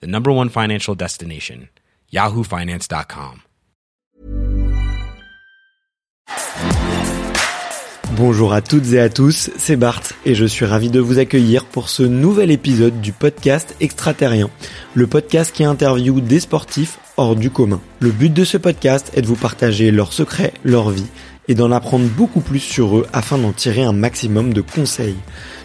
the 0.00 0.06
number 0.06 0.30
one 0.32 0.48
financial 0.48 0.94
destination, 0.94 1.68
yahoofinance.com. 2.12 3.42
Bonjour 8.16 8.52
à 8.52 8.60
toutes 8.62 8.92
et 8.92 9.00
à 9.00 9.08
tous, 9.08 9.50
c'est 9.56 9.74
Bart 9.74 10.02
et 10.24 10.36
je 10.36 10.44
suis 10.44 10.64
ravi 10.64 10.88
de 10.88 11.00
vous 11.00 11.18
accueillir 11.18 11.64
pour 11.64 11.88
ce 11.88 12.04
nouvel 12.04 12.52
épisode 12.52 13.00
du 13.00 13.10
podcast 13.10 13.74
Extraterrien, 13.80 14.50
le 14.94 15.08
podcast 15.08 15.52
qui 15.52 15.64
interviewe 15.64 16.20
des 16.20 16.38
sportifs 16.38 17.00
hors 17.16 17.34
du 17.34 17.50
commun. 17.50 17.80
Le 17.98 18.12
but 18.12 18.32
de 18.32 18.44
ce 18.44 18.56
podcast 18.56 19.10
est 19.16 19.22
de 19.22 19.26
vous 19.26 19.34
partager 19.34 19.90
leurs 19.90 20.12
secrets, 20.12 20.54
leur 20.62 20.90
vie 20.90 21.08
et 21.48 21.54
d'en 21.54 21.70
apprendre 21.72 22.06
beaucoup 22.06 22.40
plus 22.40 22.60
sur 22.60 22.98
eux 22.98 23.06
afin 23.12 23.38
d'en 23.38 23.52
tirer 23.52 23.82
un 23.82 23.92
maximum 23.92 24.52
de 24.52 24.60
conseils. 24.60 25.16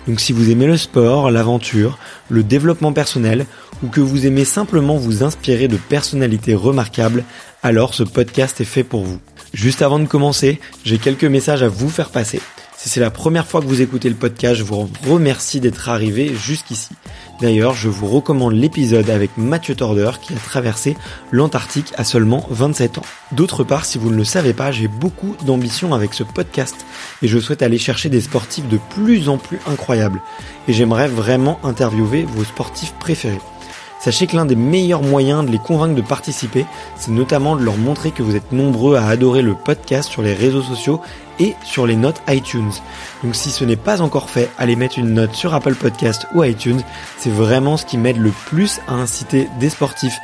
Donc 0.07 0.19
si 0.19 0.33
vous 0.33 0.49
aimez 0.49 0.65
le 0.65 0.77
sport, 0.77 1.31
l'aventure, 1.31 1.97
le 2.29 2.43
développement 2.43 2.93
personnel 2.93 3.45
ou 3.83 3.88
que 3.88 4.02
vous 4.02 4.25
aimez 4.25 4.45
simplement 4.45 4.97
vous 4.97 5.23
inspirer 5.23 5.67
de 5.67 5.77
personnalités 5.77 6.55
remarquables, 6.55 7.23
alors 7.63 7.93
ce 7.93 8.03
podcast 8.03 8.59
est 8.61 8.65
fait 8.65 8.83
pour 8.83 9.03
vous. 9.03 9.19
Juste 9.53 9.81
avant 9.81 9.99
de 9.99 10.05
commencer, 10.05 10.59
j'ai 10.83 10.97
quelques 10.97 11.25
messages 11.25 11.63
à 11.63 11.69
vous 11.69 11.89
faire 11.89 12.09
passer. 12.09 12.41
Si 12.81 12.88
c'est 12.88 13.02
la 13.02 13.11
première 13.11 13.45
fois 13.45 13.59
que 13.59 13.66
vous 13.66 13.81
écoutez 13.81 14.08
le 14.08 14.16
podcast, 14.16 14.55
je 14.55 14.63
vous 14.63 14.89
remercie 15.05 15.59
d'être 15.59 15.89
arrivé 15.89 16.33
jusqu'ici. 16.33 16.91
D'ailleurs, 17.41 17.73
je 17.73 17.89
vous 17.89 18.08
recommande 18.08 18.53
l'épisode 18.53 19.09
avec 19.09 19.31
Mathieu 19.38 19.75
Torder 19.75 20.11
qui 20.21 20.31
a 20.31 20.38
traversé 20.38 20.95
l'Antarctique 21.33 21.91
à 21.97 22.05
seulement 22.05 22.47
27 22.49 22.99
ans. 22.99 23.05
D'autre 23.33 23.66
part, 23.66 23.83
si 23.83 23.97
vous 23.97 24.09
ne 24.09 24.16
le 24.16 24.23
savez 24.23 24.53
pas, 24.53 24.71
j'ai 24.71 24.88
beaucoup 24.88 25.36
d'ambition 25.45 25.94
avec 25.94 26.13
ce 26.13 26.23
podcast 26.23 26.86
et 27.21 27.27
je 27.27 27.38
souhaite 27.38 27.63
aller 27.63 27.77
chercher 27.77 28.08
des 28.08 28.21
sportifs 28.21 28.69
de 28.69 28.80
plus 28.91 29.27
en 29.27 29.38
plus 29.38 29.59
incroyables. 29.67 30.21
Et 30.69 30.73
j'aimerais 30.73 31.09
vraiment 31.09 31.59
interviewer 31.66 32.23
vos 32.23 32.45
sportifs 32.45 32.93
préférés. 32.93 33.41
Sachez 33.99 34.27
que 34.27 34.38
l'un 34.38 34.45
des 34.45 34.55
meilleurs 34.55 35.03
moyens 35.03 35.45
de 35.45 35.52
les 35.52 35.58
convaincre 35.58 35.95
de 35.95 36.02
participer, 36.02 36.66
c'est 36.95 37.11
notamment 37.11 37.58
de 37.58 37.64
leur 37.64 37.75
montrer 37.75 38.11
que 38.11 38.23
vous 38.23 38.38
êtes 38.38 38.53
nombreux 38.53 38.95
à 38.95 39.05
adorer 39.05 39.41
le 39.41 39.55
podcast 39.55 40.09
sur 40.09 40.21
les 40.21 40.33
réseaux 40.33 40.61
sociaux 40.61 41.02
et 41.40 41.56
sur 41.64 41.88
les 41.88 41.95
notes 41.95 42.22
iTunes. 42.28 42.72
Donc 43.23 43.36
si 43.36 43.50
ce 43.50 43.64
n'est 43.64 43.76
pas 43.76 44.02
encore 44.02 44.30
fait, 44.30 44.50
allez 44.58 44.76
mettre 44.76 45.00
une 45.00 45.14
note 45.14 45.36
sur 45.36 45.54
Apple 45.54 45.76
Podcast 45.76 46.28
ou 46.34 46.44
iTunes. 46.44 46.82
C'est 47.18 47.32
vraiment 47.32 47.78
ce 47.78 47.86
qui 47.86 47.98
m'aide 47.98 48.18
le 48.18 48.32
plus 48.32 48.80
à 48.88 48.94
inciter 48.94 49.48
des 49.60 49.70
sportifs 49.70 50.20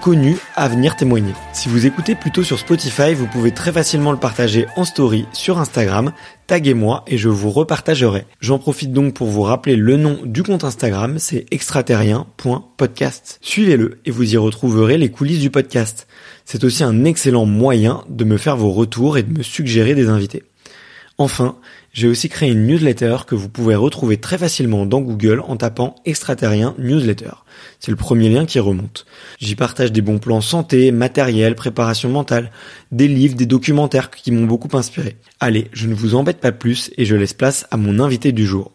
connus 0.00 0.38
à 0.54 0.68
venir 0.68 0.96
témoigner. 0.96 1.34
Si 1.52 1.68
vous 1.68 1.86
écoutez 1.86 2.14
plutôt 2.14 2.42
sur 2.42 2.58
Spotify, 2.58 3.14
vous 3.14 3.26
pouvez 3.26 3.50
très 3.52 3.72
facilement 3.72 4.12
le 4.12 4.18
partager 4.18 4.66
en 4.76 4.84
story 4.84 5.26
sur 5.32 5.58
Instagram, 5.58 6.12
taguez-moi 6.46 7.04
et 7.06 7.18
je 7.18 7.28
vous 7.28 7.50
repartagerai. 7.50 8.24
J'en 8.40 8.58
profite 8.58 8.92
donc 8.92 9.14
pour 9.14 9.26
vous 9.28 9.42
rappeler 9.42 9.76
le 9.76 9.96
nom 9.96 10.18
du 10.24 10.42
compte 10.42 10.64
Instagram, 10.64 11.18
c'est 11.18 11.46
extraterrien.podcast. 11.50 13.38
Suivez-le 13.42 14.00
et 14.04 14.10
vous 14.10 14.34
y 14.34 14.36
retrouverez 14.36 14.98
les 14.98 15.10
coulisses 15.10 15.40
du 15.40 15.50
podcast. 15.50 16.06
C'est 16.44 16.64
aussi 16.64 16.84
un 16.84 17.04
excellent 17.04 17.44
moyen 17.44 18.04
de 18.08 18.24
me 18.24 18.36
faire 18.36 18.56
vos 18.56 18.72
retours 18.72 19.18
et 19.18 19.22
de 19.22 19.36
me 19.36 19.42
suggérer 19.42 19.94
des 19.94 20.08
invités. 20.08 20.44
Enfin, 21.20 21.58
j'ai 21.92 22.06
aussi 22.06 22.28
créé 22.28 22.48
une 22.48 22.64
newsletter 22.68 23.16
que 23.26 23.34
vous 23.34 23.48
pouvez 23.48 23.74
retrouver 23.74 24.18
très 24.18 24.38
facilement 24.38 24.86
dans 24.86 25.00
Google 25.00 25.40
en 25.40 25.56
tapant 25.56 25.96
extraterrien 26.04 26.76
newsletter. 26.78 27.32
C'est 27.80 27.90
le 27.90 27.96
premier 27.96 28.28
lien 28.28 28.46
qui 28.46 28.60
remonte. 28.60 29.04
J'y 29.40 29.56
partage 29.56 29.90
des 29.90 30.00
bons 30.00 30.20
plans 30.20 30.40
santé, 30.40 30.92
matériel, 30.92 31.56
préparation 31.56 32.08
mentale, 32.08 32.52
des 32.92 33.08
livres, 33.08 33.34
des 33.34 33.46
documentaires 33.46 34.10
qui 34.10 34.30
m'ont 34.30 34.46
beaucoup 34.46 34.74
inspiré. 34.76 35.16
Allez, 35.40 35.68
je 35.72 35.88
ne 35.88 35.94
vous 35.94 36.14
embête 36.14 36.38
pas 36.38 36.52
plus 36.52 36.92
et 36.96 37.04
je 37.04 37.16
laisse 37.16 37.34
place 37.34 37.66
à 37.72 37.76
mon 37.76 37.98
invité 37.98 38.30
du 38.30 38.46
jour. 38.46 38.70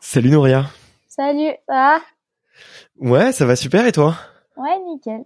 Salut 0.00 0.30
Nouria. 0.30 0.70
Salut, 1.08 1.50
va? 1.68 2.00
Ouais, 3.00 3.32
ça 3.32 3.44
va 3.44 3.56
super 3.56 3.84
et 3.88 3.92
toi? 3.92 4.16
Ouais, 4.56 4.78
nickel. 4.88 5.24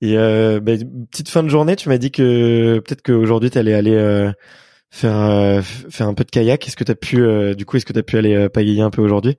Et 0.00 0.16
euh, 0.16 0.60
bah, 0.60 0.72
petite 1.10 1.28
fin 1.28 1.42
de 1.42 1.48
journée, 1.48 1.76
tu 1.76 1.90
m'as 1.90 1.98
dit 1.98 2.10
que 2.10 2.78
peut-être 2.78 3.02
qu'aujourd'hui 3.02 3.50
tu 3.50 3.58
allais 3.58 3.74
aller 3.74 3.94
euh, 3.94 4.32
faire 4.90 5.16
euh, 5.16 5.62
faire 5.62 6.08
un 6.08 6.14
peu 6.14 6.24
de 6.24 6.30
kayak. 6.30 6.66
Est-ce 6.66 6.76
que 6.76 6.84
tu 6.84 6.92
as 6.92 6.96
pu 6.96 7.20
euh, 7.20 7.54
du 7.54 7.66
coup 7.66 7.76
est-ce 7.76 7.86
que 7.86 7.92
tu 7.92 8.02
pu 8.02 8.18
aller 8.18 8.34
euh, 8.34 8.48
pagayer 8.48 8.82
un 8.82 8.90
peu 8.90 9.02
aujourd'hui? 9.02 9.38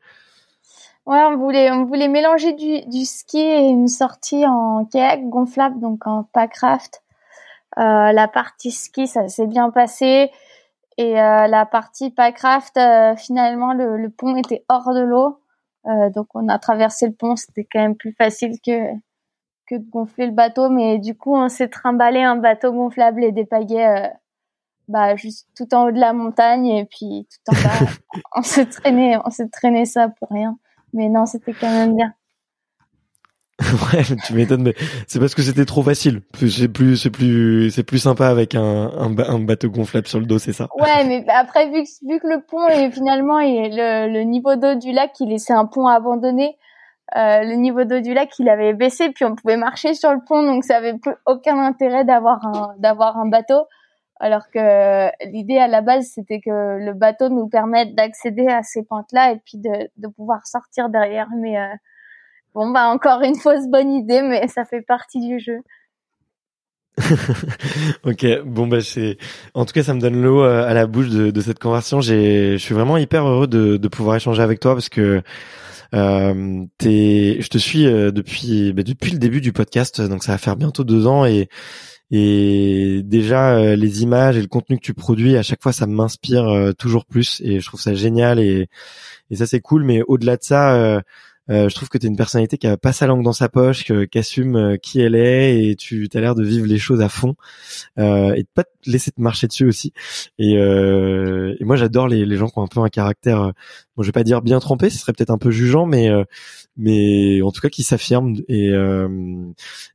Ouais, 1.05 1.23
on 1.23 1.37
voulait 1.37 2.09
mélanger 2.09 2.51
du, 2.53 3.05
ski 3.05 3.39
et 3.39 3.69
une 3.69 3.87
sortie 3.87 4.45
en 4.45 4.83
kayak 4.85 5.29
gonflable 5.29 5.79
donc 5.79 6.05
en 6.05 6.23
packraft. 6.23 7.01
Euh, 7.77 8.11
la 8.11 8.27
partie 8.27 8.71
ski 8.71 9.07
ça 9.07 9.27
s'est 9.29 9.47
bien 9.47 9.69
passé. 9.69 10.31
Et 10.99 11.13
la 11.13 11.67
partie 11.67 12.09
packraft 12.09 12.79
finalement 13.17 13.71
le, 13.73 14.09
pont 14.09 14.35
était 14.35 14.65
hors 14.67 14.95
de 14.95 15.01
l'eau. 15.01 15.39
Donc 15.85 16.25
on 16.33 16.49
a 16.49 16.57
traversé 16.57 17.05
le 17.05 17.13
pont, 17.13 17.35
c'était 17.35 17.67
quand 17.71 17.79
même 17.79 17.95
plus 17.95 18.13
facile 18.13 18.59
que 18.65 18.89
que 19.67 19.75
de 19.75 19.87
gonfler 19.91 20.25
le 20.25 20.31
bateau. 20.31 20.69
Mais 20.69 20.97
du 20.97 21.15
coup 21.15 21.35
on 21.35 21.49
s'est 21.49 21.69
trimballé 21.69 22.23
un 22.23 22.35
bateau 22.35 22.73
gonflable 22.73 23.23
et 23.23 23.31
des 23.31 23.45
pagaies 23.45 24.11
bah 24.87 25.15
juste 25.15 25.47
tout 25.55 25.73
en 25.73 25.87
haut 25.87 25.91
de 25.91 25.99
la 25.99 26.13
montagne 26.13 26.67
et 26.67 26.85
puis 26.85 27.27
tout 27.29 27.51
en 27.51 27.63
bas. 27.63 27.91
On 28.35 28.41
se 28.41 28.61
traînait 28.61 29.17
on 29.23 29.29
s'est 29.29 29.49
traîné 29.49 29.85
ça 29.85 30.09
pour 30.09 30.29
rien. 30.29 30.57
Mais 30.93 31.09
non 31.09 31.25
c'était 31.25 31.53
quand 31.53 31.69
même 31.69 31.95
bien. 31.95 32.13
Ouais 33.93 34.03
tu 34.25 34.33
m'étonnes 34.33 34.61
mais 34.61 34.75
c'est 35.07 35.19
parce 35.19 35.33
que 35.33 35.41
c'était 35.41 35.65
trop 35.65 35.81
facile. 35.83 36.21
C'est 36.39 36.67
plus 36.67 36.95
c'est 36.95 37.09
plus 37.09 37.71
c'est 37.71 37.83
plus 37.83 37.99
sympa 37.99 38.27
avec 38.27 38.55
un, 38.55 38.61
un, 38.61 39.17
un, 39.17 39.39
bateau 39.39 39.69
gonflable 39.69 40.07
sur 40.07 40.19
le 40.19 40.25
dos 40.25 40.39
c'est 40.39 40.53
ça. 40.53 40.69
Ouais 40.79 41.03
mais 41.07 41.25
après 41.27 41.65
vu 41.69 41.83
que 41.83 42.07
vu 42.07 42.19
que 42.19 42.27
le 42.27 42.41
pont 42.41 42.67
est 42.67 42.91
finalement 42.91 43.39
et 43.39 43.69
le, 43.69 44.13
le 44.13 44.23
niveau 44.23 44.55
d'eau 44.55 44.75
du 44.75 44.91
lac 44.91 45.11
il 45.19 45.37
c'est 45.39 45.53
un 45.53 45.65
pont 45.65 45.87
abandonné. 45.87 46.57
Euh, 47.15 47.41
le 47.43 47.55
niveau 47.55 47.85
d'eau 47.85 48.01
du 48.01 48.13
lac 48.13 48.29
il 48.37 48.49
avait 48.49 48.73
baissé 48.73 49.09
puis 49.09 49.25
on 49.25 49.33
pouvait 49.33 49.57
marcher 49.57 49.93
sur 49.93 50.11
le 50.13 50.19
pont 50.25 50.43
donc 50.43 50.63
ça 50.63 50.77
avait 50.77 50.97
plus 50.97 51.15
aucun 51.25 51.57
intérêt 51.57 52.03
d'avoir 52.03 52.45
un 52.45 52.75
d'avoir 52.79 53.17
un 53.17 53.27
bateau 53.27 53.65
alors 54.19 54.49
que 54.49 55.09
l'idée 55.27 55.57
à 55.57 55.67
la 55.67 55.81
base 55.81 56.07
c'était 56.13 56.39
que 56.39 56.79
le 56.79 56.93
bateau 56.93 57.29
nous 57.29 57.47
permette 57.47 57.95
d'accéder 57.95 58.47
à 58.47 58.63
ces 58.63 58.83
pentes-là 58.83 59.31
et 59.31 59.41
puis 59.45 59.57
de, 59.57 60.07
pouvoir 60.15 60.45
sortir 60.47 60.89
derrière. 60.89 61.27
Mais 61.39 61.57
euh, 61.57 61.67
bon 62.53 62.71
bah 62.71 62.87
encore 62.87 63.21
une 63.21 63.35
fausse 63.35 63.67
bonne 63.67 63.91
idée, 63.91 64.21
mais 64.21 64.47
ça 64.47 64.65
fait 64.65 64.81
partie 64.81 65.19
du 65.19 65.39
jeu. 65.39 65.61
ok, 68.05 68.25
bon 68.45 68.67
bah 68.67 68.81
c'est, 68.81 69.17
en 69.53 69.65
tout 69.65 69.73
cas 69.73 69.83
ça 69.83 69.93
me 69.93 70.01
donne 70.01 70.19
l'eau 70.19 70.43
euh, 70.43 70.67
à 70.67 70.73
la 70.73 70.87
bouche 70.87 71.09
de, 71.09 71.41
cette 71.41 71.59
conversation. 71.59 72.01
J'ai, 72.01 72.53
je 72.53 72.63
suis 72.63 72.73
vraiment 72.73 72.97
hyper 72.97 73.27
heureux 73.27 73.47
de, 73.47 73.87
pouvoir 73.87 74.15
échanger 74.15 74.41
avec 74.41 74.59
toi 74.59 74.73
parce 74.73 74.89
que 74.89 75.21
euh, 75.93 76.65
t'es, 76.77 77.37
je 77.39 77.47
te 77.49 77.57
suis 77.57 77.85
euh, 77.85 78.11
depuis 78.11 78.73
bah, 78.73 78.83
depuis 78.83 79.11
le 79.11 79.19
début 79.19 79.41
du 79.41 79.53
podcast, 79.53 80.01
donc 80.01 80.23
ça 80.23 80.31
va 80.33 80.37
faire 80.37 80.55
bientôt 80.55 80.83
deux 80.83 81.05
ans 81.07 81.25
et 81.25 81.49
et 82.11 83.01
déjà 83.03 83.57
euh, 83.57 83.75
les 83.75 84.03
images 84.03 84.37
et 84.37 84.41
le 84.41 84.47
contenu 84.47 84.77
que 84.77 84.83
tu 84.83 84.93
produis 84.93 85.35
à 85.35 85.43
chaque 85.43 85.61
fois 85.61 85.73
ça 85.73 85.87
m'inspire 85.87 86.47
euh, 86.47 86.71
toujours 86.71 87.05
plus 87.05 87.41
et 87.43 87.59
je 87.59 87.65
trouve 87.65 87.81
ça 87.81 87.93
génial 87.93 88.39
et, 88.39 88.69
et 89.29 89.35
ça 89.35 89.45
c'est 89.45 89.59
cool 89.59 89.83
mais 89.83 90.01
au-delà 90.07 90.37
de 90.37 90.43
ça 90.43 90.75
euh, 91.49 91.69
je 91.69 91.75
trouve 91.75 91.87
que 91.87 91.97
tu 91.97 92.05
es 92.05 92.09
une 92.09 92.17
personnalité 92.17 92.57
qui 92.57 92.67
a 92.67 92.75
pas 92.75 92.91
sa 92.91 93.07
langue 93.07 93.23
dans 93.23 93.31
sa 93.31 93.47
poche, 93.47 93.85
qui 93.85 94.17
assume 94.17 94.77
qui 94.79 94.99
elle 94.99 95.15
est 95.15 95.65
et 95.65 95.75
tu 95.77 96.09
as 96.13 96.19
l'air 96.19 96.35
de 96.35 96.43
vivre 96.43 96.65
les 96.65 96.77
choses 96.77 96.99
à 96.99 97.07
fond 97.07 97.35
euh, 97.99 98.33
et 98.33 98.43
de 98.43 98.47
pas 98.53 98.65
te 98.65 98.89
laisser 98.89 99.11
te 99.11 99.21
marcher 99.21 99.47
dessus 99.47 99.65
aussi. 99.65 99.93
Et, 100.39 100.55
et 100.55 101.63
moi 101.63 101.77
j'adore 101.77 102.09
les, 102.09 102.25
les, 102.25 102.37
gens 102.37 102.47
qui 102.47 102.59
ont 102.59 102.63
un 102.63 102.67
peu 102.67 102.81
un 102.81 102.89
caractère, 102.89 103.53
bon 103.97 104.03
je 104.03 104.07
vais 104.07 104.13
pas 104.13 104.23
dire 104.23 104.41
bien 104.41 104.59
trempé, 104.59 104.89
ce 104.89 104.99
serait 104.99 105.11
peut-être 105.11 105.31
un 105.31 105.37
peu 105.37 105.51
jugeant, 105.51 105.85
mais 105.85 106.09
mais 106.77 107.41
en 107.41 107.51
tout 107.51 107.59
cas 107.59 107.69
qui 107.69 107.83
s'affirme 107.83 108.35
et 108.47 108.69
euh, 108.69 109.07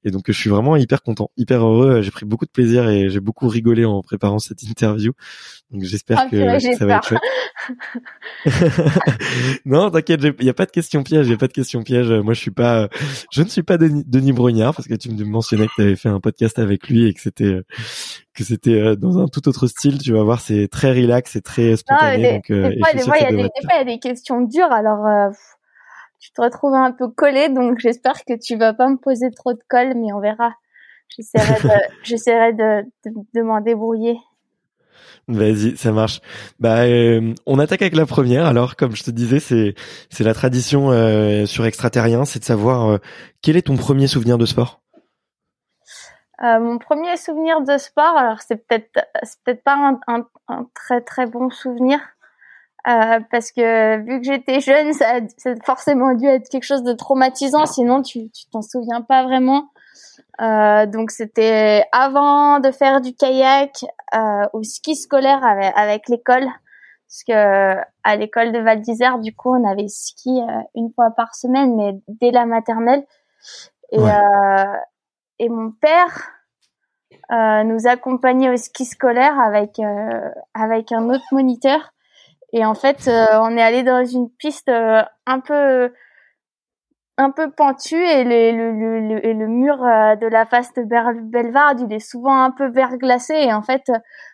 et 0.05 0.11
donc 0.11 0.25
je 0.27 0.33
suis 0.33 0.51
vraiment 0.51 0.77
hyper 0.77 1.03
content, 1.03 1.31
hyper 1.37 1.65
heureux. 1.65 2.03
J'ai 2.03 2.11
pris 2.11 2.27
beaucoup 2.27 2.45
de 2.45 2.51
plaisir 2.51 2.89
et 2.89 3.09
j'ai 3.09 3.21
beaucoup 3.21 3.49
rigolé 3.49 3.85
en 3.85 4.03
préparant 4.03 4.41
cette 4.41 4.63
interview. 4.65 5.13
Donc 5.71 5.85
j'espère 5.85 6.25
ah, 6.27 6.29
que 6.29 6.59
ça 6.77 6.87
va 6.87 6.97
être 6.97 7.09
chouette. 7.09 7.21
non, 9.65 9.91
t'inquiète, 9.91 10.21
il 10.41 10.45
y 10.45 10.51
a 10.51 10.55
pas 10.55 10.67
de 10.67 10.73
question 10.73 11.05
piège, 11.05 11.29
il 11.29 11.31
y 11.31 11.35
a 11.35 11.39
pas 11.39 11.47
de 11.47 11.53
question 11.53 11.83
piège. 11.83 12.11
Moi, 12.11 12.35
je 12.35 12.41
suis 12.41 12.51
pas, 12.51 12.89
je 13.31 13.43
ne 13.43 13.49
suis 13.49 13.63
pas 13.63 13.79
Denis, 13.79 14.03
Denis 14.07 14.33
Brognard 14.33 14.75
parce 14.75 14.89
que 14.89 14.95
tu 14.95 15.11
me 15.11 15.25
mentionnais 15.25 15.67
que 15.67 15.73
tu 15.77 15.83
avais 15.83 15.97
fait 15.97 16.09
un 16.09 16.21
podcast 16.21 16.59
avec 16.59 16.89
lui 16.89 17.07
et 17.07 17.15
que 17.15 17.21
c'était 17.21 17.61
que 18.35 18.45
c'était 18.45 18.81
euh, 18.81 18.97
dans 18.97 19.19
un 19.19 19.29
tout 19.29 19.49
autre 19.49 19.67
style. 19.67 19.99
Tu 19.99 20.13
vas 20.13 20.23
voir, 20.23 20.41
c'est 20.41 20.69
très 20.69 20.93
relax, 20.93 21.33
c'est 21.33 21.43
très 21.43 21.77
spontané. 21.77 22.17
Non, 22.17 22.23
des, 22.23 22.35
donc, 22.35 22.51
euh, 22.51 22.71
des, 22.71 22.79
fois, 22.79 22.93
des, 22.93 23.03
fois, 23.03 23.17
il 23.19 23.23
y 23.23 23.27
a 23.27 23.85
des, 23.85 23.92
des, 23.93 23.99
questions 23.99 24.41
dures. 24.41 24.73
Alors, 24.73 25.07
euh, 25.07 25.31
tu 26.23 26.31
te 26.33 26.41
retrouves 26.41 26.75
un 26.75 26.93
peu 26.93 27.09
collé, 27.09 27.49
donc 27.49 27.79
j'espère 27.81 28.25
que 28.25 28.35
tu 28.39 28.57
vas 28.57 28.73
pas 28.73 28.89
me 28.89 28.97
poser 28.97 29.31
trop 29.31 29.53
de 29.53 29.61
colle, 29.69 29.95
mais 29.97 30.13
on 30.13 30.21
verra. 30.21 30.55
J'essaierai 31.17 31.61
de, 31.63 31.75
j'essaierai 32.05 32.53
de, 32.53 32.85
de, 33.35 33.43
m'en 33.43 33.61
débrouiller. 33.61 34.19
Vas-y, 35.29 35.77
ça 35.77 35.93
marche. 35.93 36.21
Bah, 36.59 36.83
euh, 36.83 37.35
on 37.47 37.59
attaque 37.59 37.83
avec 37.83 37.97
la 37.97 38.07
première. 38.07 38.47
Alors, 38.47 38.77
comme 38.77 38.97
je 38.97 39.05
te 39.05 39.11
disais, 39.11 39.41
c'est 39.41 39.75
c'est 40.11 40.25
la 40.25 40.35
tradition 40.35 40.91
euh, 40.91 41.47
sur 41.47 41.67
extraterrien, 41.67 42.25
c'est 42.25 42.39
de 42.39 42.45
savoir 42.45 42.89
euh, 42.89 42.99
quel 43.41 43.57
est 43.57 43.63
ton 43.63 43.77
premier 43.77 44.07
souvenir 44.07 44.39
de 44.39 44.47
sport? 44.47 44.81
mon 46.45 46.79
premier 46.79 47.17
souvenir 47.17 47.61
de 47.61 47.79
sport, 47.79 48.17
alors 48.17 48.41
c'est 48.41 48.67
peut-être 48.67 48.99
c'est 49.23 49.41
peut-être 49.45 49.63
pas 49.63 49.77
un, 49.77 50.01
un, 50.09 50.27
un, 50.49 50.67
très 50.75 51.01
très 51.01 51.27
bon 51.27 51.51
souvenir 51.51 52.01
parce 52.85 53.53
que 53.53 53.99
vu 53.99 54.21
que 54.21 54.27
j'étais 54.27 54.61
jeune, 54.61 54.93
ça, 54.93 55.21
ça 55.37 55.51
a 55.51 55.55
forcément 55.65 56.15
dû 56.15 56.27
être 56.27 56.49
quelque 56.49 56.65
chose 56.65 56.83
de 56.83 56.93
traumatisant. 56.93 57.67
Sinon, 57.67 58.03
tu 58.03 58.31
tu 58.31 58.47
t'en 58.51 58.63
souviens 58.63 59.03
pas 59.03 59.25
vraiment. 59.25 59.69
Euh, 60.41 60.87
donc 60.87 61.11
c'était 61.11 61.85
avant 61.93 62.59
de 62.59 62.71
faire 62.71 63.01
du 63.01 63.15
kayak 63.15 63.85
euh, 64.15 64.47
au 64.53 64.63
ski 64.63 64.97
scolaire 64.97 65.45
avec, 65.45 65.73
avec 65.77 66.09
l'école, 66.09 66.47
parce 67.07 67.25
que 67.29 67.77
à 68.03 68.17
l'école 68.17 68.53
de 68.53 68.59
Val 68.59 68.81
d'Isère, 68.81 69.19
du 69.19 69.35
coup, 69.35 69.55
on 69.55 69.69
avait 69.69 69.89
ski 69.89 70.41
euh, 70.41 70.63
une 70.75 70.91
fois 70.95 71.11
par 71.11 71.35
semaine, 71.35 71.77
mais 71.77 72.01
dès 72.09 72.31
la 72.31 72.47
maternelle. 72.47 73.05
Et, 73.93 73.99
euh, 73.99 74.77
et 75.39 75.49
mon 75.51 75.71
père 75.71 76.31
euh, 77.31 77.63
nous 77.65 77.87
accompagnait 77.87 78.51
au 78.51 78.57
ski 78.57 78.85
scolaire 78.87 79.39
avec 79.39 79.81
avec 80.55 80.93
un 80.93 81.11
autre 81.11 81.27
moniteur. 81.33 81.93
Et 82.53 82.65
en 82.65 82.75
fait, 82.75 83.09
on 83.09 83.57
est 83.57 83.63
allé 83.63 83.83
dans 83.83 84.05
une 84.05 84.29
piste 84.31 84.69
un 84.69 85.41
peu 85.41 85.91
un 87.19 87.31
peu 87.31 87.51
pentu 87.51 87.97
et, 87.97 88.25
le, 88.25 88.53
le, 88.53 89.21
le, 89.21 89.33
le, 89.33 89.49
mur 89.49 89.83
euh, 89.83 90.17
de 90.17 90.27
la 90.27 90.47
face 90.47 90.73
de 90.75 90.83
Belvarde, 90.83 91.81
il 91.81 91.93
est 91.93 92.01
souvent 92.01 92.43
un 92.43 92.51
peu 92.51 92.71
verglacé. 92.71 93.35
Et 93.35 93.53
en 93.53 93.63
fait, 93.63 93.83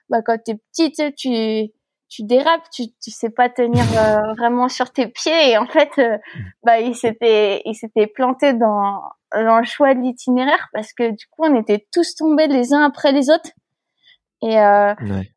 bah, 0.08 0.22
quand 0.22 0.38
t'es 0.42 0.56
petite, 0.72 1.14
tu 1.16 1.70
tu 2.10 2.22
dérapes, 2.22 2.70
tu 2.72 2.84
tu 3.02 3.10
sais 3.10 3.28
pas 3.28 3.50
tenir 3.50 3.84
euh, 3.98 4.32
vraiment 4.38 4.68
sur 4.68 4.90
tes 4.92 5.08
pieds. 5.08 5.50
Et 5.50 5.58
en 5.58 5.66
fait, 5.66 5.90
euh, 5.98 6.16
bah 6.62 6.80
il 6.80 6.94
s'était 6.94 7.60
il 7.66 7.74
s'était 7.74 8.06
planté 8.06 8.54
dans 8.54 9.02
dans 9.34 9.58
le 9.58 9.66
choix 9.66 9.94
de 9.94 10.00
l'itinéraire 10.00 10.68
parce 10.72 10.94
que 10.94 11.10
du 11.10 11.26
coup 11.26 11.44
on 11.44 11.54
était 11.54 11.86
tous 11.92 12.14
tombés 12.14 12.46
les 12.46 12.72
uns 12.72 12.82
après 12.82 13.12
les 13.12 13.28
autres 13.28 13.50
et 14.42 14.56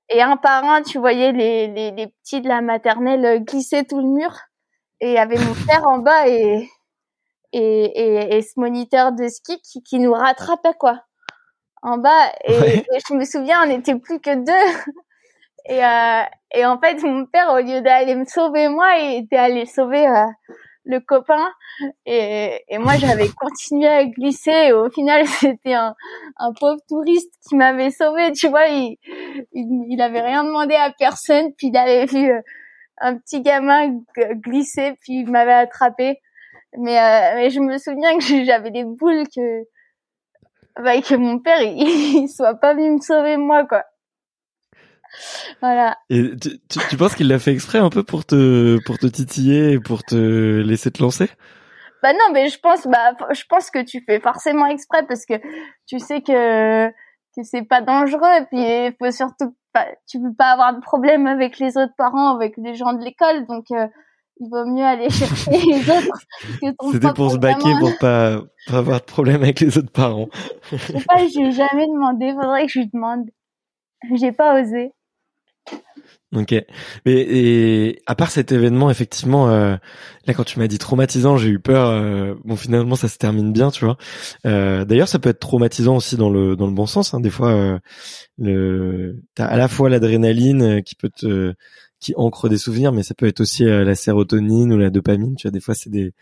et 0.09 0.21
un 0.21 0.37
par 0.37 0.63
un 0.63 0.81
tu 0.83 0.99
voyais 0.99 1.31
les, 1.31 1.67
les 1.67 1.91
les 1.91 2.07
petits 2.07 2.41
de 2.41 2.47
la 2.47 2.61
maternelle 2.61 3.43
glisser 3.43 3.83
tout 3.85 3.99
le 3.99 4.07
mur. 4.07 4.31
Et 4.99 5.09
il 5.09 5.13
y 5.13 5.17
avait 5.17 5.37
mon 5.37 5.53
père 5.67 5.87
en 5.87 5.99
bas 5.99 6.27
et 6.27 6.69
et, 7.53 7.83
et, 7.83 8.37
et 8.37 8.41
ce 8.41 8.53
moniteur 8.57 9.11
de 9.11 9.27
ski 9.27 9.59
qui, 9.61 9.83
qui 9.83 9.99
nous 9.99 10.13
rattrapait 10.13 10.75
quoi. 10.79 11.01
En 11.81 11.97
bas. 11.97 12.31
Et, 12.45 12.83
je 13.09 13.13
me 13.13 13.25
souviens 13.25 13.63
on 13.63 13.67
n'était 13.67 13.95
plus 13.95 14.19
que 14.19 14.35
deux. 14.35 14.91
Et 15.69 15.85
euh, 15.85 16.23
et 16.55 16.65
en 16.65 16.79
fait 16.79 17.03
mon 17.03 17.27
père 17.27 17.53
au 17.53 17.59
lieu 17.59 17.81
d'aller 17.81 18.15
me 18.15 18.25
sauver 18.25 18.67
moi 18.67 18.95
il 18.97 19.23
était 19.23 19.37
allé 19.37 19.67
sauver 19.67 20.07
euh, 20.07 20.25
le 20.85 20.99
copain. 20.99 21.49
Et, 22.05 22.63
et 22.67 22.77
moi 22.77 22.95
j'avais 22.97 23.29
continué 23.29 23.87
à 23.87 24.05
glisser. 24.05 24.67
Et 24.67 24.73
au 24.73 24.89
final 24.89 25.25
c'était 25.39 25.73
un, 25.73 25.95
un 26.37 26.53
pauvre 26.53 26.79
touriste 26.87 27.33
qui 27.47 27.55
m'avait 27.55 27.91
sauvé. 27.91 28.31
Tu 28.31 28.47
vois 28.47 28.67
il, 28.67 28.97
il, 29.53 29.85
il 29.89 30.01
avait 30.01 30.21
rien 30.21 30.43
demandé 30.43 30.75
à 30.75 30.91
personne. 30.91 31.53
Puis 31.57 31.67
il 31.67 31.77
avait 31.77 32.05
vu 32.05 32.31
euh, 32.31 32.41
un 32.99 33.17
petit 33.17 33.41
gamin 33.41 34.01
glisser. 34.35 34.93
Puis 35.01 35.21
il 35.21 35.31
m'avait 35.31 35.53
attrapé. 35.53 36.19
Mais, 36.77 36.97
euh, 36.97 37.35
mais 37.35 37.49
je 37.49 37.59
me 37.59 37.77
souviens 37.77 38.17
que 38.17 38.43
j'avais 38.45 38.71
des 38.71 38.83
boules 38.83 39.27
que, 39.35 39.63
bah, 40.81 41.01
que 41.01 41.15
mon 41.15 41.39
père, 41.39 41.61
il, 41.63 42.27
soit 42.29 42.55
pas 42.55 42.73
venu 42.73 42.91
me 42.91 43.01
sauver 43.01 43.37
moi, 43.37 43.65
quoi. 43.65 43.83
Voilà. 45.61 45.97
Et 46.09 46.31
tu, 46.37 46.59
tu, 46.89 46.97
penses 46.97 47.15
qu'il 47.15 47.27
l'a 47.27 47.39
fait 47.39 47.51
exprès 47.51 47.79
un 47.79 47.89
peu 47.89 48.03
pour 48.03 48.25
te, 48.25 48.79
pour 48.85 48.97
te 48.97 49.07
titiller 49.07 49.73
et 49.73 49.79
pour 49.79 50.03
te 50.03 50.61
laisser 50.61 50.91
te 50.91 51.01
lancer? 51.01 51.29
Bah 52.03 52.13
non, 52.13 52.33
mais 52.33 52.47
je 52.47 52.59
pense, 52.59 52.87
bah, 52.87 53.13
je 53.31 53.43
pense 53.47 53.69
que 53.69 53.83
tu 53.83 54.03
fais 54.05 54.19
forcément 54.19 54.65
exprès 54.65 55.05
parce 55.07 55.25
que 55.25 55.35
tu 55.87 55.99
sais 55.99 56.21
que, 56.21 56.87
que 56.89 57.43
c'est 57.43 57.63
pas 57.63 57.81
dangereux 57.81 58.31
et 58.39 58.45
puis 58.45 58.95
faut 58.99 59.11
surtout 59.11 59.55
pas, 59.73 59.87
tu 60.07 60.19
peux 60.19 60.33
pas 60.33 60.51
avoir 60.51 60.73
de 60.75 60.81
problème 60.81 61.27
avec 61.27 61.59
les 61.59 61.77
autres 61.77 61.93
parents, 61.97 62.35
avec 62.35 62.55
les 62.57 62.73
gens 62.73 62.93
de 62.93 63.03
l'école, 63.03 63.45
donc, 63.47 63.65
euh, 63.71 63.87
il 64.39 64.49
vaut 64.49 64.65
mieux 64.65 64.83
aller 64.83 65.09
chercher 65.09 65.51
les 65.51 65.89
autres 65.89 66.25
que 66.61 66.71
ton 66.71 66.91
C'était 66.91 67.13
pour 67.13 67.31
se 67.31 67.37
baquer 67.37 67.71
pour 67.79 67.91
pas, 67.99 68.37
pas 68.67 68.77
avoir 68.77 68.99
de 68.99 69.05
problème 69.05 69.43
avec 69.43 69.59
les 69.59 69.77
autres 69.77 69.91
parents. 69.91 70.27
Je 70.71 70.77
sais 70.77 71.05
pas, 71.07 71.27
j'ai 71.27 71.51
jamais 71.51 71.85
demandé, 71.87 72.33
faudrait 72.33 72.65
que 72.65 72.71
je 72.71 72.79
lui 72.79 72.89
demande. 72.91 73.29
J'ai 74.15 74.31
pas 74.31 74.59
osé. 74.59 74.93
Ok. 76.33 76.53
Mais 77.05 77.13
et 77.13 78.01
à 78.05 78.15
part 78.15 78.31
cet 78.31 78.53
événement, 78.53 78.89
effectivement, 78.89 79.49
euh, 79.49 79.75
là 80.27 80.33
quand 80.33 80.45
tu 80.45 80.59
m'as 80.59 80.67
dit 80.67 80.77
traumatisant, 80.77 81.35
j'ai 81.35 81.49
eu 81.49 81.59
peur. 81.59 81.89
Euh, 81.89 82.35
bon, 82.45 82.55
finalement, 82.55 82.95
ça 82.95 83.09
se 83.09 83.17
termine 83.17 83.51
bien, 83.51 83.69
tu 83.69 83.83
vois. 83.83 83.97
Euh, 84.45 84.85
D'ailleurs, 84.85 85.09
ça 85.09 85.19
peut 85.19 85.27
être 85.29 85.41
traumatisant 85.41 85.97
aussi 85.97 86.15
dans 86.15 86.29
le 86.29 86.55
dans 86.55 86.67
le 86.67 86.73
bon 86.73 86.85
sens. 86.85 87.13
Hein. 87.13 87.19
Des 87.19 87.29
fois, 87.29 87.49
euh, 87.51 87.79
le 88.37 89.21
t'as 89.35 89.45
à 89.45 89.57
la 89.57 89.67
fois 89.67 89.89
l'adrénaline 89.89 90.61
euh, 90.61 90.81
qui 90.81 90.95
peut 90.95 91.09
te 91.09 91.53
qui 91.99 92.13
ancre 92.15 92.47
des 92.47 92.57
souvenirs, 92.57 92.93
mais 92.93 93.03
ça 93.03 93.13
peut 93.13 93.27
être 93.27 93.41
aussi 93.41 93.65
euh, 93.65 93.83
la 93.83 93.95
sérotonine 93.95 94.71
ou 94.71 94.77
la 94.77 94.89
dopamine. 94.89 95.35
Tu 95.35 95.47
vois, 95.47 95.51
des 95.51 95.59
fois 95.61 95.75
c'est 95.75 95.89
des 95.89 96.13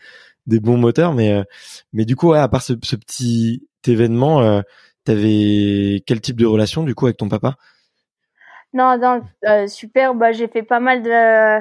des 0.46 0.58
bons 0.60 0.76
moteurs, 0.76 1.14
mais 1.14 1.44
mais 1.92 2.04
du 2.04 2.16
coup, 2.16 2.32
à 2.32 2.48
part 2.48 2.62
ce, 2.62 2.72
ce 2.82 2.96
petit 2.96 3.62
événement, 3.86 4.62
t'avais 5.04 6.02
quel 6.06 6.20
type 6.20 6.36
de 6.38 6.46
relation 6.46 6.82
du 6.84 6.94
coup 6.94 7.06
avec 7.06 7.16
ton 7.18 7.28
papa? 7.28 7.56
Non, 8.72 8.96
non, 8.98 9.22
euh, 9.46 9.66
super. 9.66 10.14
Bah, 10.14 10.32
j'ai 10.32 10.48
fait 10.48 10.62
pas 10.62 10.80
mal 10.80 11.02
de. 11.02 11.60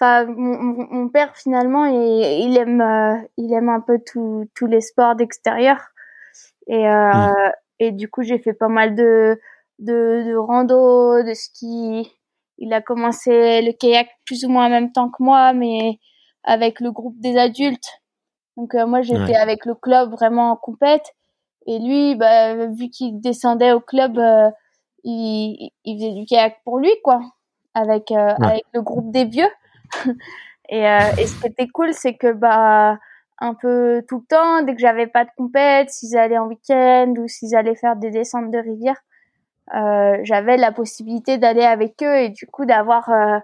Enfin, 0.00 0.24
mon, 0.26 0.86
mon 0.90 1.08
père 1.08 1.36
finalement, 1.36 1.84
il, 1.86 2.48
il 2.50 2.56
aime 2.58 3.26
il 3.36 3.52
aime 3.52 3.68
un 3.68 3.80
peu 3.80 3.98
tous 4.04 4.48
tous 4.54 4.66
les 4.66 4.80
sports 4.80 5.14
d'extérieur 5.14 5.78
et 6.66 6.84
mmh. 6.88 7.34
et 7.80 7.92
du 7.92 8.08
coup 8.08 8.22
j'ai 8.22 8.38
fait 8.38 8.54
pas 8.54 8.68
mal 8.68 8.94
de 8.94 9.38
de, 9.78 10.24
de 10.26 10.34
rando, 10.36 11.22
de 11.22 11.34
ski 11.34 12.10
il 12.60 12.72
a 12.74 12.80
commencé 12.82 13.62
le 13.62 13.72
kayak 13.72 14.08
plus 14.26 14.44
ou 14.44 14.48
moins 14.50 14.66
en 14.66 14.70
même 14.70 14.92
temps 14.92 15.08
que 15.08 15.22
moi, 15.22 15.52
mais 15.52 15.98
avec 16.44 16.80
le 16.80 16.92
groupe 16.92 17.18
des 17.18 17.36
adultes. 17.36 17.88
Donc 18.56 18.74
euh, 18.74 18.86
moi 18.86 19.00
j'étais 19.00 19.34
avec 19.34 19.64
le 19.64 19.74
club 19.74 20.10
vraiment 20.12 20.52
en 20.52 20.56
compète 20.56 21.14
et 21.66 21.78
lui, 21.78 22.14
bah, 22.16 22.66
vu 22.66 22.90
qu'il 22.90 23.20
descendait 23.20 23.72
au 23.72 23.80
club, 23.80 24.18
euh, 24.18 24.50
il, 25.04 25.70
il, 25.84 25.96
faisait 25.96 26.12
du 26.12 26.24
kayak 26.26 26.60
pour 26.64 26.78
lui 26.78 26.90
quoi, 27.02 27.20
avec 27.74 28.10
euh, 28.10 28.34
avec 28.42 28.64
le 28.74 28.82
groupe 28.82 29.10
des 29.10 29.24
vieux. 29.24 29.50
et, 30.68 30.82
et 30.82 31.26
ce 31.26 31.40
qui 31.40 31.46
était 31.46 31.68
cool, 31.68 31.92
c'est 31.92 32.14
que 32.14 32.32
bah 32.32 32.98
un 33.40 33.54
peu 33.54 34.04
tout 34.06 34.18
le 34.18 34.24
temps, 34.26 34.62
dès 34.62 34.74
que 34.74 34.80
j'avais 34.80 35.06
pas 35.06 35.24
de 35.24 35.30
compète, 35.36 35.90
s'ils 35.90 36.16
allaient 36.16 36.38
en 36.38 36.46
week-end 36.46 37.14
ou 37.18 37.26
s'ils 37.26 37.56
allaient 37.56 37.74
faire 37.74 37.96
des 37.96 38.10
descentes 38.10 38.50
de 38.50 38.58
rivière, 38.58 39.00
euh, 39.74 40.18
j'avais 40.24 40.56
la 40.56 40.72
possibilité 40.72 41.38
d'aller 41.38 41.62
avec 41.62 42.02
eux 42.02 42.16
et 42.18 42.28
du 42.28 42.46
coup 42.46 42.66
d'avoir 42.66 43.08
euh, 43.08 43.38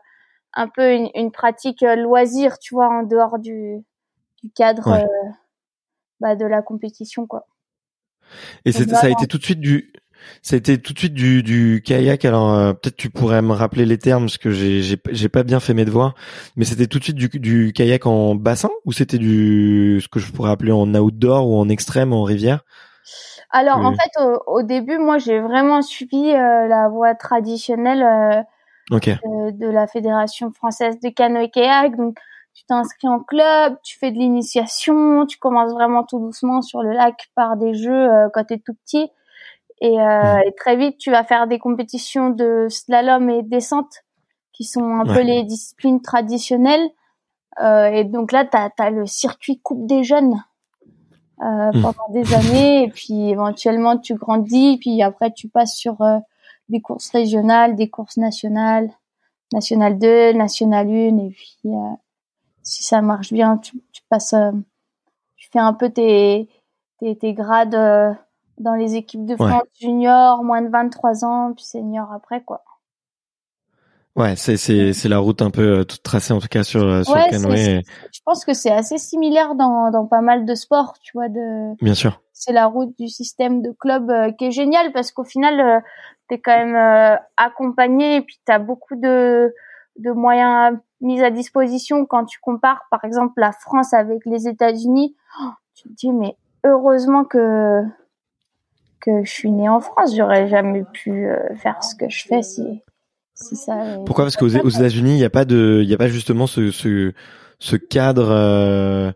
un 0.52 0.68
peu 0.68 0.92
une, 0.92 1.08
une, 1.14 1.30
pratique 1.30 1.82
euh, 1.82 1.96
loisir, 1.96 2.58
tu 2.58 2.74
vois, 2.74 2.88
en 2.88 3.04
dehors 3.04 3.38
du, 3.38 3.78
du 4.42 4.50
cadre 4.50 5.06
bah, 6.20 6.36
de 6.36 6.44
la 6.44 6.62
compétition, 6.62 7.26
quoi. 7.26 7.46
Et 8.64 8.72
ça 8.72 8.82
a 9.02 9.08
été 9.08 9.26
tout 9.28 9.38
de 9.38 9.44
suite 9.44 9.60
du, 9.60 9.92
été 10.52 10.78
tout 10.78 10.92
de 10.92 10.98
suite 10.98 11.14
du, 11.14 11.42
du 11.42 11.82
kayak. 11.84 12.24
Alors 12.24 12.74
peut-être 12.76 12.96
tu 12.96 13.10
pourrais 13.10 13.42
me 13.42 13.52
rappeler 13.52 13.86
les 13.86 13.98
termes 13.98 14.24
parce 14.24 14.38
que 14.38 14.50
j'ai 14.50 14.82
j'ai 14.82 15.28
pas 15.28 15.42
bien 15.42 15.60
fait 15.60 15.74
mes 15.74 15.84
devoirs. 15.84 16.14
Mais 16.56 16.64
c'était 16.64 16.86
tout 16.86 16.98
de 16.98 17.04
suite 17.04 17.16
du, 17.16 17.28
du 17.28 17.72
kayak 17.72 18.06
en 18.06 18.34
bassin 18.34 18.70
ou 18.84 18.92
c'était 18.92 19.18
du 19.18 20.00
ce 20.02 20.08
que 20.08 20.20
je 20.20 20.32
pourrais 20.32 20.50
appeler 20.50 20.72
en 20.72 20.94
outdoor 20.94 21.48
ou 21.48 21.56
en 21.58 21.68
extrême 21.68 22.12
en 22.12 22.22
rivière? 22.22 22.64
Alors 23.50 23.78
en 23.78 23.92
fait, 23.92 24.10
au, 24.46 24.62
début, 24.62 24.98
moi, 24.98 25.18
j'ai 25.18 25.40
vraiment 25.40 25.80
suivi 25.82 26.30
euh, 26.30 26.66
la 26.66 26.88
voie 26.88 27.14
traditionnelle 27.14 28.02
euh, 28.02 29.50
de, 29.52 29.66
la 29.66 29.86
Fédération 29.86 30.50
française 30.52 30.98
de 31.00 31.08
canoë-kayak. 31.08 31.96
Donc, 31.96 32.18
tu 32.54 32.64
t'inscris 32.64 33.08
en 33.08 33.20
club, 33.20 33.76
tu 33.82 33.98
fais 33.98 34.10
de 34.10 34.18
l'initiation, 34.18 35.26
tu 35.26 35.38
commences 35.38 35.72
vraiment 35.72 36.04
tout 36.04 36.18
doucement 36.18 36.62
sur 36.62 36.82
le 36.82 36.92
lac 36.92 37.28
par 37.34 37.56
des 37.56 37.74
jeux 37.74 38.10
euh, 38.10 38.28
quand 38.32 38.44
t'es 38.44 38.58
tout 38.58 38.74
petit. 38.84 39.10
Et, 39.80 40.00
euh, 40.00 40.38
et, 40.46 40.52
très 40.54 40.76
vite, 40.76 40.98
tu 40.98 41.10
vas 41.10 41.24
faire 41.24 41.46
des 41.46 41.58
compétitions 41.58 42.30
de 42.30 42.66
slalom 42.70 43.28
et 43.30 43.42
descente 43.42 44.04
qui 44.52 44.64
sont 44.64 45.00
un 45.00 45.04
peu 45.04 45.20
les 45.20 45.42
disciplines 45.42 46.00
traditionnelles. 46.00 46.88
et 47.60 48.04
donc 48.04 48.32
là, 48.32 48.46
tu 48.46 48.56
as, 48.56 48.90
le 48.90 49.06
circuit 49.06 49.60
Coupe 49.60 49.86
des 49.86 50.02
Jeunes 50.02 50.42
euh, 51.42 51.70
hmm. 51.70 51.82
pendant 51.82 52.08
des 52.12 52.32
années. 52.34 52.84
Et 52.84 52.88
puis 52.88 53.28
éventuellement 53.28 53.98
tu 53.98 54.14
grandis. 54.14 54.78
Puis 54.78 55.02
après 55.02 55.32
tu 55.32 55.48
passes 55.48 55.76
sur 55.76 56.00
euh, 56.00 56.18
des 56.68 56.80
courses 56.80 57.10
régionales, 57.10 57.76
des 57.76 57.90
courses 57.90 58.16
nationales, 58.16 58.90
nationale 59.52 59.98
2, 59.98 60.32
nationale 60.32 60.88
1 60.88 61.18
et 61.18 61.30
puis 61.30 61.58
euh, 61.66 61.94
si 62.62 62.82
ça 62.82 63.02
marche 63.02 63.32
bien, 63.32 63.58
tu, 63.58 63.80
tu 63.92 64.02
passes, 64.08 64.34
tu 65.36 65.48
fais 65.52 65.58
un 65.58 65.74
peu 65.74 65.90
tes 65.90 66.48
tes, 66.98 67.16
tes 67.16 67.34
grades 67.34 68.16
dans 68.58 68.74
les 68.74 68.96
équipes 68.96 69.26
de 69.26 69.36
France 69.36 69.62
junior, 69.80 70.42
moins 70.44 70.62
de 70.62 70.68
23 70.68 71.24
ans, 71.24 71.52
puis 71.54 71.64
senior 71.64 72.12
après 72.12 72.42
quoi. 72.42 72.62
Ouais, 74.16 74.34
c'est 74.34 74.56
c'est 74.56 74.94
c'est 74.94 75.10
la 75.10 75.18
route 75.18 75.42
un 75.42 75.50
peu 75.50 75.84
toute 75.84 76.02
tracée 76.02 76.32
en 76.32 76.38
tout 76.38 76.48
cas 76.48 76.62
sur 76.62 77.04
sur 77.04 77.14
le 77.14 77.30
canoë. 77.30 77.82
Je 78.12 78.20
pense 78.24 78.46
que 78.46 78.54
c'est 78.54 78.72
assez 78.72 78.96
similaire 78.96 79.54
dans 79.54 79.90
dans 79.90 80.06
pas 80.06 80.22
mal 80.22 80.46
de 80.46 80.54
sports, 80.54 80.94
tu 81.02 81.12
vois 81.12 81.28
de 81.28 81.74
Bien 81.82 81.94
sûr. 81.94 82.22
C'est 82.32 82.52
la 82.52 82.66
route 82.66 82.96
du 82.98 83.08
système 83.08 83.60
de 83.60 83.72
club 83.72 84.10
qui 84.38 84.46
est 84.46 84.50
génial 84.50 84.92
parce 84.92 85.12
qu'au 85.12 85.24
final 85.24 85.82
t'es 86.28 86.38
quand 86.38 86.56
même 86.56 86.74
euh, 86.74 87.16
accompagné 87.36 88.16
et 88.16 88.20
puis 88.22 88.38
tu 88.44 88.52
as 88.52 88.58
beaucoup 88.58 88.96
de, 88.96 89.54
de 89.98 90.10
moyens 90.10 90.78
mis 91.00 91.22
à 91.22 91.30
disposition 91.30 92.06
quand 92.06 92.24
tu 92.24 92.40
compares 92.40 92.86
par 92.90 93.04
exemple 93.04 93.34
la 93.36 93.52
France 93.52 93.92
avec 93.92 94.24
les 94.24 94.48
États-Unis. 94.48 95.14
Oh, 95.42 95.50
tu 95.74 95.88
te 95.88 95.94
dis 95.94 96.12
mais 96.12 96.36
heureusement 96.64 97.24
que 97.24 97.82
que 99.06 99.24
je 99.24 99.30
suis 99.30 99.50
née 99.52 99.68
en 99.68 99.80
France, 99.80 100.14
j'aurais 100.16 100.48
jamais 100.48 100.82
pu 100.92 101.28
euh, 101.28 101.54
faire 101.54 101.82
ce 101.82 101.94
que 101.94 102.10
je 102.10 102.26
fais 102.26 102.42
si 102.42 102.82
si 103.34 103.54
ça. 103.54 103.98
Pourquoi? 104.04 104.24
Parce 104.24 104.36
qu'aux 104.36 104.54
aux 104.54 104.68
États-Unis, 104.68 105.12
il 105.12 105.18
n'y 105.18 105.24
a 105.24 105.30
pas 105.30 105.44
de 105.44 105.80
il 105.82 105.88
y 105.88 105.94
a 105.94 105.96
pas 105.96 106.08
justement 106.08 106.46
ce 106.46 106.70
ce, 106.70 107.12
ce 107.58 107.76
cadre 107.76 108.30
euh, 108.30 109.12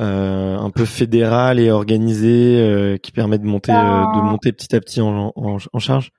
euh, 0.00 0.58
un 0.58 0.70
peu 0.70 0.84
fédéral 0.84 1.58
et 1.58 1.70
organisé 1.70 2.98
qui 3.02 3.12
permet 3.12 3.38
de 3.38 3.46
monter 3.46 3.72
de 3.72 4.20
monter 4.22 4.52
petit 4.52 4.76
à 4.76 4.80
petit 4.80 5.00
en, 5.00 5.32
en, 5.34 5.56
en 5.72 5.78
charge? 5.78 6.12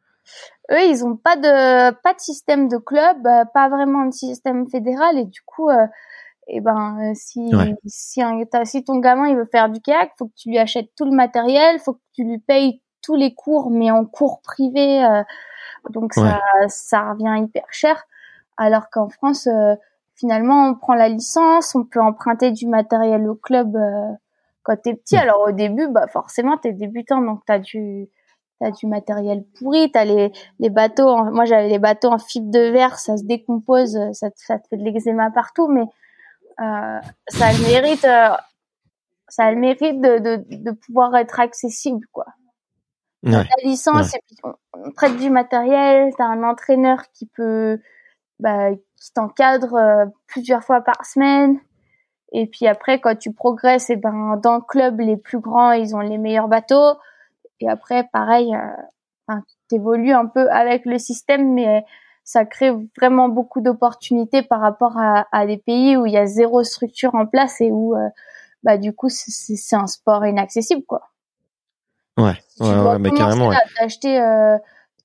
Eux, 0.71 0.89
ils 0.89 1.03
ont 1.03 1.17
pas 1.17 1.35
de 1.35 1.91
pas 2.01 2.13
de 2.13 2.19
système 2.19 2.69
de 2.69 2.77
club, 2.77 3.17
pas 3.53 3.69
vraiment 3.69 4.05
de 4.05 4.13
système 4.13 4.69
fédéral 4.69 5.17
et 5.17 5.25
du 5.25 5.41
coup, 5.45 5.69
euh, 5.69 5.87
eh 6.47 6.61
ben 6.61 7.13
si 7.13 7.51
si, 7.85 8.21
un, 8.21 8.43
si 8.63 8.83
ton 8.83 8.99
gamin 8.99 9.27
il 9.27 9.35
veut 9.35 9.49
faire 9.51 9.69
du 9.69 9.81
kayak, 9.81 10.11
faut 10.17 10.27
que 10.27 10.33
tu 10.37 10.49
lui 10.49 10.57
achètes 10.57 10.89
tout 10.95 11.05
le 11.05 11.11
matériel, 11.11 11.79
faut 11.79 11.93
que 11.93 12.01
tu 12.13 12.23
lui 12.23 12.39
payes 12.39 12.80
tous 13.01 13.15
les 13.15 13.33
cours, 13.33 13.69
mais 13.69 13.91
en 13.91 14.05
cours 14.05 14.41
privés, 14.41 15.03
euh, 15.03 15.23
donc 15.89 16.13
ça 16.13 16.39
ça 16.67 17.11
revient 17.11 17.43
hyper 17.43 17.65
cher. 17.71 18.05
Alors 18.57 18.89
qu'en 18.89 19.09
France, 19.09 19.47
finalement, 20.15 20.67
on 20.67 20.75
prend 20.75 20.93
la 20.93 21.09
licence, 21.09 21.73
on 21.73 21.83
peut 21.83 22.01
emprunter 22.01 22.51
du 22.51 22.67
matériel 22.67 23.27
au 23.27 23.35
club 23.35 23.77
quand 24.63 24.77
t'es 24.81 24.93
petit. 24.93 25.17
Alors 25.17 25.41
au 25.47 25.51
début, 25.51 25.87
bah 25.87 26.07
forcément 26.07 26.57
t'es 26.57 26.73
débutant, 26.73 27.21
donc 27.21 27.41
t'as 27.45 27.59
du 27.59 28.09
t'as 28.59 28.69
du 28.69 28.85
matériel 28.85 29.43
pourri, 29.57 29.91
t'as 29.91 30.05
les, 30.05 30.31
les 30.59 30.69
bateaux, 30.69 31.23
moi 31.31 31.45
j'avais 31.45 31.67
les 31.67 31.79
bateaux 31.79 32.09
en 32.09 32.19
fibre 32.19 32.51
de 32.51 32.69
verre, 32.71 32.99
ça 32.99 33.17
se 33.17 33.23
décompose, 33.23 33.97
ça, 34.13 34.27
ça 34.35 34.59
te 34.59 34.67
fait 34.67 34.77
de 34.77 34.83
l'eczéma 34.83 35.31
partout, 35.31 35.67
mais 35.67 35.85
euh, 36.61 36.99
ça 37.27 37.47
a 37.47 37.53
le 37.53 37.67
mérite, 37.67 38.05
euh, 38.05 38.35
ça 39.27 39.45
a 39.45 39.51
le 39.51 39.57
mérite 39.57 39.99
de, 39.99 40.19
de, 40.19 40.63
de 40.63 40.71
pouvoir 40.71 41.15
être 41.15 41.39
accessible, 41.39 42.05
quoi. 42.11 42.25
Ouais, 43.23 43.31
ta 43.31 43.63
licence 43.63 44.15
et 44.15 44.19
puis 44.25 44.37
on, 44.43 44.91
prête 44.91 45.15
du 45.17 45.29
matériel, 45.29 46.11
t'as 46.17 46.25
un 46.25 46.43
entraîneur 46.43 47.03
qui 47.13 47.27
peut, 47.27 47.79
bah, 48.39 48.71
qui 48.73 49.13
t'encadre 49.13 49.75
euh, 49.75 50.05
plusieurs 50.27 50.63
fois 50.63 50.81
par 50.81 51.05
semaine. 51.05 51.59
Et 52.33 52.47
puis 52.47 52.67
après, 52.67 52.99
quand 52.99 53.15
tu 53.15 53.33
progresses, 53.33 53.89
et 53.89 53.95
ben 53.95 54.37
dans 54.37 54.55
le 54.55 54.61
club, 54.61 54.99
les 55.01 55.17
plus 55.17 55.39
grands, 55.39 55.71
ils 55.73 55.95
ont 55.95 55.99
les 55.99 56.17
meilleurs 56.17 56.47
bateaux. 56.47 56.97
Et 57.59 57.69
après, 57.69 58.09
pareil, 58.11 58.55
euh, 58.55 59.35
t'évolues 59.69 60.13
un 60.13 60.25
peu 60.25 60.49
avec 60.49 60.85
le 60.85 60.97
système, 60.97 61.53
mais 61.53 61.83
ça 62.23 62.45
crée 62.45 62.71
vraiment 62.97 63.29
beaucoup 63.29 63.61
d'opportunités 63.61 64.41
par 64.41 64.61
rapport 64.61 64.97
à, 64.97 65.27
à, 65.31 65.45
des 65.45 65.57
pays 65.57 65.97
où 65.97 66.05
il 66.05 66.13
y 66.13 66.17
a 66.17 66.25
zéro 66.25 66.63
structure 66.63 67.13
en 67.15 67.25
place 67.25 67.61
et 67.61 67.71
où, 67.71 67.95
euh, 67.95 68.09
bah, 68.63 68.77
du 68.77 68.93
coup, 68.93 69.09
c'est 69.09 69.75
un 69.75 69.87
sport 69.87 70.25
inaccessible, 70.25 70.83
quoi. 70.87 71.10
Ouais, 72.17 72.33
ouais, 72.59 72.99
mais 72.99 73.11
carrément. 73.11 73.49
Ouais. 73.49 73.55
Acheter 73.79 74.19
euh, 74.19 74.57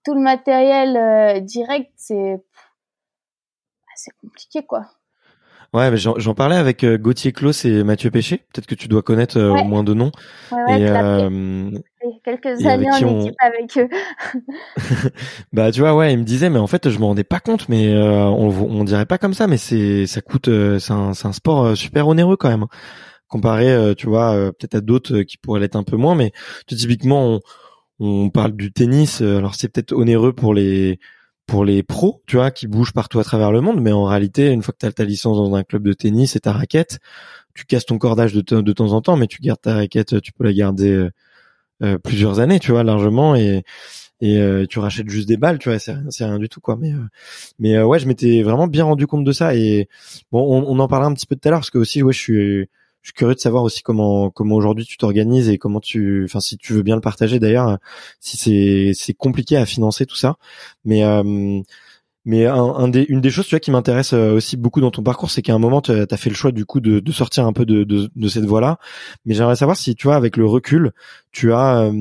tout 0.05 0.15
le 0.15 0.21
matériel 0.21 0.97
euh, 0.97 1.41
direct, 1.41 1.91
c'est 1.97 2.35
bah, 2.35 3.93
c'est 3.95 4.13
compliqué, 4.21 4.65
quoi. 4.67 4.87
Ouais, 5.73 5.91
mais 5.91 5.97
j'en 5.99 6.35
parlais 6.35 6.57
avec 6.57 6.85
euh, 6.85 6.97
Gauthier 6.97 7.33
Clos 7.33 7.53
et 7.65 7.83
Mathieu 7.83 8.11
Péché. 8.11 8.39
Peut-être 8.53 8.67
que 8.67 8.75
tu 8.75 8.89
dois 8.89 9.03
connaître 9.03 9.39
euh, 9.39 9.51
au 9.51 9.65
moins 9.65 9.85
de 9.85 9.95
noms. 9.95 10.13
Ouais, 10.51 10.81
et, 10.81 10.89
euh, 10.89 11.71
quelques 12.25 12.65
années 12.65 12.91
en 12.91 13.21
équipe 13.21 13.35
avec 13.41 13.77
eux. 13.77 13.89
bah 15.53 15.73
tu 15.73 15.81
vois, 15.81 15.95
ouais, 15.95 16.13
il 16.13 16.19
me 16.19 16.25
disait, 16.25 16.51
mais 16.51 16.59
en 16.59 16.67
fait, 16.67 16.89
je 16.89 16.99
me 16.99 17.05
rendais 17.05 17.25
pas 17.25 17.41
compte, 17.41 17.69
mais 17.69 17.93
euh, 17.93 18.25
on, 18.25 18.49
on 18.49 18.85
dirait 18.85 19.07
pas 19.07 19.19
comme 19.19 19.35
ça, 19.35 19.49
mais 19.49 19.59
c'est 19.59 20.07
ça 20.07 20.21
coûte, 20.23 20.49
c'est 20.79 20.93
un, 20.93 21.11
un 21.11 21.33
sport 21.33 21.77
super 21.77 22.09
onéreux 22.09 22.37
quand 22.37 22.49
même, 22.49 22.67
comparé, 23.29 23.95
tu 23.97 24.07
vois, 24.07 24.53
peut-être 24.53 24.77
à 24.77 24.81
d'autres 24.81 25.23
qui 25.23 25.39
pourraient 25.39 25.61
l'être 25.61 25.77
un 25.77 25.85
peu 25.85 25.97
moins, 25.97 26.15
mais 26.15 26.33
typiquement, 26.67 27.41
on, 27.99 28.31
parle 28.31 28.53
du 28.57 28.73
tennis. 28.73 29.21
Alors 29.21 29.55
c'est 29.55 29.69
peut-être 29.69 29.93
onéreux 29.93 30.33
pour 30.33 30.55
les 30.55 30.99
pour 31.47 31.65
les 31.65 31.83
pros, 31.83 32.23
tu 32.27 32.37
vois, 32.37 32.51
qui 32.51 32.67
bougent 32.67 32.93
partout 32.93 33.21
à 33.21 33.25
travers 33.25 33.53
le 33.53 33.61
monde, 33.61 33.81
mais 33.81 33.93
en 33.93 34.05
réalité, 34.05 34.51
une 34.51 34.63
fois 34.63 34.75
que 34.79 34.85
tu 34.87 34.93
ta 34.93 35.05
licence 35.05 35.37
dans 35.39 35.55
un 35.55 35.63
club 35.63 35.85
de 35.85 35.93
tennis 35.93 36.37
et 36.37 36.41
ta 36.41 36.53
raquette, 36.53 36.99
tu 37.55 37.65
casses 37.67 37.87
ton 37.87 37.99
cordage 37.99 38.35
de, 38.35 38.43
de 38.61 38.73
temps 38.73 38.93
en 38.93 39.01
temps, 39.01 39.17
mais 39.17 39.27
tu 39.29 39.41
gardes 39.41 39.61
ta 39.61 39.75
raquette, 39.75 40.21
tu 40.21 40.33
peux 40.33 40.45
la 40.45 40.53
garder 40.53 40.91
euh, 40.91 41.11
euh, 41.83 41.99
plusieurs 41.99 42.41
années, 42.41 42.61
tu 42.61 42.73
vois, 42.73 42.85
largement, 42.85 43.37
et 43.37 43.63
et 44.23 44.39
euh, 44.41 44.67
tu 44.67 44.79
rachètes 44.79 45.11
juste 45.11 45.29
des 45.29 45.37
balles, 45.37 45.59
tu 45.59 45.69
vois, 45.69 45.79
c'est 45.79 46.25
rien 46.25 46.39
du 46.39 46.49
tout 46.49 46.61
quoi. 46.61 46.77
Mais 46.81 46.93
mais 47.59 47.81
ouais, 47.83 47.99
je 47.99 48.09
m'étais 48.09 48.43
vraiment 48.43 48.67
bien 48.67 48.85
rendu 48.85 49.07
compte 49.07 49.25
de 49.25 49.33
ça 49.33 49.55
et 49.55 49.89
bon, 50.33 50.41
on, 50.43 50.65
on 50.67 50.79
en 50.81 50.89
parlera 50.89 51.11
un 51.11 51.15
petit 51.15 51.27
peu 51.27 51.37
tout 51.37 51.49
à 51.49 51.51
l'heure 51.51 51.61
parce 51.61 51.71
que 51.71 51.79
aussi, 51.79 52.03
ouais, 52.03 52.13
je 52.15 52.21
suis 52.21 52.69
je 53.07 53.11
suis 53.11 53.15
curieux 53.15 53.37
de 53.37 53.41
savoir 53.41 53.63
aussi 53.63 53.83
comment 53.83 54.31
comment 54.31 54.57
aujourd'hui 54.57 54.85
tu 54.85 54.97
t'organises 54.97 55.49
et 55.49 55.59
comment 55.59 55.79
tu 55.79 56.25
enfin 56.25 56.41
si 56.41 56.59
tu 56.59 56.73
veux 56.73 56.83
bien 56.83 56.97
le 56.97 57.01
partager 57.01 57.39
d'ailleurs 57.39 57.79
si 58.19 58.37
c'est 58.37 58.91
c'est 58.95 59.15
compliqué 59.15 59.57
à 59.57 59.65
financer 59.65 60.07
tout 60.07 60.17
ça. 60.17 60.39
Mais 60.85 61.05
euh, 61.05 61.63
mais 62.25 62.47
un, 62.47 62.89
des, 62.89 63.05
une 63.09 63.21
des 63.21 63.31
choses 63.31 63.47
tu 63.47 63.51
vois 63.55 63.61
qui 63.61 63.71
m'intéresse 63.71 64.13
euh, 64.13 64.35
aussi 64.35 64.57
beaucoup 64.57 64.81
dans 64.81 64.91
ton 64.91 65.05
parcours 65.05 65.31
c'est 65.31 65.41
qu'à 65.41 65.55
un 65.55 65.61
moment 65.61 65.81
tu 65.81 65.93
as, 65.93 66.17
fait 66.17 66.31
le 66.31 66.35
choix 66.35 66.51
du 66.51 66.65
coup 66.65 66.81
de, 66.81 66.99
de 66.99 67.13
sortir 67.13 67.47
un 67.47 67.53
peu 67.53 67.65
de, 67.65 67.85
de, 67.85 68.11
de 68.13 68.29
cette 68.29 68.45
voie 68.45 68.61
là 68.61 68.79
mais 69.25 69.35
j'aimerais 69.35 69.55
savoir 69.55 69.77
si 69.77 69.95
tu 69.95 70.09
vois 70.09 70.17
avec 70.17 70.37
le 70.37 70.45
recul 70.45 70.91
tu 71.31 71.53
as 71.53 71.83
euh, 71.83 71.93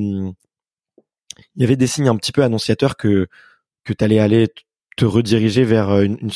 il 1.54 1.62
y 1.62 1.64
avait 1.64 1.76
des 1.76 1.86
signes 1.86 2.08
un 2.08 2.16
petit 2.16 2.32
peu 2.32 2.42
annonciateurs 2.42 2.96
que 2.96 3.28
que 3.84 3.92
tu 3.92 4.02
allais 4.04 4.18
aller 4.18 4.48
te 4.96 5.04
rediriger 5.04 5.62
vers 5.62 6.00
une, 6.00 6.18
une, 6.20 6.30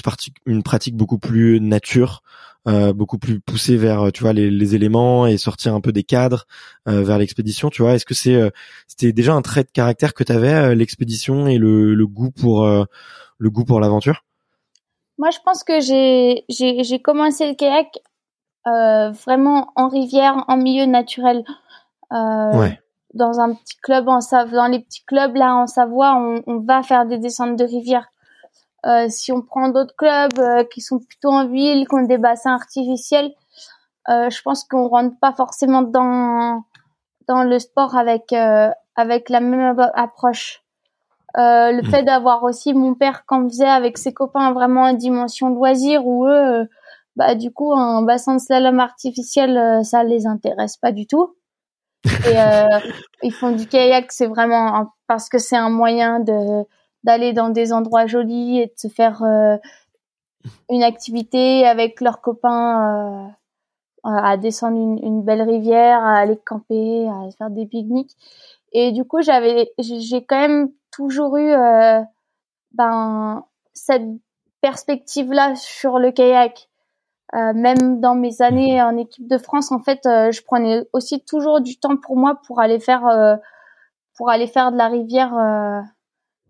une 0.47 0.63
pratique 0.63 0.97
beaucoup 0.97 1.19
plus 1.19 1.61
nature 1.61 2.23
euh, 2.69 2.93
beaucoup 2.93 3.17
plus 3.17 3.41
poussé 3.41 3.79
vers 3.79 4.13
tu 4.13 4.23
vois 4.23 4.35
les, 4.35 4.51
les, 4.51 4.75
éléments 4.75 5.27
et 5.27 5.39
sortir 5.39 5.75
un 5.75 5.81
peu 5.81 5.93
des 5.93 6.03
cadres 6.03 6.47
euh, 6.89 7.03
vers 7.03 7.17
l'expédition 7.17 7.71
tu 7.71 7.81
vois. 7.81 7.95
Est-ce 7.95 8.05
que 8.05 8.13
c'est 8.13 8.35
euh, 8.35 8.51
c'était 8.87 9.13
déjà 9.13 9.33
un 9.33 9.41
trait 9.41 9.65
de 9.65 9.71
caractère 9.71 10.13
que 10.13 10.23
tu 10.25 10.33
avais 10.33 10.75
l'expédition 10.75 11.47
et 11.47 11.57
le, 11.57 11.95
le, 11.95 12.07
goût 12.07 12.31
pour 12.31 12.67
le 12.67 13.51
goût 13.51 13.65
pour 13.65 13.81
l'aventure? 13.81 14.25
Moi 15.17 15.31
je 15.31 15.39
pense 15.43 15.65
que 15.65 15.81
j'ai 15.81 16.45
j'ai 16.51 16.85
j'ai 16.85 17.01
commencé 17.01 17.49
le 17.49 17.55
kayak 17.55 17.89
vraiment 18.67 19.73
en 19.75 19.89
rivière 19.89 20.45
en 20.49 20.59
milieu 20.59 20.85
naturel. 20.85 21.43
Ouais. 22.13 22.79
dans 23.15 23.39
un 23.39 23.55
petit 23.55 23.77
club 23.83 24.09
en 24.09 24.21
Savoie 24.21 24.59
dans 24.59 24.67
les 24.67 24.81
petits 24.81 25.05
clubs 25.07 25.37
là 25.37 25.55
en 25.55 25.69
Savoie 25.69 26.17
on, 26.17 26.43
on 26.47 26.59
va 26.59 26.83
faire 26.83 27.07
des 27.07 27.19
descentes 27.19 27.57
de 27.57 27.65
rivière 27.65 28.11
euh, 28.87 29.07
si 29.09 29.31
on 29.31 29.43
prend 29.43 29.69
d'autres 29.69 29.95
clubs 29.97 30.39
euh, 30.39 30.65
qui 30.65 30.81
sont 30.81 30.99
plutôt 30.99 31.31
en 31.31 31.47
ville, 31.47 31.87
qui 31.87 31.95
ont 31.95 32.03
des 32.03 32.19
bassins 32.19 32.55
artificiels, 32.55 33.33
euh, 34.09 34.31
je 34.31 34.41
pense 34.43 34.65
qu'on 34.65 34.89
rentre 34.89 35.19
pas 35.21 35.33
forcément 35.33 35.83
dans 35.83 36.65
dans 37.29 37.45
le 37.45 37.59
sport 37.59 37.97
avec 37.97 38.33
avec 38.97 39.29
la 39.29 39.41
même 39.41 39.77
approche. 39.95 40.63
le 41.37 41.81
hmm. 41.83 41.91
fait 41.91 42.03
d'avoir 42.03 42.43
aussi 42.43 42.73
mon 42.75 42.95
père 42.95 43.25
quand 43.27 43.47
faisait 43.49 43.69
avec 43.69 43.99
ses 43.99 44.13
copains 44.13 44.53
vraiment 44.53 44.85
en 44.85 44.95
dimension 44.95 45.51
de 45.51 45.57
loisir 45.57 46.07
où 46.07 46.27
eux 46.27 46.67
bah 47.17 47.35
du 47.35 47.53
coup 47.53 47.73
un 47.73 48.03
bassin 48.03 48.35
de 48.35 48.41
slalom 48.41 48.81
artificiel 48.81 49.85
ça 49.85 50.03
les 50.03 50.27
intéresse 50.27 50.77
pas 50.77 50.91
du 50.91 51.07
tout 51.07 51.37
et 52.05 52.35
ils 53.23 53.33
font 53.33 53.53
du 53.53 53.69
kayak 53.69 54.11
c'est 54.11 54.27
vraiment 54.27 54.93
parce 55.07 55.29
que 55.29 55.39
c'est 55.39 55.57
un 55.57 55.71
moyen 55.71 56.19
de 56.19 56.65
d'aller 57.05 57.33
dans 57.33 57.51
des 57.51 57.73
endroits 57.73 58.07
jolis 58.07 58.61
et 58.61 58.67
de 58.67 58.73
se 58.77 58.89
faire 58.89 59.23
euh, 59.23 59.57
une 60.69 60.83
activité 60.83 61.67
avec 61.67 62.01
leurs 62.01 62.21
copains 62.21 63.29
euh, 63.29 63.29
à 64.05 64.37
descendre 64.37 64.77
une, 64.77 65.05
une, 65.05 65.23
belle 65.23 65.43
rivière, 65.43 66.01
à 66.01 66.19
aller 66.19 66.39
camper, 66.39 67.09
à 67.09 67.31
faire 67.37 67.51
des 67.51 67.67
pique-niques. 67.67 68.17
Et 68.73 68.93
du 68.93 69.05
coup, 69.05 69.21
j'avais, 69.21 69.73
j'ai 69.79 70.25
quand 70.25 70.39
même 70.39 70.71
toujours 70.91 71.37
eu 71.37 71.51
euh, 71.51 72.01
ben 72.73 73.45
cette 73.73 74.07
perspective-là 74.61 75.55
sur 75.57 75.99
le 75.99 76.13
kayak. 76.13 76.69
Euh, 77.35 77.53
même 77.55 78.01
dans 78.01 78.17
mes 78.17 78.43
années 78.43 78.83
en 78.83 78.97
équipe 78.97 79.29
de 79.29 79.39
France, 79.39 79.71
en 79.71 79.79
fait, 79.79 80.05
euh, 80.07 80.33
je 80.33 80.43
prenais 80.43 80.83
aussi 80.93 81.25
toujours 81.25 81.61
du 81.61 81.79
temps 81.79 81.97
pour 81.97 82.17
moi 82.17 82.41
pour 82.47 82.61
aller 82.61 82.81
faire, 82.81 83.03
pour 84.17 84.31
aller 84.31 84.47
faire 84.47 84.73
de 84.73 84.77
la 84.77 84.89
rivière 84.89 85.33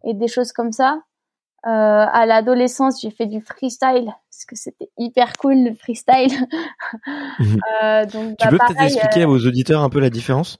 et 0.04 0.14
des 0.14 0.28
choses 0.28 0.52
comme 0.52 0.72
ça. 0.72 1.00
à 1.62 2.26
l'adolescence, 2.26 3.00
j'ai 3.02 3.10
fait 3.10 3.26
du 3.26 3.40
freestyle 3.40 4.06
parce 4.06 4.44
que 4.46 4.56
c'était 4.56 4.90
hyper 4.96 5.32
cool 5.34 5.64
le 5.64 5.74
freestyle. 5.74 6.32
Mhm. 7.38 7.60
donc, 8.12 8.36
tu 8.38 8.44
bah, 8.44 8.50
peux 8.50 8.58
peut-être 8.58 8.82
expliquer 8.82 9.22
à 9.22 9.26
vos 9.26 9.38
auditeurs 9.38 9.82
un 9.82 9.90
peu 9.90 10.00
la 10.00 10.10
différence? 10.10 10.58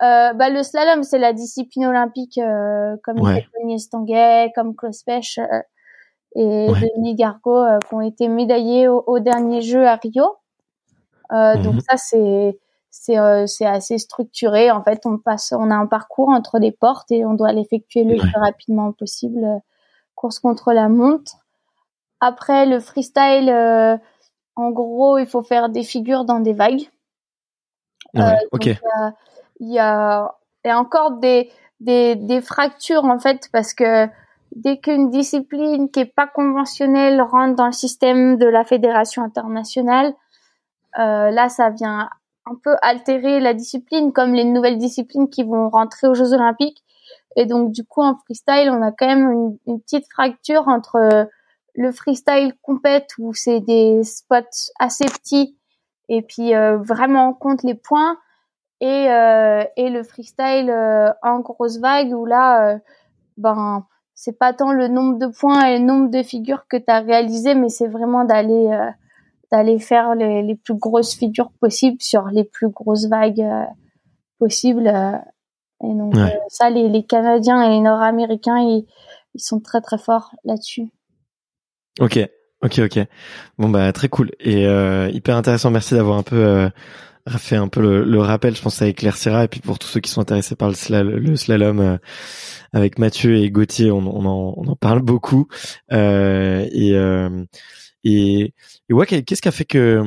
Bah, 0.00 0.50
le 0.50 0.62
slalom, 0.62 1.04
c'est 1.04 1.18
la 1.18 1.32
discipline 1.32 1.86
olympique 1.86 2.40
comme 3.04 3.20
ouais. 3.20 3.46
Stanguet, 3.78 4.50
comme 4.54 4.74
Klaus 4.74 5.02
Pech 5.04 5.38
et 6.34 6.66
Denis 6.96 7.14
Gargo 7.14 7.64
qui 7.86 7.94
ont 7.94 8.00
été 8.00 8.26
médaillés 8.26 8.88
au, 8.88 9.04
au 9.06 9.20
dernier 9.20 9.60
jeu 9.60 9.86
à 9.86 9.96
Rio. 9.96 10.36
Donc 11.30 11.74
mhm. 11.74 11.80
ça, 11.80 11.96
c'est 11.96 12.58
c'est 12.92 13.18
euh, 13.18 13.46
c'est 13.46 13.66
assez 13.66 13.98
structuré. 13.98 14.70
En 14.70 14.84
fait, 14.84 15.06
on 15.06 15.18
passe, 15.18 15.52
on 15.56 15.70
a 15.70 15.74
un 15.74 15.86
parcours 15.86 16.28
entre 16.28 16.58
les 16.58 16.70
portes 16.70 17.10
et 17.10 17.24
on 17.24 17.34
doit 17.34 17.52
l'effectuer 17.52 18.04
le 18.04 18.18
plus 18.18 18.38
rapidement 18.38 18.92
possible. 18.92 19.42
Euh, 19.42 19.58
course 20.14 20.38
contre 20.38 20.72
la 20.72 20.88
montre. 20.88 21.38
Après 22.20 22.66
le 22.66 22.78
freestyle, 22.78 23.48
euh, 23.48 23.96
en 24.54 24.70
gros, 24.70 25.18
il 25.18 25.26
faut 25.26 25.42
faire 25.42 25.70
des 25.70 25.82
figures 25.82 26.24
dans 26.24 26.38
des 26.38 26.52
vagues. 26.52 26.88
ok. 28.52 28.66
Il 29.58 29.72
y 29.72 29.78
a, 29.78 30.34
y 30.64 30.68
a 30.68 30.78
encore 30.78 31.12
des, 31.12 31.50
des, 31.80 32.14
des 32.14 32.42
fractures 32.42 33.04
en 33.04 33.18
fait 33.18 33.48
parce 33.52 33.74
que 33.74 34.06
dès 34.54 34.78
qu'une 34.78 35.10
discipline 35.10 35.90
qui 35.90 36.00
est 36.00 36.14
pas 36.14 36.26
conventionnelle 36.26 37.22
rentre 37.22 37.56
dans 37.56 37.66
le 37.66 37.72
système 37.72 38.36
de 38.36 38.46
la 38.46 38.64
fédération 38.64 39.22
internationale, 39.22 40.14
euh, 40.98 41.30
là 41.30 41.48
ça 41.48 41.70
vient 41.70 42.10
un 42.46 42.54
peu 42.62 42.76
altérer 42.82 43.40
la 43.40 43.54
discipline, 43.54 44.12
comme 44.12 44.34
les 44.34 44.44
nouvelles 44.44 44.78
disciplines 44.78 45.28
qui 45.28 45.44
vont 45.44 45.68
rentrer 45.68 46.08
aux 46.08 46.14
Jeux 46.14 46.32
Olympiques. 46.32 46.82
Et 47.36 47.46
donc, 47.46 47.72
du 47.72 47.84
coup, 47.84 48.02
en 48.02 48.16
freestyle, 48.16 48.70
on 48.70 48.82
a 48.82 48.92
quand 48.92 49.06
même 49.06 49.58
une, 49.66 49.80
petite 49.80 50.06
fracture 50.10 50.68
entre 50.68 51.28
le 51.74 51.92
freestyle 51.92 52.54
compète 52.62 53.10
où 53.18 53.32
c'est 53.32 53.60
des 53.60 54.02
spots 54.04 54.72
assez 54.78 55.04
petits 55.06 55.56
et 56.08 56.22
puis 56.22 56.54
euh, 56.54 56.76
vraiment 56.76 57.30
on 57.30 57.32
compte 57.32 57.62
les 57.62 57.74
points 57.74 58.18
et 58.80 59.10
euh, 59.10 59.64
et 59.76 59.88
le 59.88 60.02
freestyle 60.02 60.68
euh, 60.70 61.10
en 61.22 61.40
grosse 61.40 61.78
vague 61.78 62.12
où 62.12 62.26
là 62.26 62.78
ben 63.38 63.86
c'est 64.14 64.38
pas 64.38 64.52
tant 64.52 64.72
le 64.72 64.88
nombre 64.88 65.18
de 65.18 65.26
points 65.28 65.64
et 65.64 65.78
le 65.78 65.84
nombre 65.84 66.10
de 66.10 66.22
figures 66.22 66.66
que 66.68 66.76
tu 66.76 66.90
as 66.90 67.00
réalisé 67.00 67.54
mais 67.54 67.70
c'est 67.70 67.88
vraiment 67.88 68.24
d'aller 68.24 68.68
d'aller 69.52 69.78
faire 69.78 70.14
les, 70.14 70.42
les, 70.42 70.56
plus 70.56 70.74
grosses 70.74 71.14
figures 71.14 71.52
possibles 71.60 72.00
sur 72.00 72.24
les 72.32 72.42
plus 72.42 72.70
grosses 72.70 73.06
vagues 73.06 73.42
euh, 73.42 73.64
possibles. 74.38 74.88
Euh. 74.88 75.12
et 75.84 75.94
donc 75.94 76.16
euh, 76.16 76.28
ça, 76.48 76.70
les, 76.70 76.88
les, 76.88 77.04
Canadiens 77.04 77.62
et 77.62 77.68
les 77.68 77.80
Nord-Américains, 77.80 78.58
ils, 78.58 78.86
ils, 79.34 79.40
sont 79.40 79.60
très 79.60 79.82
très 79.82 79.98
forts 79.98 80.34
là-dessus. 80.44 80.88
Ok, 82.00 82.18
ok, 82.62 82.78
ok. 82.78 83.06
Bon 83.58 83.68
bah 83.68 83.92
très 83.92 84.08
cool 84.08 84.30
et 84.40 84.64
hyper 85.12 85.36
intéressant. 85.36 85.70
Merci 85.70 85.94
d'avoir 85.94 86.16
un 86.16 86.22
peu 86.22 86.70
fait 87.36 87.56
un 87.56 87.68
peu 87.68 87.82
le, 87.82 88.04
le, 88.04 88.20
rappel. 88.20 88.56
Je 88.56 88.62
pense 88.62 88.72
que 88.72 88.78
ça 88.78 88.86
éclaircira 88.86 89.44
et 89.44 89.48
puis 89.48 89.60
pour 89.60 89.78
tous 89.78 89.86
ceux 89.86 90.00
qui 90.00 90.10
sont 90.10 90.22
intéressés 90.22 90.56
par 90.56 90.68
le, 90.68 90.74
slalom, 90.74 91.16
le 91.16 91.36
slalom 91.36 91.98
avec 92.72 92.98
Mathieu 92.98 93.36
et 93.36 93.50
Gauthier, 93.50 93.90
on, 93.90 93.98
on, 93.98 94.24
en, 94.24 94.54
on 94.56 94.66
en, 94.66 94.76
parle 94.76 95.02
beaucoup 95.02 95.46
et 95.90 96.94
et, 98.04 98.54
et 98.88 98.92
ouais, 98.92 99.06
qu'est-ce 99.06 99.42
qui 99.42 99.48
a 99.48 99.52
fait 99.52 99.64
que 99.64 100.02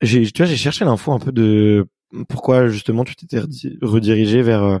j'ai, 0.00 0.30
tu 0.30 0.42
vois, 0.42 0.46
j'ai 0.46 0.56
cherché 0.56 0.84
l'info 0.84 1.12
un 1.12 1.18
peu 1.18 1.32
de 1.32 1.86
pourquoi 2.28 2.68
justement 2.68 3.04
tu 3.04 3.16
t'étais 3.16 3.40
redirigé 3.82 4.42
vers 4.42 4.62
euh, 4.62 4.78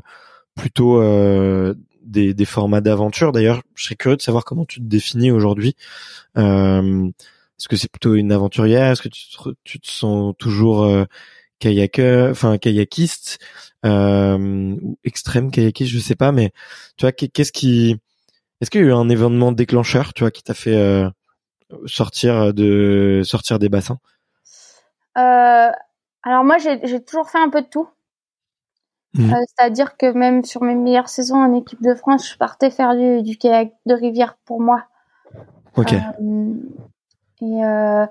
plutôt 0.54 1.00
euh, 1.00 1.74
des, 2.02 2.34
des, 2.34 2.44
formats 2.44 2.80
d'aventure. 2.80 3.32
D'ailleurs, 3.32 3.62
je 3.74 3.84
serais 3.84 3.96
curieux 3.96 4.16
de 4.16 4.22
savoir 4.22 4.44
comment 4.44 4.64
tu 4.64 4.80
te 4.80 4.84
définis 4.84 5.30
aujourd'hui. 5.30 5.76
Euh, 6.36 7.10
est-ce 7.58 7.68
que 7.68 7.76
c'est 7.76 7.90
plutôt 7.90 8.14
une 8.14 8.32
aventurière? 8.32 8.92
Est-ce 8.92 9.02
que 9.02 9.08
tu 9.08 9.28
te, 9.28 9.50
tu 9.64 9.80
te 9.80 9.90
sens 9.90 10.34
toujours 10.38 10.84
euh, 10.84 11.04
kayakeur, 11.58 12.30
enfin 12.30 12.58
kayakiste? 12.58 13.38
Euh, 13.84 14.76
ou 14.82 14.98
extrême 15.04 15.50
kayakiste, 15.50 15.92
je 15.92 15.98
sais 15.98 16.16
pas, 16.16 16.32
mais 16.32 16.50
tu 16.96 17.04
vois, 17.04 17.12
qu'est-ce 17.12 17.52
qui, 17.52 17.96
est-ce 18.60 18.70
qu'il 18.70 18.80
y 18.80 18.84
a 18.84 18.86
eu 18.88 18.92
un 18.92 19.08
événement 19.08 19.52
déclencheur, 19.52 20.14
tu 20.14 20.22
vois, 20.24 20.30
qui 20.30 20.42
t'a 20.42 20.54
fait 20.54 20.76
euh, 20.76 21.08
sortir 21.86 22.54
de 22.54 23.22
sortir 23.24 23.58
des 23.58 23.68
bassins? 23.68 23.98
Euh, 25.16 25.70
Alors 26.22 26.44
moi, 26.44 26.58
j'ai 26.58 27.02
toujours 27.02 27.30
fait 27.30 27.38
un 27.38 27.48
peu 27.48 27.62
de 27.62 27.66
tout. 27.66 27.88
Mmh. 29.14 29.32
Euh, 29.32 29.36
C'est-à-dire 29.48 29.96
que 29.96 30.12
même 30.12 30.44
sur 30.44 30.62
mes 30.62 30.74
meilleures 30.74 31.08
saisons 31.08 31.36
en 31.36 31.54
équipe 31.54 31.82
de 31.82 31.94
France, 31.94 32.30
je 32.30 32.36
partais 32.36 32.70
faire 32.70 32.94
du, 32.94 33.22
du 33.22 33.38
kayak 33.38 33.72
de 33.86 33.94
rivière 33.94 34.36
pour 34.44 34.60
moi. 34.60 34.84
Ok. 35.76 35.94
Euh, 35.94 36.54
et 37.40 37.64
euh, 37.64 38.04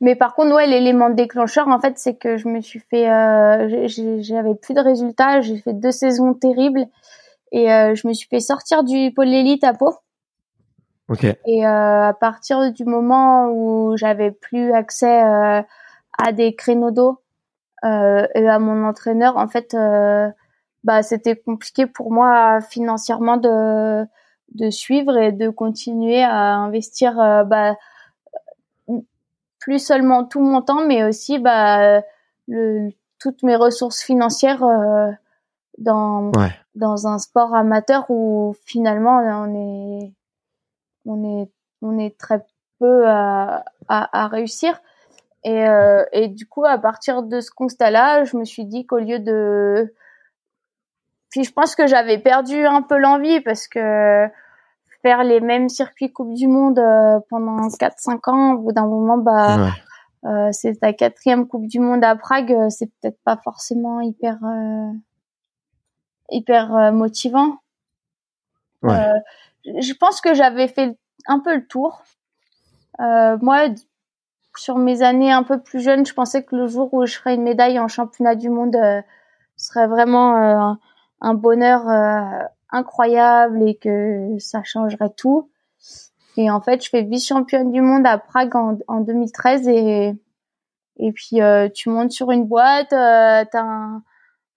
mais 0.00 0.14
par 0.14 0.34
contre, 0.34 0.54
ouais, 0.54 0.66
l'élément 0.66 1.10
déclencheur, 1.10 1.68
en 1.68 1.80
fait, 1.80 1.98
c'est 1.98 2.14
que 2.14 2.36
je 2.36 2.48
me 2.48 2.60
suis 2.60 2.80
fait, 2.80 3.10
euh, 3.10 3.88
j'avais 4.20 4.54
plus 4.54 4.74
de 4.74 4.80
résultats, 4.80 5.40
j'ai 5.40 5.56
fait 5.56 5.72
deux 5.72 5.90
saisons 5.90 6.34
terribles 6.34 6.86
et 7.50 7.72
euh, 7.72 7.94
je 7.94 8.06
me 8.06 8.12
suis 8.12 8.28
fait 8.28 8.40
sortir 8.40 8.84
du 8.84 9.12
pôle 9.12 9.28
élite 9.28 9.64
à 9.64 9.72
Pau. 9.72 9.94
Et 11.44 11.66
euh, 11.66 12.08
à 12.08 12.14
partir 12.14 12.72
du 12.72 12.84
moment 12.84 13.48
où 13.48 13.96
j'avais 13.96 14.30
plus 14.30 14.72
accès 14.72 15.22
euh, 15.22 15.62
à 16.18 16.32
des 16.32 16.54
créneaux 16.54 16.90
d'eau 16.90 17.20
euh, 17.84 18.26
et 18.34 18.48
à 18.48 18.58
mon 18.58 18.86
entraîneur, 18.86 19.36
en 19.36 19.48
fait, 19.48 19.74
euh, 19.74 20.30
bah 20.84 21.02
c'était 21.02 21.36
compliqué 21.36 21.86
pour 21.86 22.10
moi 22.10 22.60
financièrement 22.60 23.36
de 23.36 24.04
de 24.54 24.70
suivre 24.70 25.16
et 25.18 25.32
de 25.32 25.48
continuer 25.50 26.22
à 26.22 26.54
investir 26.54 27.18
euh, 27.20 27.44
bah, 27.44 27.76
plus 29.58 29.78
seulement 29.78 30.24
tout 30.24 30.40
mon 30.40 30.62
temps, 30.62 30.86
mais 30.86 31.04
aussi 31.04 31.38
bah, 31.38 32.00
le, 32.48 32.90
toutes 33.18 33.42
mes 33.42 33.56
ressources 33.56 34.02
financières 34.02 34.64
dans 35.78 36.30
dans 36.74 37.06
un 37.06 37.18
sport 37.18 37.54
amateur 37.54 38.06
où 38.10 38.54
finalement 38.64 39.18
on 39.18 39.54
est 39.54 40.12
on 41.06 41.42
est 41.42 41.50
on 41.82 41.98
est 41.98 42.18
très 42.18 42.44
peu 42.80 43.06
à, 43.06 43.64
à, 43.88 44.28
réussir. 44.28 44.80
Et, 45.44 45.68
euh, 45.68 46.04
et 46.12 46.28
du 46.28 46.46
coup, 46.46 46.64
à 46.64 46.78
partir 46.78 47.22
de 47.22 47.40
ce 47.40 47.50
constat-là, 47.50 48.24
je 48.24 48.36
me 48.36 48.44
suis 48.44 48.64
dit 48.64 48.86
qu'au 48.86 48.98
lieu 48.98 49.18
de... 49.18 49.94
Puis 51.30 51.44
je 51.44 51.52
pense 51.52 51.74
que 51.74 51.86
j'avais 51.86 52.18
perdu 52.18 52.64
un 52.64 52.80
peu 52.82 52.96
l'envie 52.96 53.40
parce 53.40 53.68
que 53.68 54.26
faire 55.02 55.24
les 55.24 55.40
mêmes 55.40 55.68
circuits 55.68 56.12
Coupe 56.12 56.32
du 56.32 56.46
Monde 56.48 56.78
euh, 56.78 57.20
pendant 57.28 57.68
4-5 57.68 58.30
ans, 58.30 58.52
au 58.54 58.58
bout 58.58 58.72
d'un 58.72 58.86
moment, 58.86 59.18
bah, 59.18 59.70
euh, 60.24 60.48
c'est 60.52 60.80
ta 60.80 60.92
quatrième 60.92 61.46
Coupe 61.46 61.66
du 61.66 61.80
Monde 61.80 62.04
à 62.04 62.16
Prague, 62.16 62.56
c'est 62.70 62.86
peut-être 62.86 63.18
pas 63.24 63.36
forcément 63.44 64.00
hyper, 64.00 64.38
euh, 64.44 64.92
hyper 66.30 66.92
motivant. 66.92 67.58
Ouais 68.82 69.10
je 69.64 69.92
pense 69.94 70.20
que 70.20 70.34
j'avais 70.34 70.68
fait 70.68 70.96
un 71.26 71.40
peu 71.40 71.54
le 71.54 71.66
tour. 71.66 72.02
Euh, 73.00 73.36
moi, 73.40 73.68
sur 74.56 74.78
mes 74.78 75.02
années 75.02 75.32
un 75.32 75.42
peu 75.42 75.60
plus 75.60 75.80
jeunes, 75.80 76.06
je 76.06 76.14
pensais 76.14 76.44
que 76.44 76.56
le 76.56 76.66
jour 76.66 76.92
où 76.92 77.04
je 77.06 77.16
ferais 77.16 77.34
une 77.34 77.42
médaille 77.42 77.78
en 77.78 77.88
championnat 77.88 78.34
du 78.34 78.48
monde 78.48 78.76
euh, 78.76 79.02
serait 79.56 79.86
vraiment 79.86 80.36
euh, 80.36 80.74
un 81.20 81.34
bonheur 81.34 81.88
euh, 81.88 82.44
incroyable 82.70 83.68
et 83.68 83.74
que 83.76 84.36
ça 84.38 84.62
changerait 84.64 85.12
tout. 85.16 85.50
Et 86.36 86.50
en 86.50 86.60
fait, 86.60 86.84
je 86.84 86.88
fais 86.88 87.02
vice-championne 87.02 87.70
du 87.70 87.80
monde 87.80 88.06
à 88.06 88.18
Prague 88.18 88.56
en, 88.56 88.78
en 88.88 89.00
2013 89.00 89.68
et 89.68 90.14
et 90.96 91.10
puis 91.10 91.40
tu 91.74 91.88
montes 91.88 92.12
sur 92.12 92.30
une 92.30 92.44
boîte, 92.44 92.90
t'as 92.90 93.46
un 93.54 94.02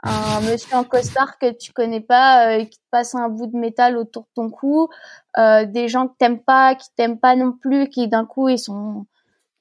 un 0.03 0.41
monsieur 0.41 0.75
en 0.75 0.83
costard 0.83 1.39
que 1.39 1.51
tu 1.51 1.73
connais 1.73 2.01
pas 2.01 2.49
euh, 2.49 2.65
qui 2.65 2.77
te 2.77 2.83
passe 2.91 3.15
un 3.15 3.29
bout 3.29 3.47
de 3.47 3.57
métal 3.57 3.97
autour 3.97 4.23
de 4.23 4.29
ton 4.35 4.49
cou, 4.49 4.89
euh, 5.37 5.65
des 5.65 5.87
gens 5.87 6.07
que 6.07 6.13
t'aimes 6.17 6.39
pas, 6.39 6.75
qui 6.75 6.87
t'aiment 6.95 7.19
pas 7.19 7.35
non 7.35 7.51
plus, 7.51 7.89
qui 7.89 8.07
d'un 8.07 8.25
coup 8.25 8.47
ils 8.49 8.59
sont 8.59 9.05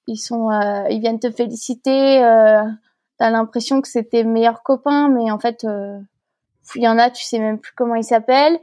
ils 0.07 0.19
sont 0.19 0.51
euh, 0.51 0.85
ils 0.91 1.01
viennent 1.01 1.19
te 1.21 1.31
féliciter, 1.31 2.23
euh, 2.23 2.63
t'as 3.19 3.31
l'impression 3.31 3.81
que 3.81 3.89
c'est 3.89 4.11
tes 4.11 4.25
meilleurs 4.25 4.63
copains, 4.63 5.09
mais 5.09 5.31
en 5.31 5.39
fait 5.39 5.65
euh, 5.65 5.99
il 6.75 6.83
y 6.83 6.89
en 6.89 6.99
a 6.99 7.11
tu 7.11 7.25
sais 7.25 7.39
même 7.39 7.59
plus 7.59 7.73
comment 7.75 7.95
ils 7.95 8.05
s'appellent 8.05 8.59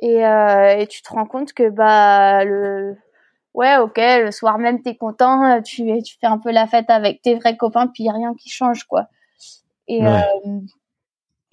et, 0.00 0.20
et 0.20 0.86
tu 0.88 1.02
te 1.02 1.12
rends 1.12 1.26
compte 1.26 1.52
que 1.52 1.70
bah 1.70 2.44
le 2.44 2.96
ouais 3.54 3.78
ok 3.78 3.96
le 3.96 4.30
soir 4.30 4.58
même 4.58 4.82
t'es 4.82 4.96
content, 4.96 5.60
tu 5.62 6.02
tu 6.04 6.16
fais 6.20 6.28
un 6.28 6.38
peu 6.38 6.52
la 6.52 6.68
fête 6.68 6.88
avec 6.90 7.22
tes 7.22 7.34
vrais 7.34 7.56
copains 7.56 7.88
puis 7.88 8.04
y 8.04 8.08
a 8.08 8.12
rien 8.12 8.34
qui 8.34 8.48
change 8.50 8.84
quoi. 8.84 9.08
Et 9.88 10.00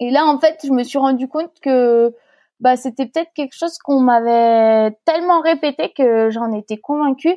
et 0.00 0.10
là, 0.10 0.26
en 0.26 0.38
fait, 0.38 0.58
je 0.64 0.72
me 0.72 0.82
suis 0.82 0.98
rendu 0.98 1.28
compte 1.28 1.52
que 1.60 2.14
bah, 2.60 2.76
c'était 2.76 3.06
peut-être 3.06 3.32
quelque 3.34 3.54
chose 3.54 3.78
qu'on 3.78 4.00
m'avait 4.00 4.96
tellement 5.04 5.40
répété 5.40 5.92
que 5.96 6.30
j'en 6.30 6.52
étais 6.52 6.78
convaincue, 6.78 7.36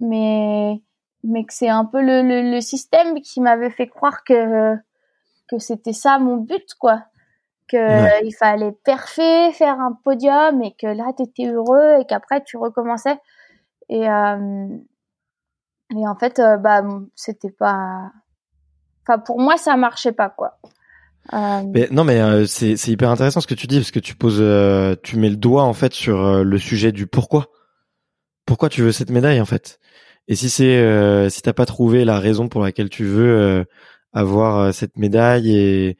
mais 0.00 0.80
mais 1.24 1.44
que 1.44 1.52
c'est 1.52 1.68
un 1.68 1.84
peu 1.84 2.00
le, 2.02 2.22
le, 2.22 2.60
système 2.60 3.20
qui 3.20 3.40
m'avait 3.40 3.70
fait 3.70 3.88
croire 3.88 4.24
que 4.24 4.76
que 5.48 5.58
c'était 5.58 5.92
ça 5.92 6.18
mon 6.18 6.36
but, 6.36 6.74
quoi. 6.78 7.04
que 7.68 8.24
il 8.24 8.34
fallait 8.34 8.72
parfait, 8.84 9.52
faire 9.52 9.80
un 9.80 9.92
podium 10.04 10.62
et 10.62 10.74
que 10.74 10.86
là 10.86 11.12
tu 11.16 11.24
étais 11.24 11.46
heureux 11.46 11.98
et 12.00 12.04
qu'après 12.06 12.42
tu 12.44 12.56
recommençais 12.56 13.18
et 13.88 14.08
euh, 14.08 14.68
et 15.96 16.08
en 16.08 16.16
fait 16.16 16.38
euh, 16.38 16.56
bah 16.58 16.82
c'était 17.14 17.50
pas 17.50 18.12
enfin 19.02 19.18
pour 19.18 19.40
moi 19.40 19.56
ça 19.56 19.76
marchait 19.76 20.12
pas 20.12 20.30
quoi. 20.30 20.58
Mais, 21.32 21.88
non 21.90 22.04
mais 22.04 22.20
euh, 22.20 22.46
c'est 22.46 22.88
hyper 22.88 23.10
intéressant 23.10 23.40
ce 23.40 23.46
que 23.46 23.54
tu 23.54 23.66
dis 23.66 23.78
parce 23.78 23.90
que 23.90 23.98
tu 23.98 24.14
poses 24.14 24.40
euh, 24.40 24.94
tu 25.02 25.16
mets 25.16 25.30
le 25.30 25.36
doigt 25.36 25.64
en 25.64 25.72
fait 25.72 25.92
sur 25.92 26.44
le 26.44 26.58
sujet 26.58 26.92
du 26.92 27.06
pourquoi 27.06 27.50
pourquoi 28.44 28.68
tu 28.68 28.82
veux 28.82 28.92
cette 28.92 29.10
médaille 29.10 29.40
en 29.40 29.46
fait? 29.46 29.80
Et 30.28 30.36
si 30.36 30.50
c'est 30.50 31.30
si 31.30 31.42
t'as 31.42 31.52
pas 31.52 31.66
trouvé 31.66 32.04
la 32.04 32.18
raison 32.20 32.48
pour 32.48 32.62
laquelle 32.62 32.90
tu 32.90 33.04
veux 33.04 33.64
avoir 34.12 34.72
cette 34.72 34.96
médaille 34.96 35.56
et 35.56 35.98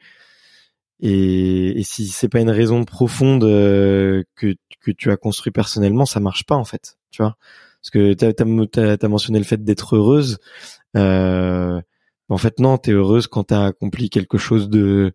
et, 0.99 1.79
et 1.79 1.83
si 1.83 2.07
c'est 2.07 2.29
pas 2.29 2.39
une 2.39 2.49
raison 2.49 2.83
profonde 2.83 3.43
euh, 3.43 4.23
que, 4.35 4.55
que 4.81 4.91
tu 4.91 5.11
as 5.11 5.17
construit 5.17 5.51
personnellement, 5.51 6.05
ça 6.05 6.19
marche 6.19 6.45
pas 6.45 6.55
en 6.55 6.63
fait, 6.63 6.97
tu 7.11 7.21
vois? 7.21 7.37
Parce 7.81 7.91
que 7.91 8.13
t'as 8.13 8.29
as, 8.29 8.97
as, 9.03 9.07
mentionné 9.07 9.39
le 9.39 9.45
fait 9.45 9.63
d'être 9.63 9.95
heureuse. 9.95 10.39
Euh, 10.95 11.79
en 12.29 12.37
fait, 12.37 12.59
non, 12.59 12.77
t'es 12.77 12.91
heureuse 12.91 13.27
quand 13.27 13.45
t'as 13.45 13.67
accompli 13.67 14.09
quelque 14.09 14.37
chose 14.37 14.69
de 14.69 15.13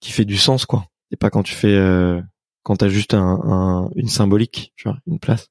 qui 0.00 0.12
fait 0.12 0.24
du 0.24 0.36
sens, 0.36 0.66
quoi. 0.66 0.86
Et 1.10 1.16
pas 1.16 1.30
quand 1.30 1.42
tu 1.42 1.54
fais 1.54 1.74
euh, 1.74 2.20
quand 2.62 2.76
t'as 2.76 2.88
juste 2.88 3.14
un, 3.14 3.40
un, 3.44 3.90
une 3.96 4.08
symbolique, 4.08 4.72
tu 4.76 4.88
vois, 4.88 4.98
une 5.06 5.18
place. 5.18 5.48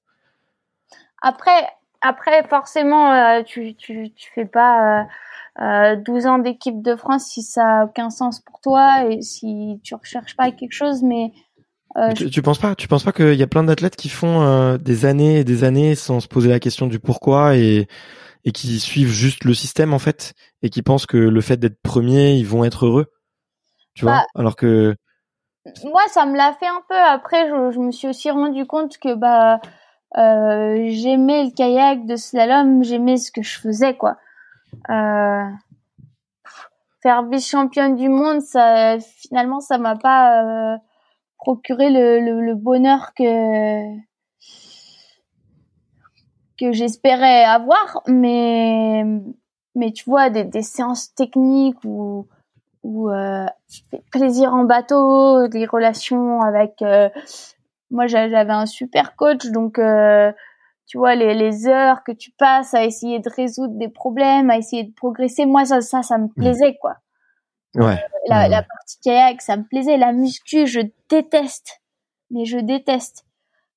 Après, 1.21 1.67
après, 2.01 2.47
forcément, 2.47 3.11
euh, 3.11 3.43
tu, 3.43 3.75
tu, 3.75 4.11
tu 4.15 4.31
fais 4.33 4.45
pas. 4.45 5.01
Euh 5.01 5.05
euh, 5.59 5.95
12 5.95 6.27
ans 6.27 6.37
d'équipe 6.37 6.83
de 6.83 6.95
France 6.95 7.25
si 7.25 7.41
ça 7.41 7.79
a 7.79 7.85
aucun 7.85 8.11
sens 8.11 8.41
pour 8.41 8.59
toi 8.59 9.09
et 9.09 9.23
si 9.23 9.79
tu 9.83 9.95
recherches 9.95 10.35
pas 10.35 10.51
quelque 10.51 10.73
chose 10.73 11.01
mais 11.01 11.31
euh, 11.95 12.13
tu, 12.13 12.29
tu, 12.29 12.43
penses 12.43 12.59
pas 12.59 12.75
tu 12.75 12.87
penses 12.87 13.03
pas 13.03 13.11
qu'il 13.11 13.33
y 13.33 13.41
a 13.41 13.47
plein 13.47 13.63
d'athlètes 13.63 13.95
qui 13.95 14.09
font 14.09 14.43
euh, 14.43 14.77
des 14.77 15.05
années 15.05 15.39
et 15.39 15.43
des 15.43 15.63
années 15.63 15.95
sans 15.95 16.19
se 16.19 16.27
poser 16.27 16.49
la 16.49 16.59
question 16.59 16.85
du 16.85 16.99
pourquoi 16.99 17.55
et 17.55 17.87
et 18.47 18.53
qui 18.53 18.79
suivent 18.79 19.11
juste 19.11 19.43
le 19.43 19.53
système 19.53 19.93
en 19.93 19.99
fait 19.99 20.33
et 20.61 20.69
qui 20.69 20.81
pensent 20.81 21.05
que 21.05 21.17
le 21.17 21.41
fait 21.41 21.57
d'être 21.57 21.81
premier 21.81 22.33
ils 22.35 22.47
vont 22.47 22.63
être 22.63 22.85
heureux. 22.85 23.11
Tu 23.93 24.05
vois? 24.05 24.13
Bah, 24.13 24.25
alors 24.35 24.55
que 24.55 24.95
moi 25.83 26.01
ça 26.07 26.25
me 26.25 26.37
l'a 26.37 26.53
fait 26.53 26.67
un 26.67 26.81
peu. 26.87 26.95
Après 26.95 27.49
je, 27.49 27.71
je, 27.71 27.79
me 27.79 27.91
suis 27.91 28.07
aussi 28.07 28.31
rendu 28.31 28.65
compte 28.65 28.97
que 28.99 29.13
bah 29.15 29.59
euh, 30.17 30.87
j'aimais 30.89 31.43
le 31.43 31.51
kayak 31.51 32.05
de 32.05 32.15
slalom 32.15 32.83
j'aimais 32.83 33.17
ce 33.17 33.31
que 33.33 33.43
je 33.43 33.59
faisais 33.59 33.97
quoi. 33.97 34.17
Euh, 34.89 35.43
faire 37.01 37.23
vice-championne 37.23 37.95
du 37.95 38.09
monde, 38.09 38.41
ça, 38.41 38.97
finalement, 38.99 39.59
ça 39.59 39.77
m'a 39.77 39.95
pas 39.95 40.73
euh, 40.73 40.77
procuré 41.37 41.89
le, 41.89 42.19
le, 42.19 42.41
le, 42.41 42.55
bonheur 42.55 43.13
que 43.15 43.23
que 46.59 46.71
j'espérais 46.71 47.43
avoir, 47.43 48.01
mais 48.07 49.03
mais 49.75 49.91
tu 49.91 50.05
vois 50.05 50.29
des, 50.29 50.43
des 50.43 50.63
séances 50.63 51.13
techniques 51.13 51.83
ou 51.83 52.27
ou 52.83 53.09
euh, 53.09 53.45
plaisir 54.11 54.53
en 54.53 54.63
bateau, 54.63 55.47
des 55.47 55.65
relations 55.65 56.41
avec 56.41 56.81
euh, 56.81 57.09
moi 57.91 58.07
j'avais 58.07 58.35
un 58.35 58.65
super 58.65 59.15
coach 59.15 59.45
donc 59.47 59.77
euh, 59.77 60.31
tu 60.85 60.97
vois 60.97 61.15
les, 61.15 61.33
les 61.33 61.67
heures 61.67 62.03
que 62.03 62.11
tu 62.11 62.31
passes 62.31 62.73
à 62.73 62.85
essayer 62.85 63.19
de 63.19 63.29
résoudre 63.29 63.77
des 63.77 63.89
problèmes, 63.89 64.49
à 64.49 64.57
essayer 64.57 64.83
de 64.83 64.93
progresser, 64.93 65.45
moi 65.45 65.65
ça 65.65 65.81
ça 65.81 66.01
ça 66.01 66.17
me 66.17 66.25
mm. 66.25 66.33
plaisait 66.33 66.77
quoi. 66.81 66.95
Ouais. 67.75 68.03
La, 68.27 68.47
la 68.47 68.63
partie 68.63 68.97
kayak, 69.03 69.41
ça 69.41 69.55
me 69.55 69.63
plaisait. 69.63 69.97
La 69.97 70.11
muscu, 70.11 70.65
je 70.65 70.81
déteste, 71.09 71.81
mais 72.31 72.45
je 72.45 72.57
déteste. 72.57 73.26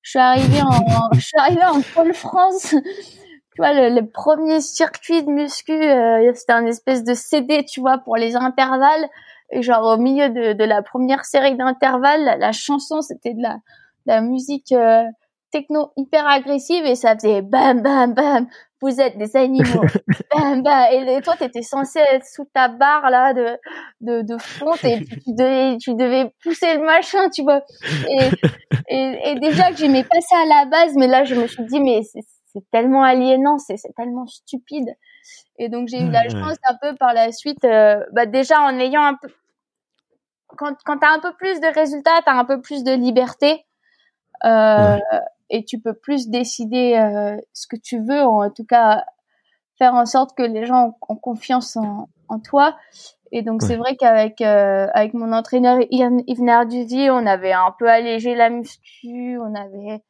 Je 0.01 0.11
suis 0.11 0.19
arrivée 0.19 0.61
en, 0.61 1.09
je 1.13 1.19
suis 1.19 1.37
arrivée 1.37 1.63
en 1.63 1.81
Pôle 1.81 2.13
France. 2.13 2.69
tu 2.69 3.57
vois, 3.57 3.73
le, 3.73 3.89
le, 3.89 4.07
premier 4.07 4.61
circuit 4.61 5.23
de 5.23 5.29
muscu, 5.29 5.73
euh, 5.73 6.31
c'était 6.33 6.53
un 6.53 6.65
espèce 6.65 7.03
de 7.03 7.13
CD, 7.13 7.65
tu 7.65 7.81
vois, 7.81 7.97
pour 7.99 8.17
les 8.17 8.35
intervalles. 8.35 9.07
Et 9.51 9.61
genre 9.61 9.85
au 9.85 9.97
milieu 9.97 10.29
de, 10.29 10.53
de 10.53 10.63
la 10.63 10.81
première 10.81 11.25
série 11.25 11.55
d'intervalles, 11.55 12.23
la, 12.23 12.37
la, 12.37 12.51
chanson, 12.53 13.01
c'était 13.01 13.33
de 13.33 13.41
la, 13.41 13.57
la 14.05 14.21
musique 14.21 14.71
euh, 14.71 15.03
techno 15.51 15.91
hyper 15.97 16.25
agressive 16.27 16.85
et 16.85 16.95
ça 16.95 17.15
faisait 17.15 17.41
bam 17.41 17.81
bam 17.81 18.13
bam 18.13 18.47
vous 18.81 18.99
êtes 18.99 19.17
des 19.17 19.35
animaux. 19.37 19.83
Bam 20.35 20.63
bam. 20.63 20.85
Et, 20.91 21.21
toi 21.21 21.35
t'étais 21.37 21.61
censé 21.61 21.99
être 21.99 22.25
sous 22.25 22.45
ta 22.53 22.67
barre 22.67 23.09
là 23.09 23.33
de 23.33 23.57
de, 24.01 24.21
de 24.21 24.37
fonte 24.37 24.83
et 24.83 25.03
tu 25.05 25.33
devais 25.33 25.77
tu 25.77 25.93
devais 25.93 26.31
pousser 26.41 26.77
le 26.77 26.85
machin 26.85 27.29
tu 27.29 27.43
vois. 27.43 27.61
Et 28.09 28.29
et, 28.87 29.31
et 29.31 29.39
déjà 29.39 29.71
que 29.71 29.77
j'aimais 29.77 30.03
pas 30.03 30.19
ça 30.21 30.37
à 30.41 30.45
la 30.45 30.65
base 30.65 30.95
mais 30.95 31.07
là 31.07 31.23
je 31.23 31.35
me 31.35 31.47
suis 31.47 31.63
dit 31.65 31.79
mais 31.79 32.01
c'est 32.03 32.63
tellement 32.71 33.03
aliénant 33.03 33.57
c'est 33.57 33.75
tellement 33.95 34.25
stupide. 34.25 34.89
Et 35.57 35.69
donc 35.69 35.87
j'ai 35.87 36.01
eu 36.01 36.09
la 36.09 36.27
chance 36.29 36.57
un 36.67 36.75
peu 36.81 36.95
par 36.95 37.13
la 37.13 37.31
suite 37.31 37.63
euh, 37.65 38.03
bah 38.13 38.25
déjà 38.25 38.61
en 38.61 38.79
ayant 38.79 39.03
un 39.03 39.15
peu 39.21 39.27
quand 40.57 40.75
quand 40.85 40.97
t'as 40.97 41.13
un 41.13 41.19
peu 41.19 41.33
plus 41.33 41.59
de 41.59 41.67
résultats 41.67 42.21
t'as 42.25 42.33
un 42.33 42.45
peu 42.45 42.61
plus 42.61 42.83
de 42.83 42.93
liberté 42.93 43.65
euh, 44.43 44.97
et 45.51 45.63
tu 45.63 45.79
peux 45.79 45.93
plus 45.93 46.29
décider 46.29 46.95
euh, 46.95 47.37
ce 47.53 47.67
que 47.67 47.75
tu 47.75 47.99
veux, 47.99 48.21
en 48.21 48.49
tout 48.49 48.65
cas 48.65 49.03
faire 49.77 49.93
en 49.93 50.05
sorte 50.05 50.35
que 50.35 50.43
les 50.43 50.65
gens 50.65 50.97
ont, 51.07 51.15
confiance 51.15 51.75
en, 51.75 52.09
en, 52.27 52.39
toi. 52.39 52.77
Et 53.31 53.43
donc 53.43 53.61
c'est 53.61 53.77
vrai 53.77 53.95
qu'avec 53.95 54.41
euh, 54.41 54.87
avec 54.93 55.13
mon 55.13 55.31
entraîneur 55.31 55.79
Yves 55.89 56.67
Duvy, 56.69 57.09
on 57.09 57.25
avait 57.25 57.53
un 57.53 57.73
peu 57.77 57.89
allégé 57.89 58.35
la 58.35 58.49
muscu, 58.49 59.37
on 59.39 59.55
avait 59.55 60.01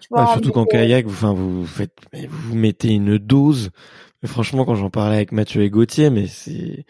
tu 0.00 0.08
vois, 0.10 0.26
surtout 0.32 0.52
qu'en 0.52 0.64
kayak, 0.64 1.06
vous, 1.06 1.12
enfin, 1.12 1.32
vous 1.32 1.66
faites, 1.66 1.96
vous 2.28 2.54
mettez 2.54 2.94
une 2.94 3.18
dose. 3.18 3.70
Mais 4.22 4.28
franchement, 4.28 4.64
quand 4.64 4.74
j'en 4.74 4.90
parlais 4.90 5.16
avec 5.16 5.32
Mathieu 5.32 5.62
et 5.62 5.70
Gauthier, 5.70 6.10
mais 6.10 6.26
c'est, 6.26 6.84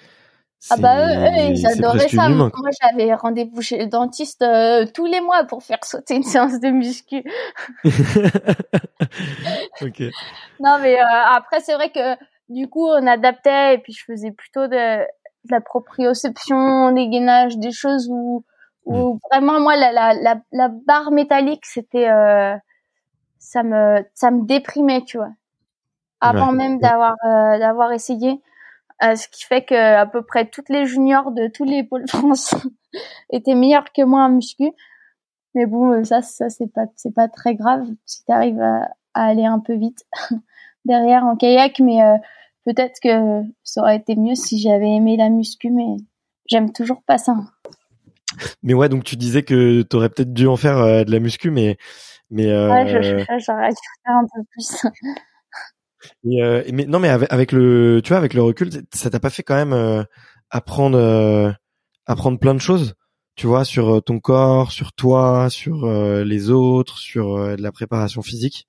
ah 0.71 0.77
bah 0.77 1.07
eux, 1.07 1.51
ils 1.51 1.67
adoraient 1.67 2.09
ça. 2.09 2.29
Moi, 2.29 2.51
j'avais 2.83 3.15
rendez-vous 3.15 3.63
chez 3.63 3.79
le 3.79 3.87
dentiste 3.87 4.43
euh, 4.43 4.87
tous 4.93 5.07
les 5.07 5.21
mois 5.21 5.45
pour 5.45 5.63
faire 5.63 5.85
sauter 5.85 6.17
une 6.17 6.25
séance 6.25 6.59
de 6.61 6.69
muscu. 6.71 7.23
ok. 9.83 10.03
Non, 10.61 10.79
mais 10.81 11.01
euh, 11.01 11.05
après, 11.31 11.61
c'est 11.61 11.75
vrai 11.75 11.91
que 11.91 12.17
du 12.49 12.69
coup, 12.69 12.87
on 12.89 13.07
adaptait 13.07 13.75
et 13.75 13.79
puis 13.79 13.93
je 13.93 14.05
faisais 14.05 14.33
plutôt 14.33 14.67
de, 14.67 15.01
de 15.01 15.51
la 15.51 15.61
proprioception, 15.61 16.91
des 16.93 17.09
gainages, 17.09 17.57
des 17.59 17.73
choses 17.73 18.09
où, 18.11 18.45
où 18.85 19.15
mm. 19.15 19.19
vraiment, 19.31 19.61
moi, 19.61 19.77
la, 19.77 19.93
la, 19.93 20.15
la, 20.15 20.41
la 20.53 20.69
barre 20.69 21.13
métallique, 21.13 21.67
c'était... 21.67 22.09
Euh, 22.09 22.57
ça 23.39 23.63
me 23.63 24.05
ça 24.15 24.31
me 24.31 24.45
déprimait, 24.45 25.03
tu 25.05 25.17
vois. 25.17 25.31
Avant 26.21 26.53
même 26.53 26.81
d'avoir 26.81 27.15
d'avoir 27.23 27.93
essayé. 27.93 28.43
Euh, 29.03 29.15
ce 29.15 29.29
qui 29.29 29.45
fait 29.45 29.65
que 29.65 29.75
à 29.75 30.07
peu 30.07 30.23
près 30.23 30.47
toutes 30.47 30.69
les 30.69 30.87
juniors 30.87 31.31
de 31.31 31.49
tous 31.49 31.65
les 31.65 31.85
pôles 31.85 32.07
France 32.09 32.55
étaient 33.31 33.55
meilleures 33.55 33.93
que 33.93 34.03
moi 34.03 34.25
en 34.25 34.31
muscu. 34.31 34.71
Mais 35.55 35.67
bon, 35.67 35.93
euh, 35.93 36.05
ça, 36.05 36.23
ça 36.23 36.51
c'est 36.51 36.73
pas, 36.73 36.87
c'est 36.97 37.15
pas 37.15 37.29
très 37.29 37.55
grave 37.55 37.87
si 38.07 38.25
tu 38.25 38.33
arrives 38.33 38.61
à, 38.61 38.89
aller 39.15 39.45
un 39.45 39.61
peu 39.61 39.75
vite 39.75 40.05
derrière 40.85 41.25
en 41.25 41.37
kayak. 41.37 41.79
Mais 41.81 42.03
euh, 42.03 42.17
peut-être 42.65 42.99
que 43.03 43.43
ça 43.63 43.83
aurait 43.83 43.97
été 43.97 44.17
mieux 44.17 44.35
si 44.35 44.59
j'avais 44.59 44.91
aimé 44.91 45.17
la 45.17 45.29
muscu, 45.29 45.71
mais 45.71 45.97
j'aime 46.47 46.73
toujours 46.73 47.03
pas 47.07 47.19
ça. 47.19 47.37
Mais 48.63 48.75
ouais, 48.75 48.89
donc 48.89 49.05
tu 49.05 49.17
disais 49.17 49.43
que 49.43 49.83
tu 49.83 49.97
aurais 49.97 50.11
peut-être 50.11 50.33
dû 50.33 50.47
en 50.47 50.57
faire 50.57 51.05
de 51.05 51.11
la 51.11 51.19
muscu, 51.19 51.51
mais 51.51 51.77
mais 52.31 52.47
ouais, 52.47 52.87
j'aurais 53.39 53.71
dû 53.71 53.77
faire 54.05 54.17
un 54.17 54.27
peu 54.35 54.43
plus. 54.53 54.87
Euh, 56.27 56.63
mais 56.73 56.87
non, 56.87 56.99
mais 56.99 57.09
avec, 57.09 57.53
le, 57.53 58.01
tu 58.03 58.09
vois, 58.09 58.19
avec 58.19 58.35
le 58.35 58.43
recul, 58.43 58.71
ça 58.93 59.11
t'a 59.11 59.21
pas 59.21 59.31
fait 59.31 59.43
quand 59.43 59.55
même 59.55 59.73
euh, 59.73 60.03
apprendre, 60.51 60.99
euh, 60.99 61.51
apprendre 62.07 62.39
plein 62.39 62.55
de 62.55 62.61
choses, 62.61 62.95
tu 63.37 63.47
vois, 63.47 63.65
sur 63.65 64.03
ton 64.03 64.21
corps, 64.21 64.73
sur 64.73 64.93
toi, 64.93 65.49
sur 65.51 65.87
les 66.25 66.51
autres, 66.51 66.99
sur 66.99 67.39
la 67.39 67.73
préparation 67.73 68.23
physique? 68.23 68.69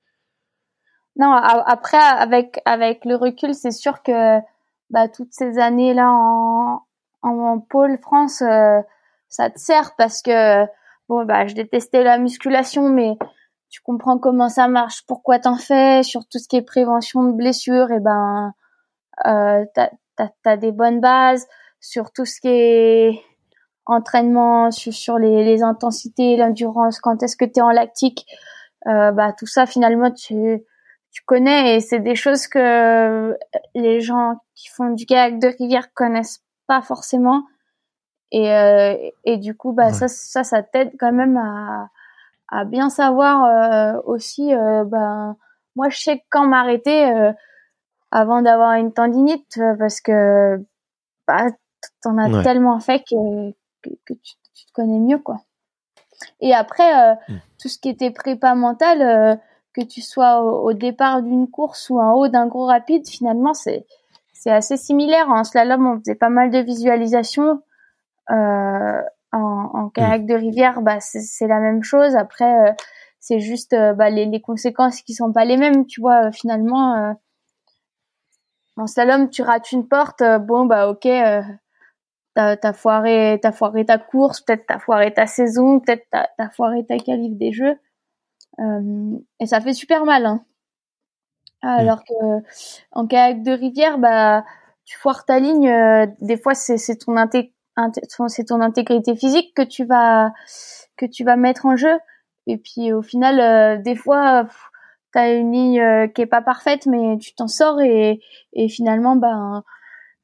Non, 1.15 1.33
après, 1.33 1.97
avec 1.97 2.61
avec 2.65 3.03
le 3.03 3.15
recul, 3.15 3.53
c'est 3.53 3.71
sûr 3.71 4.03
que 4.03 4.39
bah, 4.89 5.07
toutes 5.09 5.33
ces 5.33 5.57
années 5.57 5.93
là 5.93 6.09
en, 6.11 6.81
en, 7.23 7.59
pôle 7.59 7.97
France, 8.01 8.43
ça 9.27 9.49
te 9.49 9.59
sert 9.59 9.95
parce 9.97 10.21
que 10.21 10.65
bon 11.09 11.25
bah 11.25 11.47
je 11.47 11.55
détestais 11.55 12.03
la 12.03 12.19
musculation, 12.19 12.89
mais 12.89 13.17
tu 13.69 13.81
comprends 13.81 14.17
comment 14.17 14.49
ça 14.49 14.67
marche, 14.67 15.03
pourquoi 15.07 15.39
t'en 15.39 15.57
fais, 15.57 16.03
sur 16.03 16.27
tout 16.27 16.39
ce 16.39 16.47
qui 16.47 16.55
est 16.57 16.61
prévention 16.61 17.23
de 17.23 17.33
blessures, 17.33 17.91
et 17.91 17.99
ben 17.99 18.53
euh, 19.27 19.65
t'as 19.73 19.89
as, 20.45 20.57
des 20.57 20.71
bonnes 20.71 20.99
bases. 20.99 21.47
Sur 21.81 22.11
tout 22.11 22.25
ce 22.25 22.41
qui 22.41 22.49
est 22.49 23.21
entraînement, 23.85 24.69
sur, 24.71 24.93
sur 24.93 25.17
les, 25.17 25.45
les 25.45 25.63
intensités, 25.63 26.35
l'endurance, 26.35 26.99
quand 26.99 27.23
est-ce 27.23 27.37
que 27.37 27.45
tu 27.45 27.59
es 27.59 27.61
en 27.61 27.71
lactique, 27.71 28.25
euh, 28.87 29.11
bah 29.11 29.33
tout 29.33 29.45
ça 29.47 29.65
finalement 29.65 30.11
tu 30.11 30.61
tu 31.11 31.23
connais. 31.25 31.75
Et 31.75 31.79
c'est 31.79 31.99
des 31.99 32.15
choses 32.15 32.47
que 32.47 33.37
les 33.75 34.01
gens 34.01 34.35
qui 34.55 34.67
font 34.69 34.91
du 34.91 35.05
kayak 35.05 35.39
de 35.39 35.47
rivière 35.47 35.93
connaissent 35.93 36.43
pas 36.67 36.81
forcément. 36.81 37.45
Et, 38.31 38.51
euh, 38.51 38.95
et 39.23 39.37
du 39.37 39.55
coup, 39.55 39.73
bah, 39.73 39.91
ça, 39.91 40.07
ça, 40.07 40.43
ça 40.43 40.61
t'aide 40.61 40.91
quand 40.99 41.11
même 41.11 41.37
à, 41.37 41.89
à 42.51 42.65
bien 42.65 42.89
savoir 42.89 43.45
euh, 43.45 44.01
aussi, 44.05 44.53
euh, 44.53 44.83
ben, 44.83 45.35
moi, 45.75 45.89
je 45.89 45.99
sais 45.99 46.23
quand 46.29 46.45
m'arrêter 46.45 47.11
avant 48.11 48.41
d'avoir 48.41 48.73
une 48.73 48.91
tendinite 48.91 49.59
parce 49.77 50.01
que 50.01 50.57
bah, 51.27 51.47
t'en 52.01 52.17
as 52.17 52.43
tellement 52.43 52.79
fait 52.79 52.99
que, 52.99 53.51
que, 53.83 54.13
tu, 54.13 54.35
tu, 54.53 54.65
te 54.65 54.71
connais 54.73 54.99
mieux, 54.99 55.19
quoi. 55.19 55.41
Et 56.41 56.53
après, 56.53 57.13
mm. 57.13 57.35
tout 57.61 57.69
ce 57.69 57.77
qui 57.77 57.89
était 57.89 58.11
prépa 58.11 58.55
mentale, 58.55 59.39
que 59.73 59.81
tu 59.81 60.01
sois 60.01 60.41
au, 60.41 60.73
départ 60.73 61.21
d'une 61.21 61.49
course 61.49 61.89
ou 61.89 61.99
en 61.99 62.13
haut 62.13 62.27
d'un 62.27 62.47
gros 62.47 62.65
rapide, 62.65 63.07
finalement, 63.07 63.53
c'est 63.53 63.85
c'est 64.39 64.51
assez 64.51 64.77
similaire. 64.77 65.29
En 65.29 65.43
slalom, 65.43 65.85
on 65.85 65.99
faisait 65.99 66.15
pas 66.15 66.29
mal 66.29 66.49
de 66.49 66.59
visualisation. 66.59 67.61
Euh, 68.31 69.01
en, 69.31 69.69
en, 69.73 69.89
kayak 69.89 70.25
de 70.25 70.33
rivière, 70.33 70.81
bah, 70.81 70.99
c'est 70.99 71.47
la 71.47 71.59
même 71.59 71.83
chose. 71.83 72.15
Après, 72.15 72.69
euh, 72.69 72.73
c'est 73.19 73.39
juste 73.39 73.73
euh, 73.73 73.93
bah, 73.93 74.09
les, 74.09 74.25
les, 74.25 74.41
conséquences 74.41 75.01
qui 75.01 75.13
sont 75.13 75.31
pas 75.31 75.45
les 75.45 75.57
mêmes, 75.57 75.85
tu 75.85 76.01
vois. 76.01 76.27
Euh, 76.27 76.31
finalement, 76.31 77.15
en 78.77 78.87
slalom, 78.87 79.29
tu 79.29 79.41
rates 79.41 79.71
une 79.71 79.87
porte, 79.87 80.23
bon 80.41 80.65
bah 80.65 80.87
ok, 80.89 81.07
t'as 82.33 82.57
as 82.63 82.73
foiré, 82.73 83.39
t'as 83.41 83.51
foiré 83.51 83.85
ta 83.85 83.97
course, 83.97 84.41
peut-être 84.41 84.65
t'as 84.67 84.79
foiré 84.79 85.13
ta 85.13 85.27
saison, 85.27 85.79
peut-être 85.81 86.05
t'as 86.11 86.27
as 86.37 86.49
foiré 86.49 86.85
ta 86.85 86.97
qualif 86.97 87.37
des 87.37 87.51
jeux, 87.51 87.77
et 89.39 89.45
ça 89.45 89.59
fait 89.59 89.73
super 89.73 90.05
mal. 90.05 90.25
Hein. 90.25 90.45
Alors 91.61 92.05
que 92.05 92.13
en 92.93 93.05
kayak 93.05 93.43
de 93.43 93.51
rivière, 93.51 93.97
bah 93.97 94.45
tu 94.85 94.97
foires 94.97 95.25
ta 95.25 95.39
ligne. 95.39 95.69
des 96.21 96.37
fois, 96.37 96.55
c'est 96.55 96.95
ton 96.95 97.17
inté 97.17 97.53
c'est 98.27 98.45
ton 98.45 98.61
intégrité 98.61 99.15
physique 99.15 99.53
que 99.55 99.61
tu 99.61 99.85
vas 99.85 100.31
que 100.97 101.05
tu 101.05 101.23
vas 101.23 101.35
mettre 101.35 101.65
en 101.65 101.75
jeu. 101.75 101.97
Et 102.47 102.57
puis 102.57 102.93
au 102.93 103.01
final 103.01 103.39
euh, 103.39 103.81
des 103.81 103.95
fois 103.95 104.47
tu 105.13 105.19
as 105.19 105.33
une 105.33 105.51
ligne 105.51 105.81
euh, 105.81 106.07
qui 106.07 106.21
est 106.21 106.25
pas 106.25 106.41
parfaite 106.41 106.85
mais 106.85 107.17
tu 107.17 107.33
t'en 107.35 107.47
sors 107.47 107.81
et 107.81 108.19
et 108.53 108.69
finalement 108.69 109.15
ben 109.15 109.63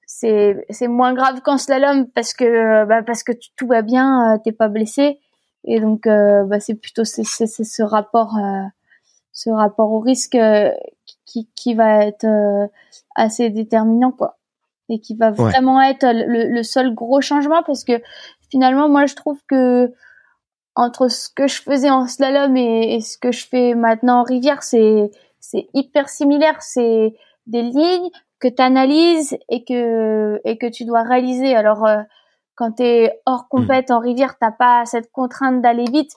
c'est 0.08 0.65
c'est 0.70 0.88
moins 0.88 1.13
grave 1.13 1.41
qu'en 1.41 1.58
slalom 1.58 2.08
parce 2.12 2.34
que 2.34 2.86
bah, 2.86 3.04
parce 3.04 3.24
que 3.24 3.32
tout 3.56 3.68
va 3.68 3.82
bien 3.82 4.36
euh, 4.36 4.38
t'es 4.44 4.52
pas 4.52 4.70
blessé. 4.70 5.20
Et 5.68 5.80
donc 5.80 6.04
bah, 6.06 6.60
c'est 6.60 6.76
plutôt 6.76 7.06
c'est 7.06 7.24
ce 7.24 7.84
rapport 7.84 8.38
ce 9.32 9.50
rapport 9.50 9.91
au 9.91 10.00
risque 10.00 10.38
qui 11.26 11.50
qui 11.56 11.74
va 11.74 12.06
être 12.06 12.28
assez 13.15 13.50
déterminant 13.50 14.12
quoi 14.12 14.38
et 14.89 15.00
qui 15.00 15.15
va 15.15 15.32
vraiment 15.32 15.82
être 15.82 16.06
le, 16.06 16.48
le, 16.54 16.63
seul 16.63 16.93
gros 16.93 17.21
changement 17.21 17.63
parce 17.63 17.84
que 17.84 17.93
finalement 18.52 18.88
moi 18.88 19.06
je 19.06 19.15
trouve 19.15 19.39
que 19.48 19.91
entre 20.76 21.08
ce 21.08 21.30
que 21.30 21.48
je 21.48 21.62
faisais 21.62 21.89
en 21.89 22.08
slalom 22.08 22.56
et, 22.58 23.00
ce 23.00 23.17
que 23.17 23.32
je 23.32 23.48
fais 23.48 23.74
maintenant 23.74 24.19
en 24.19 24.24
rivière 24.24 24.62
c'est 24.62 25.10
c'est 25.39 25.67
hyper 25.74 26.10
similaire. 26.10 26.62
C'est 26.62 27.13
des 27.48 27.62
lignes 27.62 28.10
que 28.39 28.48
tu 28.48 28.62
analyses 28.62 29.38
et 29.50 29.63
que 29.63 30.41
et 30.43 30.58
que 30.58 30.67
tu 30.67 30.86
dois 30.86 31.04
réaliser. 31.04 31.56
Alors 31.56 31.86
euh, 31.86 32.02
quand 32.56 32.74
tu 32.74 32.84
es 32.84 33.21
hors 33.26 33.43
hmm. 33.43 33.50
compète 33.50 33.91
en 33.91 34.00
rivière 34.00 34.38
t'as 34.39 34.52
pas 34.52 34.86
cette 34.86 35.12
contrainte 35.12 35.62
d'aller 35.62 35.86
vite. 35.91 36.12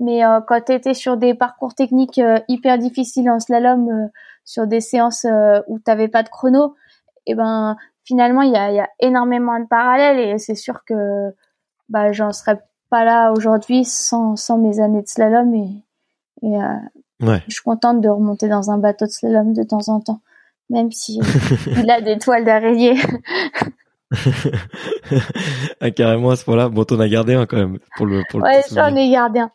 Mais 0.00 0.24
euh, 0.24 0.40
quand 0.40 0.60
tu 0.66 0.72
étais 0.72 0.94
sur 0.94 1.16
des 1.16 1.34
parcours 1.34 1.74
techniques 1.74 2.18
euh, 2.18 2.40
hyper 2.48 2.78
difficiles 2.78 3.30
en 3.30 3.38
slalom 3.38 4.10
sur 4.44 4.66
des 4.66 4.80
séances 4.80 5.26
où 5.68 5.78
t'avais 5.78 6.08
pas 6.08 6.24
de 6.24 6.28
chrono 6.28 6.74
et 7.24 7.32
eh 7.32 7.34
ben 7.36 7.76
finalement, 8.04 8.42
il 8.42 8.52
y 8.52 8.56
a, 8.56 8.88
énormément 9.00 9.58
de 9.58 9.66
parallèles 9.66 10.18
et 10.18 10.38
c'est 10.38 10.54
sûr 10.54 10.84
que 10.84 11.30
bah, 11.88 12.12
j'en 12.12 12.32
serais 12.32 12.58
pas 12.90 13.04
là 13.04 13.32
aujourd'hui 13.32 13.84
sans, 13.84 14.36
sans 14.36 14.58
mes 14.58 14.80
années 14.80 15.02
de 15.02 15.08
slalom 15.08 15.54
et, 15.54 15.84
et 16.42 16.56
euh, 16.56 17.38
je 17.48 17.54
suis 17.54 17.62
contente 17.62 18.00
de 18.00 18.08
remonter 18.08 18.48
dans 18.48 18.70
un 18.70 18.78
bateau 18.78 19.06
de 19.06 19.10
slalom 19.10 19.52
de 19.52 19.62
temps 19.62 19.88
en 19.88 20.00
temps, 20.00 20.20
même 20.70 20.90
si 20.90 21.20
il 21.66 21.90
a 21.90 22.00
des 22.00 22.18
toiles 22.18 22.44
d'araignée. 22.44 23.00
ah, 25.80 25.90
carrément 25.90 26.30
à 26.30 26.36
ce 26.36 26.44
point-là. 26.44 26.68
Bon, 26.68 26.84
t'en 26.84 27.00
as 27.00 27.08
gardé 27.08 27.34
un 27.34 27.46
quand 27.46 27.56
même 27.56 27.78
pour 27.96 28.06
le. 28.06 28.22
Pour 28.28 28.42
ouais, 28.42 28.62
j'en 28.70 28.94
ai 28.94 29.10
gardé 29.10 29.40
un. 29.40 29.50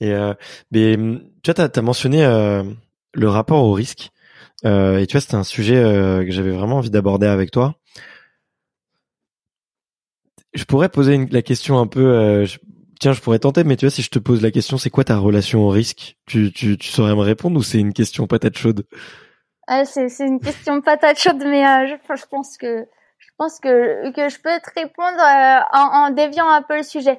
Et 0.00 0.12
euh, 0.12 0.34
mais 0.70 0.96
tu 1.42 1.50
vois, 1.52 1.54
t'as 1.54 1.80
as 1.80 1.82
mentionné 1.82 2.24
euh, 2.24 2.62
le 3.14 3.28
rapport 3.28 3.64
au 3.64 3.72
risque. 3.72 4.10
Euh, 4.64 4.98
et 4.98 5.06
tu 5.06 5.12
vois, 5.12 5.20
c'était 5.20 5.36
un 5.36 5.44
sujet 5.44 5.76
euh, 5.76 6.24
que 6.24 6.30
j'avais 6.30 6.50
vraiment 6.50 6.76
envie 6.76 6.90
d'aborder 6.90 7.26
avec 7.26 7.50
toi. 7.50 7.76
Je 10.54 10.64
pourrais 10.64 10.88
poser 10.88 11.26
la 11.30 11.42
question 11.42 11.78
un 11.78 11.86
peu. 11.86 12.00
Euh, 12.00 12.46
tiens, 12.98 13.12
je 13.12 13.20
pourrais 13.20 13.38
tenter, 13.38 13.64
mais 13.64 13.76
tu 13.76 13.86
vois, 13.86 13.90
si 13.90 14.02
je 14.02 14.10
te 14.10 14.18
pose 14.18 14.42
la 14.42 14.50
question, 14.50 14.78
c'est 14.78 14.90
quoi 14.90 15.04
ta 15.04 15.18
relation 15.18 15.60
au 15.60 15.68
risque? 15.68 16.16
Tu, 16.26 16.52
tu, 16.52 16.76
tu 16.76 16.88
saurais 16.88 17.14
me 17.14 17.20
répondre 17.20 17.58
ou 17.58 17.62
c'est 17.62 17.78
une 17.78 17.92
question 17.92 18.26
patate 18.26 18.56
chaude? 18.56 18.84
Ah, 19.68 19.84
c'est, 19.84 20.08
c'est 20.08 20.26
une 20.26 20.40
question 20.40 20.80
patate 20.80 21.18
chaude, 21.18 21.44
mais 21.44 21.62
je, 21.86 21.94
je, 22.16 22.26
pense 22.26 22.56
que 22.56 22.86
je 23.18 23.28
pense 23.36 23.60
que 23.60 24.10
que 24.12 24.28
je 24.28 24.40
peux 24.40 24.58
te 24.60 24.80
répondre 24.80 25.20
en, 25.72 26.06
en, 26.06 26.10
déviant 26.10 26.48
un 26.48 26.62
peu 26.62 26.78
le 26.78 26.82
sujet. 26.82 27.18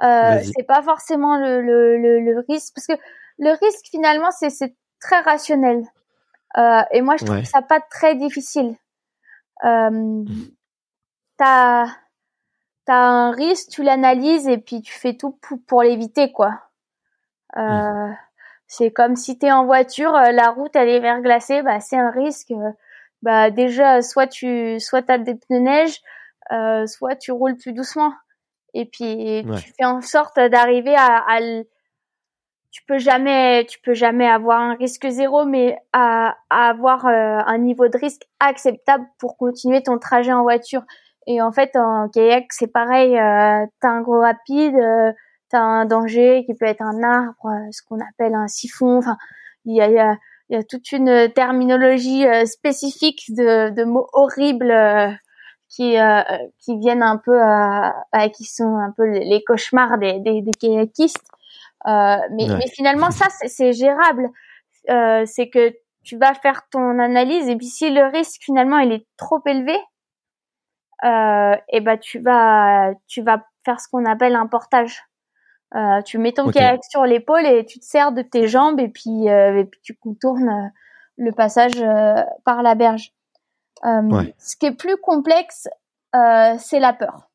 c'est 0.00 0.66
pas 0.66 0.82
forcément 0.82 1.38
le, 1.38 1.62
le, 1.62 1.96
le, 1.96 2.20
le, 2.20 2.44
risque, 2.48 2.74
parce 2.74 2.88
que 2.88 3.00
le 3.38 3.50
risque 3.50 3.86
finalement 3.90 4.32
c'est, 4.32 4.50
c'est 4.50 4.74
très 5.00 5.20
rationnel. 5.20 5.84
Euh, 6.56 6.82
et 6.92 7.02
moi, 7.02 7.16
je 7.16 7.24
trouve 7.24 7.44
ça 7.44 7.62
pas 7.62 7.80
très 7.80 8.14
difficile. 8.14 8.74
Euh, 9.64 10.24
t'as 11.36 11.86
as 12.90 12.94
un 12.94 13.32
risque, 13.32 13.68
tu 13.70 13.82
l'analyses 13.82 14.48
et 14.48 14.56
puis 14.58 14.80
tu 14.80 14.92
fais 14.94 15.14
tout 15.14 15.32
pour, 15.42 15.58
pour 15.66 15.82
l'éviter, 15.82 16.32
quoi. 16.32 16.58
Euh, 17.56 18.08
C'est 18.66 18.90
comme 18.90 19.16
si 19.16 19.38
t'es 19.38 19.50
en 19.52 19.64
voiture, 19.66 20.14
euh, 20.14 20.30
la 20.32 20.50
route 20.50 20.74
elle 20.74 20.88
est 20.88 21.00
verglacée, 21.00 21.62
bah 21.62 21.80
c'est 21.80 21.98
un 21.98 22.10
risque. 22.10 22.52
Bah 23.22 23.50
déjà, 23.50 24.00
soit 24.02 24.26
tu, 24.26 24.78
soit 24.80 25.02
t'as 25.02 25.18
des 25.18 25.34
pneus 25.34 25.60
neige, 25.60 26.00
euh, 26.52 26.86
soit 26.86 27.16
tu 27.16 27.32
roules 27.32 27.56
plus 27.56 27.72
doucement. 27.72 28.12
Et 28.74 28.84
puis 28.86 29.44
tu 29.62 29.72
fais 29.76 29.84
en 29.84 30.00
sorte 30.00 30.38
d'arriver 30.38 30.94
à, 30.94 31.24
à, 31.26 31.40
tu 32.78 32.84
peux 32.86 32.98
jamais, 32.98 33.66
tu 33.68 33.80
peux 33.80 33.94
jamais 33.94 34.28
avoir 34.28 34.60
un 34.60 34.74
risque 34.74 35.08
zéro, 35.08 35.44
mais 35.44 35.76
à, 35.92 36.36
avoir 36.48 37.06
euh, 37.06 37.40
un 37.44 37.58
niveau 37.58 37.88
de 37.88 37.98
risque 37.98 38.22
acceptable 38.38 39.04
pour 39.18 39.36
continuer 39.36 39.82
ton 39.82 39.98
trajet 39.98 40.32
en 40.32 40.42
voiture. 40.42 40.82
Et 41.26 41.42
en 41.42 41.50
fait, 41.50 41.74
en 41.74 42.08
kayak, 42.08 42.46
c'est 42.50 42.72
pareil. 42.72 43.18
Euh, 43.18 43.66
t'as 43.80 43.88
un 43.88 44.02
gros 44.02 44.20
rapide, 44.20 44.76
euh, 44.76 45.12
t'as 45.50 45.58
un 45.58 45.86
danger 45.86 46.44
qui 46.46 46.54
peut 46.54 46.66
être 46.66 46.82
un 46.82 47.02
arbre, 47.02 47.46
euh, 47.46 47.68
ce 47.72 47.82
qu'on 47.82 47.98
appelle 47.98 48.34
un 48.36 48.46
siphon. 48.46 48.98
Enfin, 48.98 49.16
il 49.64 49.74
y 49.74 49.80
a, 49.80 49.90
y, 49.90 49.98
a, 49.98 50.16
y 50.50 50.54
a, 50.54 50.62
toute 50.62 50.92
une 50.92 51.32
terminologie 51.34 52.24
spécifique 52.46 53.24
de, 53.30 53.70
de 53.70 53.84
mots 53.84 54.08
horribles 54.12 54.72
qui 55.68 55.96
qui 56.60 56.78
viennent 56.78 57.02
un 57.02 57.16
peu, 57.18 57.38
qui 58.34 58.44
sont 58.44 58.76
un 58.76 58.92
peu 58.96 59.04
les 59.04 59.42
cauchemars 59.44 59.98
des, 59.98 60.20
des, 60.20 60.42
des 60.42 60.52
kayakistes. 60.52 61.28
Euh, 61.86 62.16
mais, 62.32 62.46
mais, 62.48 62.68
finalement, 62.68 63.10
ça, 63.10 63.26
c'est 63.46 63.72
gérable. 63.72 64.30
Euh, 64.90 65.24
c'est 65.26 65.48
que 65.48 65.74
tu 66.02 66.16
vas 66.16 66.34
faire 66.34 66.62
ton 66.70 66.98
analyse 66.98 67.48
et 67.48 67.56
puis 67.56 67.66
si 67.66 67.90
le 67.90 68.06
risque 68.06 68.40
finalement 68.40 68.78
il 68.78 68.92
est 68.92 69.06
trop 69.18 69.42
élevé, 69.44 69.76
euh, 71.04 71.54
et 71.68 71.80
ben 71.80 71.98
tu 71.98 72.18
vas 72.18 72.92
tu 73.06 73.20
vas 73.20 73.44
faire 73.64 73.78
ce 73.80 73.88
qu'on 73.88 74.06
appelle 74.06 74.34
un 74.34 74.46
portage. 74.46 75.02
Euh, 75.74 76.00
tu 76.02 76.16
mets 76.16 76.32
ton 76.32 76.50
kayak 76.50 76.80
sur 76.88 77.04
l'épaule 77.04 77.44
et 77.44 77.66
tu 77.66 77.78
te 77.78 77.84
sers 77.84 78.12
de 78.12 78.22
tes 78.22 78.48
jambes 78.48 78.80
et 78.80 78.88
puis, 78.88 79.28
euh, 79.28 79.60
et 79.60 79.64
puis 79.64 79.80
tu 79.82 79.94
contournes 79.94 80.48
euh, 80.48 80.68
le 81.18 81.32
passage 81.32 81.84
par 82.44 82.62
la 82.62 82.74
berge. 82.74 83.12
Ce 83.82 84.56
qui 84.56 84.66
est 84.66 84.74
plus 84.74 84.96
complexe, 84.96 85.68
c'est 86.12 86.80
la 86.80 86.92
peur. 86.92 87.27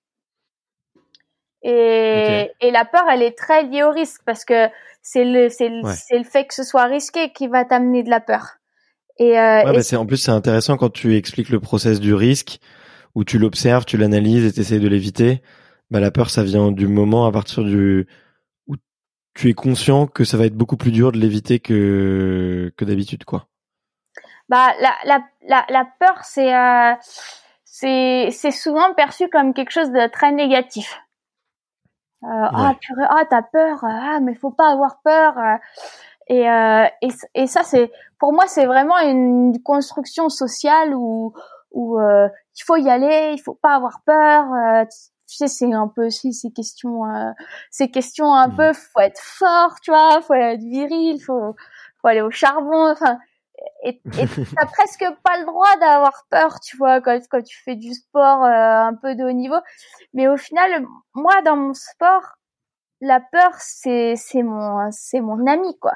Et, 1.63 2.51
et, 2.59 2.71
la 2.71 2.83
peur, 2.83 3.03
elle 3.09 3.21
est 3.21 3.37
très 3.37 3.63
liée 3.63 3.83
au 3.83 3.91
risque 3.91 4.21
parce 4.25 4.43
que 4.43 4.67
c'est 5.01 5.23
le, 5.23 5.47
c'est 5.49 5.69
le, 5.69 5.81
le, 5.81 6.23
fait 6.23 6.45
que 6.45 6.53
ce 6.53 6.63
soit 6.63 6.85
risqué 6.85 7.31
qui 7.31 7.47
va 7.47 7.63
t'amener 7.63 8.03
de 8.03 8.09
la 8.09 8.19
peur. 8.19 8.57
Et, 9.17 9.39
euh, 9.39 9.63
ouais, 9.63 9.73
bah 9.73 9.83
c'est 9.83 9.95
en 9.95 10.05
plus 10.05 10.17
c'est 10.17 10.31
intéressant 10.31 10.75
quand 10.75 10.89
tu 10.89 11.15
expliques 11.15 11.49
le 11.49 11.59
process 11.59 11.99
du 11.99 12.13
risque 12.13 12.59
où 13.15 13.23
tu 13.23 13.37
l'observes, 13.37 13.85
tu 13.85 13.97
l'analyses 13.97 14.45
et 14.45 14.51
tu 14.51 14.59
essaies 14.59 14.79
de 14.79 14.87
l'éviter. 14.87 15.41
Bah 15.89 15.99
la 15.99 16.11
peur, 16.11 16.29
ça 16.29 16.43
vient 16.43 16.71
du 16.71 16.87
moment 16.87 17.27
à 17.27 17.31
partir 17.31 17.63
du 17.63 18.07
où 18.67 18.75
tu 19.33 19.49
es 19.49 19.53
conscient 19.53 20.07
que 20.07 20.23
ça 20.23 20.35
va 20.37 20.45
être 20.45 20.55
beaucoup 20.55 20.77
plus 20.77 20.91
dur 20.91 21.11
de 21.11 21.17
l'éviter 21.17 21.59
que 21.59 22.73
que 22.75 22.83
d'habitude, 22.83 23.23
quoi. 23.23 23.47
Bah 24.49 24.73
la 24.81 24.93
la 25.05 25.19
la, 25.47 25.65
la 25.69 25.85
peur, 25.99 26.19
c'est 26.23 26.53
euh, 26.53 26.93
c'est 27.63 28.29
c'est 28.31 28.51
souvent 28.51 28.93
perçu 28.95 29.29
comme 29.29 29.53
quelque 29.53 29.71
chose 29.71 29.91
de 29.91 30.11
très 30.11 30.31
négatif. 30.31 31.02
Euh, 32.23 32.47
ah 32.51 32.73
purée, 32.79 33.05
ah 33.09 33.23
t'as 33.29 33.41
peur, 33.41 33.83
ah 33.83 34.19
mais 34.21 34.33
faut 34.35 34.51
pas 34.51 34.71
avoir 34.71 35.01
peur. 35.03 35.37
Euh. 35.37 35.57
Et, 36.27 36.49
euh, 36.49 36.85
et, 37.01 37.09
et 37.35 37.47
ça 37.47 37.63
c'est 37.63 37.91
pour 38.17 38.31
moi 38.31 38.45
c'est 38.47 38.65
vraiment 38.65 38.97
une 38.99 39.61
construction 39.61 40.29
sociale 40.29 40.95
où 40.95 41.33
où 41.73 41.99
euh, 41.99 42.29
il 42.55 42.63
faut 42.63 42.77
y 42.77 42.89
aller, 42.89 43.33
il 43.33 43.41
faut 43.41 43.55
pas 43.55 43.75
avoir 43.75 44.01
peur. 44.05 44.45
Euh, 44.53 44.85
tu 45.27 45.37
sais, 45.37 45.47
c'est 45.47 45.73
un 45.73 45.87
peu 45.87 46.05
aussi 46.07 46.33
ces 46.33 46.51
questions, 46.51 47.05
euh, 47.05 47.31
ces 47.71 47.89
questions 47.89 48.33
un 48.33 48.47
mmh. 48.47 48.55
peu, 48.55 48.73
faut 48.73 48.99
être 48.99 49.21
fort, 49.21 49.75
tu 49.81 49.91
vois, 49.91 50.21
faut 50.21 50.35
être 50.35 50.61
viril, 50.61 51.19
faut, 51.21 51.55
faut 52.01 52.07
aller 52.07 52.21
au 52.21 52.29
charbon. 52.29 52.91
Enfin, 52.91 53.17
et 53.83 54.01
t'as 54.11 54.65
presque 54.65 55.05
pas 55.23 55.37
le 55.39 55.45
droit 55.45 55.75
d'avoir 55.79 56.25
peur, 56.29 56.59
tu 56.59 56.77
vois, 56.77 57.01
quand, 57.01 57.19
quand 57.29 57.43
tu 57.43 57.61
fais 57.63 57.75
du 57.75 57.93
sport 57.93 58.43
un 58.43 58.95
peu 58.95 59.15
de 59.15 59.23
haut 59.23 59.31
niveau. 59.31 59.59
Mais 60.13 60.27
au 60.27 60.37
final, 60.37 60.85
moi, 61.13 61.41
dans 61.43 61.55
mon 61.55 61.73
sport, 61.73 62.35
la 63.01 63.19
peur, 63.19 63.51
c'est 63.57 64.15
c'est 64.15 64.43
mon 64.43 64.89
c'est 64.91 65.21
mon 65.21 65.45
ami, 65.47 65.77
quoi. 65.79 65.93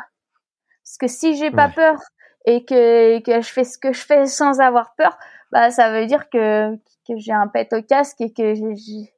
Parce 0.84 0.98
que 0.98 1.08
si 1.08 1.36
j'ai 1.36 1.52
pas 1.52 1.70
peur 1.70 2.00
et 2.46 2.64
que 2.66 3.20
que 3.20 3.42
je 3.42 3.52
fais 3.52 3.64
ce 3.64 3.78
que 3.78 3.94
je 3.94 4.06
fais 4.06 4.26
sans 4.26 4.60
avoir 4.60 4.96
peur, 4.96 5.18
bah 5.52 5.72
ça 5.72 5.92
veut 5.92 6.06
dire 6.06 6.30
que 6.30 6.76
que 7.08 7.18
j'ai 7.18 7.34
un 7.34 7.48
pet 7.48 7.72
au 7.74 7.82
casque 7.82 8.22
et 8.22 8.32
que 8.32 8.54
il 8.54 9.10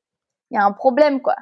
y 0.52 0.58
a 0.58 0.63
un 0.63 0.71
problème 0.71 1.21
quoi. 1.21 1.36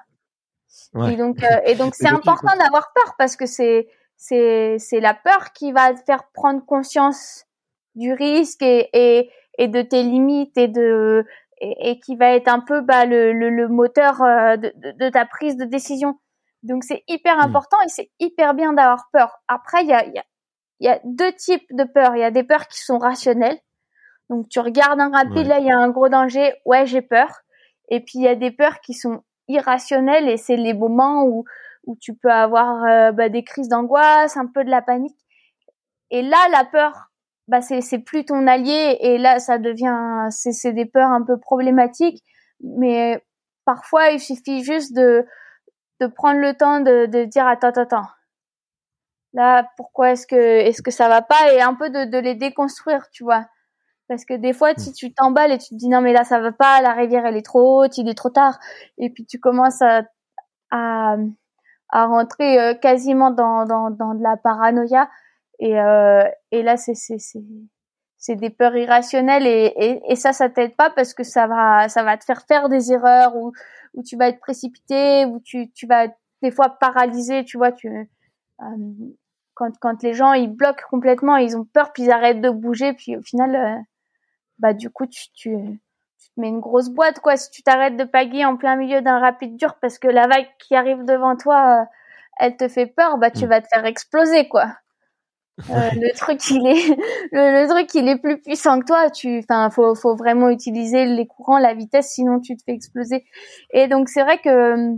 Et 1.09 1.15
donc 1.15 1.43
euh, 1.43 1.59
et 1.65 1.75
donc 1.75 1.95
c'est 1.95 2.07
important 2.07 2.55
d'avoir 2.57 2.91
peur 2.93 3.15
parce 3.17 3.35
que 3.35 3.45
c'est 3.45 3.87
c'est 4.17 4.77
c'est 4.79 4.99
la 4.99 5.13
peur 5.13 5.53
qui 5.53 5.71
va 5.71 5.93
te 5.93 6.03
faire 6.05 6.23
prendre 6.33 6.65
conscience 6.65 7.45
du 7.95 8.13
risque 8.13 8.61
et 8.61 8.89
et, 8.93 9.31
et 9.57 9.67
de 9.67 9.81
tes 9.81 10.03
limites 10.03 10.57
et 10.57 10.67
de 10.67 11.25
et, 11.59 11.99
qui 11.99 12.15
va 12.15 12.35
être 12.35 12.49
un 12.49 12.59
peu 12.59 12.81
bah, 12.81 13.05
le, 13.05 13.33
le, 13.33 13.49
le 13.49 13.67
moteur 13.67 14.21
euh, 14.21 14.57
de, 14.57 14.71
de, 14.75 14.91
de, 14.91 15.09
ta 15.09 15.25
prise 15.25 15.57
de 15.57 15.65
décision. 15.65 16.19
Donc 16.61 16.83
c'est 16.83 17.03
hyper 17.07 17.37
mmh. 17.37 17.41
important 17.41 17.77
et 17.83 17.89
c'est 17.89 18.11
hyper 18.19 18.53
bien 18.53 18.73
d'avoir 18.73 19.09
peur. 19.11 19.39
Après 19.47 19.81
il 19.81 19.87
y 19.87 19.93
a, 19.93 20.05
y, 20.05 20.19
a, 20.19 20.25
y 20.81 20.87
a 20.87 20.99
deux 21.03 21.31
types 21.33 21.65
de 21.71 21.83
peurs. 21.83 22.15
Il 22.15 22.19
y 22.19 22.23
a 22.23 22.29
des 22.29 22.43
peurs 22.43 22.67
qui 22.67 22.79
sont 22.79 22.99
rationnelles 22.99 23.59
donc 24.29 24.49
tu 24.49 24.59
regardes 24.59 24.99
un 24.99 25.11
rapide, 25.11 25.47
là 25.47 25.59
il 25.59 25.65
y 25.65 25.71
a 25.71 25.77
un 25.77 25.89
gros 25.89 26.09
danger, 26.09 26.53
ouais 26.65 26.85
j'ai 26.85 27.01
peur. 27.01 27.29
Et 27.89 28.01
puis 28.01 28.19
il 28.19 28.23
y 28.23 28.27
a 28.27 28.35
des 28.35 28.51
peurs 28.51 28.81
qui 28.81 28.93
sont 28.93 29.23
irrationnelles 29.47 30.27
et 30.27 30.37
c'est 30.37 30.57
les 30.57 30.73
moments 30.73 31.23
où 31.23 31.45
où 31.87 31.97
tu 31.99 32.13
peux 32.15 32.31
avoir 32.31 32.83
euh, 32.85 33.11
bah, 33.11 33.29
des 33.29 33.43
crises 33.43 33.69
d'angoisse, 33.69 34.37
un 34.37 34.47
peu 34.47 34.63
de 34.63 34.69
la 34.69 34.81
panique. 34.81 35.17
Et 36.11 36.21
là 36.21 36.37
la 36.51 36.65
peur, 36.65 37.11
bah 37.47 37.61
c'est 37.61 37.99
plus 37.99 38.25
ton 38.25 38.47
allié 38.47 38.97
et 39.01 39.17
là 39.17 39.39
ça 39.39 39.57
devient 39.57 40.27
c'est 40.29 40.73
des 40.73 40.85
peurs 40.85 41.11
un 41.11 41.23
peu 41.23 41.39
problématiques. 41.39 42.23
Mais 42.61 43.23
parfois 43.65 44.11
il 44.11 44.19
suffit 44.19 44.63
juste 44.63 44.95
de 44.95 45.25
de 46.01 46.07
prendre 46.07 46.39
le 46.41 46.53
temps 46.55 46.79
de 46.81 47.07
de 47.07 47.25
dire 47.25 47.47
attends 47.47 47.69
attends 47.69 47.81
attends 47.83 48.07
là 49.33 49.69
pourquoi 49.77 50.11
est-ce 50.11 50.27
que 50.27 50.35
est-ce 50.35 50.81
que 50.81 50.91
ça 50.91 51.09
va 51.09 51.21
pas? 51.21 51.53
Et 51.53 51.61
un 51.61 51.73
peu 51.75 51.89
de 51.89 52.05
de 52.05 52.17
les 52.19 52.35
déconstruire 52.35 53.09
tu 53.11 53.23
vois 53.23 53.45
parce 54.07 54.25
que 54.25 54.33
des 54.35 54.53
fois, 54.53 54.73
si 54.77 54.91
mm. 54.91 54.93
tu 54.93 55.13
t'emballes 55.13 55.51
et 55.51 55.57
tu 55.57 55.69
te 55.69 55.75
dis 55.75 55.89
non 55.89 56.01
mais 56.01 56.13
là 56.13 56.23
ça 56.23 56.39
va 56.39 56.51
pas, 56.51 56.81
la 56.81 56.93
rivière 56.93 57.25
elle 57.25 57.37
est 57.37 57.45
trop 57.45 57.83
haute, 57.83 57.97
il 57.97 58.09
est 58.09 58.15
trop 58.15 58.29
tard, 58.29 58.59
et 58.97 59.09
puis 59.09 59.25
tu 59.25 59.39
commences 59.39 59.81
à 59.81 60.03
à, 60.71 61.17
à 61.89 62.05
rentrer 62.05 62.59
euh, 62.59 62.73
quasiment 62.73 63.31
dans, 63.31 63.65
dans 63.65 63.89
dans 63.91 64.13
de 64.13 64.23
la 64.23 64.37
paranoïa. 64.37 65.09
Et 65.59 65.79
euh, 65.79 66.23
et 66.51 66.63
là 66.63 66.77
c'est 66.77 66.95
c'est 66.95 67.19
c'est 67.19 67.43
c'est 68.17 68.35
des 68.35 68.49
peurs 68.49 68.75
irrationnelles 68.75 69.45
et, 69.45 69.73
et, 69.77 70.01
et 70.09 70.15
ça 70.15 70.33
ça 70.33 70.49
t'aide 70.49 70.75
pas 70.75 70.89
parce 70.89 71.13
que 71.13 71.23
ça 71.23 71.47
va 71.47 71.87
ça 71.89 72.03
va 72.03 72.17
te 72.17 72.25
faire 72.25 72.41
faire 72.47 72.69
des 72.69 72.91
erreurs 72.91 73.35
ou 73.35 73.53
où 73.93 74.03
tu 74.03 74.17
vas 74.17 74.29
être 74.29 74.39
précipité 74.39 75.25
ou 75.25 75.39
tu 75.39 75.71
tu 75.71 75.87
vas 75.87 76.07
des 76.41 76.51
fois 76.51 76.69
paralysé 76.79 77.45
tu 77.45 77.57
vois 77.57 77.71
tu 77.71 77.89
euh, 77.89 78.65
quand 79.53 79.71
quand 79.79 80.03
les 80.03 80.13
gens 80.13 80.33
ils 80.33 80.51
bloquent 80.51 80.85
complètement 80.89 81.37
ils 81.37 81.57
ont 81.57 81.65
peur 81.65 81.93
puis 81.93 82.03
ils 82.03 82.11
arrêtent 82.11 82.41
de 82.41 82.49
bouger 82.49 82.93
puis 82.93 83.17
au 83.17 83.21
final 83.21 83.55
euh, 83.55 83.81
bah 84.59 84.73
du 84.73 84.89
coup 84.89 85.05
tu, 85.07 85.31
tu, 85.33 85.79
mets 86.37 86.49
une 86.49 86.59
grosse 86.59 86.89
boîte 86.89 87.19
quoi. 87.19 87.37
Si 87.37 87.49
tu 87.51 87.63
t'arrêtes 87.63 87.97
de 87.97 88.03
pagayer 88.03 88.45
en 88.45 88.57
plein 88.57 88.75
milieu 88.75 89.01
d'un 89.01 89.19
rapide 89.19 89.55
dur 89.57 89.75
parce 89.81 89.99
que 89.99 90.07
la 90.07 90.27
vague 90.27 90.47
qui 90.59 90.75
arrive 90.75 91.03
devant 91.05 91.35
toi 91.35 91.81
euh, 91.81 91.85
elle 92.39 92.57
te 92.57 92.67
fait 92.67 92.85
peur 92.85 93.17
bah 93.17 93.31
tu 93.31 93.45
mm. 93.45 93.49
vas 93.49 93.61
te 93.61 93.67
faire 93.67 93.85
exploser 93.85 94.47
quoi. 94.47 94.67
Euh, 95.71 95.89
le 95.95 96.15
truc 96.15 96.39
il 96.51 96.67
est 96.67 96.95
le, 97.31 97.67
truc 97.67 97.93
il 97.95 98.07
est 98.07 98.19
plus 98.19 98.39
puissant 98.41 98.79
que 98.79 98.85
toi. 98.85 99.09
Tu 99.09 99.39
enfin 99.39 99.69
faut 99.69 99.95
faut 99.95 100.15
vraiment 100.15 100.49
utiliser 100.49 101.05
les 101.05 101.25
courants 101.25 101.57
la 101.57 101.73
vitesse 101.73 102.11
sinon 102.11 102.39
tu 102.39 102.55
te 102.55 102.63
fais 102.63 102.73
exploser. 102.73 103.25
Et 103.71 103.87
donc 103.87 104.09
c'est 104.09 104.21
vrai 104.21 104.39
que 104.39 104.95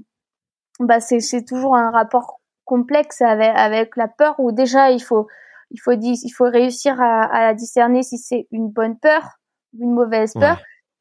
bah 0.79 0.99
c'est 0.99 1.19
c'est 1.19 1.45
toujours 1.45 1.75
un 1.75 1.91
rapport 1.91 2.39
complexe 2.65 3.21
avec 3.21 3.51
avec 3.55 3.95
la 3.95 4.07
peur 4.07 4.35
où 4.39 4.51
déjà 4.51 4.91
il 4.91 5.01
faut 5.01 5.27
il 5.71 5.79
faut 5.79 5.93
il 5.93 6.31
faut 6.35 6.49
réussir 6.49 6.97
à, 6.99 7.53
discerner 7.53 8.03
si 8.03 8.17
c'est 8.17 8.47
une 8.51 8.69
bonne 8.69 8.97
peur 8.97 9.39
une 9.77 9.93
mauvaise 9.93 10.33
peur. 10.33 10.59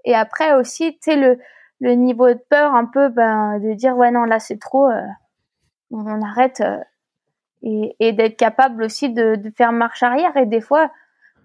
Et 0.08 0.14
après 0.14 0.54
aussi, 0.54 0.94
tu 0.94 1.12
sais, 1.12 1.16
le, 1.16 1.38
le 1.80 1.92
niveau 1.92 2.28
de 2.28 2.40
peur, 2.48 2.74
un 2.74 2.86
peu, 2.86 3.10
ben, 3.10 3.58
de 3.58 3.74
dire, 3.74 3.94
ouais, 3.94 4.10
non, 4.10 4.24
là, 4.24 4.38
c'est 4.38 4.58
trop, 4.58 4.90
euh, 4.90 5.02
on, 5.90 6.22
arrête. 6.22 6.62
Euh, 6.62 6.78
et, 7.62 7.94
et 8.00 8.12
d'être 8.14 8.38
capable 8.38 8.84
aussi 8.84 9.10
de, 9.10 9.36
de 9.36 9.50
faire 9.50 9.70
marche 9.70 10.02
arrière. 10.02 10.34
Et 10.38 10.46
des 10.46 10.62
fois, 10.62 10.90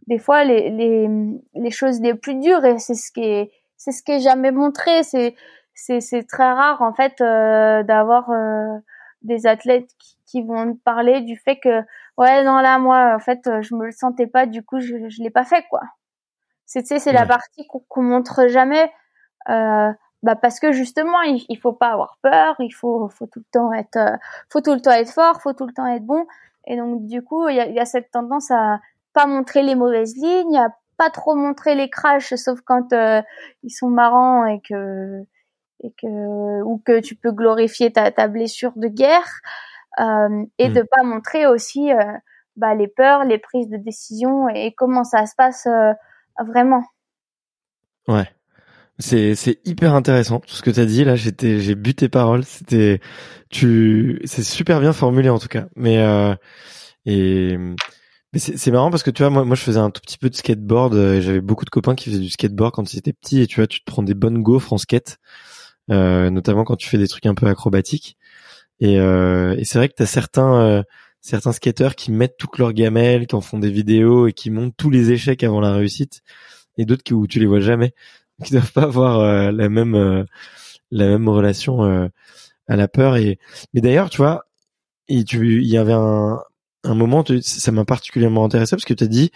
des 0.08 0.18
fois, 0.18 0.46
les, 0.46 0.70
les, 0.70 1.10
les 1.56 1.72
choses 1.72 2.00
les 2.00 2.14
plus 2.14 2.36
dures, 2.36 2.64
et 2.64 2.80
c'est 2.80 2.94
ce 2.94 3.12
qui 3.12 3.26
est, 3.26 3.52
c'est 3.76 3.92
ce 3.92 4.02
qui 4.02 4.14
est 4.14 4.22
jamais 4.22 4.52
montré, 4.52 5.04
c'est, 5.04 5.36
c'est, 5.74 6.00
c'est 6.00 6.24
très 6.24 6.50
rare, 6.50 6.82
en 6.82 6.94
fait, 6.94 7.20
euh, 7.20 7.84
d'avoir 7.84 8.30
des 9.24 9.46
athlètes 9.46 9.90
qui, 10.00 10.16
qui 10.26 10.42
vont 10.42 10.78
parler 10.86 11.20
du 11.20 11.36
fait 11.36 11.60
que, 11.60 11.82
ouais, 12.18 12.46
non, 12.46 12.60
là, 12.60 12.80
moi, 12.80 13.14
en 13.14 13.20
fait, 13.20 13.42
je 13.62 13.76
me 13.76 13.88
le 13.88 13.92
sentais 13.92 14.28
pas, 14.28 14.46
du 14.46 14.64
coup, 14.64 14.80
je, 14.80 15.10
je 15.10 15.22
l'ai 15.22 15.32
pas 15.32 15.44
fait, 15.44 15.66
quoi. 15.70 15.82
C'est 16.82 17.00
c'est 17.00 17.12
la 17.12 17.26
partie 17.26 17.68
qu'on 17.68 18.04
montre 18.04 18.48
jamais. 18.48 18.92
Euh, 19.50 19.92
bah 20.24 20.36
parce 20.36 20.60
que 20.60 20.72
justement 20.72 21.22
il, 21.22 21.46
il, 21.50 21.60
faut 21.60 21.74
pas 21.74 21.92
avoir 21.92 22.18
peur, 22.22 22.56
il 22.60 22.72
faut 22.72 23.10
faut 23.10 23.28
tout 23.28 23.40
le 23.40 23.46
temps 23.52 23.74
être 23.74 23.98
euh, 23.98 24.16
faut 24.50 24.62
tout 24.62 24.74
le 24.74 24.80
temps 24.82 24.92
être 24.92 25.12
fort, 25.12 25.42
faut 25.42 25.54
tout 25.54 25.68
le 25.68 25.74
temps 25.74 25.86
être 25.86 26.06
bon 26.06 26.26
et 26.66 26.78
donc 26.78 27.06
du 27.06 27.22
coup 27.22 27.50
il 27.50 27.58
y 27.58 27.60
a, 27.60 27.68
y 27.68 27.80
a, 27.80 27.86
cette 27.86 28.10
tendance 28.10 28.50
à 28.50 28.80
pas 29.14 29.28
montrer 29.28 29.64
les 29.64 29.76
mauvaises 29.76 30.16
lignes, 30.16 30.58
à 30.58 30.70
pas 30.98 31.10
trop 31.10 31.36
montrer 31.36 31.76
les 31.76 31.90
crashs 31.90 32.36
sauf 32.36 32.62
quand 32.62 32.94
euh, 32.94 33.22
ils 33.64 33.70
sont 33.70 33.90
marrants 33.90 34.46
et 34.46 34.62
que 34.62 35.24
et 35.82 35.92
que 36.02 36.64
ou 36.64 36.82
que 36.86 37.02
tu 37.02 37.16
peux 37.16 37.32
glorifier 37.34 37.92
ta, 37.92 38.10
ta 38.12 38.30
blessure 38.30 38.72
de 38.78 38.88
guerre 38.88 39.42
euh, 40.00 40.46
et 40.58 40.70
mmh. 40.70 40.74
de 40.74 40.82
pas 40.84 41.04
montrer 41.04 41.48
aussi 41.48 41.92
euh, 41.92 42.14
bah, 42.56 42.76
les 42.76 42.88
peurs, 42.88 43.26
les 43.26 43.40
prises 43.40 43.70
de 43.70 43.78
décision 43.78 44.48
et 44.48 44.74
comment 44.74 45.04
ça 45.04 45.26
se 45.26 45.36
passe 45.36 45.68
vraiment. 46.48 46.84
Ouais. 48.08 48.28
C'est 49.00 49.36
c'est 49.36 49.60
hyper 49.66 49.96
intéressant 49.96 50.40
tout 50.40 50.56
ce 50.56 50.62
que 50.62 50.70
tu 50.70 50.80
as 50.80 50.86
dit 50.86 51.04
là, 51.04 51.16
j'étais 51.16 51.60
j'ai 51.60 51.76
bu 51.76 51.96
tes 51.96 52.10
paroles, 52.10 52.44
c'était 52.44 53.00
tu 53.50 54.22
c'est 54.26 54.44
super 54.44 54.80
bien 54.80 54.94
formulé 54.94 55.30
en 55.30 55.40
tout 55.40 55.48
cas. 55.48 55.66
Mais 55.76 55.98
euh, 56.00 56.36
et 57.06 57.58
mais 57.58 58.40
c'est 58.40 58.72
marrant 58.72 58.92
parce 58.92 59.04
que 59.04 59.12
tu 59.12 59.24
vois 59.24 59.32
moi 59.32 59.46
moi 59.46 59.56
je 59.56 59.64
faisais 59.64 59.80
un 59.80 59.90
tout 59.90 60.02
petit 60.02 60.18
peu 60.20 60.30
de 60.30 60.36
skateboard, 60.36 60.94
euh, 60.96 61.22
j'avais 61.22 61.42
beaucoup 61.42 61.66
de 61.66 61.72
copains 61.72 61.96
qui 61.96 62.10
faisaient 62.10 62.22
du 62.22 62.30
skateboard 62.30 62.74
quand 62.74 62.94
ils 62.94 63.00
étaient 63.00 63.14
petits 63.14 63.42
et 63.42 63.48
tu 63.48 63.58
vois 63.58 63.68
tu 63.68 63.80
te 63.80 63.86
prends 63.86 64.04
des 64.04 64.14
bonnes 64.14 64.44
gaufres 64.44 64.74
en 64.74 64.78
skate 64.78 65.18
euh, 65.92 66.30
notamment 66.30 66.64
quand 66.64 66.76
tu 66.76 66.88
fais 66.88 66.98
des 66.98 67.08
trucs 67.08 67.26
un 67.26 67.36
peu 67.36 67.48
acrobatiques. 67.48 68.18
Et, 68.80 69.00
euh, 69.00 69.56
et 69.58 69.66
c'est 69.66 69.78
vrai 69.78 69.90
que 69.90 69.96
tu 69.96 70.04
as 70.04 70.08
certains 70.08 70.56
euh, 70.62 70.84
certains 71.24 71.54
skateurs 71.54 71.96
qui 71.96 72.12
mettent 72.12 72.38
toutes 72.38 72.60
leurs 72.60 72.74
gamelles, 72.74 73.26
qui 73.28 73.36
en 73.36 73.42
font 73.42 73.58
des 73.58 73.72
vidéos 73.72 74.28
et 74.28 74.34
qui 74.34 74.52
montrent 74.52 74.76
tous 74.76 74.90
les 74.90 75.12
échecs 75.12 75.44
avant 75.44 75.62
la 75.62 75.74
réussite, 75.74 76.22
et 76.78 76.86
d'autres 76.86 77.04
qui 77.04 77.14
où 77.14 77.26
tu 77.28 77.40
les 77.40 77.48
vois 77.48 77.62
jamais, 77.62 77.94
qui 78.44 78.52
doivent 78.52 78.74
pas 78.74 78.84
avoir 78.84 79.20
euh, 79.20 79.52
la 79.52 79.70
même 79.70 79.96
euh, 79.96 80.26
la 80.92 81.08
même 81.08 81.28
relation 81.30 81.84
euh, 81.86 82.08
à 82.68 82.76
la 82.76 82.88
peur. 82.88 83.16
Et 83.18 83.40
mais 83.74 83.82
d'ailleurs, 83.82 84.10
tu 84.10 84.18
vois, 84.18 84.46
et 85.08 85.24
tu 85.24 85.62
il 85.64 85.68
y 85.68 85.78
avait 85.78 85.94
un 85.94 86.40
un 86.86 86.96
moment, 86.96 87.24
ça 87.42 87.72
m'a 87.72 87.86
particulièrement 87.86 88.44
intéressé 88.46 88.76
parce 88.76 88.86
que 88.86 88.94
tu 88.94 89.06
as 89.06 89.08
dit 89.08 89.32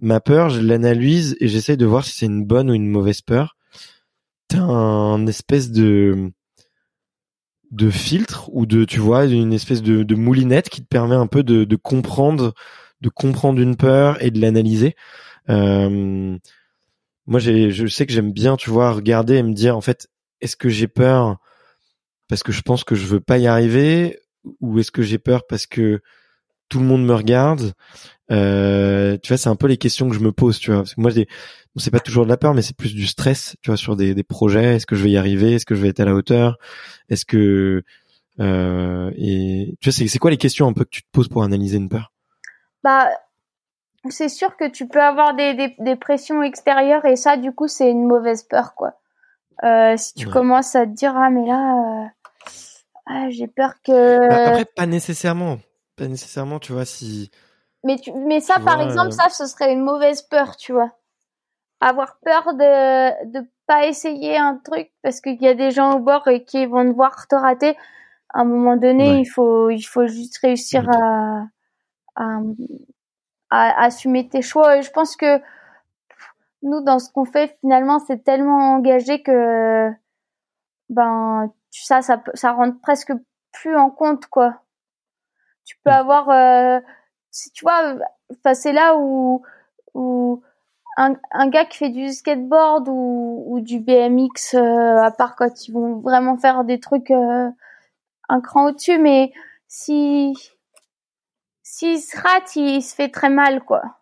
ma 0.00 0.20
peur, 0.20 0.50
je 0.50 0.60
l'analyse 0.60 1.36
et 1.40 1.48
j'essaye 1.48 1.76
de 1.76 1.86
voir 1.86 2.04
si 2.04 2.12
c'est 2.14 2.26
une 2.26 2.44
bonne 2.44 2.70
ou 2.70 2.74
une 2.74 2.88
mauvaise 2.88 3.20
peur. 3.20 3.56
T'as 4.48 4.60
un 4.60 5.26
espèce 5.28 5.70
de 5.70 6.32
de 7.72 7.90
filtre 7.90 8.50
ou 8.52 8.66
de 8.66 8.84
tu 8.84 9.00
vois 9.00 9.24
une 9.24 9.52
espèce 9.52 9.82
de, 9.82 10.14
moulinette 10.14 10.68
qui 10.68 10.82
te 10.82 10.86
permet 10.86 11.14
un 11.14 11.26
peu 11.26 11.42
de, 11.42 11.76
comprendre 11.76 12.54
de 13.00 13.08
comprendre 13.08 13.60
une 13.60 13.76
peur 13.76 14.22
et 14.22 14.30
de 14.30 14.40
l'analyser. 14.40 14.94
Euh, 15.48 16.38
moi 17.26 17.40
je 17.40 17.86
sais 17.88 18.06
que 18.06 18.12
j'aime 18.12 18.32
bien 18.32 18.56
tu 18.56 18.70
vois 18.70 18.92
regarder 18.92 19.36
et 19.36 19.42
me 19.42 19.54
dire 19.54 19.76
en 19.76 19.80
fait 19.80 20.08
est-ce 20.40 20.56
que 20.56 20.68
j'ai 20.68 20.86
peur 20.86 21.38
parce 22.28 22.42
que 22.42 22.52
je 22.52 22.62
pense 22.62 22.84
que 22.84 22.94
je 22.94 23.06
veux 23.06 23.20
pas 23.20 23.38
y 23.38 23.46
arriver 23.46 24.20
ou 24.60 24.78
est-ce 24.78 24.92
que 24.92 25.02
j'ai 25.02 25.18
peur 25.18 25.46
parce 25.48 25.66
que 25.66 26.00
tout 26.68 26.78
le 26.78 26.86
monde 26.86 27.04
me 27.04 27.14
regarde? 27.14 27.72
Euh, 28.32 29.16
tu 29.22 29.28
vois 29.28 29.36
c'est 29.36 29.48
un 29.48 29.56
peu 29.56 29.66
les 29.66 29.76
questions 29.76 30.08
que 30.08 30.14
je 30.14 30.20
me 30.20 30.32
pose 30.32 30.58
tu 30.58 30.70
vois 30.70 30.80
parce 30.80 30.94
que 30.94 31.00
moi 31.00 31.10
c'est 31.76 31.90
pas 31.90 32.00
toujours 32.00 32.24
de 32.24 32.30
la 32.30 32.36
peur, 32.36 32.54
mais 32.54 32.62
c'est 32.62 32.76
plus 32.76 32.94
du 32.94 33.06
stress, 33.06 33.56
tu 33.62 33.70
vois, 33.70 33.76
sur 33.76 33.96
des, 33.96 34.14
des 34.14 34.22
projets. 34.22 34.76
Est-ce 34.76 34.86
que 34.86 34.94
je 34.94 35.04
vais 35.04 35.10
y 35.10 35.16
arriver? 35.16 35.54
Est-ce 35.54 35.66
que 35.66 35.74
je 35.74 35.80
vais 35.80 35.88
être 35.88 36.00
à 36.00 36.04
la 36.04 36.14
hauteur? 36.14 36.58
Est-ce 37.08 37.24
que 37.24 37.82
euh, 38.40 39.10
et 39.16 39.76
tu 39.80 39.88
vois, 39.88 39.96
c'est, 39.96 40.08
c'est 40.08 40.18
quoi 40.18 40.30
les 40.30 40.36
questions 40.36 40.66
un 40.66 40.72
peu 40.72 40.84
que 40.84 40.90
tu 40.90 41.02
te 41.02 41.08
poses 41.12 41.28
pour 41.28 41.42
analyser 41.42 41.76
une 41.76 41.88
peur? 41.88 42.12
Bah, 42.82 43.10
c'est 44.08 44.28
sûr 44.28 44.56
que 44.56 44.68
tu 44.68 44.88
peux 44.88 45.00
avoir 45.00 45.34
des, 45.34 45.54
des, 45.54 45.74
des, 45.78 45.96
pressions 45.96 46.42
extérieures 46.42 47.04
et 47.04 47.16
ça, 47.16 47.36
du 47.36 47.52
coup, 47.52 47.68
c'est 47.68 47.90
une 47.90 48.06
mauvaise 48.06 48.42
peur, 48.42 48.74
quoi. 48.74 48.94
Euh, 49.64 49.96
si 49.96 50.14
tu 50.14 50.26
commences 50.26 50.74
à 50.74 50.86
te 50.86 50.92
dire 50.92 51.14
ah 51.14 51.30
mais 51.30 51.46
là, 51.46 52.10
ah, 53.06 53.30
j'ai 53.30 53.46
peur 53.46 53.74
que. 53.84 54.28
Bah, 54.28 54.48
après, 54.48 54.64
pas 54.64 54.86
nécessairement, 54.86 55.58
pas 55.96 56.08
nécessairement, 56.08 56.58
tu 56.58 56.72
vois 56.72 56.84
si. 56.84 57.30
Mais 57.84 57.96
tu, 57.96 58.12
mais 58.12 58.40
ça, 58.40 58.60
par 58.60 58.80
exemple, 58.80 59.08
euh, 59.08 59.10
ça, 59.10 59.28
ce 59.28 59.46
serait 59.46 59.72
une 59.72 59.82
mauvaise 59.82 60.22
peur, 60.22 60.56
tu 60.56 60.72
vois. 60.72 60.92
Avoir 61.80 62.18
peur 62.24 62.54
de 62.54 63.32
de 63.32 63.46
pas 63.66 63.86
essayer 63.86 64.36
un 64.38 64.56
truc 64.56 64.92
parce 65.02 65.20
qu'il 65.20 65.40
y 65.42 65.48
a 65.48 65.54
des 65.54 65.72
gens 65.72 65.94
au 65.94 65.98
bord 65.98 66.26
et 66.28 66.44
qui 66.44 66.66
vont 66.66 66.84
te 66.88 66.94
voir 66.94 67.26
te 67.28 67.34
rater. 67.34 67.76
À 68.34 68.40
un 68.42 68.44
moment 68.44 68.76
donné, 68.76 69.18
il 69.18 69.26
faut 69.26 69.70
il 69.70 69.82
faut 69.82 70.06
juste 70.06 70.38
réussir 70.38 70.88
à, 70.90 71.46
à 72.16 72.40
à, 73.52 73.84
assumer 73.84 74.28
tes 74.28 74.42
choix. 74.42 74.78
Et 74.78 74.82
je 74.82 74.90
pense 74.90 75.16
que 75.16 75.40
nous, 76.62 76.80
dans 76.80 76.98
ce 76.98 77.10
qu'on 77.12 77.24
fait, 77.24 77.56
finalement, 77.60 77.98
c'est 77.98 78.24
tellement 78.24 78.74
engagé 78.74 79.22
que 79.22 79.90
ben 80.88 81.52
ça, 81.70 82.02
ça, 82.02 82.22
ça 82.34 82.52
rentre 82.52 82.80
presque 82.80 83.12
plus 83.52 83.76
en 83.76 83.90
compte, 83.90 84.26
quoi. 84.26 84.62
Tu 85.64 85.76
peux 85.84 85.90
mm. 85.90 85.94
avoir, 85.94 86.30
euh, 86.30 86.80
si 87.32 87.50
tu 87.50 87.64
vois, 87.64 87.96
c'est 88.54 88.72
là 88.72 88.96
où, 88.96 89.42
un, 90.96 91.48
gars 91.48 91.64
qui 91.64 91.78
fait 91.78 91.88
du 91.88 92.12
skateboard 92.12 92.88
ou, 92.88 93.44
ou 93.48 93.60
du 93.60 93.80
BMX, 93.80 94.54
euh, 94.54 94.98
à 94.98 95.10
part 95.10 95.34
quand 95.36 95.66
ils 95.66 95.72
vont 95.72 95.96
vraiment 96.00 96.36
faire 96.36 96.64
des 96.64 96.78
trucs 96.78 97.10
euh, 97.10 97.48
un 98.28 98.40
cran 98.40 98.68
au-dessus, 98.68 98.98
mais 98.98 99.32
si 99.66 100.34
s'il 101.62 102.00
se 102.00 102.16
rate, 102.20 102.54
il 102.56 102.82
se 102.82 102.94
fait 102.94 103.08
très 103.08 103.30
mal, 103.30 103.64
quoi. 103.64 104.01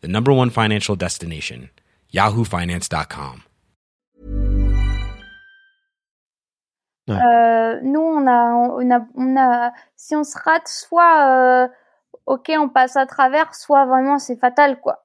the 0.00 0.08
number 0.08 0.32
one 0.32 0.50
financial 0.50 0.96
destination, 0.96 1.70
yahoofinance.com. 2.12 3.42
Euh, 7.08 7.80
nous, 7.82 8.00
on 8.00 8.26
a, 8.28 8.52
on 8.52 8.90
a, 8.90 9.00
on 9.16 9.36
a, 9.36 9.72
si 9.96 10.14
on 10.14 10.22
se 10.22 10.38
rate, 10.38 10.68
soit, 10.68 11.64
euh, 11.64 11.68
ok, 12.26 12.52
on 12.56 12.68
passe 12.68 12.96
à 12.96 13.04
travers, 13.04 13.52
soit 13.54 13.84
vraiment 13.86 14.18
c'est 14.18 14.36
fatal, 14.36 14.80
quoi. 14.80 15.04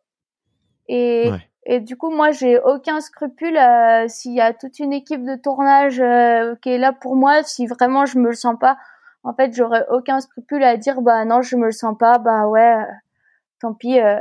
Et, 0.88 1.32
ouais. 1.32 1.50
et 1.66 1.80
du 1.80 1.98
coup, 1.98 2.12
moi, 2.12 2.30
j'ai 2.30 2.60
aucun 2.60 3.02
scrupule 3.02 3.58
euh, 3.58 4.08
s'il 4.08 4.36
y 4.36 4.42
a 4.42 4.54
toute 4.54 4.78
une 4.78 4.94
équipe 4.94 5.24
de 5.24 5.36
tournage 5.36 6.00
euh, 6.00 6.56
qui 6.62 6.70
est 6.70 6.78
là 6.78 6.94
pour 6.94 7.16
moi, 7.16 7.42
si 7.42 7.66
vraiment 7.66 8.06
je 8.06 8.20
me 8.20 8.28
le 8.28 8.36
sens 8.36 8.56
pas 8.60 8.78
en 9.26 9.34
fait, 9.34 9.54
j'aurais 9.54 9.86
aucun 9.90 10.22
scrupule 10.22 10.64
à 10.64 10.78
dire 10.78 11.02
bah 11.02 11.26
non, 11.26 11.42
je 11.42 11.58
me 11.58 11.66
le 11.66 11.72
sens 11.72 11.98
pas, 11.98 12.20
bah 12.20 12.48
ouais, 12.48 12.76
euh, 12.76 12.84
tant 13.60 13.74
pis, 13.74 14.00
euh, 14.00 14.20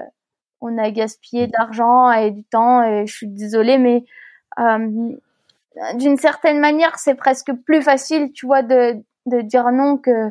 on 0.60 0.78
a 0.78 0.90
gaspillé 0.90 1.46
d'argent 1.46 2.10
et 2.12 2.30
du 2.30 2.44
temps 2.44 2.82
et 2.82 3.06
je 3.06 3.12
suis 3.12 3.28
désolée, 3.28 3.78
mais 3.78 4.04
euh, 4.58 5.12
d'une 5.96 6.16
certaine 6.16 6.60
manière, 6.60 6.98
c'est 6.98 7.14
presque 7.14 7.52
plus 7.64 7.82
facile, 7.82 8.32
tu 8.32 8.46
vois, 8.46 8.62
de, 8.62 8.96
de 9.26 9.40
dire 9.40 9.70
non 9.72 9.98
que 9.98 10.30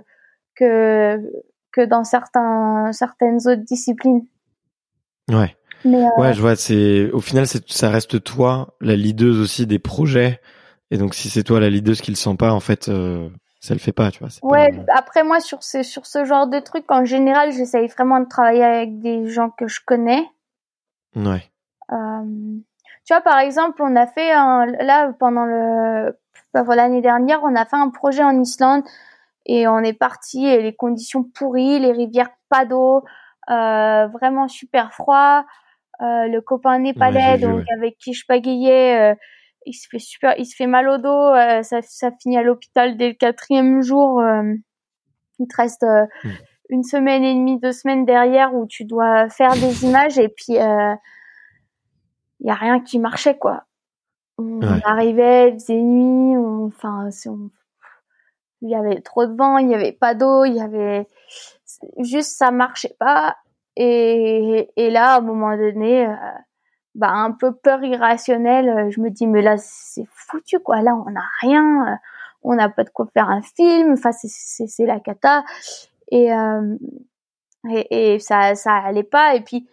que 0.55 1.19
que 1.71 1.81
dans 1.81 2.03
certains 2.03 2.91
certaines 2.93 3.37
autres 3.47 3.63
disciplines. 3.63 4.25
Ouais. 5.29 5.55
Mais 5.85 6.05
ouais, 6.17 6.33
je 6.33 6.41
vois. 6.41 6.55
C'est 6.55 7.11
au 7.11 7.19
final, 7.19 7.45
c'est 7.47 7.69
ça 7.69 7.89
reste 7.89 8.23
toi 8.23 8.75
la 8.79 8.95
leaduse 8.95 9.39
aussi 9.39 9.67
des 9.67 9.79
projets. 9.79 10.39
Et 10.91 10.97
donc, 10.97 11.13
si 11.13 11.29
c'est 11.29 11.43
toi 11.43 11.59
la 11.59 11.69
leaduse 11.69 12.01
qui 12.01 12.11
le 12.11 12.15
sent 12.15 12.35
pas, 12.37 12.53
en 12.53 12.59
fait, 12.59 12.89
ça 13.63 13.73
le 13.73 13.79
fait 13.79 13.93
pas, 13.93 14.11
tu 14.11 14.19
vois. 14.19 14.27
Ouais, 14.41 14.69
après 14.93 15.23
moi 15.23 15.39
sur 15.39 15.63
ce 15.63 15.83
sur 15.83 16.05
ce 16.05 16.25
genre 16.25 16.47
de 16.47 16.59
truc 16.59 16.83
en 16.91 17.05
général, 17.05 17.53
j'essaye 17.53 17.87
vraiment 17.87 18.19
de 18.19 18.27
travailler 18.27 18.65
avec 18.65 18.99
des 18.99 19.25
gens 19.27 19.49
que 19.51 19.67
je 19.67 19.79
connais. 19.85 20.27
Ouais. 21.15 21.49
Euh, 21.93 22.57
tu 23.05 23.13
vois 23.13 23.21
par 23.21 23.39
exemple, 23.39 23.81
on 23.81 23.95
a 23.95 24.05
fait 24.05 24.33
un 24.33 24.65
là 24.65 25.13
pendant 25.17 25.45
le 25.45 26.13
l'année 26.53 27.01
dernière, 27.01 27.39
on 27.43 27.55
a 27.55 27.65
fait 27.65 27.77
un 27.77 27.89
projet 27.89 28.21
en 28.21 28.37
Islande 28.37 28.83
et 29.45 29.65
on 29.65 29.79
est 29.79 29.93
parti 29.93 30.45
et 30.45 30.61
les 30.61 30.75
conditions 30.75 31.23
pourries, 31.23 31.79
les 31.79 31.93
rivières 31.93 32.31
pas 32.49 32.65
d'eau, 32.65 33.05
euh, 33.49 34.07
vraiment 34.07 34.49
super 34.49 34.93
froid. 34.93 35.45
Euh, 36.01 36.27
le 36.27 36.41
copain 36.41 36.79
népalais 36.79 37.37
donc 37.37 37.63
avec 37.77 37.97
qui 37.97 38.13
je 38.13 38.25
pagayais 38.25 39.15
il 39.65 39.73
se 39.73 39.87
fait 39.89 39.99
super, 39.99 40.33
il 40.37 40.45
se 40.45 40.55
fait 40.55 40.67
mal 40.67 40.87
au 40.89 40.97
dos, 40.97 41.09
euh, 41.09 41.63
ça, 41.63 41.81
ça 41.81 42.11
finit 42.21 42.37
à 42.37 42.43
l'hôpital 42.43 42.97
dès 42.97 43.09
le 43.09 43.13
quatrième 43.13 43.81
jour. 43.81 44.19
Euh, 44.19 44.53
il 45.39 45.47
te 45.47 45.55
reste 45.55 45.83
euh, 45.83 46.05
hmm. 46.23 46.29
une 46.69 46.83
semaine 46.83 47.23
et 47.23 47.33
demie, 47.33 47.59
deux 47.59 47.71
semaines 47.71 48.05
derrière 48.05 48.53
où 48.53 48.65
tu 48.65 48.85
dois 48.85 49.29
faire 49.29 49.53
des 49.53 49.85
images 49.85 50.17
et 50.17 50.29
puis 50.29 50.53
il 50.53 52.47
y 52.47 52.49
a 52.49 52.55
rien 52.55 52.79
qui 52.79 52.99
marchait 52.99 53.37
quoi. 53.37 53.63
On 54.37 54.61
arrivait, 54.83 55.49
il 55.49 55.53
faisait 55.53 55.81
nuit, 55.81 56.37
enfin 56.37 57.09
il 58.61 58.69
y 58.69 58.75
avait 58.75 59.01
trop 59.01 59.25
de 59.25 59.35
vent, 59.35 59.57
il 59.57 59.69
y 59.69 59.75
avait 59.75 59.91
pas 59.91 60.15
d'eau, 60.15 60.45
il 60.45 60.55
y 60.55 60.61
avait 60.61 61.07
juste 61.99 62.37
ça 62.37 62.49
marchait 62.49 62.95
pas 62.99 63.35
et, 63.75 64.69
et 64.75 64.89
là 64.89 65.13
à 65.13 65.17
un 65.17 65.21
moment 65.21 65.55
donné 65.55 66.07
bah 66.95 67.09
un 67.09 67.31
peu 67.31 67.53
peur 67.53 67.83
irrationnelle. 67.83 68.69
Euh, 68.69 68.89
je 68.91 68.99
me 69.01 69.09
dis 69.09 69.27
mais 69.27 69.41
là 69.41 69.57
c'est 69.57 70.05
foutu 70.11 70.59
quoi. 70.59 70.81
Là 70.81 70.95
on 70.95 71.09
n'a 71.09 71.25
rien, 71.41 71.87
euh, 71.87 71.95
on 72.43 72.55
n'a 72.55 72.69
pas 72.69 72.83
de 72.83 72.89
quoi 72.89 73.07
faire 73.13 73.29
un 73.29 73.41
film. 73.41 73.93
Enfin 73.93 74.11
c'est 74.11 74.85
la 74.85 74.99
cata 74.99 75.43
et, 76.11 76.33
euh, 76.33 76.75
et, 77.69 78.13
et 78.15 78.19
ça 78.19 78.55
ça 78.55 78.75
allait 78.75 79.03
pas. 79.03 79.35
Et 79.35 79.41
puis 79.41 79.67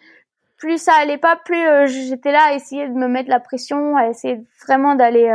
plus 0.59 0.79
ça 0.79 0.93
allait 0.95 1.19
pas, 1.19 1.37
plus 1.37 1.89
j'étais 1.89 2.33
là 2.33 2.49
à 2.49 2.55
essayer 2.55 2.89
de 2.89 2.95
me 2.95 3.09
mettre 3.09 3.31
la 3.31 3.41
pression, 3.41 3.97
à 3.97 4.09
essayer 4.09 4.45
vraiment 4.65 4.95
d'aller 4.95 5.29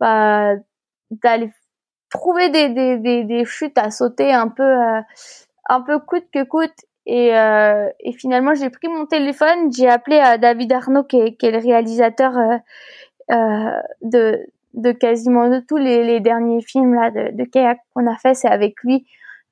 bah, 0.00 0.54
d'aller 1.10 1.50
trouver 2.10 2.50
des, 2.50 2.68
des, 2.68 2.98
des, 2.98 3.24
des, 3.24 3.44
chutes 3.46 3.78
à 3.78 3.90
sauter 3.90 4.32
un 4.32 4.48
peu 4.48 4.76
un 5.68 5.80
peu 5.80 5.98
coûte 5.98 6.26
que 6.32 6.44
coûte 6.44 6.74
et, 7.06 7.36
euh, 7.36 7.88
et 8.00 8.12
finalement, 8.12 8.54
j'ai 8.54 8.70
pris 8.70 8.88
mon 8.88 9.06
téléphone, 9.06 9.72
j'ai 9.72 9.88
appelé 9.88 10.18
à 10.18 10.38
David 10.38 10.72
Arnaud, 10.72 11.04
qui 11.04 11.18
est, 11.18 11.34
qui 11.34 11.46
est 11.46 11.50
le 11.50 11.58
réalisateur 11.58 12.36
euh, 12.36 12.56
euh, 13.30 13.80
de, 14.02 14.46
de 14.74 14.92
quasiment 14.92 15.48
de 15.48 15.60
tous 15.60 15.76
les, 15.76 16.04
les 16.04 16.20
derniers 16.20 16.62
films 16.62 16.94
là 16.94 17.10
de, 17.10 17.36
de 17.36 17.44
kayak 17.44 17.80
qu'on 17.94 18.06
a 18.06 18.16
fait. 18.16 18.34
C'est 18.34 18.48
avec 18.48 18.82
lui. 18.82 19.06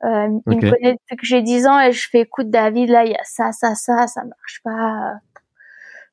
Euh, 0.05 0.29
Il 0.47 0.57
me 0.57 0.71
connaît 0.71 0.93
depuis 0.93 1.17
que 1.17 1.27
j'ai 1.27 1.43
10 1.43 1.67
ans 1.67 1.81
et 1.81 1.93
je 1.93 2.09
fais 2.09 2.21
écoute 2.21 2.51
David, 2.51 2.89
là 2.89 3.05
il 3.05 3.13
y 3.13 3.17
a 3.17 3.25
ça, 3.25 3.53
ça, 3.53 3.75
ça, 3.75 4.07
ça 4.07 4.25
marche 4.25 4.61
pas. 4.65 5.15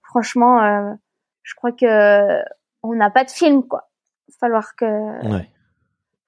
Franchement, 0.03 0.61
euh, 0.61 0.93
je 1.43 1.55
crois 1.55 1.71
que 1.71 2.41
on 2.83 2.93
n'a 2.95 3.09
pas 3.09 3.23
de 3.23 3.29
film 3.31 3.63
quoi. 3.63 3.89
Il 4.27 4.33
va 4.33 4.37
falloir 4.39 4.75
que. 4.75 4.85
Ouais. 5.33 5.49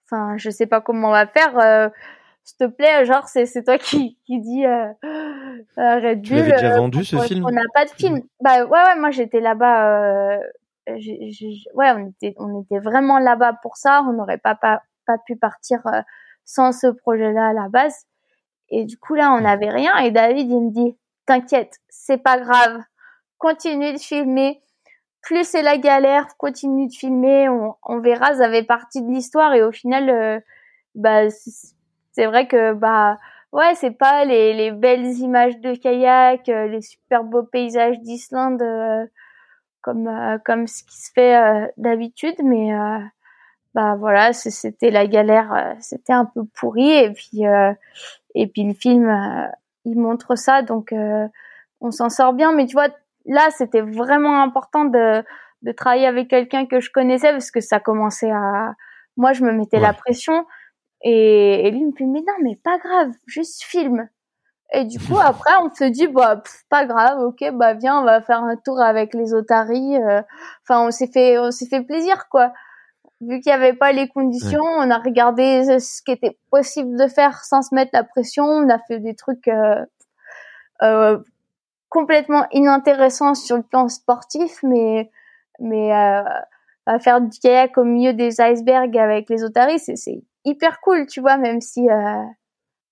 Enfin, 0.05 0.37
je 0.37 0.49
sais 0.49 0.67
pas 0.67 0.81
comment 0.81 1.09
on 1.09 1.11
va 1.11 1.27
faire. 1.27 1.57
Euh, 1.59 1.89
s'il 2.49 2.57
te 2.57 2.65
plaît, 2.65 3.05
genre 3.05 3.27
c'est 3.27 3.45
c'est 3.45 3.63
toi 3.63 3.77
qui 3.77 4.17
qui 4.25 4.39
dis 4.39 4.65
euh, 4.65 4.87
euh 5.03 5.99
Red 5.99 6.23
Tu 6.23 6.33
l'avais 6.33 6.51
déjà 6.51 6.73
euh, 6.73 6.77
vendu 6.77 7.05
ce 7.05 7.17
film 7.17 7.45
On 7.45 7.51
n'a 7.51 7.61
pas 7.73 7.85
de 7.85 7.91
film. 7.91 8.21
Bah 8.41 8.65
ouais 8.65 8.83
ouais, 8.83 8.95
moi 8.97 9.11
j'étais 9.11 9.39
là-bas. 9.39 10.33
Euh, 10.33 10.37
ouais, 10.87 11.91
on 11.91 12.07
était 12.07 12.33
on 12.37 12.61
était 12.61 12.79
vraiment 12.79 13.19
là-bas 13.19 13.53
pour 13.61 13.77
ça. 13.77 14.03
On 14.07 14.13
n'aurait 14.13 14.39
pas, 14.39 14.55
pas 14.55 14.81
pas 15.05 15.17
pu 15.19 15.35
partir 15.35 15.85
euh, 15.85 16.01
sans 16.43 16.71
ce 16.71 16.87
projet-là 16.87 17.49
à 17.49 17.53
la 17.53 17.69
base. 17.69 18.05
Et 18.69 18.85
du 18.85 18.97
coup 18.97 19.13
là, 19.13 19.31
on 19.31 19.41
n'avait 19.41 19.69
rien. 19.69 19.95
Et 19.97 20.09
David 20.09 20.49
il 20.49 20.61
me 20.61 20.71
dit 20.71 20.97
t'inquiète, 21.27 21.77
c'est 21.89 22.17
pas 22.17 22.39
grave, 22.39 22.81
continue 23.37 23.93
de 23.93 23.99
filmer. 23.99 24.61
Plus 25.21 25.47
c'est 25.47 25.61
la 25.61 25.77
galère, 25.77 26.25
continue 26.37 26.87
de 26.87 26.93
filmer. 26.93 27.47
On, 27.47 27.75
on 27.83 27.99
verra, 27.99 28.33
ça 28.33 28.49
fait 28.49 28.63
partie 28.63 29.03
de 29.03 29.11
l'histoire. 29.11 29.53
Et 29.53 29.61
au 29.61 29.71
final, 29.71 30.41
bah 30.95 31.29
c'est 32.11 32.25
vrai 32.25 32.47
que 32.47 32.73
bah 32.73 33.17
ouais, 33.51 33.75
c'est 33.75 33.91
pas 33.91 34.25
les, 34.25 34.53
les 34.53 34.71
belles 34.71 35.05
images 35.19 35.59
de 35.59 35.75
kayak, 35.75 36.49
euh, 36.49 36.67
les 36.67 36.81
super 36.81 37.23
beaux 37.23 37.43
paysages 37.43 37.99
d'Islande 38.01 38.61
euh, 38.61 39.05
comme 39.81 40.07
euh, 40.07 40.37
comme 40.45 40.67
ce 40.67 40.83
qui 40.83 40.97
se 41.01 41.11
fait 41.13 41.71
d'habitude, 41.77 42.35
mais 42.43 42.71
bah 43.75 43.95
voilà, 43.95 44.33
c'était 44.33 44.89
la 44.91 45.07
galère, 45.07 45.75
c'était 45.79 46.13
un 46.13 46.25
peu 46.25 46.43
pourri 46.59 46.89
et 46.91 47.11
puis 47.13 47.43
et 48.35 48.47
puis 48.47 48.63
le 48.63 48.73
film 48.73 49.09
il 49.85 49.97
montre 49.99 50.35
ça, 50.35 50.61
donc 50.61 50.93
on 51.81 51.91
s'en 51.91 52.09
sort 52.09 52.33
bien. 52.33 52.51
Mais 52.53 52.65
tu 52.65 52.73
vois, 52.73 52.89
là, 53.25 53.49
c'était 53.51 53.81
vraiment 53.81 54.41
important 54.41 54.85
de, 54.85 55.23
de 55.61 55.71
travailler 55.71 56.07
avec 56.07 56.29
quelqu'un 56.29 56.65
que 56.65 56.79
je 56.79 56.91
connaissais 56.91 57.31
parce 57.31 57.51
que 57.51 57.61
ça 57.61 57.79
commençait 57.79 58.31
à, 58.31 58.73
moi, 59.17 59.33
je 59.33 59.43
me 59.43 59.51
mettais 59.51 59.79
la 59.79 59.93
pression 59.93 60.45
et, 61.01 61.67
et, 61.67 61.71
lui 61.71 61.85
me 61.85 61.91
dit 61.91 62.05
mais 62.05 62.21
non, 62.21 62.33
mais 62.43 62.55
pas 62.55 62.77
grave, 62.77 63.11
juste 63.25 63.63
filme. 63.63 64.09
Et 64.71 64.85
du 64.85 64.99
coup, 64.99 65.17
après, 65.21 65.53
on 65.61 65.73
se 65.73 65.85
dit, 65.85 66.07
bah, 66.07 66.41
pas 66.69 66.85
grave, 66.85 67.19
ok, 67.19 67.51
bah, 67.53 67.73
viens, 67.73 68.01
on 68.01 68.05
va 68.05 68.21
faire 68.21 68.43
un 68.43 68.55
tour 68.55 68.79
avec 68.81 69.13
les 69.13 69.33
otaries. 69.33 69.97
Euh. 69.97 70.21
Enfin, 70.63 70.85
on 70.87 70.91
s'est 70.91 71.07
fait, 71.07 71.37
on 71.39 71.51
s'est 71.51 71.67
fait 71.67 71.81
plaisir, 71.81 72.27
quoi. 72.29 72.53
Vu 73.21 73.41
qu'il 73.41 73.51
n'y 73.51 73.55
avait 73.55 73.73
pas 73.73 73.91
les 73.91 74.07
conditions, 74.07 74.63
on 74.63 74.89
a 74.89 74.97
regardé 74.97 75.79
ce 75.79 76.01
qui 76.01 76.11
était 76.11 76.37
possible 76.51 76.97
de 76.97 77.07
faire 77.07 77.43
sans 77.43 77.61
se 77.61 77.75
mettre 77.75 77.91
la 77.91 78.05
pression. 78.05 78.45
On 78.45 78.69
a 78.69 78.79
fait 78.79 78.99
des 78.99 79.13
trucs 79.13 79.49
euh, 79.49 79.83
euh, 80.83 81.19
complètement 81.89 82.45
inintéressants 82.53 83.35
sur 83.35 83.57
le 83.57 83.63
plan 83.63 83.89
sportif, 83.89 84.59
mais, 84.63 85.11
mais 85.59 85.93
euh, 85.93 86.99
faire 86.99 87.19
du 87.19 87.37
kayak 87.39 87.77
au 87.77 87.83
milieu 87.83 88.13
des 88.13 88.39
icebergs 88.39 88.97
avec 88.97 89.29
les 89.29 89.43
otaries, 89.43 89.79
c'est 89.79 90.23
hyper 90.49 90.79
cool, 90.81 91.05
tu 91.07 91.21
vois, 91.21 91.37
même 91.37 91.61
si, 91.61 91.89
euh, 91.89 92.23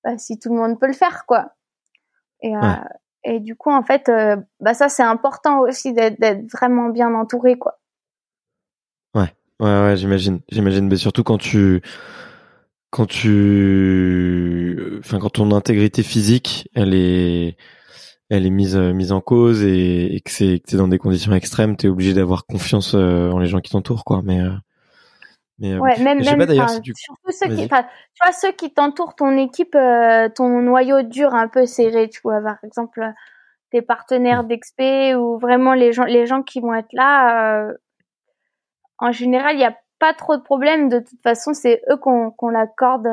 bah, 0.03 0.17
si 0.17 0.39
tout 0.39 0.49
le 0.49 0.55
monde 0.59 0.79
peut 0.79 0.87
le 0.87 0.93
faire, 0.93 1.25
quoi. 1.25 1.51
Et, 2.41 2.55
euh, 2.55 2.59
et 3.23 3.39
du 3.39 3.55
coup, 3.55 3.71
en 3.71 3.83
fait, 3.83 4.09
euh, 4.09 4.37
bah 4.59 4.73
ça 4.73 4.89
c'est 4.89 5.03
important 5.03 5.61
aussi 5.61 5.93
d'être 5.93 6.51
vraiment 6.51 6.89
bien 6.89 7.13
entouré, 7.13 7.57
quoi. 7.57 7.79
Ouais, 9.15 9.33
ouais, 9.59 9.81
ouais, 9.81 9.97
j'imagine, 9.97 10.41
j'imagine, 10.49 10.87
mais 10.87 10.97
surtout 10.97 11.23
quand 11.23 11.37
tu, 11.37 11.81
quand 12.91 13.05
tu, 13.07 14.77
enfin 14.99 15.19
quand 15.19 15.31
ton 15.31 15.51
intégrité 15.51 16.03
physique, 16.03 16.69
elle 16.75 16.93
est, 16.93 17.57
elle 18.29 18.45
est 18.45 18.49
mise 18.51 18.75
mise 18.77 19.11
en 19.11 19.21
cause 19.21 19.63
et, 19.63 20.15
et 20.15 20.21
que 20.21 20.31
c'est 20.31 20.59
que 20.59 20.71
t'es 20.71 20.77
dans 20.77 20.87
des 20.87 20.99
conditions 20.99 21.33
extrêmes, 21.33 21.75
t'es 21.75 21.87
obligé 21.87 22.13
d'avoir 22.13 22.45
confiance 22.45 22.93
en 22.93 23.39
les 23.39 23.47
gens 23.47 23.61
qui 23.61 23.71
t'entourent, 23.71 24.05
quoi. 24.05 24.21
Mais 24.23 24.41
mais, 25.59 25.73
euh, 25.73 25.79
ouais, 25.79 25.97
même, 25.99 26.21
surtout 26.23 27.31
ceux 27.31 27.47
qui, 27.47 27.67
tu 27.67 27.75
vois, 28.21 28.31
ceux 28.31 28.51
qui 28.51 28.71
t'entourent, 28.71 29.15
ton 29.15 29.35
équipe, 29.37 29.73
euh, 29.73 30.29
ton 30.29 30.61
noyau 30.61 31.01
dur 31.01 31.33
un 31.33 31.47
peu 31.47 31.65
serré, 31.65 32.09
tu 32.09 32.21
vois, 32.23 32.41
par 32.41 32.57
exemple, 32.63 33.01
tes 33.71 33.81
partenaires 33.81 34.43
mmh. 34.43 34.47
d'expé 34.47 35.15
ou 35.15 35.39
vraiment 35.39 35.73
les 35.73 35.93
gens, 35.93 36.03
les 36.03 36.27
gens 36.27 36.43
qui 36.43 36.59
vont 36.59 36.75
être 36.75 36.93
là, 36.93 37.61
euh, 37.69 37.73
en 38.99 39.11
général, 39.11 39.55
il 39.55 39.59
n'y 39.59 39.65
a 39.65 39.75
pas 39.99 40.13
trop 40.13 40.37
de 40.37 40.43
problèmes. 40.43 40.89
De 40.89 40.99
toute 40.99 41.21
façon, 41.23 41.53
c'est 41.53 41.81
eux 41.89 41.97
qu'on 41.97 42.29
qu'on 42.29 42.49
l'accorde. 42.49 43.07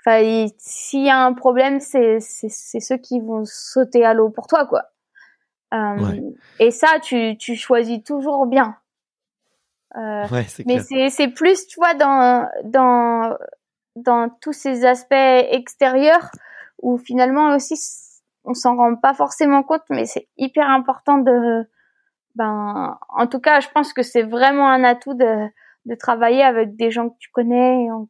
Enfin, 0.00 0.46
s'il 0.56 1.04
y 1.04 1.10
a 1.10 1.22
un 1.22 1.34
problème, 1.34 1.80
c'est 1.80 2.20
c'est 2.20 2.80
ceux 2.80 2.96
qui 2.96 3.20
vont 3.20 3.44
sauter 3.44 4.04
à 4.04 4.14
l'eau 4.14 4.30
pour 4.30 4.46
toi, 4.46 4.66
quoi. 4.66 4.84
Et 6.58 6.70
ça, 6.70 7.00
tu 7.02 7.36
tu 7.36 7.54
choisis 7.54 8.02
toujours 8.02 8.46
bien. 8.46 8.76
Euh, 9.98 10.26
mais 10.66 11.10
c'est 11.10 11.28
plus, 11.28 11.66
tu 11.66 11.80
vois, 11.80 11.94
dans 11.94 12.48
dans 12.64 13.36
dans 13.96 14.28
tous 14.40 14.52
ces 14.52 14.84
aspects 14.84 15.12
extérieurs 15.12 16.30
où 16.82 16.98
finalement 16.98 17.54
aussi 17.54 17.74
on 18.44 18.54
s'en 18.54 18.76
rend 18.76 18.94
pas 18.96 19.14
forcément 19.14 19.62
compte, 19.62 19.82
mais 19.90 20.04
c'est 20.06 20.28
hyper 20.36 20.68
important 20.68 21.18
de 21.18 21.68
ben 22.36 22.98
en 23.08 23.26
tout 23.26 23.40
cas, 23.40 23.60
je 23.60 23.68
pense 23.74 23.92
que 23.92 24.02
c'est 24.02 24.22
vraiment 24.22 24.68
un 24.68 24.84
atout 24.84 25.14
de 25.14 25.48
de 25.86 25.94
travailler 25.94 26.42
avec 26.42 26.76
des 26.76 26.90
gens 26.90 27.08
que 27.08 27.16
tu 27.18 27.30
connais 27.30 27.84
et 27.84 27.90
en, 27.90 28.08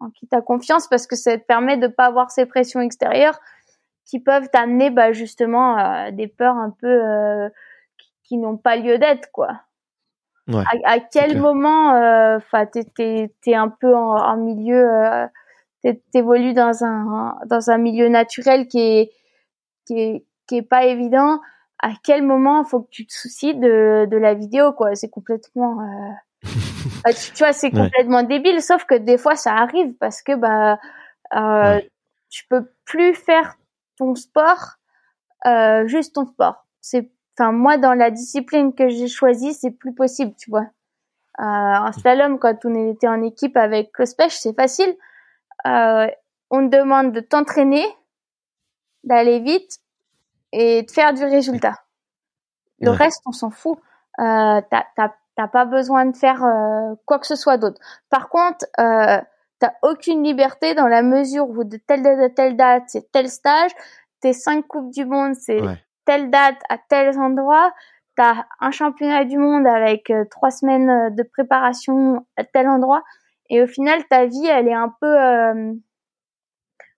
en 0.00 0.10
qui 0.10 0.26
tu 0.26 0.36
as 0.36 0.40
confiance 0.40 0.88
parce 0.88 1.06
que 1.06 1.14
ça 1.14 1.36
te 1.38 1.44
permet 1.44 1.76
de 1.76 1.86
pas 1.86 2.06
avoir 2.06 2.30
ces 2.30 2.46
pressions 2.46 2.80
extérieures 2.80 3.38
qui 4.06 4.18
peuvent 4.18 4.48
t'amener 4.50 4.90
bah 4.90 5.12
justement 5.12 5.76
à 5.76 6.10
des 6.10 6.26
peurs 6.26 6.56
un 6.56 6.70
peu 6.70 6.86
euh, 6.88 7.48
qui, 7.98 8.12
qui 8.24 8.36
n'ont 8.38 8.56
pas 8.56 8.76
lieu 8.76 8.98
d'être 8.98 9.30
quoi. 9.30 9.60
Ouais, 10.48 10.64
à, 10.84 10.98
quel 10.98 11.38
moment, 11.38 11.94
euh, 11.94 12.38
enfin, 12.38 12.66
euh, 12.76 12.82
t'es 12.96 13.30
es, 13.46 13.54
un 13.54 13.68
peu 13.68 13.94
en, 13.94 14.16
en 14.16 14.36
milieu, 14.38 14.88
euh, 14.90 15.26
t'évolues 16.12 16.54
dans 16.54 16.84
un 16.84 17.36
dans 17.46 17.70
un 17.70 17.78
milieu 17.78 18.08
naturel 18.08 18.66
qui 18.66 18.80
est 18.80 19.10
qui 19.86 20.00
est 20.00 20.26
qui 20.46 20.56
est 20.58 20.62
pas 20.62 20.86
évident. 20.86 21.40
À 21.80 21.90
quel 22.02 22.22
moment 22.22 22.64
faut 22.64 22.80
que 22.80 22.90
tu 22.90 23.06
te 23.06 23.12
soucies 23.12 23.54
de 23.54 24.06
de 24.10 24.16
la 24.16 24.34
vidéo, 24.34 24.72
quoi? 24.72 24.94
C'est 24.94 25.10
complètement, 25.10 25.80
euh... 25.80 26.48
Bah, 27.04 27.12
tu, 27.12 27.32
vois, 27.38 27.52
c'est 27.52 27.70
complètement 27.70 28.22
débile. 28.22 28.62
Sauf 28.62 28.84
que 28.84 28.94
des 28.94 29.18
fois, 29.18 29.36
ça 29.36 29.54
arrive 29.54 29.94
parce 30.00 30.22
que 30.22 30.34
bah 30.34 30.78
euh, 31.36 31.80
tu 32.30 32.46
peux 32.48 32.70
plus 32.84 33.14
faire 33.14 33.56
ton 33.96 34.14
sport 34.14 34.78
euh, 35.46 35.86
juste 35.86 36.14
ton 36.14 36.26
sport. 36.26 36.66
C'est 36.80 37.10
enfin 37.38 37.52
moi 37.52 37.78
dans 37.78 37.94
la 37.94 38.10
discipline 38.10 38.74
que 38.74 38.88
j'ai 38.88 39.08
choisie 39.08 39.54
c'est 39.54 39.70
plus 39.70 39.94
possible 39.94 40.34
tu 40.36 40.50
vois. 40.50 40.66
Euh, 41.40 41.42
en 41.42 41.92
slalom 41.92 42.38
quand 42.38 42.64
on 42.64 42.90
était 42.90 43.06
en 43.06 43.22
équipe 43.22 43.56
avec 43.56 43.92
Clospech 43.92 44.32
c'est 44.32 44.54
facile. 44.54 44.92
Euh, 45.66 46.08
on 46.50 46.68
te 46.68 46.76
demande 46.76 47.12
de 47.12 47.20
t'entraîner 47.20 47.84
d'aller 49.04 49.38
vite 49.40 49.78
et 50.52 50.82
de 50.82 50.90
faire 50.90 51.14
du 51.14 51.24
résultat. 51.24 51.74
Le 52.80 52.90
reste 52.90 53.22
on 53.26 53.32
s'en 53.32 53.50
fout. 53.50 53.78
Euh, 54.18 54.60
t'as 54.70 55.48
pas 55.48 55.64
besoin 55.64 56.06
de 56.06 56.16
faire 56.16 56.44
euh, 56.44 56.94
quoi 57.04 57.20
que 57.20 57.26
ce 57.26 57.36
soit 57.36 57.56
d'autre. 57.56 57.80
Par 58.10 58.28
contre 58.28 58.66
euh, 58.80 59.20
t'as 59.60 59.72
aucune 59.82 60.24
liberté 60.24 60.74
dans 60.74 60.88
la 60.88 61.02
mesure 61.02 61.48
où 61.48 61.62
de 61.62 61.76
telle 61.76 62.02
date 62.02 62.18
à 62.18 62.30
telle 62.30 62.56
date 62.56 62.84
c'est 62.88 63.12
tel 63.12 63.28
stage 63.28 63.70
tes 64.20 64.32
cinq 64.32 64.66
coupes 64.66 64.90
du 64.90 65.04
monde 65.04 65.34
c'est 65.36 65.60
telle 66.08 66.30
date 66.30 66.62
à 66.70 66.78
tel 66.78 67.18
endroit, 67.18 67.70
tu 68.16 68.22
as 68.22 68.46
un 68.60 68.70
championnat 68.70 69.26
du 69.26 69.36
monde 69.36 69.66
avec 69.66 70.08
euh, 70.08 70.24
trois 70.30 70.50
semaines 70.50 70.88
euh, 70.88 71.10
de 71.10 71.22
préparation 71.22 72.24
à 72.38 72.44
tel 72.44 72.66
endroit. 72.66 73.02
Et 73.50 73.62
au 73.62 73.66
final, 73.66 74.02
ta 74.08 74.24
vie, 74.24 74.46
elle 74.46 74.68
est 74.68 74.74
un 74.74 74.90
peu, 75.02 75.06
euh, 75.06 75.74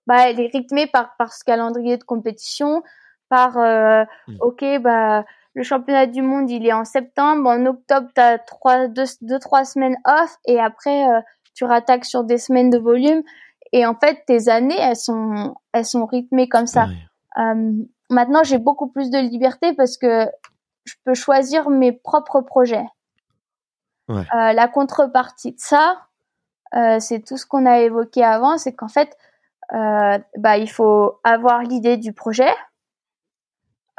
bah, 0.07 0.29
elle 0.29 0.39
est 0.39 0.49
rythmée 0.53 0.87
par, 0.87 1.17
par 1.17 1.33
ce 1.33 1.43
calendrier 1.43 1.97
de 1.97 2.05
compétition, 2.05 2.83
par, 3.27 3.57
mmh. 3.57 4.37
ok, 4.39 4.79
bah, 4.79 5.25
le 5.53 5.63
championnat 5.63 6.05
du 6.05 6.21
monde, 6.21 6.49
il 6.49 6.65
est 6.65 6.73
en 6.73 6.85
septembre. 6.85 7.49
En 7.49 7.65
octobre, 7.65 8.09
tu 8.15 8.21
as 8.21 8.37
trois, 8.39 8.87
deux, 8.87 9.05
deux, 9.21 9.39
trois 9.39 9.63
semaines 9.63 9.97
off. 10.05 10.37
Et 10.45 10.59
après, 10.59 11.05
tu 11.53 11.63
rattaques 11.63 12.03
sur 12.03 12.25
des 12.25 12.37
semaines 12.37 12.69
de 12.69 12.77
volume. 12.77 13.23
Et 13.71 13.85
en 13.85 13.95
fait, 13.95 14.23
tes 14.27 14.49
années, 14.49 14.77
elles 14.77 14.97
sont, 14.97 15.55
elles 15.71 15.85
sont 15.85 16.05
rythmées 16.05 16.49
comme 16.49 16.67
ça. 16.67 16.87
Maintenant, 18.11 18.43
j'ai 18.43 18.57
beaucoup 18.57 18.87
plus 18.87 19.09
de 19.09 19.17
liberté 19.17 19.73
parce 19.73 19.97
que 19.97 20.27
je 20.83 20.95
peux 21.05 21.13
choisir 21.13 21.69
mes 21.69 21.93
propres 21.93 22.41
projets. 22.41 22.85
Ouais. 24.09 24.25
Euh, 24.35 24.53
la 24.53 24.67
contrepartie 24.67 25.53
de 25.53 25.59
ça, 25.59 26.07
euh, 26.75 26.99
c'est 26.99 27.21
tout 27.21 27.37
ce 27.37 27.45
qu'on 27.45 27.65
a 27.65 27.79
évoqué 27.79 28.23
avant, 28.23 28.57
c'est 28.57 28.73
qu'en 28.73 28.89
fait, 28.89 29.17
euh, 29.73 30.19
bah, 30.37 30.57
il 30.57 30.69
faut 30.69 31.19
avoir 31.23 31.61
l'idée 31.61 31.97
du 31.97 32.13
projet, 32.13 32.53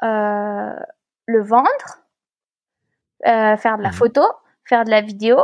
le 0.03 1.43
vendre, 1.43 1.69
faire 3.25 3.79
de 3.79 3.83
la 3.83 3.91
mmh. 3.91 3.95
photo, 3.95 4.23
faire 4.65 4.85
de 4.85 4.91
la 4.91 5.01
vidéo, 5.01 5.39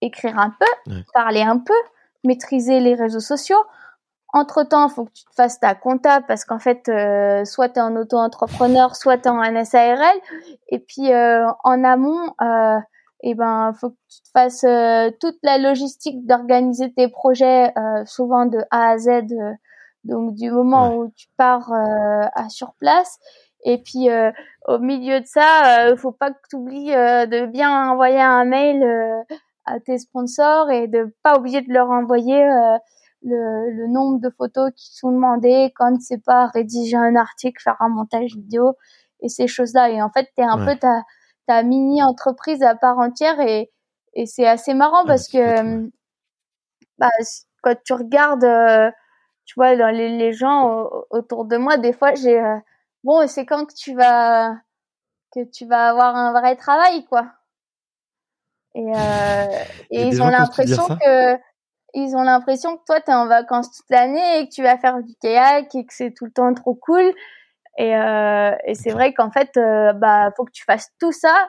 écrire 0.00 0.38
un 0.38 0.50
peu, 0.50 1.02
parler 1.14 1.42
un 1.42 1.58
peu, 1.58 1.72
maîtriser 2.24 2.80
les 2.80 2.94
réseaux 2.94 3.20
sociaux, 3.20 3.64
entre 4.32 4.64
temps, 4.64 4.88
faut 4.88 5.04
que 5.04 5.12
tu 5.12 5.24
te 5.24 5.34
fasses 5.34 5.60
ta 5.60 5.74
compta 5.74 6.22
parce 6.22 6.44
qu'en 6.44 6.58
fait, 6.58 6.88
euh, 6.88 7.44
soit 7.44 7.68
tu 7.68 7.78
es 7.78 7.82
en 7.82 7.94
auto-entrepreneur, 7.96 8.96
soit 8.96 9.18
tu 9.18 9.28
es 9.28 9.30
en 9.30 9.64
SARL. 9.64 10.02
Et 10.68 10.78
puis 10.78 11.12
euh, 11.12 11.46
en 11.64 11.84
amont, 11.84 12.32
euh, 12.40 12.78
eh 13.22 13.34
ben, 13.34 13.72
faut 13.78 13.90
que 13.90 13.96
tu 14.08 14.22
te 14.22 14.30
fasses 14.32 14.64
euh, 14.64 15.10
toute 15.20 15.36
la 15.42 15.58
logistique 15.58 16.26
d'organiser 16.26 16.92
tes 16.94 17.08
projets, 17.08 17.72
euh, 17.76 18.04
souvent 18.06 18.46
de 18.46 18.58
A 18.70 18.92
à 18.92 18.98
Z. 18.98 19.08
donc 20.04 20.34
du 20.34 20.50
moment 20.50 20.96
où 20.96 21.12
tu 21.14 21.28
pars 21.36 21.70
à 21.70 22.48
sur 22.48 22.74
place. 22.74 23.18
Et 23.64 23.78
puis 23.78 24.08
au 24.66 24.78
milieu 24.78 25.20
de 25.20 25.26
ça, 25.26 25.90
il 25.90 25.96
faut 25.96 26.10
pas 26.10 26.30
que 26.30 26.38
tu 26.50 26.56
oublies 26.56 26.90
de 26.90 27.46
bien 27.46 27.90
envoyer 27.92 28.20
un 28.20 28.44
mail 28.44 28.84
à 29.66 29.78
tes 29.78 29.98
sponsors 29.98 30.70
et 30.70 30.88
de 30.88 31.14
pas 31.22 31.38
oublier 31.38 31.60
de 31.60 31.72
leur 31.72 31.90
envoyer 31.90 32.42
le, 33.24 33.70
le, 33.70 33.86
nombre 33.86 34.20
de 34.20 34.30
photos 34.30 34.70
qui 34.76 34.94
sont 34.94 35.12
demandées, 35.12 35.72
quand 35.76 36.00
c'est 36.00 36.22
pas 36.22 36.46
rédiger 36.46 36.96
un 36.96 37.16
article, 37.16 37.62
faire 37.62 37.76
un 37.80 37.88
montage 37.88 38.34
vidéo 38.34 38.76
et 39.20 39.28
ces 39.28 39.46
choses-là. 39.46 39.90
Et 39.90 40.02
en 40.02 40.10
fait, 40.10 40.28
tu 40.36 40.42
es 40.42 40.44
un 40.44 40.64
peu 40.64 40.76
ta, 40.76 41.02
ta 41.46 41.62
mini-entreprise 41.62 42.62
à 42.62 42.74
part 42.74 42.98
entière 42.98 43.40
et, 43.40 43.70
et 44.14 44.26
c'est 44.26 44.46
assez 44.46 44.74
marrant 44.74 45.04
parce 45.06 45.28
que 45.28 45.90
bah, 46.98 47.08
quand 47.62 47.76
tu 47.84 47.92
regardes, 47.92 48.44
euh, 48.44 48.90
tu 49.44 49.54
vois, 49.56 49.76
dans 49.76 49.90
les, 49.90 50.08
les 50.10 50.32
gens 50.32 50.88
autour 51.10 51.44
de 51.44 51.56
moi, 51.56 51.76
des 51.76 51.92
fois, 51.92 52.14
j'ai 52.14 52.38
euh, 52.38 52.58
bon, 53.04 53.26
c'est 53.26 53.46
quand 53.46 53.66
que 53.66 53.74
tu 53.74 53.94
vas 53.94 54.56
que 55.32 55.44
tu 55.50 55.66
vas 55.66 55.88
avoir 55.88 56.14
un 56.14 56.32
vrai 56.32 56.56
travail, 56.56 57.04
quoi? 57.06 57.26
Et, 58.74 58.86
euh, 58.86 59.46
et 59.90 60.02
ils 60.08 60.22
ont 60.22 60.28
l'impression 60.28 60.86
que 60.88 61.36
ils 61.94 62.16
ont 62.16 62.22
l'impression 62.22 62.76
que 62.76 62.82
toi, 62.86 63.00
tu 63.00 63.10
es 63.10 63.14
en 63.14 63.26
vacances 63.26 63.70
toute 63.70 63.90
l'année 63.90 64.40
et 64.40 64.48
que 64.48 64.54
tu 64.54 64.62
vas 64.62 64.78
faire 64.78 65.02
du 65.02 65.14
kayak 65.20 65.74
et 65.74 65.84
que 65.84 65.92
c'est 65.92 66.12
tout 66.12 66.24
le 66.24 66.32
temps 66.32 66.52
trop 66.54 66.74
cool. 66.74 67.12
Et, 67.78 67.96
euh, 67.96 68.54
et 68.66 68.74
c'est 68.74 68.90
vrai 68.90 69.12
qu'en 69.12 69.30
fait, 69.30 69.56
euh, 69.56 69.92
bah, 69.92 70.30
faut 70.36 70.44
que 70.44 70.52
tu 70.52 70.64
fasses 70.64 70.88
tout 70.98 71.12
ça. 71.12 71.48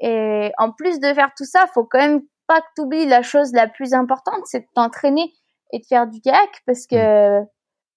Et 0.00 0.52
en 0.58 0.72
plus 0.72 1.00
de 1.00 1.12
faire 1.14 1.30
tout 1.36 1.44
ça, 1.44 1.66
faut 1.72 1.84
quand 1.84 1.98
même 1.98 2.22
pas 2.46 2.60
que 2.60 2.66
tu 2.76 2.82
oublies 2.82 3.06
la 3.06 3.22
chose 3.22 3.52
la 3.52 3.66
plus 3.66 3.94
importante, 3.94 4.40
c'est 4.44 4.60
de 4.60 4.68
t'entraîner 4.74 5.32
et 5.72 5.78
de 5.78 5.84
faire 5.86 6.06
du 6.06 6.20
kayak 6.20 6.62
parce 6.64 6.86
que 6.86 7.40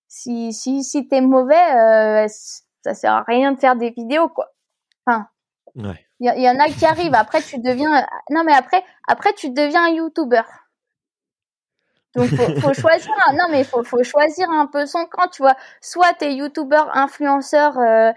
si 0.07 0.53
si 0.53 0.83
si 0.83 1.07
t'es 1.07 1.21
mauvais, 1.21 1.55
euh, 1.55 2.27
ça 2.83 2.93
sert 2.93 3.13
à 3.13 3.23
rien 3.23 3.51
de 3.51 3.59
faire 3.59 3.75
des 3.75 3.91
vidéos 3.91 4.29
quoi. 4.29 4.47
Enfin, 5.05 5.27
il 5.75 5.93
y, 6.19 6.41
y, 6.41 6.49
en 6.49 6.59
a 6.59 6.67
qui 6.67 6.85
arrivent. 6.85 7.13
Après, 7.13 7.41
tu 7.41 7.59
deviens 7.59 8.07
non 8.31 8.43
mais 8.43 8.53
après 8.53 8.83
après 9.07 9.33
tu 9.33 9.51
deviens 9.51 9.85
un 9.85 9.89
YouTuber. 9.89 10.41
Donc 12.15 12.27
faut, 12.29 12.59
faut 12.61 12.73
choisir 12.73 13.11
un... 13.27 13.33
non 13.33 13.45
mais 13.51 13.63
faut 13.63 13.83
faut 13.83 14.03
choisir 14.03 14.49
un 14.49 14.67
peu 14.67 14.85
son 14.85 15.05
camp, 15.05 15.27
tu 15.31 15.41
vois. 15.43 15.55
Soit 15.81 16.13
t'es 16.17 16.33
youtubeur, 16.33 16.89
influenceur, 16.95 17.77
euh, 17.77 18.11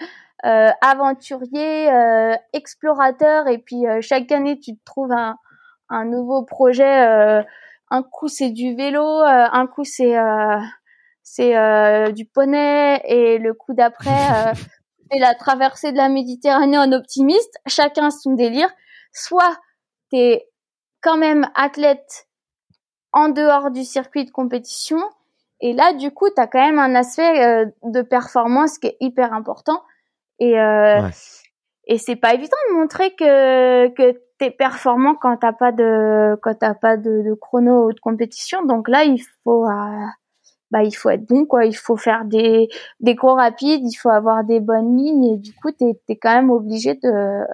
euh, 0.44 0.70
aventurier, 0.80 1.92
euh, 1.92 2.34
explorateur, 2.52 3.48
et 3.48 3.58
puis 3.58 3.86
euh, 3.86 4.00
chaque 4.00 4.32
année 4.32 4.58
tu 4.58 4.76
te 4.76 4.84
trouves 4.84 5.12
un, 5.12 5.36
un 5.88 6.04
nouveau 6.04 6.42
projet. 6.44 7.06
Euh, 7.06 7.42
un 7.90 8.02
coup 8.02 8.28
c'est 8.28 8.50
du 8.50 8.74
vélo, 8.74 9.04
un 9.04 9.66
coup 9.66 9.84
c'est 9.84 10.16
c'est 11.22 12.12
du 12.14 12.24
poney, 12.24 13.00
et 13.04 13.36
le 13.36 13.52
coup 13.52 13.74
d'après 13.74 14.54
c'est 15.10 15.18
la 15.18 15.34
traversée 15.34 15.92
de 15.92 15.98
la 15.98 16.08
Méditerranée 16.08 16.78
en 16.78 16.90
optimiste. 16.92 17.54
Chacun 17.66 18.08
son 18.10 18.32
délire. 18.32 18.70
Soit 19.12 19.58
t'es 20.10 20.48
quand 21.02 21.18
même 21.18 21.46
athlète 21.54 22.28
en 23.12 23.28
dehors 23.28 23.70
du 23.70 23.84
circuit 23.84 24.24
de 24.24 24.30
compétition. 24.30 24.98
Et 25.60 25.72
là, 25.72 25.92
du 25.92 26.10
coup, 26.10 26.28
tu 26.34 26.40
as 26.40 26.46
quand 26.46 26.60
même 26.60 26.78
un 26.78 26.94
aspect 26.94 27.44
euh, 27.44 27.66
de 27.84 28.02
performance 28.02 28.78
qui 28.78 28.88
est 28.88 28.96
hyper 29.00 29.32
important. 29.32 29.82
Et, 30.38 30.58
euh, 30.58 31.08
et 31.86 31.98
c'est 31.98 32.16
pas 32.16 32.34
évident 32.34 32.56
de 32.70 32.74
montrer 32.74 33.14
que, 33.14 33.88
que 33.88 34.12
tu 34.38 34.46
es 34.46 34.50
performant 34.50 35.14
quand 35.14 35.36
t'as 35.36 35.52
pas 35.52 35.70
de 35.70 36.36
quand 36.42 36.54
t'as 36.58 36.74
pas 36.74 36.96
de, 36.96 37.22
de, 37.22 37.34
chrono 37.34 37.86
ou 37.86 37.92
de 37.92 38.00
compétition. 38.00 38.64
Donc 38.64 38.88
là, 38.88 39.04
il 39.04 39.22
faut 39.44 39.66
euh, 39.66 40.06
bah 40.72 40.82
il 40.82 40.92
faut 40.92 41.10
être 41.10 41.26
bon 41.26 41.44
quoi. 41.44 41.64
Il 41.64 41.76
faut 41.76 41.96
faire 41.96 42.24
des 42.24 42.68
des 42.98 43.14
cours 43.14 43.36
rapides, 43.36 43.84
il 43.84 43.94
faut 43.94 44.10
avoir 44.10 44.42
des 44.42 44.58
bonnes 44.58 44.96
lignes. 44.96 45.34
Et 45.34 45.36
du 45.36 45.54
coup, 45.54 45.70
tu 45.70 45.84
es, 46.08 46.16
quand 46.16 46.34
même 46.34 46.50
obligé 46.50 46.94
de 46.94 47.44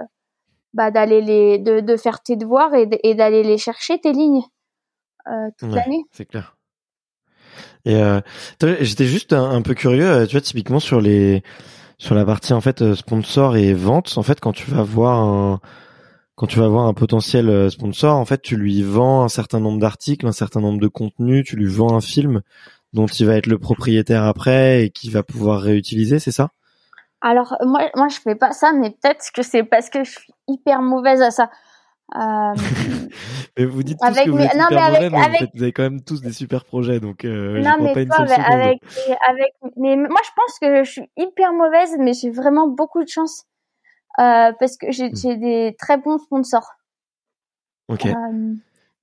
bah 0.73 0.91
d'aller 0.91 1.21
les 1.21 1.59
de, 1.59 1.81
de 1.81 1.97
faire 1.97 2.23
tes 2.23 2.37
devoirs 2.37 2.73
et 2.75 3.15
d'aller 3.15 3.43
les 3.43 3.59
chercher 3.59 3.99
tes 3.99 4.13
lignes. 4.13 4.45
Euh, 5.31 5.51
toute 5.59 5.75
l'année. 5.75 6.05
C'est 6.11 6.25
clair. 6.25 6.57
Et 7.85 7.97
euh, 7.97 8.21
j'étais 8.81 9.07
juste 9.07 9.33
un, 9.33 9.63
peu 9.63 9.75
curieux, 9.75 10.09
euh, 10.09 10.27
tu 10.27 10.33
vois, 10.33 10.41
typiquement 10.41 10.81
sur 10.81 11.01
les 11.01 11.43
sur 11.97 12.15
la 12.15 12.25
partie 12.25 12.53
en 12.53 12.61
fait 12.61 12.95
sponsor 12.95 13.57
et 13.57 13.75
vente. 13.75 14.17
En 14.17 14.23
fait, 14.23 14.41
quand 14.41 14.53
tu 14.53 14.71
vas 14.71 14.83
voir 14.83 15.19
un 15.19 15.61
quand 16.37 16.47
tu 16.47 16.61
vas 16.61 16.69
voir 16.69 16.87
un 16.87 16.95
potentiel 16.95 17.69
sponsor, 17.71 18.15
en 18.17 18.25
fait, 18.25 18.41
tu 18.43 18.57
lui 18.57 18.83
vends 18.83 19.25
un 19.25 19.29
certain 19.29 19.59
nombre 19.59 19.81
d'articles, 19.81 20.27
un 20.27 20.33
certain 20.33 20.61
nombre 20.61 20.79
de 20.79 20.87
contenus, 20.87 21.45
tu 21.45 21.57
lui 21.57 21.67
vends 21.67 21.97
un 21.97 22.01
film 22.01 22.43
dont 22.93 23.07
il 23.07 23.27
va 23.27 23.35
être 23.35 23.49
le 23.49 23.59
propriétaire 23.59 24.25
après 24.25 24.85
et 24.85 24.91
qui 24.91 25.11
va 25.11 25.25
pouvoir 25.25 25.61
réutiliser, 25.61 26.21
c'est 26.21 26.31
ça? 26.31 26.51
Alors 27.21 27.57
moi, 27.67 27.91
moi, 27.97 28.09
je 28.09 28.19
fais 28.21 28.37
pas 28.37 28.53
ça, 28.53 28.73
mais 28.73 28.91
peut-être 28.91 29.33
que 29.35 29.43
c'est 29.43 29.65
parce 29.65 29.91
que 29.91 30.05
je 30.05 30.11
suis 30.13 30.33
hyper 30.47 30.81
mauvaise 30.83 31.21
à 31.21 31.31
ça. 31.31 31.51
Euh... 32.17 32.55
mais 33.59 33.67
vous 33.67 33.83
dites 33.83 33.99
tous 34.01 34.07
que 34.07 34.31
vous 34.31 34.39
êtes 34.39 34.55
non, 34.55 34.67
mais 34.71 34.77
avec, 34.79 35.13
mais 35.13 35.25
avec... 35.25 35.51
vous 35.55 35.63
avez 35.63 35.73
quand 35.73 35.83
même 35.83 36.03
tous 36.03 36.23
des 36.23 36.33
super 36.33 36.65
projets, 36.65 37.01
donc 37.01 37.25
euh, 37.25 37.61
non, 37.61 37.75
mais 37.81 37.93
pas 37.93 38.01
une 38.01 38.13
seule 38.13 38.33
avec, 38.33 38.81
avec, 39.29 39.55
mais 39.77 39.95
moi 39.97 40.21
je 40.25 40.31
pense 40.35 40.59
que 40.59 40.85
je 40.85 40.91
suis 40.91 41.11
hyper 41.19 41.53
mauvaise, 41.53 41.97
mais 41.99 42.15
j'ai 42.15 42.31
vraiment 42.31 42.67
beaucoup 42.67 43.05
de 43.05 43.09
chance 43.09 43.45
euh, 44.19 44.53
parce 44.59 44.79
que 44.79 44.91
j'ai 44.91 45.11
hmm. 45.11 45.41
des 45.41 45.77
très 45.79 45.99
bons 45.99 46.19
sponsors. 46.19 46.77
Ok. 47.89 48.07
Euh, 48.07 48.55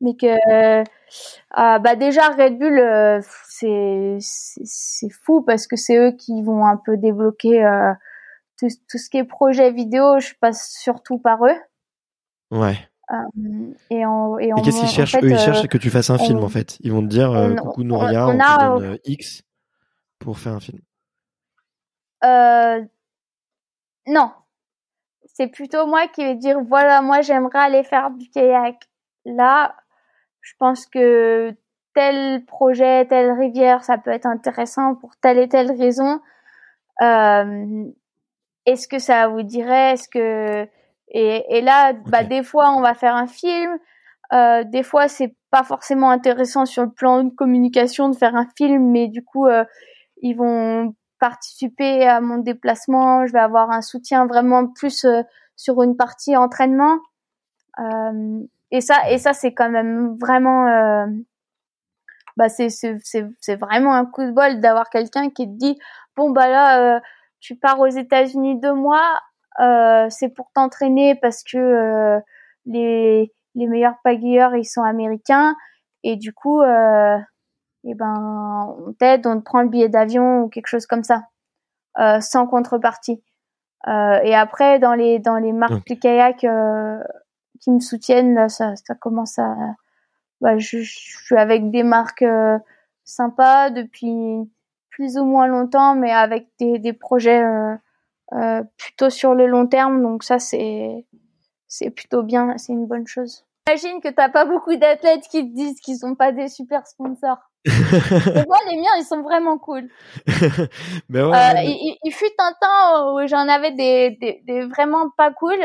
mais 0.02 0.16
que 0.16 0.82
euh, 0.82 0.84
bah 1.52 1.96
déjà 1.96 2.30
Red 2.30 2.58
Bull 2.58 3.22
c'est 3.48 4.18
c'est 4.20 5.10
fou 5.10 5.42
parce 5.44 5.68
que 5.68 5.76
c'est 5.76 5.98
eux 5.98 6.12
qui 6.12 6.42
vont 6.42 6.66
un 6.66 6.78
peu 6.78 6.98
débloquer 6.98 7.64
tout, 8.60 8.68
tout 8.90 8.98
ce 8.98 9.10
qui 9.10 9.18
est 9.18 9.24
projet 9.24 9.72
vidéo, 9.72 10.20
je 10.20 10.34
passe 10.40 10.76
surtout 10.82 11.20
par 11.20 11.46
eux. 11.46 11.58
Ouais. 12.52 12.78
Euh, 13.12 13.74
et, 13.90 14.06
en, 14.06 14.38
et, 14.38 14.52
qu'est-ce 14.64 14.80
qu'ils 14.80 14.90
cherchent? 14.90 15.16
Eux, 15.16 15.30
ils 15.30 15.38
cherchent 15.38 15.66
euh, 15.66 15.68
que 15.68 15.78
tu 15.78 15.90
fasses 15.90 16.10
un 16.10 16.18
film, 16.18 16.44
en 16.44 16.50
fait. 16.50 16.78
Ils 16.82 16.92
vont 16.92 17.02
te 17.02 17.08
dire, 17.08 17.32
euh, 17.32 17.54
coucou 17.56 17.84
Nouria, 17.84 18.28
on, 18.28 18.32
on, 18.32 18.80
donne 18.80 18.98
X 19.06 19.44
pour 20.20 20.40
faire 20.40 20.54
un 20.54 20.60
film. 20.60 20.80
non. 24.08 24.32
C'est 25.38 25.48
plutôt 25.48 25.86
moi 25.86 26.08
qui 26.08 26.24
vais 26.24 26.36
dire, 26.36 26.62
voilà, 26.62 27.02
moi, 27.02 27.22
j'aimerais 27.22 27.60
aller 27.60 27.84
faire 27.84 28.10
du 28.10 28.30
kayak. 28.30 28.78
Là, 29.26 29.76
je 30.42 30.54
pense 30.58 30.86
que 30.86 31.54
tel 31.94 32.46
projet, 32.46 33.06
telle 33.06 33.32
rivière, 33.32 33.84
ça 33.84 33.98
peut 33.98 34.12
être 34.12 34.28
intéressant 34.28 34.96
pour 34.96 35.18
telle 35.18 35.38
et 35.40 35.50
telle 35.50 35.72
raison. 35.72 36.22
Est-ce 37.02 38.88
que 38.88 38.98
ça 38.98 39.28
vous 39.28 39.44
dirait? 39.44 39.94
Est-ce 39.94 40.08
que 40.08 40.68
et, 41.10 41.58
et 41.58 41.62
là, 41.62 41.94
bah, 41.94 42.24
des 42.24 42.44
fois, 42.44 42.72
on 42.76 42.82
va 42.82 42.94
faire 42.94 43.16
un 43.16 43.28
film. 43.28 43.78
Euh, 44.34 44.64
des 44.64 44.84
fois, 44.84 45.08
c'est 45.08 45.36
pas 45.52 45.64
forcément 45.64 46.10
intéressant 46.10 46.66
sur 46.66 46.84
le 46.84 46.92
plan 46.92 47.24
de 47.24 47.30
communication 47.30 48.10
de 48.10 48.16
faire 48.16 48.36
un 48.36 48.48
film, 48.58 48.92
mais 48.92 49.08
du 49.08 49.24
coup, 49.24 49.46
euh, 49.48 49.64
ils 50.22 50.36
vont 50.36 50.96
participer 51.20 52.08
à 52.08 52.22
mon 52.22 52.40
déplacement. 52.40 53.26
Je 53.28 53.34
vais 53.34 53.40
avoir 53.40 53.70
un 53.72 53.82
soutien 53.82 54.26
vraiment 54.26 54.68
plus 54.68 55.06
euh, 55.06 55.22
sur 55.56 55.82
une 55.84 55.96
partie 55.96 56.36
entraînement. 56.36 56.98
Euh, 57.80 58.42
et 58.72 58.82
ça, 58.82 59.10
et 59.12 59.18
ça, 59.20 59.34
c'est 59.34 59.54
quand 59.54 59.70
même 59.70 60.18
vraiment, 60.20 60.68
euh, 60.68 61.06
bah, 62.36 62.50
c'est 62.50 62.70
c'est 62.70 62.98
c'est 63.40 63.56
vraiment 63.56 63.94
un 63.94 64.06
coup 64.06 64.24
de 64.24 64.32
bol 64.32 64.60
d'avoir 64.60 64.90
quelqu'un 64.90 65.30
qui 65.30 65.46
te 65.46 65.58
dit, 65.58 65.78
bon 66.18 66.32
bah 66.32 66.48
là, 66.50 67.00
tu 67.40 67.56
pars 67.56 67.80
aux 67.80 67.88
États-Unis 67.88 68.60
deux 68.60 68.74
mois 68.74 69.20
euh, 69.22 69.35
c'est 69.58 70.30
pour 70.30 70.52
t'entraîner 70.54 71.16
parce 71.16 71.44
que 71.44 71.58
euh, 71.58 72.20
les, 72.66 73.34
les 73.56 73.68
meilleurs 73.68 73.98
pagayeurs 74.04 74.56
ils 74.56 74.66
sont 74.66 74.84
américains. 74.84 75.56
Et 76.04 76.16
du 76.18 76.34
coup 76.34 76.62
euh, 76.62 77.18
eh 77.86 77.94
ben 77.94 78.76
on 78.80 78.94
t'aide, 78.94 79.26
on 79.28 79.40
te 79.40 79.44
prend 79.44 79.62
le 79.62 79.70
billet 79.70 79.90
d'avion 79.90 80.42
ou 80.42 80.50
quelque 80.50 80.68
chose 80.68 80.86
comme 80.86 81.04
ça. 81.04 81.24
Euh, 82.00 82.20
sans 82.20 82.46
contrepartie. 82.48 83.24
Euh, 83.88 84.20
et 84.24 84.36
après 84.36 84.80
dans 84.80 84.94
les 84.94 85.20
dans 85.20 85.38
les 85.38 85.54
marques 85.54 85.88
de 85.88 85.94
kayak 85.94 86.46
qui 87.62 87.72
me 87.72 87.80
soutiennent 87.80 88.34
là 88.34 88.50
ça 88.50 88.76
ça 88.76 88.96
commence 88.96 89.38
à 89.38 89.56
bah, 90.42 90.58
je, 90.58 90.80
je 90.80 90.92
suis 90.92 91.38
avec 91.38 91.70
des 91.70 91.84
marques 91.84 92.26
sympas 93.04 93.70
depuis 93.70 94.40
plus 94.90 95.18
ou 95.18 95.24
moins 95.24 95.46
longtemps 95.48 95.94
mais 95.96 96.12
avec 96.12 96.48
des 96.60 96.80
des 96.80 96.94
projets 96.94 97.44
euh, 98.34 98.64
plutôt 98.78 99.10
sur 99.10 99.34
le 99.34 99.48
long 99.48 99.68
terme. 99.68 100.02
Donc 100.02 100.24
ça, 100.24 100.40
c'est 100.40 101.06
c'est 101.68 101.90
plutôt 101.90 102.24
bien, 102.24 102.58
c'est 102.58 102.74
une 102.74 102.88
bonne 102.88 103.08
chose. 103.08 103.46
J'imagine 103.68 104.00
que 104.00 104.10
t'as 104.10 104.30
pas 104.30 104.46
beaucoup 104.46 104.76
d'athlètes 104.76 105.28
qui 105.30 105.42
te 105.42 105.56
disent 105.56 105.80
qu'ils 105.80 105.98
sont 105.98 106.16
pas 106.16 106.32
des 106.32 106.48
super 106.48 106.86
sponsors. 106.86 107.40
moi, 107.66 108.58
les 108.70 108.78
miens, 108.78 108.92
ils 109.00 109.06
sont 109.08 109.24
vraiment 109.24 109.58
cool. 109.58 109.90
ouais, 110.28 111.20
euh, 111.20 111.62
il, 111.64 111.98
il, 112.04 112.12
fut 112.12 112.26
un 112.38 112.54
temps 112.62 113.16
où 113.16 113.28
j'en 113.28 113.48
avais 113.48 113.72
des, 113.72 114.12
des, 114.22 114.44
des, 114.46 114.66
vraiment 114.68 115.10
pas 115.18 115.32
cool. 115.32 115.58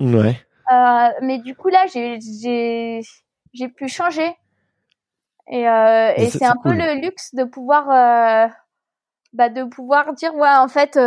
Ouais. 0.00 0.44
Euh, 0.72 1.08
mais 1.22 1.38
du 1.38 1.54
coup 1.54 1.68
là, 1.68 1.86
j'ai 1.86 3.00
pu 3.76 3.86
changer. 3.86 4.34
Et, 5.48 5.68
euh, 5.68 6.12
et 6.16 6.28
c'est 6.30 6.44
un 6.44 6.56
peu 6.60 6.72
le 6.72 7.00
luxe 7.00 7.32
de 7.32 7.44
pouvoir 7.44 7.86
bah, 9.32 9.48
de 9.48 9.62
pouvoir 9.62 10.12
dire 10.14 10.34
ouais 10.34 10.48
en 10.48 10.66
fait 10.66 10.98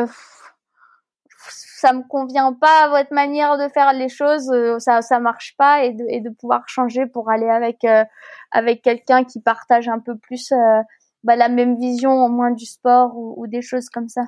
ça 1.52 1.94
me 1.94 2.04
convient 2.08 2.54
pas 2.54 2.86
à 2.86 2.90
votre 2.90 3.14
manière 3.14 3.58
de 3.58 3.68
faire 3.74 3.94
les 3.94 4.10
choses, 4.10 4.50
euh, 4.52 4.80
ça 4.80 5.02
ça 5.02 5.20
marche 5.20 5.56
pas 5.58 5.84
et 5.84 5.94
de, 5.94 6.04
et 6.10 6.22
de 6.22 6.30
pouvoir 6.30 6.64
changer 6.68 7.06
pour 7.06 7.30
aller 7.30 7.50
avec 7.50 7.84
euh, 7.84 8.04
avec 8.52 8.82
quelqu'un 8.82 9.24
qui 9.24 9.42
partage 9.42 9.88
un 9.88 10.00
peu 10.00 10.18
plus 10.18 10.52
euh, 10.52 10.82
bah, 11.24 11.36
la 11.36 11.50
même 11.50 11.78
vision 11.78 12.12
au 12.26 12.30
moins 12.30 12.52
du 12.52 12.66
sport 12.66 13.16
ou, 13.16 13.36
ou 13.38 13.48
des 13.48 13.62
choses 13.62 13.90
comme 13.90 14.10
ça. 14.10 14.22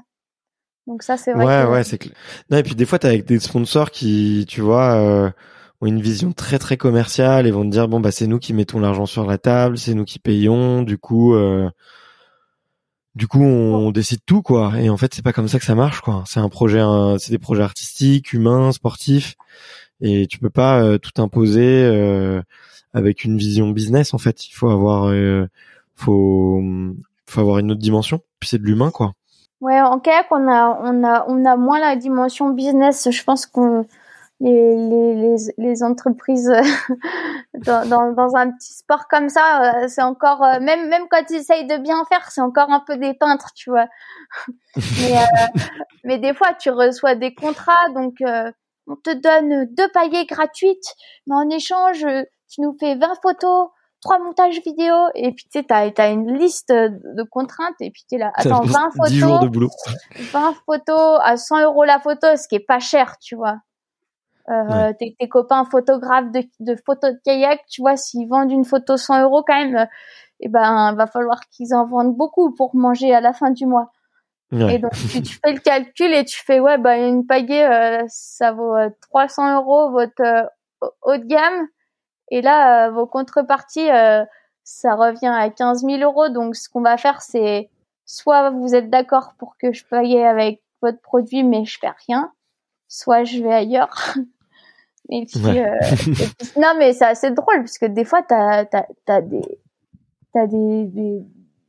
Donc 0.88 1.04
ça 1.04 1.18
c'est 1.18 1.34
vrai. 1.34 1.46
Ouais 1.46 1.72
ouais 1.72 1.84
c'est 1.84 1.98
clair. 1.98 2.16
Non 2.50 2.58
et 2.58 2.64
puis 2.64 2.76
des 2.76 2.86
fois 2.86 3.00
t'as 3.00 3.10
avec 3.10 3.26
des 3.26 3.40
sponsors 3.40 3.92
qui 3.92 4.46
tu 4.48 4.62
vois 4.62 5.32
ont 5.82 5.88
une 5.88 6.02
vision 6.02 6.32
très 6.32 6.60
très 6.60 6.78
commerciale 6.78 7.48
et 7.48 7.52
vont 7.52 7.64
te 7.64 7.70
dire 7.70 7.88
bon 7.88 8.00
bah 8.00 8.12
c'est 8.12 8.28
nous 8.28 8.40
qui 8.40 8.54
mettons 8.54 8.80
l'argent 8.80 9.06
sur 9.06 9.26
la 9.26 9.38
table, 9.38 9.78
c'est 9.78 9.94
nous 9.94 10.06
qui 10.06 10.20
payons, 10.20 10.82
du 10.82 10.98
coup 10.98 11.36
du 13.16 13.28
coup 13.28 13.42
on, 13.42 13.92
décide 13.92 14.20
tout 14.26 14.42
quoi 14.42 14.80
et 14.80 14.90
en 14.90 14.98
fait 14.98 15.14
c'est 15.14 15.22
pas 15.22 15.34
comme 15.34 15.50
ça 15.50 15.60
que 15.60 15.66
ça 15.66 15.76
marche 15.76 16.00
quoi 16.02 16.24
c'est 16.28 16.40
un 16.40 16.48
projet 16.48 16.82
c'est 17.20 17.32
des 17.32 17.40
projets 17.40 17.64
artistiques 17.64 18.32
humains 18.32 18.72
sportifs 18.72 19.36
et 20.02 20.28
tu 20.28 20.40
peux 20.40 20.50
pas 20.50 20.82
euh, 20.82 20.98
tout 20.98 21.22
imposer 21.22 21.84
euh, 21.86 22.42
avec 22.94 23.24
une 23.24 23.38
vision 23.38 23.70
business 23.70 24.14
en 24.14 24.18
fait. 24.18 24.48
Il 24.48 24.54
faut 24.54 24.70
avoir, 24.70 25.06
euh, 25.06 25.48
faut, 25.96 26.62
faut 27.28 27.42
avoir 27.42 27.60
une 27.60 27.72
autre 27.72 27.80
dimension. 27.80 28.22
Puis 28.40 28.50
c'est 28.50 28.58
de 28.58 28.66
l'humain 28.66 28.92
quoi. 28.92 29.14
Ouais, 29.62 29.80
en 29.80 30.00
kayak 30.00 30.26
on 30.32 30.48
a, 30.48 30.80
on 30.84 31.04
a, 31.04 31.26
on 31.28 31.46
a 31.46 31.56
moins 31.56 31.80
la 31.80 31.96
dimension 31.96 32.50
business. 32.50 33.10
Je 33.12 33.24
pense 33.24 33.46
qu'on 33.46 33.86
les, 34.42 35.16
les, 35.16 35.36
les, 35.58 35.84
entreprises 35.84 36.52
dans, 37.66 37.88
dans, 37.88 38.12
dans, 38.12 38.36
un 38.36 38.52
petit 38.52 38.74
sport 38.74 39.08
comme 39.08 39.30
ça, 39.30 39.76
euh, 39.84 39.88
c'est 39.88 40.02
encore 40.02 40.44
euh, 40.44 40.60
même 40.60 40.90
même 40.90 41.04
quand 41.10 41.24
ils 41.30 41.36
essayent 41.36 41.68
de 41.68 41.78
bien 41.78 42.04
faire, 42.06 42.32
c'est 42.32 42.42
encore 42.42 42.72
un 42.72 42.80
peu 42.80 42.98
des 42.98 43.14
peintres, 43.14 43.52
tu 43.56 43.70
vois. 43.70 43.88
mais, 44.76 45.18
euh, 45.18 45.60
mais 46.06 46.18
des 46.18 46.34
fois, 46.34 46.54
tu 46.60 46.72
reçois 46.72 47.16
des 47.16 47.36
contrats, 47.36 47.90
donc 47.94 48.16
on 48.88 48.96
te 48.96 49.14
donne 49.14 49.66
deux 49.76 49.90
paillets 49.94 50.26
gratuites, 50.26 50.96
mais 51.28 51.36
en 51.36 51.50
échange, 51.50 52.06
tu 52.50 52.62
nous 52.62 52.76
fais 52.80 52.96
20 52.96 53.14
photos, 53.22 53.70
trois 54.02 54.18
montages 54.18 54.60
vidéo, 54.66 54.96
et 55.14 55.34
puis 55.34 55.46
tu 55.46 55.60
sais, 55.60 55.64
t'as 55.64 55.92
as 55.96 56.10
une 56.10 56.34
liste 56.34 56.72
de 56.72 57.24
contraintes, 57.30 57.80
et 57.80 57.92
puis 57.92 58.06
tu 58.10 58.16
es 58.16 58.18
là, 58.18 58.32
attends, 58.34 58.62
20 58.62 58.90
photos, 58.98 59.12
10 59.12 59.20
jours 59.20 59.40
de 59.40 59.50
boulot. 59.50 59.70
20 60.16 60.56
photos 60.66 61.20
à 61.24 61.38
100 61.38 61.62
euros 61.62 61.84
la 61.84 62.00
photo, 62.00 62.36
ce 62.36 62.48
qui 62.48 62.56
est 62.56 62.66
pas 62.66 62.80
cher, 62.80 63.18
tu 63.22 63.36
vois. 63.36 63.58
Euh, 64.52 64.92
tes, 65.00 65.16
copains 65.30 65.64
photographes 65.66 66.32
de, 66.32 66.44
de 66.60 66.76
photos 66.86 67.14
de 67.14 67.20
kayak, 67.24 67.62
tu 67.70 67.82
vois, 67.82 67.96
s'ils 67.96 68.28
vendent 68.28 68.52
une 68.52 68.66
photo 68.66 68.98
100 68.98 69.24
euros 69.24 69.44
quand 69.48 69.56
même, 69.56 69.88
eh 70.42 70.50
ben, 70.50 70.94
va 70.96 71.08
falloir 71.08 71.40
qu'ils 71.50 71.74
en 71.74 71.86
vendent 71.86 72.16
beaucoup 72.16 72.54
pour 72.54 72.76
manger 72.76 73.14
à 73.14 73.22
la 73.22 73.32
fin 73.34 73.52
du 73.52 73.66
mois. 73.66 73.92
Et 74.52 74.80
donc, 74.80 74.92
tu, 74.92 75.22
tu, 75.22 75.40
fais 75.42 75.54
le 75.54 75.60
calcul 75.60 76.14
et 76.14 76.26
tu 76.26 76.44
fais, 76.44 76.60
ouais, 76.60 76.78
bah, 76.78 76.98
une 76.98 77.26
pagaie, 77.26 77.66
euh, 77.66 78.04
ça 78.10 78.52
vaut 78.52 78.76
300 79.00 79.48
euh, 79.48 79.56
euros 79.56 79.92
votre 79.92 80.22
euh, 80.22 80.44
haut 81.04 81.18
de 81.18 81.24
gamme. 81.24 81.68
Et 82.32 82.42
là, 82.42 82.90
vos 82.90 83.06
contreparties, 83.06 83.88
ça 84.64 84.96
revient 84.96 85.28
à 85.28 85.50
15 85.50 85.84
000 85.86 86.02
euros. 86.02 86.30
Donc, 86.30 86.56
ce 86.56 86.70
qu'on 86.70 86.82
va 86.82 86.98
faire, 86.98 87.22
c'est 87.22 87.70
soit 88.06 88.50
vous 88.52 88.76
êtes 88.76 88.90
d'accord 88.90 89.36
pour 89.38 89.58
que 89.58 89.72
je 89.74 89.86
paye 89.86 90.22
avec 90.22 90.62
votre 90.82 91.02
produit, 91.02 91.44
mais 91.44 91.66
je 91.66 91.78
fais 91.80 91.92
rien, 92.08 92.32
soit 92.88 93.24
je 93.24 93.42
vais 93.42 93.54
ailleurs. 93.54 94.16
et 95.12 95.26
puis, 95.26 95.60
euh, 95.60 95.76
non, 96.58 96.74
mais 96.80 96.94
c'est 96.94 97.06
assez 97.06 97.32
drôle 97.32 97.58
parce 97.58 97.78
que 97.78 97.86
des 97.86 98.06
fois, 98.06 98.22
t'as 98.24 98.64
as, 98.72 98.86
as, 99.08 99.22
des 99.22 99.42
t'as 100.34 100.48
des, 100.48 100.86
des, 100.86 101.20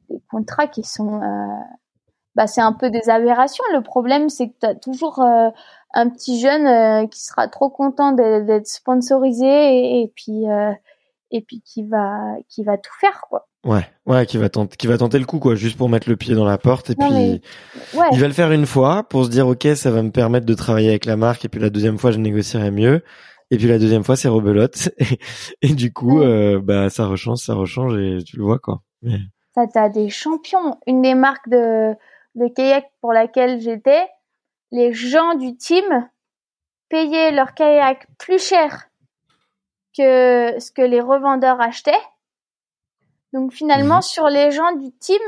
des 0.08 0.20
contrats 0.30 0.68
qui 0.68 0.84
sont 0.84 1.20
euh, 1.20 1.46
bah 2.36 2.46
c'est 2.46 2.60
un 2.60 2.72
peu 2.72 2.88
des 2.88 3.10
aberrations. 3.10 3.64
Le 3.74 3.82
problème, 3.82 4.28
c'est 4.28 4.48
que 4.48 4.54
t'as 4.60 4.74
toujours 4.76 5.20
euh, 5.20 5.50
un 5.92 6.08
petit 6.08 6.40
jeune 6.40 6.66
euh, 6.66 7.06
qui 7.08 7.20
sera 7.20 7.48
trop 7.48 7.68
content 7.68 8.12
d'être 8.12 8.68
sponsorisé 8.68 9.44
et, 9.44 10.02
et 10.02 10.12
puis 10.14 10.44
et 11.32 11.40
puis 11.40 11.62
qui 11.62 11.82
va 11.82 12.36
qui 12.48 12.62
va 12.62 12.78
tout 12.78 12.94
faire 13.00 13.22
quoi. 13.28 13.48
Ouais, 13.64 13.86
ouais, 14.06 14.26
qui 14.26 14.38
va 14.38 14.48
tenter, 14.48 14.76
qui 14.76 14.88
va 14.88 14.98
tenter 14.98 15.20
le 15.20 15.24
coup, 15.24 15.38
quoi, 15.38 15.54
juste 15.54 15.78
pour 15.78 15.88
mettre 15.88 16.08
le 16.08 16.16
pied 16.16 16.34
dans 16.34 16.44
la 16.44 16.58
porte, 16.58 16.90
et 16.90 16.96
puis 16.96 17.40
il 18.12 18.18
va 18.18 18.26
le 18.26 18.32
faire 18.32 18.50
une 18.50 18.66
fois 18.66 19.04
pour 19.04 19.24
se 19.24 19.30
dire, 19.30 19.46
ok, 19.46 19.68
ça 19.76 19.92
va 19.92 20.02
me 20.02 20.10
permettre 20.10 20.46
de 20.46 20.54
travailler 20.54 20.88
avec 20.88 21.04
la 21.04 21.16
marque, 21.16 21.44
et 21.44 21.48
puis 21.48 21.60
la 21.60 21.70
deuxième 21.70 21.96
fois, 21.96 22.10
je 22.10 22.18
négocierai 22.18 22.72
mieux, 22.72 23.04
et 23.52 23.56
puis 23.56 23.68
la 23.68 23.78
deuxième 23.78 24.02
fois, 24.02 24.16
c'est 24.16 24.28
rebelote, 24.28 24.88
et, 25.62 25.74
du 25.74 25.92
coup, 25.92 26.22
euh, 26.22 26.60
bah 26.60 26.90
ça 26.90 27.06
rechange, 27.06 27.38
ça 27.38 27.54
rechange, 27.54 27.96
et 27.98 28.24
tu 28.24 28.36
le 28.36 28.44
vois, 28.44 28.58
quoi. 28.58 28.82
Mais... 29.02 29.18
Ça, 29.54 29.66
t'as 29.72 29.88
des 29.88 30.08
champions. 30.08 30.78
Une 30.86 31.02
des 31.02 31.14
marques 31.14 31.48
de 31.48 31.94
de 32.34 32.48
kayak 32.48 32.90
pour 33.02 33.12
laquelle 33.12 33.60
j'étais, 33.60 34.08
les 34.70 34.94
gens 34.94 35.34
du 35.34 35.54
team 35.56 35.84
payaient 36.88 37.30
leur 37.30 37.54
kayak 37.54 38.06
plus 38.18 38.42
cher 38.42 38.88
que 39.96 40.58
ce 40.58 40.72
que 40.72 40.80
les 40.80 41.00
revendeurs 41.02 41.60
achetaient 41.60 41.92
donc 43.32 43.52
finalement, 43.52 43.96
mhm. 43.96 44.02
sur 44.02 44.28
les 44.28 44.50
gens 44.50 44.72
du 44.76 44.92
team 44.92 45.20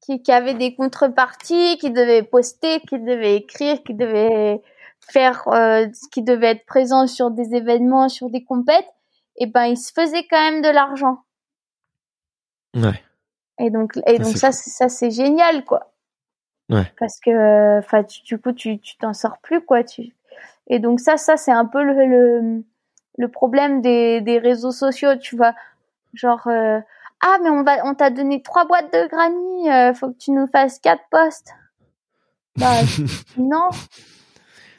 qui, 0.00 0.22
qui 0.22 0.32
avaient 0.32 0.54
des 0.54 0.74
contreparties, 0.74 1.78
qui 1.78 1.90
devaient 1.90 2.22
poster, 2.22 2.80
qui 2.80 2.98
devaient 2.98 3.36
écrire, 3.36 3.82
qui 3.82 3.94
devaient 3.94 4.60
faire, 5.00 5.48
euh, 5.48 5.86
qui 6.12 6.22
devaient 6.22 6.52
être 6.52 6.66
présents 6.66 7.06
sur 7.06 7.30
des 7.30 7.54
événements, 7.54 8.08
sur 8.08 8.30
des 8.30 8.44
compètes, 8.44 8.88
et 9.36 9.44
eh 9.44 9.46
ben 9.46 9.64
ils 9.64 9.76
se 9.76 9.92
faisaient 9.92 10.26
quand 10.28 10.40
même 10.40 10.62
de 10.62 10.68
l'argent. 10.68 11.22
Ouais. 12.74 13.02
Et 13.58 13.70
donc, 13.70 13.98
et 14.06 14.18
donc 14.18 14.36
ça, 14.36 14.52
ça 14.52 14.88
c'est 14.88 15.10
génial 15.10 15.64
quoi. 15.64 15.92
Ouais. 16.68 16.92
Parce 16.98 17.18
que, 17.20 17.78
enfin, 17.78 18.04
du 18.24 18.38
coup, 18.38 18.52
tu 18.52 18.78
tu 18.78 18.96
t'en 18.98 19.12
sors 19.12 19.38
plus 19.38 19.60
quoi. 19.60 19.82
Tu 19.82 20.14
et 20.68 20.78
donc 20.78 21.00
ça, 21.00 21.16
ça 21.16 21.36
c'est 21.36 21.52
un 21.52 21.66
peu 21.66 21.82
le, 21.82 22.06
le 22.06 22.64
le 23.18 23.28
problème 23.28 23.80
des 23.82 24.20
des 24.20 24.38
réseaux 24.38 24.72
sociaux, 24.72 25.16
tu 25.16 25.36
vois. 25.36 25.54
Genre, 26.14 26.46
euh, 26.46 26.80
ah 27.20 27.38
mais 27.42 27.50
on 27.50 27.62
va 27.62 27.84
on 27.84 27.94
t'a 27.94 28.10
donné 28.10 28.42
trois 28.42 28.64
boîtes 28.64 28.92
de 28.92 29.08
granny 29.08 29.70
euh, 29.70 29.94
faut 29.94 30.08
que 30.08 30.18
tu 30.18 30.30
nous 30.32 30.46
fasses 30.46 30.78
quatre 30.78 31.04
postes 31.10 31.52
bah 32.56 32.80
non 33.36 33.68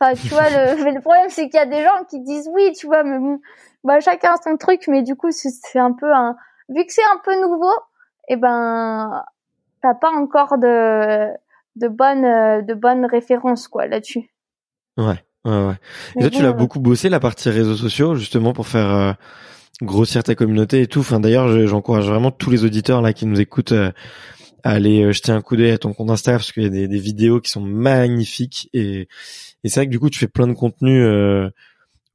enfin 0.02 0.16
tu 0.16 0.28
vois 0.30 0.50
le, 0.50 0.84
le 0.96 1.02
problème 1.02 1.30
c'est 1.30 1.50
qu'il 1.50 1.60
y 1.60 1.64
a 1.64 1.66
des 1.66 1.84
gens 1.84 2.04
qui 2.10 2.20
disent 2.22 2.50
oui 2.54 2.72
tu 2.74 2.88
vois 2.88 3.04
mais 3.04 3.20
bon 3.20 3.40
bah 3.84 4.00
chacun 4.00 4.36
son 4.44 4.58
truc 4.58 4.88
mais 4.88 5.04
du 5.04 5.16
coup 5.16 5.30
c'est 5.32 5.80
un 5.80 5.94
peu 5.94 6.12
un 6.12 6.36
vu 6.70 6.86
que 6.86 6.94
c'est 6.94 7.04
un 7.04 7.20
peu 7.24 7.40
nouveau 7.42 7.72
et 8.28 8.34
eh 8.34 8.36
ben 8.36 9.24
t'as 9.82 9.94
pas 9.94 10.12
encore 10.12 10.58
de 10.58 11.28
de 11.76 11.88
bonnes 11.88 12.66
de 12.66 12.74
bonnes 12.74 13.06
références 13.06 13.68
quoi 13.68 13.88
là-dessus 13.88 14.30
ouais 14.98 15.24
ouais 15.46 15.68
ouais 15.68 15.76
et 16.18 16.22
toi 16.22 16.30
tu 16.30 16.42
l'as 16.42 16.54
beaucoup 16.54 16.80
bossé 16.80 17.10
la 17.10 17.20
partie 17.20 17.50
réseaux 17.50 17.76
sociaux 17.76 18.16
justement 18.16 18.54
pour 18.54 18.68
faire 18.68 18.90
euh, 18.90 19.14
grossir 19.82 20.24
ta 20.24 20.36
communauté 20.36 20.82
et 20.82 20.88
tout. 20.88 21.00
Enfin 21.00 21.20
d'ailleurs, 21.20 21.68
j'encourage 21.68 22.08
vraiment 22.08 22.32
tous 22.32 22.50
les 22.50 22.64
auditeurs 22.64 23.02
là 23.02 23.14
qui 23.14 23.26
nous 23.26 23.40
écoutent 23.40 23.72
euh, 23.72 23.92
à 24.64 24.72
aller 24.72 25.04
euh, 25.04 25.12
jeter 25.12 25.32
un 25.32 25.42
coup 25.42 25.56
d'œil 25.56 25.72
à 25.72 25.78
ton 25.78 25.94
compte 25.94 26.10
Instagram 26.10 26.40
parce 26.40 26.52
qu'il 26.52 26.64
y 26.64 26.68
a 26.68 26.70
des, 26.70 26.88
des, 26.88 27.00
vidéos 27.00 27.42
qui 27.42 27.50
sont 27.50 27.62
magnifiques 27.62 28.70
et, 28.74 29.08
et 29.64 29.70
c'est 29.70 29.82
vrai 29.82 29.88
que 29.88 29.92
du 29.92 30.00
coup 30.00 30.10
tu 30.10 30.20
fais 30.20 30.28
plein 30.28 30.48
de 30.48 30.54
contenu 30.54 31.02
euh, 31.02 31.50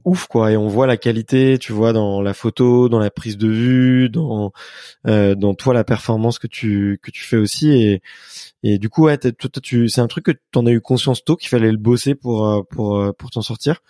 ouf 0.05 0.27
quoi 0.27 0.53
et 0.53 0.57
on 0.57 0.69
voit 0.69 0.87
la 0.87 0.97
qualité, 0.97 1.59
tu 1.59 1.73
vois 1.73 1.93
dans 1.93 2.23
la 2.23 2.35
photo, 2.35 2.89
dans 2.89 2.99
la 2.99 3.11
prise 3.11 3.39
de 3.39 3.49
vue, 3.49 4.09
dans 4.09 4.53
dans 5.05 5.55
toi 5.55 5.75
la 5.75 5.85
performance 5.85 6.39
que 6.39 6.47
tu 6.47 6.99
que 7.03 7.11
tu 7.11 7.25
fais 7.25 7.37
aussi 7.37 7.71
et 7.73 8.03
et 8.63 8.79
du 8.79 8.89
coup 8.89 9.05
ouais 9.05 9.19
tu 9.63 9.89
c'est 9.89 10.01
un 10.01 10.07
truc 10.07 10.27
que 10.27 10.33
tu 10.33 10.59
en 10.59 10.67
as 10.67 10.73
eu 10.73 10.81
conscience 10.81 11.25
tôt 11.25 11.37
qu'il 11.37 11.49
fallait 11.49 11.73
le 11.73 11.79
bosser 11.79 12.15
pour 12.15 12.67
pour 12.69 13.15
pour 13.17 13.31
t'en 13.31 13.43
sortir? 13.43 13.81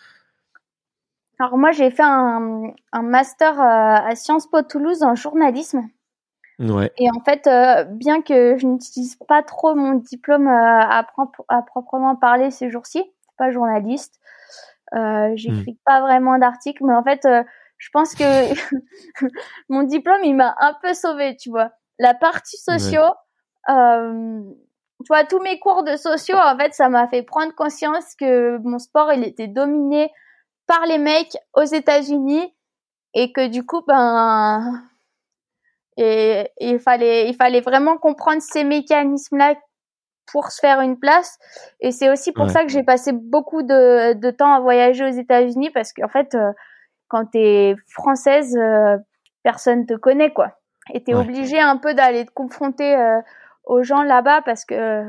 Alors 1.39 1.59
moi, 1.59 1.71
j'ai 1.73 1.91
fait 1.91 2.03
un, 2.03 2.73
un 2.93 3.03
master 3.03 3.61
euh, 3.61 4.11
à 4.11 4.15
Sciences 4.15 4.47
Po 4.47 4.63
Toulouse 4.63 5.03
en 5.03 5.15
journalisme. 5.15 5.89
Ouais. 6.59 6.91
Et 6.97 7.11
en 7.11 7.21
fait, 7.23 7.47
euh, 7.47 7.85
bien 7.85 8.23
que 8.23 8.57
je 8.57 8.67
n'utilise 8.67 9.17
pas 9.29 9.43
trop 9.43 9.75
mon 9.75 9.95
diplôme 9.95 10.49
euh, 10.49 10.51
à, 10.51 11.07
à, 11.49 11.63
proprement 11.63 12.17
parler 12.17 12.51
ces 12.51 12.71
jours-ci, 12.71 13.05
pas 13.37 13.51
journaliste, 13.51 14.15
euh, 14.95 15.33
j'écris 15.35 15.73
hmm. 15.73 15.85
pas 15.85 16.01
vraiment 16.01 16.39
d'articles, 16.39 16.85
mais 16.85 16.95
en 16.95 17.03
fait, 17.03 17.27
je 17.79 17.89
pense 17.93 18.15
que 18.15 18.25
mon 19.69 19.83
diplôme, 19.83 20.25
il 20.25 20.35
m'a 20.35 20.55
un 20.61 20.75
peu 20.83 20.95
sauvé, 20.95 21.37
tu 21.37 21.51
vois. 21.51 21.71
La 21.99 22.15
partie 22.15 22.59
sociaux, 22.59 23.13
tu 23.69 25.09
vois, 25.09 25.25
tous 25.25 25.41
mes 25.41 25.59
cours 25.59 25.83
de 25.83 25.97
sociaux, 25.97 26.37
en 26.37 26.57
fait, 26.57 26.75
ça 26.75 26.89
m'a 26.89 27.09
fait 27.09 27.23
prendre 27.23 27.55
conscience 27.55 28.15
que 28.15 28.59
mon 28.59 28.79
sport, 28.79 29.13
il 29.13 29.25
était 29.25 29.49
dominé 29.49 30.11
par 30.67 30.85
les 30.87 30.99
mecs 30.99 31.37
aux 31.55 31.65
États-Unis 31.65 32.53
et 33.15 33.33
que 33.33 33.49
du 33.49 33.65
coup 33.65 33.83
ben 33.87 34.83
et, 35.97 36.51
il 36.61 36.79
fallait 36.79 37.29
il 37.29 37.35
fallait 37.35 37.61
vraiment 37.61 37.97
comprendre 37.97 38.43
ces 38.43 38.65
mécanismes 38.65 39.39
là 39.39 39.55
pour 40.27 40.51
se 40.51 40.61
faire 40.61 40.81
une 40.81 40.99
place. 40.99 41.39
Et 41.81 41.91
c'est 41.91 42.11
aussi 42.11 42.33
pour 42.33 42.51
ça 42.51 42.63
que 42.63 42.69
j'ai 42.69 42.83
passé 42.83 43.13
beaucoup 43.13 43.63
de, 43.63 44.15
de 44.15 44.31
temps 44.31 44.53
à 44.53 44.61
voyager 44.61 45.05
aux 45.05 45.13
États-Unis 45.13 45.71
parce 45.71 45.93
qu'en 45.93 46.09
fait 46.09 46.35
euh, 46.35 46.53
quand 47.09 47.27
tu 47.27 47.39
es 47.39 47.77
française 47.89 48.57
euh, 48.57 48.97
personne 49.43 49.87
te 49.87 49.95
connaît 49.95 50.33
quoi. 50.33 50.59
Et 50.93 51.03
tu 51.03 51.13
es 51.13 51.15
obligé 51.15 51.61
un 51.61 51.77
peu 51.77 51.95
d'aller 51.95 52.25
te 52.25 52.31
confronter 52.31 52.97
euh, 52.97 53.21
aux 53.65 53.83
gens 53.83 54.03
là-bas 54.03 54.43
parce 54.43 54.65
que 54.65 55.05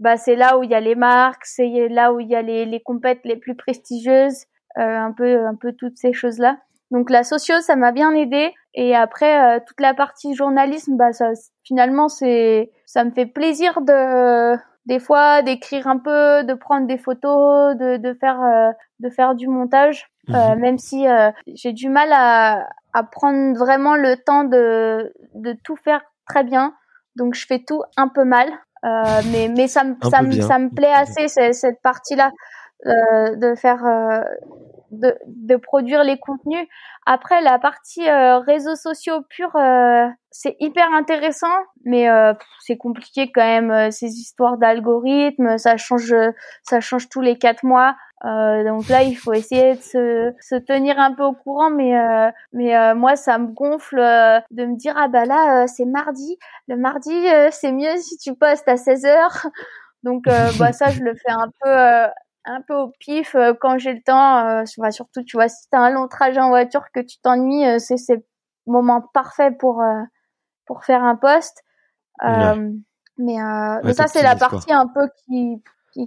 bah 0.00 0.16
c'est 0.16 0.36
là 0.36 0.58
où 0.58 0.62
il 0.62 0.70
y 0.70 0.74
a 0.74 0.80
les 0.80 0.94
marques, 0.94 1.44
c'est 1.44 1.88
là 1.88 2.12
où 2.12 2.20
il 2.20 2.28
y 2.28 2.36
a 2.36 2.42
les 2.42 2.64
les 2.64 2.80
compètes 2.80 3.20
les 3.24 3.36
plus 3.36 3.56
prestigieuses 3.56 4.44
euh, 4.78 4.96
un 4.96 5.12
peu 5.12 5.46
un 5.46 5.54
peu 5.54 5.72
toutes 5.72 5.96
ces 5.96 6.12
choses 6.12 6.38
là. 6.38 6.58
Donc 6.90 7.10
la 7.10 7.24
socio 7.24 7.60
ça 7.60 7.76
m'a 7.76 7.92
bien 7.92 8.14
aidé 8.14 8.54
et 8.74 8.94
après 8.94 9.56
euh, 9.56 9.60
toute 9.66 9.80
la 9.80 9.94
partie 9.94 10.34
journalisme 10.34 10.96
bah 10.96 11.12
ça 11.12 11.30
finalement 11.64 12.08
c'est 12.08 12.70
ça 12.88 13.04
me 13.04 13.10
fait 13.10 13.26
plaisir 13.26 13.80
de 13.82 14.56
des 14.86 14.98
fois 14.98 15.42
d'écrire 15.42 15.86
un 15.86 15.98
peu, 15.98 16.44
de 16.44 16.54
prendre 16.54 16.86
des 16.86 16.96
photos, 16.96 17.76
de, 17.76 17.98
de 17.98 18.14
faire 18.14 18.40
euh, 18.40 18.72
de 19.00 19.10
faire 19.10 19.34
du 19.34 19.46
montage, 19.46 20.10
mhm. 20.28 20.58
même 20.58 20.78
si 20.78 21.04
j'ai 21.46 21.72
du 21.72 21.90
mal 21.90 22.08
à, 22.12 22.66
à 22.94 23.02
prendre 23.02 23.56
vraiment 23.58 23.94
le 23.94 24.16
temps 24.16 24.44
de 24.44 25.12
de 25.34 25.54
tout 25.62 25.76
faire 25.76 26.00
très 26.26 26.42
bien. 26.42 26.74
Donc 27.16 27.34
je 27.34 27.46
fais 27.46 27.58
tout 27.58 27.82
un 27.98 28.08
peu 28.08 28.24
mal, 28.24 28.48
mais 29.30 29.50
mais 29.54 29.68
ça 29.68 29.84
me 29.84 29.94
ça 30.10 30.22
me 30.22 30.32
ça 30.40 30.58
me 30.58 30.70
plaît 30.74 30.94
assez 30.94 31.28
cette, 31.28 31.54
cette 31.54 31.82
partie 31.82 32.16
là. 32.16 32.30
Euh, 32.86 33.34
de 33.34 33.56
faire 33.56 33.84
euh, 33.84 34.20
de, 34.90 35.14
de 35.26 35.56
produire 35.56 36.04
les 36.04 36.18
contenus. 36.18 36.66
Après, 37.06 37.40
la 37.40 37.58
partie 37.58 38.06
euh, 38.08 38.38
réseaux 38.38 38.76
sociaux 38.76 39.22
purs, 39.30 39.56
euh, 39.56 40.06
c'est 40.30 40.56
hyper 40.60 40.92
intéressant, 40.92 41.56
mais 41.84 42.08
euh, 42.10 42.34
c'est 42.60 42.76
compliqué 42.76 43.32
quand 43.32 43.44
même. 43.44 43.90
ces 43.90 44.08
histoires 44.18 44.58
d'algorithmes, 44.58 45.56
ça 45.56 45.78
change, 45.78 46.14
ça 46.62 46.80
change 46.80 47.08
tous 47.08 47.22
les 47.22 47.38
quatre 47.38 47.64
mois. 47.64 47.96
donc 48.22 48.88
là, 48.88 49.02
il 49.04 49.14
faut 49.14 49.32
essayer 49.32 49.76
de 49.76 49.80
se, 49.80 50.34
se 50.40 50.54
tenir 50.56 50.98
un 50.98 51.14
peu 51.14 51.22
au 51.22 51.32
courant, 51.32 51.70
mais 51.70 51.94
mais 52.52 52.94
moi, 52.94 53.16
ça 53.16 53.38
me 53.38 53.46
gonfle 53.46 53.96
de 54.50 54.64
me 54.66 54.76
dire 54.76 54.94
ah 54.98 55.08
bah 55.08 55.24
là, 55.24 55.66
c'est 55.66 55.86
mardi. 55.86 56.36
Le 56.68 56.76
mardi, 56.76 57.16
c'est 57.52 57.72
mieux 57.72 57.96
si 57.96 58.18
tu 58.18 58.34
postes 58.34 58.68
à 58.68 58.76
16 58.76 59.06
heures. 59.06 59.46
Donc 60.02 60.24
bah 60.58 60.72
ça, 60.72 60.90
je 60.90 61.02
le 61.02 61.14
fais 61.14 61.32
un 61.32 61.48
peu 61.62 62.10
un 62.44 62.62
peu 62.62 62.74
au 62.74 62.88
pif 62.98 63.34
euh, 63.34 63.52
quand 63.58 63.78
j'ai 63.78 63.92
le 63.92 64.02
temps. 64.02 64.46
Euh, 64.46 64.90
surtout, 64.90 65.22
tu 65.22 65.36
vois, 65.36 65.48
si 65.48 65.68
t'as 65.70 65.78
un 65.78 65.90
long 65.90 66.08
trajet 66.08 66.40
en 66.40 66.48
voiture 66.48 66.84
que 66.92 67.00
tu 67.00 67.18
t'ennuies, 67.18 67.66
euh, 67.66 67.78
c'est 67.78 67.96
c'est 67.96 68.24
moment 68.66 69.00
parfait 69.00 69.50
pour 69.50 69.82
pour 70.66 70.84
faire 70.84 71.02
un 71.02 71.16
post. 71.16 71.62
Mais, 73.20 73.36
mais 73.82 73.92
ça, 73.94 74.06
c'est 74.06 74.22
la 74.22 74.36
partie 74.36 74.72
un 74.72 74.86
peu 74.86 75.08
qui, 75.26 75.62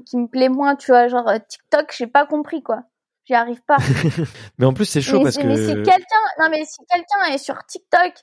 qui, 0.05 0.17
me 0.17 0.27
plaît 0.27 0.47
moins, 0.47 0.75
tu 0.75 0.91
vois. 0.91 1.07
Genre 1.07 1.29
TikTok, 1.47 1.93
j'ai 1.97 2.07
pas 2.07 2.25
compris 2.25 2.63
quoi. 2.63 2.83
J'y 3.25 3.33
arrive 3.33 3.61
pas. 3.63 3.77
mais 4.57 4.65
en 4.65 4.73
plus, 4.73 4.85
c'est 4.85 5.01
chaud 5.01 5.21
parce 5.21 5.37
que. 5.37 5.45
Mais 5.45 5.57
si 5.57 5.73
quelqu'un, 5.73 6.23
non 6.39 6.49
mais 6.49 6.63
si 6.65 6.79
quelqu'un 6.89 7.33
est 7.33 7.37
sur 7.37 7.63
TikTok 7.65 8.13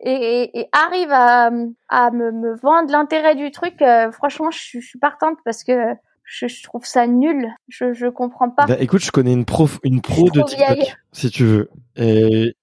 et, 0.00 0.60
et, 0.60 0.68
arrive 0.72 1.10
à, 1.10 1.50
à 1.88 2.10
me, 2.10 2.30
me 2.30 2.54
vendre 2.56 2.90
l'intérêt 2.92 3.34
du 3.34 3.50
truc, 3.50 3.82
franchement, 4.12 4.50
je, 4.50 4.78
je 4.80 4.86
suis 4.86 4.98
partante 4.98 5.38
parce 5.44 5.64
que 5.64 5.96
je, 6.26 6.48
je, 6.48 6.62
trouve 6.64 6.84
ça 6.84 7.06
nul. 7.06 7.48
Je, 7.68 7.94
je 7.94 8.06
comprends 8.06 8.50
pas. 8.50 8.66
Bah, 8.66 8.76
écoute, 8.80 9.02
je 9.02 9.10
connais 9.10 9.32
une 9.32 9.44
pro, 9.44 9.68
une 9.84 10.00
pro 10.00 10.28
de 10.30 10.42
TikTok, 10.42 10.96
si 11.12 11.30
tu 11.30 11.44
veux. 11.44 11.70
Et... 11.96 12.54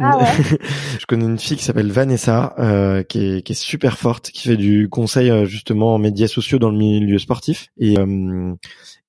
Ah 0.00 0.18
ouais. 0.20 0.58
je 0.98 1.06
connais 1.06 1.26
une 1.26 1.38
fille 1.38 1.56
qui 1.56 1.64
s'appelle 1.64 1.92
Vanessa, 1.92 2.54
euh, 2.58 3.02
qui, 3.02 3.36
est, 3.36 3.42
qui 3.42 3.52
est 3.52 3.54
super 3.54 3.98
forte, 3.98 4.30
qui 4.30 4.48
fait 4.48 4.56
du 4.56 4.88
conseil 4.88 5.30
euh, 5.30 5.44
justement 5.44 5.94
en 5.94 5.98
médias 5.98 6.28
sociaux 6.28 6.58
dans 6.58 6.70
le 6.70 6.78
milieu 6.78 7.18
sportif. 7.18 7.68
Et, 7.78 7.98
euh, 7.98 8.54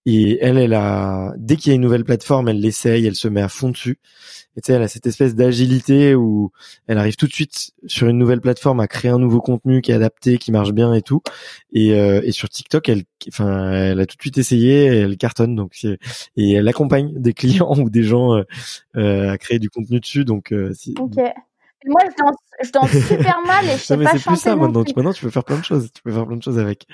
et 0.06 0.38
elle, 0.42 0.58
elle 0.58 0.74
a, 0.74 1.34
dès 1.38 1.56
qu'il 1.56 1.70
y 1.70 1.74
a 1.74 1.76
une 1.76 1.82
nouvelle 1.82 2.04
plateforme, 2.04 2.50
elle 2.50 2.60
l'essaye, 2.60 3.06
elle 3.06 3.16
se 3.16 3.28
met 3.28 3.42
à 3.42 3.48
fond 3.48 3.70
dessus. 3.70 4.00
Et 4.56 4.62
tu 4.62 4.68
sais, 4.68 4.74
elle 4.74 4.84
a 4.84 4.88
cette 4.88 5.08
espèce 5.08 5.34
d'agilité 5.34 6.14
où 6.14 6.52
elle 6.88 6.98
arrive 6.98 7.16
tout 7.16 7.26
de 7.26 7.32
suite 7.32 7.72
sur 7.88 8.08
une 8.08 8.18
nouvelle 8.18 8.42
plateforme 8.42 8.82
à 8.82 8.88
créer 8.88 9.10
un 9.10 9.18
nouveau 9.18 9.42
contenu 9.42 9.82
qui 9.82 9.92
est 9.92 9.96
adapté, 9.96 10.38
qui 10.38 10.52
marche 10.52 10.74
bien 10.74 10.94
et 10.94 11.02
tout. 11.02 11.22
Et, 11.72 11.94
euh, 11.94 12.22
et 12.24 12.32
sur 12.32 12.50
TikTok, 12.50 12.88
elle, 12.90 13.04
enfin, 13.30 13.72
elle 13.72 14.00
a 14.00 14.06
tout 14.06 14.16
de 14.16 14.22
suite 14.22 14.38
essayé, 14.38 14.86
elle 14.86 15.18
cartonne. 15.18 15.56
Donc, 15.56 15.84
et 16.36 16.52
elle 16.52 16.68
accompagne 16.68 17.14
des 17.16 17.34
clients 17.34 17.76
ou 17.78 17.90
des 17.90 18.04
gens 18.04 18.36
euh, 18.36 18.44
euh 18.98 19.32
à 19.32 19.38
créer 19.38 19.60
du 19.60 19.70
contenu 19.70 20.00
dessus. 20.00 20.26
Donc, 20.26 20.52
euh, 20.52 20.74
ok. 21.00 21.16
Moi, 21.86 22.00
je 22.06 22.24
danse, 22.24 22.36
je 22.62 22.72
danse 22.72 22.92
super 22.92 23.42
mal 23.46 23.66
et 23.66 23.72
je 23.72 23.78
sais 23.78 23.96
non, 23.96 24.04
mais 24.04 24.10
c'est 24.12 24.24
plus 24.24 24.38
ça 24.38 24.56
maintenant. 24.56 24.84
Tu, 24.84 24.94
maintenant, 24.96 25.14
tu 25.14 25.24
peux 25.24 25.32
faire 25.32 25.44
plein 25.44 25.58
de 25.58 25.64
choses. 25.64 25.90
Tu 25.94 26.02
peux 26.02 26.12
faire 26.12 26.28
plein 26.28 26.38
de 26.38 26.44
choses 26.44 26.60
avec. 26.60 26.86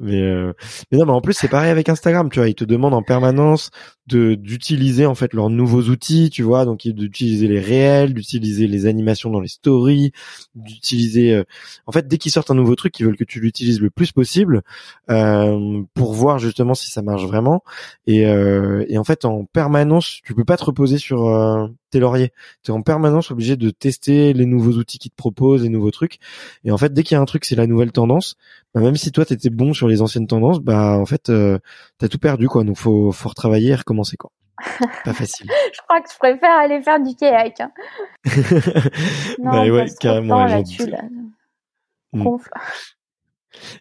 Mais, 0.00 0.20
euh, 0.20 0.52
mais 0.90 0.98
non, 0.98 1.06
mais 1.06 1.12
en 1.12 1.20
plus, 1.20 1.34
c'est 1.34 1.48
pareil 1.48 1.70
avec 1.70 1.88
Instagram. 1.88 2.30
Tu 2.30 2.38
vois, 2.38 2.48
ils 2.48 2.54
te 2.54 2.64
demandent 2.64 2.94
en 2.94 3.02
permanence 3.02 3.70
de 4.08 4.34
d'utiliser 4.34 5.06
en 5.06 5.14
fait 5.14 5.32
leurs 5.32 5.50
nouveaux 5.50 5.82
outils. 5.82 6.30
Tu 6.30 6.42
vois, 6.42 6.64
donc 6.64 6.86
d'utiliser 6.86 7.48
les 7.48 7.60
réels, 7.60 8.14
d'utiliser 8.14 8.66
les 8.66 8.86
animations 8.86 9.30
dans 9.30 9.40
les 9.40 9.48
stories, 9.48 10.12
d'utiliser. 10.54 11.34
Euh, 11.34 11.44
en 11.86 11.92
fait, 11.92 12.08
dès 12.08 12.18
qu'ils 12.18 12.32
sortent 12.32 12.50
un 12.50 12.54
nouveau 12.54 12.74
truc, 12.74 12.98
ils 13.00 13.06
veulent 13.06 13.16
que 13.16 13.24
tu 13.24 13.40
l'utilises 13.40 13.80
le 13.80 13.90
plus 13.90 14.12
possible 14.12 14.62
euh, 15.10 15.82
pour 15.94 16.12
voir 16.12 16.38
justement 16.38 16.74
si 16.74 16.90
ça 16.90 17.02
marche 17.02 17.24
vraiment. 17.24 17.62
Et, 18.06 18.26
euh, 18.26 18.84
et 18.88 18.98
en 18.98 19.04
fait, 19.04 19.24
en 19.24 19.44
permanence, 19.44 20.20
tu 20.24 20.34
peux 20.34 20.44
pas 20.44 20.56
te 20.56 20.64
reposer 20.64 20.98
sur 20.98 21.28
euh, 21.28 21.66
tes 21.90 22.00
lauriers. 22.00 22.32
Tu 22.62 22.70
es 22.70 22.74
en 22.74 22.82
permanence 22.82 23.30
obligé 23.30 23.56
de 23.56 23.70
tester 23.70 24.32
les 24.32 24.46
nouveaux 24.46 24.72
outils 24.72 24.98
qu'ils 25.02 25.10
te 25.10 25.16
proposent, 25.16 25.62
les 25.62 25.68
nouveaux 25.68 25.90
trucs. 25.90 26.18
Et 26.64 26.70
en 26.70 26.78
fait, 26.78 26.92
dès 26.92 27.02
qu'il 27.02 27.14
y 27.14 27.18
a 27.18 27.20
un 27.20 27.24
truc, 27.26 27.44
c'est 27.44 27.56
la 27.56 27.66
nouvelle 27.66 27.92
tendance. 27.92 28.36
Bah, 28.74 28.80
même 28.80 28.96
si 28.96 29.12
toi, 29.12 29.24
tu 29.24 29.34
étais 29.34 29.50
bon 29.50 29.74
sur 29.74 29.88
les 29.88 30.00
anciennes 30.00 30.26
tendances, 30.26 30.60
bah 30.60 30.96
en 30.98 31.06
fait, 31.06 31.28
euh, 31.30 31.58
tu 31.98 32.04
as 32.04 32.08
tout 32.08 32.18
perdu. 32.18 32.48
quoi. 32.48 32.64
Donc, 32.64 32.76
faut, 32.76 33.12
faut 33.12 33.28
retravailler 33.28 33.70
et 33.70 33.74
recommencer. 33.74 34.16
quoi. 34.16 34.30
Pas 35.04 35.12
facile. 35.12 35.50
je 35.72 35.80
crois 35.82 36.00
que 36.00 36.10
je 36.12 36.18
préfère 36.18 36.58
aller 36.58 36.80
faire 36.82 37.00
du 37.02 37.14
kayak. 37.16 37.60
Hein. 37.60 37.72
non, 39.38 39.50
bah, 39.50 39.68
ouais, 39.68 39.86
carrément. 40.00 40.44
là. 40.44 40.62
Mm. 42.12 42.26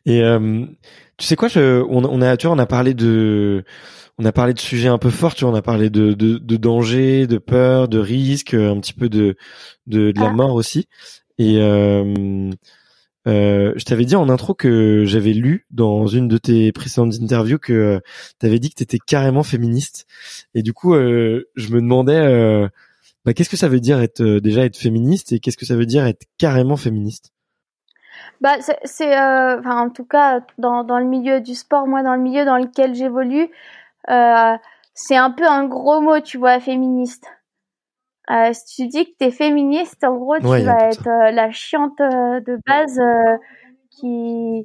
Et 0.05 0.21
euh, 0.21 0.65
tu 1.17 1.25
sais 1.25 1.35
quoi, 1.35 1.47
je, 1.47 1.81
on, 1.83 2.03
on 2.03 2.21
a, 2.21 2.37
tu 2.37 2.47
vois, 2.47 2.55
on 2.55 2.59
a 2.59 2.65
parlé 2.65 2.93
de 2.93 3.63
on 4.17 4.25
a 4.25 4.31
parlé 4.31 4.53
de 4.53 4.59
sujets 4.59 4.87
un 4.87 4.97
peu 4.97 5.09
forts, 5.09 5.33
tu 5.33 5.45
vois, 5.45 5.53
on 5.53 5.57
a 5.57 5.61
parlé 5.61 5.89
de, 5.89 6.13
de, 6.13 6.37
de 6.37 6.57
danger, 6.57 7.27
de 7.27 7.37
peur, 7.37 7.87
de 7.87 7.97
risque, 7.99 8.53
un 8.53 8.79
petit 8.79 8.93
peu 8.93 9.09
de, 9.09 9.35
de, 9.87 10.11
de 10.11 10.19
la 10.19 10.27
ah. 10.27 10.33
mort 10.33 10.53
aussi. 10.53 10.87
Et 11.39 11.57
euh, 11.57 12.51
euh, 13.27 13.73
je 13.75 13.83
t'avais 13.85 14.05
dit 14.05 14.15
en 14.15 14.29
intro 14.29 14.53
que 14.53 15.05
j'avais 15.05 15.33
lu 15.33 15.65
dans 15.71 16.07
une 16.07 16.27
de 16.27 16.37
tes 16.37 16.71
précédentes 16.71 17.15
interviews 17.21 17.59
que 17.59 17.73
euh, 17.73 17.99
tu 18.39 18.45
avais 18.45 18.59
dit 18.59 18.69
que 18.69 18.75
tu 18.75 18.83
étais 18.83 18.99
carrément 18.99 19.43
féministe. 19.43 20.05
Et 20.55 20.63
du 20.63 20.73
coup, 20.73 20.93
euh, 20.93 21.49
je 21.55 21.73
me 21.73 21.81
demandais, 21.81 22.15
euh, 22.15 22.67
bah, 23.25 23.33
qu'est-ce 23.33 23.49
que 23.49 23.57
ça 23.57 23.69
veut 23.69 23.79
dire 23.79 23.99
être 23.99 24.23
déjà 24.23 24.65
être 24.65 24.77
féministe 24.77 25.31
et 25.33 25.39
qu'est-ce 25.39 25.57
que 25.57 25.65
ça 25.65 25.75
veut 25.75 25.85
dire 25.85 26.05
être 26.05 26.25
carrément 26.37 26.77
féministe? 26.77 27.31
Bah, 28.41 28.55
c'est, 28.83 29.15
enfin, 29.15 29.81
en 29.81 29.89
tout 29.89 30.05
cas, 30.05 30.41
dans, 30.57 30.83
dans 30.83 30.99
le 30.99 31.05
milieu 31.05 31.41
du 31.41 31.55
sport, 31.55 31.87
moi, 31.87 32.03
dans 32.03 32.15
le 32.15 32.21
milieu 32.21 32.45
dans 32.45 32.57
lequel 32.57 32.95
j'évolue, 32.95 33.49
euh, 34.09 34.57
c'est 34.93 35.15
un 35.15 35.31
peu 35.31 35.45
un 35.47 35.65
gros 35.65 36.01
mot, 36.01 36.19
tu 36.19 36.37
vois, 36.37 36.59
féministe. 36.59 37.25
Euh, 38.29 38.51
si 38.53 38.75
tu 38.75 38.87
dis 38.87 39.05
que 39.05 39.17
t'es 39.17 39.31
féministe, 39.31 40.03
en 40.03 40.15
gros, 40.15 40.37
tu 40.37 40.45
vas 40.45 40.89
être 40.89 41.07
euh, 41.07 41.31
la 41.31 41.51
chiante 41.51 41.97
de 41.99 42.59
base 42.67 42.99
qui 43.89 44.63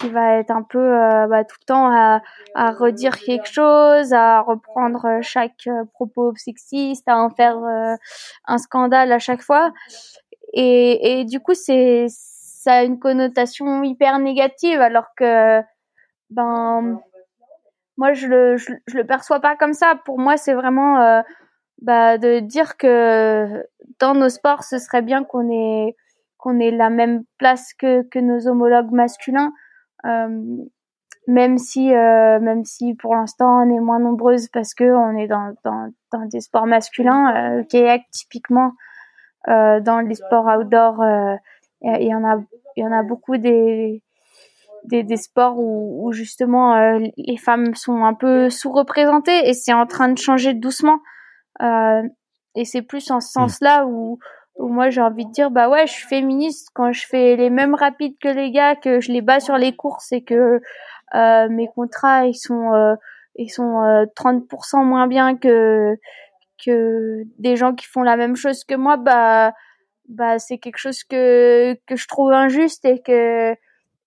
qui 0.00 0.08
va 0.08 0.38
être 0.38 0.50
un 0.50 0.64
peu 0.64 0.90
bah, 1.28 1.44
tout 1.44 1.54
le 1.60 1.66
temps 1.66 1.86
à, 1.86 2.20
à 2.56 2.72
redire 2.72 3.16
quelque 3.16 3.46
chose, 3.46 4.12
à 4.12 4.40
reprendre 4.40 5.20
chaque 5.22 5.68
propos 5.92 6.34
sexiste, 6.34 7.08
à 7.08 7.16
en 7.16 7.30
faire 7.30 7.56
un 8.46 8.58
scandale 8.58 9.12
à 9.12 9.20
chaque 9.20 9.42
fois. 9.42 9.72
Et, 10.52 11.20
et 11.20 11.24
du 11.24 11.38
coup, 11.38 11.54
c'est 11.54 12.06
ça 12.64 12.76
a 12.76 12.82
une 12.82 12.98
connotation 12.98 13.82
hyper 13.82 14.18
négative, 14.18 14.80
alors 14.80 15.08
que 15.16 15.60
ben 16.30 16.98
moi 17.98 18.14
je 18.14 18.26
le 18.26 18.56
je, 18.56 18.72
le 18.94 19.04
perçois 19.04 19.40
pas 19.40 19.54
comme 19.54 19.74
ça. 19.74 20.00
Pour 20.06 20.18
moi 20.18 20.38
c'est 20.38 20.54
vraiment 20.54 21.02
euh, 21.02 21.20
bah, 21.82 22.16
de 22.16 22.40
dire 22.40 22.78
que 22.78 23.66
dans 24.00 24.14
nos 24.14 24.30
sports 24.30 24.64
ce 24.64 24.78
serait 24.78 25.02
bien 25.02 25.24
qu'on 25.24 25.50
ait 25.50 25.94
qu'on 26.38 26.58
ait 26.58 26.70
la 26.70 26.88
même 26.88 27.24
place 27.38 27.74
que 27.74 28.02
que 28.08 28.18
nos 28.18 28.48
homologues 28.48 28.92
masculins 28.92 29.52
euh, 30.06 30.28
même 31.26 31.58
si 31.58 31.94
euh, 31.94 32.40
même 32.40 32.64
si 32.64 32.94
pour 32.94 33.14
l'instant 33.14 33.62
on 33.62 33.76
est 33.76 33.80
moins 33.80 33.98
nombreuses 33.98 34.48
parce 34.48 34.72
que 34.72 34.84
on 34.84 35.18
est 35.18 35.28
dans 35.28 35.54
dans, 35.64 35.90
dans 36.12 36.24
des 36.26 36.40
sports 36.40 36.66
masculins 36.66 37.58
euh, 37.60 37.62
kayak 37.64 38.02
typiquement 38.10 38.72
dans 39.46 40.00
les 40.00 40.14
sports 40.14 40.46
outdoor 40.46 41.02
il 41.84 42.08
y, 42.08 42.14
en 42.14 42.24
a 42.24 42.40
il 42.76 42.84
y 42.84 42.86
en 42.86 42.92
a 42.92 43.02
beaucoup 43.02 43.36
des 43.36 44.02
des, 44.84 45.02
des 45.02 45.16
sports 45.16 45.58
où, 45.58 46.06
où 46.06 46.12
justement 46.12 46.74
euh, 46.76 46.98
les 47.16 47.36
femmes 47.36 47.74
sont 47.74 48.04
un 48.04 48.14
peu 48.14 48.50
sous-représentées 48.50 49.48
et 49.48 49.54
c'est 49.54 49.72
en 49.72 49.86
train 49.86 50.08
de 50.08 50.18
changer 50.18 50.54
doucement. 50.54 50.98
Euh, 51.62 52.02
et 52.54 52.64
c'est 52.64 52.82
plus 52.82 53.10
en 53.10 53.20
ce 53.20 53.28
hmm. 53.28 53.42
sens-là 53.42 53.86
où, 53.86 54.18
où 54.56 54.68
moi 54.68 54.90
j'ai 54.90 55.00
envie 55.00 55.26
de 55.26 55.30
dire 55.30 55.50
bah 55.50 55.68
ouais 55.68 55.86
je 55.86 55.92
suis 55.92 56.06
féministe 56.06 56.68
quand 56.74 56.92
je 56.92 57.06
fais 57.06 57.36
les 57.36 57.50
mêmes 57.50 57.74
rapides 57.74 58.16
que 58.20 58.28
les 58.28 58.50
gars, 58.50 58.76
que 58.76 59.00
je 59.00 59.12
les 59.12 59.22
bats 59.22 59.40
sur 59.40 59.56
les 59.56 59.74
courses 59.74 60.12
et 60.12 60.22
que 60.22 60.60
euh, 61.14 61.48
mes 61.48 61.68
contrats 61.74 62.26
ils 62.26 62.34
sont 62.34 62.72
euh, 62.74 62.94
ils 63.36 63.50
sont 63.50 64.06
30% 64.16 64.80
euh, 64.80 64.84
moins 64.84 65.06
bien 65.06 65.36
que 65.36 65.96
que 66.64 67.22
des 67.38 67.56
gens 67.56 67.74
qui 67.74 67.86
font 67.86 68.02
la 68.02 68.16
même 68.16 68.36
chose 68.36 68.64
que 68.64 68.74
moi 68.74 68.96
bah 68.96 69.52
bah 70.08 70.38
c'est 70.38 70.58
quelque 70.58 70.78
chose 70.78 71.02
que 71.04 71.74
que 71.86 71.96
je 71.96 72.06
trouve 72.08 72.32
injuste 72.32 72.84
et 72.84 73.00
que 73.02 73.54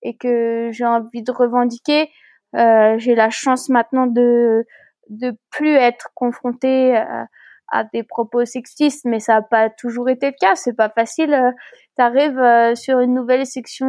et 0.03 0.15
que 0.15 0.69
j'ai 0.71 0.85
envie 0.85 1.23
de 1.23 1.31
revendiquer. 1.31 2.09
Euh, 2.55 2.97
j'ai 2.97 3.15
la 3.15 3.29
chance 3.29 3.69
maintenant 3.69 4.07
de 4.07 4.65
de 5.09 5.33
plus 5.51 5.73
être 5.75 6.09
confrontée 6.15 6.95
à, 6.95 7.27
euh, 7.75 7.83
des 7.93 8.03
propos 8.03 8.45
sexistes, 8.45 9.05
mais 9.05 9.19
ça 9.19 9.35
n'a 9.35 9.41
pas 9.41 9.69
toujours 9.69 10.09
été 10.09 10.27
le 10.27 10.35
cas. 10.39 10.55
C'est 10.55 10.75
pas 10.75 10.89
facile. 10.89 11.33
Euh, 11.33 11.51
tu 11.97 12.03
arrives 12.03 12.39
euh, 12.39 12.75
sur 12.75 12.99
une 12.99 13.13
nouvelle 13.13 13.45
section, 13.45 13.87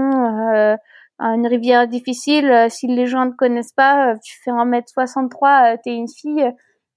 euh, 0.54 0.76
une 1.20 1.46
rivière 1.46 1.88
difficile. 1.88 2.66
si 2.70 2.86
les 2.86 3.06
gens 3.06 3.26
ne 3.26 3.32
connaissent 3.32 3.72
pas, 3.72 4.16
tu 4.22 4.38
fais 4.42 4.52
1m63, 4.52 5.78
t'es 5.82 5.94
une 5.94 6.08
fille, 6.08 6.48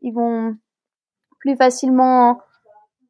ils 0.02 0.14
vont 0.14 0.56
plus 1.40 1.56
facilement 1.56 2.40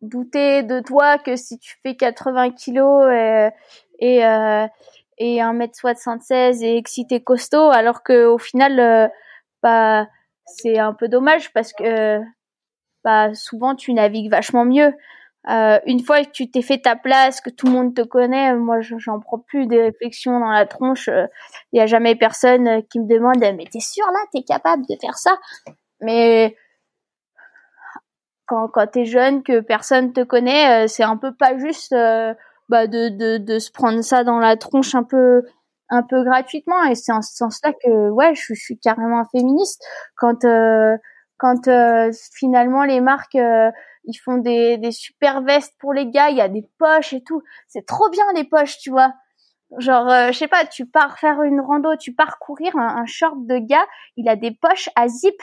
douter 0.02 0.64
de 0.64 0.80
toi 0.80 1.18
que 1.18 1.36
si 1.36 1.60
tu 1.60 1.78
fais 1.84 1.96
80 1.96 2.52
kilos 2.52 3.12
et, 3.12 3.50
et, 4.00 4.24
et 5.22 5.38
1m76 5.38 6.64
et 6.64 6.78
excité 6.78 7.22
costaud 7.22 7.70
alors 7.70 8.02
que 8.02 8.26
au 8.26 8.40
final 8.40 8.80
euh, 8.80 9.08
bah 9.62 10.08
c'est 10.46 10.80
un 10.80 10.94
peu 10.94 11.08
dommage 11.08 11.54
parce 11.54 11.74
que 11.74 12.20
bah 13.04 13.34
souvent 13.36 13.76
tu 13.76 13.94
navigues 13.94 14.32
vachement 14.32 14.66
mieux. 14.66 14.94
Euh, 15.50 15.80
une 15.88 16.04
fois 16.04 16.24
que 16.24 16.30
tu 16.30 16.52
t'es 16.52 16.62
fait 16.62 16.80
ta 16.80 16.96
place, 16.96 17.42
que 17.42 17.50
tout 17.50 17.66
le 17.66 17.72
monde 17.72 17.96
te 17.96 18.02
connaît, 18.02 18.56
moi 18.56 18.80
j'en 18.82 19.20
prends 19.20 19.40
plus 19.40 19.66
des 19.68 19.82
réflexions 19.82 20.40
dans 20.40 20.52
la 20.52 20.66
tronche. 20.66 21.10
Il 21.72 21.78
y 21.78 21.82
a 21.82 21.88
jamais 21.88 22.16
personne 22.16 22.84
qui 22.90 23.00
me 23.00 23.08
demande 23.08 23.40
mais 23.40 23.66
t'es 23.72 23.80
sûr 23.80 24.06
là, 24.06 24.20
t'es 24.34 24.44
capable 24.44 24.84
de 24.88 24.96
faire 25.00 25.18
ça? 25.18 25.38
Mais 26.02 26.56
quand 28.52 28.68
quand 28.68 28.88
t'es 28.88 29.06
jeune, 29.06 29.44
que 29.44 29.62
personne 29.62 30.14
te 30.14 30.22
connaît, 30.22 30.88
c'est 30.88 31.04
un 31.04 31.18
peu 31.18 31.34
pas 31.34 31.58
juste 31.58 31.92
bah, 32.70 32.88
de, 32.88 33.10
de 33.10 33.38
de 33.38 33.60
se 33.60 33.72
prendre 33.72 34.02
ça 34.02 34.24
dans 34.24 34.40
la 34.40 34.58
tronche 34.58 34.94
un 34.96 35.04
peu 35.04 35.44
un 35.92 36.04
peu 36.04 36.24
gratuitement. 36.24 36.84
Et 36.86 36.96
c'est 36.96 37.12
en 37.12 37.22
ce 37.22 37.36
sens-là 37.36 37.74
que 37.74 38.10
ouais 38.10 38.34
je, 38.34 38.54
suis 38.56 38.80
carrément 38.80 39.24
féministe. 39.26 39.84
Quand 40.16 40.44
euh, 40.46 40.98
quand 41.38 41.68
euh, 41.68 42.12
finalement 42.34 42.84
les 42.86 43.02
marques 43.02 43.36
euh, 43.36 43.70
ils 44.06 44.16
font 44.16 44.38
des, 44.38 44.78
des 44.78 44.92
super 44.92 45.42
vestes 45.44 45.74
pour 45.80 45.94
les 45.94 46.10
gars 46.10 46.30
il 46.30 46.38
y 46.38 46.42
a 46.42 46.50
des 46.50 46.68
poches 46.80 47.14
et 47.14 47.24
tout. 47.24 47.44
C'est 47.68 47.86
trop 47.86 48.10
bien 48.10 48.26
les 48.36 48.46
poches 48.46 48.80
tu 48.80 48.90
vois. 48.90 49.14
Genre 49.78 50.10
je 50.32 50.38
sais 50.38 50.48
pas 50.48 50.66
tu 50.66 50.86
pars 50.86 51.20
faire 51.20 51.44
une 51.44 51.62
rando 51.62 51.96
tu 51.98 52.14
pars 52.14 52.40
courir 52.40 52.76
un, 52.78 53.06
short 53.06 53.36
de 53.46 53.58
gars 53.58 53.86
il 54.18 54.28
a 54.30 54.36
des 54.36 54.52
poches 54.52 54.90
à 54.96 55.08
zip 55.08 55.36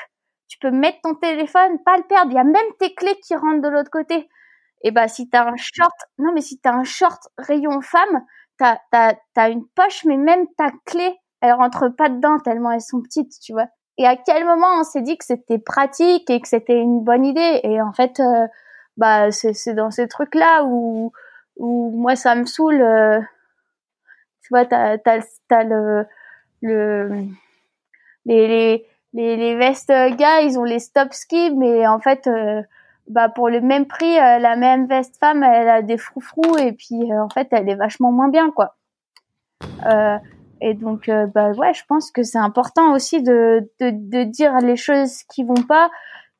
tu 0.48 0.58
peux 0.58 0.70
mettre 0.70 0.98
ton 1.02 1.14
téléphone 1.14 1.78
pas 1.84 1.96
le 1.98 2.04
perdre 2.04 2.30
il 2.32 2.36
y 2.36 2.38
a 2.38 2.44
même 2.44 2.72
tes 2.78 2.94
clés 2.94 3.18
qui 3.22 3.34
rentrent 3.36 3.62
de 3.62 3.68
l'autre 3.68 3.90
côté 3.90 4.28
et 4.82 4.90
bah 4.90 5.08
si 5.08 5.28
t'as 5.28 5.46
un 5.46 5.56
short 5.56 5.94
non 6.18 6.32
mais 6.34 6.40
si 6.40 6.58
t'as 6.60 6.72
un 6.72 6.84
short 6.84 7.28
rayon 7.38 7.80
femme 7.80 8.24
t'as 8.58 8.78
t'as 8.90 9.14
t'as 9.34 9.50
une 9.50 9.66
poche, 9.74 10.04
mais 10.04 10.16
même 10.16 10.46
ta 10.56 10.70
clé, 10.84 11.16
elle 11.40 11.52
rentre 11.52 11.88
pas 11.88 12.08
dedans 12.08 12.38
tellement 12.40 12.72
elles 12.72 12.80
sont 12.80 13.00
petites, 13.02 13.32
tu 13.40 13.52
vois. 13.52 13.66
Et 13.98 14.06
à 14.06 14.16
quel 14.16 14.44
moment 14.44 14.66
on 14.80 14.84
s'est 14.84 15.02
dit 15.02 15.16
que 15.18 15.24
c'était 15.24 15.58
pratique 15.58 16.28
et 16.30 16.40
que 16.40 16.48
c'était 16.48 16.78
une 16.78 17.02
bonne 17.02 17.24
idée? 17.24 17.60
Et 17.64 17.80
en 17.80 17.92
fait, 17.92 18.20
euh, 18.20 18.46
bah 18.96 19.30
c'est 19.32 19.54
c'est 19.54 19.74
dans 19.74 19.90
ces 19.90 20.08
trucs 20.08 20.34
là 20.34 20.64
où 20.64 21.12
où 21.56 21.90
moi 21.96 22.16
ça 22.16 22.34
me 22.34 22.44
saoule. 22.46 22.80
Euh, 22.82 23.20
tu 24.42 24.48
vois, 24.50 24.64
t'as 24.66 24.98
t'as 24.98 25.20
t'as 25.48 25.64
le 25.64 26.06
le 26.62 27.26
les 28.26 28.86
les, 29.12 29.36
les 29.36 29.56
vestes 29.56 29.92
gars, 30.16 30.40
ils 30.42 30.58
ont 30.58 30.64
les 30.64 30.78
stop 30.78 31.12
ski, 31.12 31.52
mais 31.56 31.86
en 31.86 31.98
fait 31.98 32.26
euh, 32.26 32.62
bah 33.08 33.28
pour 33.28 33.48
le 33.48 33.60
même 33.60 33.86
prix, 33.86 34.18
euh, 34.18 34.38
la 34.38 34.56
même 34.56 34.86
veste 34.86 35.18
femme, 35.18 35.42
elle 35.42 35.68
a 35.68 35.82
des 35.82 35.96
froufrous 35.96 36.58
et 36.58 36.72
puis 36.72 37.10
euh, 37.10 37.22
en 37.22 37.28
fait, 37.28 37.48
elle 37.52 37.68
est 37.68 37.74
vachement 37.74 38.12
moins 38.12 38.28
bien 38.28 38.50
quoi. 38.50 38.76
Euh, 39.86 40.18
et 40.60 40.74
donc 40.74 41.10
bah 41.34 41.52
ouais, 41.52 41.72
je 41.72 41.84
pense 41.86 42.10
que 42.10 42.22
c'est 42.22 42.38
important 42.38 42.92
aussi 42.92 43.22
de, 43.22 43.70
de, 43.80 43.90
de 43.90 44.24
dire 44.24 44.56
les 44.58 44.76
choses 44.76 45.22
qui 45.24 45.44
vont 45.44 45.62
pas, 45.68 45.88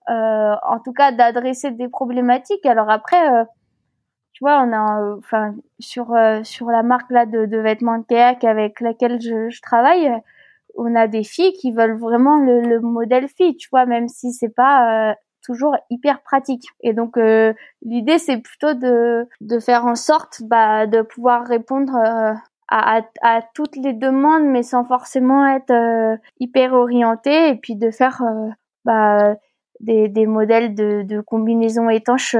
en 0.08 0.80
tout 0.84 0.92
cas 0.92 1.12
d'adresser 1.12 1.70
des 1.70 1.88
problématiques. 1.88 2.66
Alors 2.66 2.90
après, 2.90 3.46
tu 4.32 4.42
vois, 4.42 4.60
on 4.60 4.72
a 4.72 5.16
enfin 5.18 5.54
sur 5.78 6.16
sur 6.42 6.68
la 6.68 6.82
marque 6.82 7.10
là 7.12 7.26
de, 7.26 7.46
de 7.46 7.58
vêtements 7.58 7.98
de 7.98 8.04
kayak 8.04 8.42
avec 8.42 8.80
laquelle 8.80 9.20
je, 9.20 9.50
je 9.50 9.62
travaille 9.62 10.10
on 10.78 10.94
a 10.94 11.08
des 11.08 11.24
filles 11.24 11.52
qui 11.54 11.72
veulent 11.72 11.98
vraiment 11.98 12.38
le, 12.38 12.60
le 12.62 12.80
modèle 12.80 13.28
fille, 13.28 13.56
tu 13.56 13.68
vois, 13.70 13.84
même 13.84 14.08
si 14.08 14.32
c'est 14.32 14.54
pas 14.54 15.14
toujours 15.48 15.76
hyper 15.90 16.22
pratique. 16.22 16.66
Et 16.82 16.92
donc 16.92 17.16
euh, 17.16 17.52
l'idée 17.82 18.18
c'est 18.18 18.38
plutôt 18.38 18.74
de 18.74 19.26
de 19.40 19.58
faire 19.58 19.86
en 19.86 19.94
sorte 19.94 20.42
bah, 20.42 20.86
de 20.86 21.02
pouvoir 21.02 21.46
répondre 21.46 21.96
euh, 21.96 22.34
à, 22.70 23.00
à, 23.22 23.40
toutes 23.54 23.76
les 23.76 23.94
demandes, 23.94 24.44
mais 24.44 24.62
sans 24.62 24.84
forcément 24.84 25.46
être 25.46 25.70
euh, 25.70 26.16
hyper 26.38 26.74
orienté, 26.74 27.48
et 27.48 27.54
puis 27.54 27.76
de 27.76 27.90
faire 27.90 28.22
bah, 28.84 29.36
des, 29.80 30.08
des 30.08 30.26
modèles 30.26 30.74
de, 30.74 31.02
de 31.02 31.22
combinaisons 31.22 31.88
étanches 31.88 32.36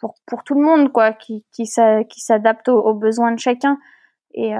pour 0.00 0.14
pour 0.26 0.42
tout 0.42 0.54
le 0.54 0.62
monde, 0.62 0.90
quoi, 0.90 1.12
qui 1.12 1.44
qui 1.52 1.66
s'adaptent 1.66 2.68
aux, 2.68 2.94
besoins 2.94 3.32
de 3.32 3.38
chacun. 3.38 3.78
Et 4.34 4.52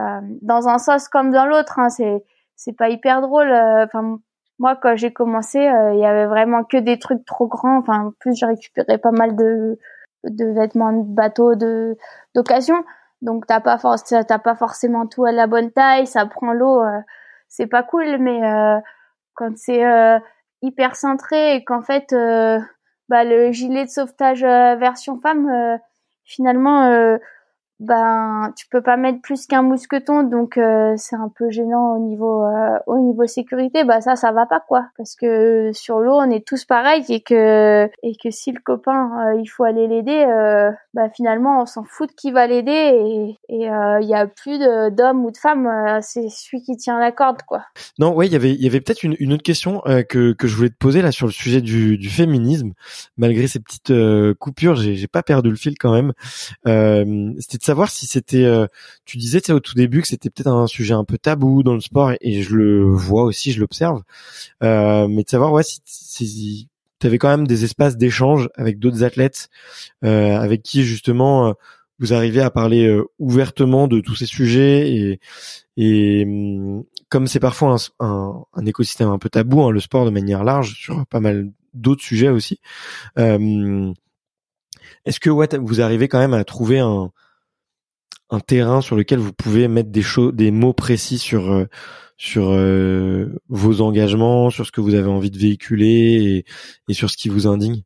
dans 0.43 0.69
un 0.69 0.79
sens 0.79 1.09
comme 1.09 1.31
dans 1.33 1.47
l'autre, 1.47 1.79
hein, 1.81 1.89
c'est 1.89 2.23
c'est 2.61 2.77
pas 2.77 2.91
hyper 2.91 3.23
drôle. 3.23 3.51
Enfin 3.53 4.19
moi 4.61 4.77
quand 4.77 4.95
j'ai 4.95 5.13
commencé 5.13 5.59
euh, 5.59 5.95
il 5.95 6.01
y 6.01 6.05
avait 6.05 6.27
vraiment 6.27 6.63
que 6.65 6.77
des 6.77 6.99
trucs 6.99 7.25
trop 7.25 7.49
grands 7.49 7.79
enfin 7.79 8.07
en 8.07 8.11
plus 8.21 8.35
j'ai 8.37 8.47
récupéré 8.47 8.99
pas 8.99 9.11
mal 9.11 9.35
de 9.35 9.79
de 10.25 10.45
vêtements 10.53 10.93
de 10.93 11.03
bateau 11.03 11.55
de 11.55 11.97
d'occasion 12.35 12.85
donc 13.23 13.47
t'as 13.47 13.61
pas 13.61 13.79
t'as 13.79 14.39
pas 14.39 14.55
forcément 14.55 15.07
tout 15.07 15.25
à 15.25 15.33
la 15.33 15.47
bonne 15.47 15.73
taille 15.73 16.07
ça 16.07 16.27
prend 16.27 16.53
l'eau 16.53 16.83
euh, 16.83 17.01
c'est 17.49 17.67
pas 17.67 17.83
cool 17.83 18.19
mais 18.19 18.45
euh, 18.45 18.79
quand 19.35 19.57
c'est 19.57 19.83
hyper 20.61 20.95
centré 20.95 21.55
et 21.55 21.65
qu'en 21.65 21.81
fait 21.81 22.15
bah 23.09 23.25
le 23.25 23.53
gilet 23.53 23.87
de 23.87 23.91
sauvetage 23.91 24.43
version 24.43 25.19
femme 25.19 25.81
finalement 26.25 27.17
ben 27.81 28.53
tu 28.57 28.67
peux 28.69 28.83
pas 28.83 28.99
mettre 28.99 29.23
plus 29.23 29.47
qu'un 29.47 29.63
mousqueton 29.63 30.23
donc 30.23 30.59
euh, 30.59 30.93
c'est 30.99 31.17
un 31.17 31.33
peu 31.35 31.49
gênant 31.49 31.97
au 31.97 31.99
niveau 31.99 32.45
euh, 32.45 32.79
au 32.87 32.99
niveau 32.99 33.27
sécurité. 33.27 33.85
Bah 33.85 34.03
ça 34.03 34.17
ça 34.17 34.33
va 34.33 34.45
pas 34.45 34.61
quoi. 34.61 34.85
Parce 34.99 35.17
que 35.17 35.71
sur 35.73 35.99
l'eau 36.01 36.13
on 36.13 36.31
est 36.31 36.47
tous 36.47 36.67
pareils 36.67 37.05
et 37.09 37.23
que 37.23 37.89
et 38.03 38.17
que 38.23 38.31
si 38.31 38.53
le 38.53 38.61
copain 38.63 39.11
euh, 39.25 39.41
il 39.41 39.47
faut 39.47 39.65
aller 39.65 39.89
l'aider 39.89 40.27
bah 40.93 41.09
finalement 41.09 41.63
on 41.63 41.67
s'en 41.67 41.85
fout 41.85 42.11
de 42.11 42.15
qui 42.15 42.33
va 42.33 42.47
l'aider 42.47 42.71
et 42.71 43.39
il 43.49 44.09
y 44.09 44.15
a 44.15 44.27
plus 44.27 44.59
d'hommes 44.59 45.25
ou 45.25 45.31
de 45.31 45.39
femmes 45.39 46.01
c'est 46.03 46.29
celui 46.29 46.63
qui 46.63 46.77
tient 46.77 47.01
la 47.01 47.13
corde 47.13 47.43
quoi. 47.47 47.63
Non 47.99 48.13
ouais 48.13 48.27
il 48.27 48.33
y 48.35 48.37
avait 48.37 48.53
il 48.53 48.63
y 48.63 48.67
avait 48.67 48.83
peut-être 48.83 49.05
une, 49.05 49.17
une 49.19 49.33
autre 49.33 49.43
question 49.43 49.81
que 49.87 50.33
que 50.35 50.47
je 50.47 50.55
voulais 50.55 50.69
te 50.69 50.77
poser 50.79 51.01
là 51.01 51.13
sur 51.13 51.27
le 51.27 51.33
sujet 51.33 51.63
du 51.63 51.97
du 51.97 52.11
féminisme. 52.11 52.73
Malgré 53.17 53.47
ces 53.47 53.61
petites 53.61 53.93
coupures 54.39 54.75
j'ai 54.75 54.97
j'ai 54.97 55.09
pas 55.09 55.23
perdu 55.23 55.49
le 55.49 55.57
fil 55.57 55.79
quand 55.79 55.95
même. 55.95 56.13
C'était 57.39 57.70
savoir 57.71 57.89
si 57.89 58.07
c'était, 58.07 58.45
euh, 58.45 58.67
tu 59.05 59.17
disais 59.17 59.49
au 59.53 59.61
tout 59.61 59.75
début 59.75 60.03
que 60.03 60.09
c'était 60.09 60.29
peut-être 60.29 60.49
un 60.49 60.67
sujet 60.67 60.93
un 60.93 61.05
peu 61.05 61.19
tabou 61.19 61.63
dans 61.63 61.75
le 61.75 61.81
sport 61.81 62.13
et, 62.21 62.43
je 62.43 62.57
le 62.57 62.83
vois 62.83 63.23
aussi, 63.23 63.53
je 63.53 63.61
l'observe, 63.61 64.03
euh, 64.65 65.07
mais 65.07 65.23
de 65.23 65.29
savoir 65.29 65.53
ouais 65.53 65.63
si, 65.63 65.81
si 65.85 66.69
tu 66.99 67.07
avais 67.07 67.19
quand 67.19 67.29
même 67.29 67.47
des 67.47 67.63
espaces 67.63 67.97
d'échange 67.97 68.49
avec 68.57 68.81
d'autres 68.81 69.05
athlètes 69.05 69.51
euh, 70.05 70.37
avec 70.37 70.63
qui 70.63 70.83
justement 70.83 71.55
vous 72.01 72.13
arrivez 72.13 72.41
à 72.41 72.51
parler 72.51 72.93
ouvertement 73.21 73.87
de 73.87 74.01
tous 74.01 74.17
ces 74.17 74.27
sujets 74.27 74.93
et, 74.93 75.21
et 75.77 76.25
hum, 76.27 76.83
comme 77.09 77.29
c'est 77.29 77.41
parfois 77.41 77.77
un, 78.01 78.45
un, 78.53 78.67
écosystème 78.67 79.09
un 79.11 79.19
peu 79.19 79.29
tabou, 79.31 79.63
hein, 79.63 79.71
le 79.71 79.81
sport 79.81 80.05
de 80.05 80.11
manière 80.11 80.43
large 80.43 80.75
sur 80.75 81.07
pas 81.07 81.21
mal 81.21 81.53
d'autres 81.73 82.03
sujets 82.03 82.31
aussi. 82.31 82.59
Est-ce 85.05 85.21
que 85.21 85.31
ouais, 85.31 85.49
vous 85.57 85.81
arrivez 85.81 86.09
quand 86.09 86.19
même 86.19 86.35
à 86.35 86.45
trouver 86.45 86.81
un, 86.81 87.13
un 88.31 88.41
terrain 88.41 88.81
sur 88.81 88.97
lequel 88.97 89.19
vous 89.19 89.33
pouvez 89.33 89.69
mettre 89.69 89.91
des 89.91 90.03
choses, 90.03 90.35
des 90.35 90.51
mots 90.51 90.73
précis 90.73 91.19
sur 91.19 91.53
euh, 91.53 91.67
sur 92.17 92.51
euh, 92.51 93.41
vos 93.49 93.81
engagements, 93.81 94.51
sur 94.51 94.67
ce 94.67 94.73
que 94.73 94.81
vous 94.81 94.95
avez 94.95 95.09
envie 95.09 95.31
de 95.31 95.39
véhiculer 95.39 96.45
et, 96.89 96.93
sur 96.93 97.11
ce 97.11 97.17
qui 97.17 97.29
vous 97.29 97.47
indigne? 97.47 97.83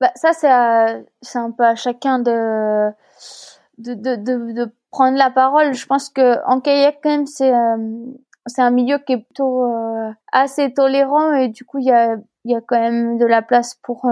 Bah, 0.00 0.12
ça 0.14 0.32
c'est 0.32 1.04
c'est 1.20 1.38
un 1.38 1.50
peu 1.50 1.64
à 1.64 1.74
chacun 1.74 2.18
de 2.18 2.90
de, 3.78 3.94
de 3.94 4.52
de, 4.52 4.72
prendre 4.90 5.16
la 5.16 5.30
parole. 5.30 5.74
Je 5.74 5.86
pense 5.86 6.10
que 6.10 6.44
en 6.46 6.60
kayak 6.60 6.98
quand 7.02 7.10
même 7.10 7.26
c'est 7.26 7.52
euh, 7.52 7.76
c'est 8.46 8.62
un 8.62 8.70
milieu 8.70 8.98
qui 8.98 9.14
est 9.14 9.18
plutôt 9.18 9.64
assez 10.32 10.72
tolérant 10.74 11.32
et 11.32 11.48
du 11.48 11.64
coup 11.64 11.78
il 11.78 11.86
y 11.86 11.92
a 11.92 12.16
il 12.44 12.50
y 12.50 12.54
a 12.54 12.60
quand 12.60 12.80
même 12.80 13.18
de 13.18 13.24
la 13.24 13.40
place 13.40 13.76
pour 13.82 14.06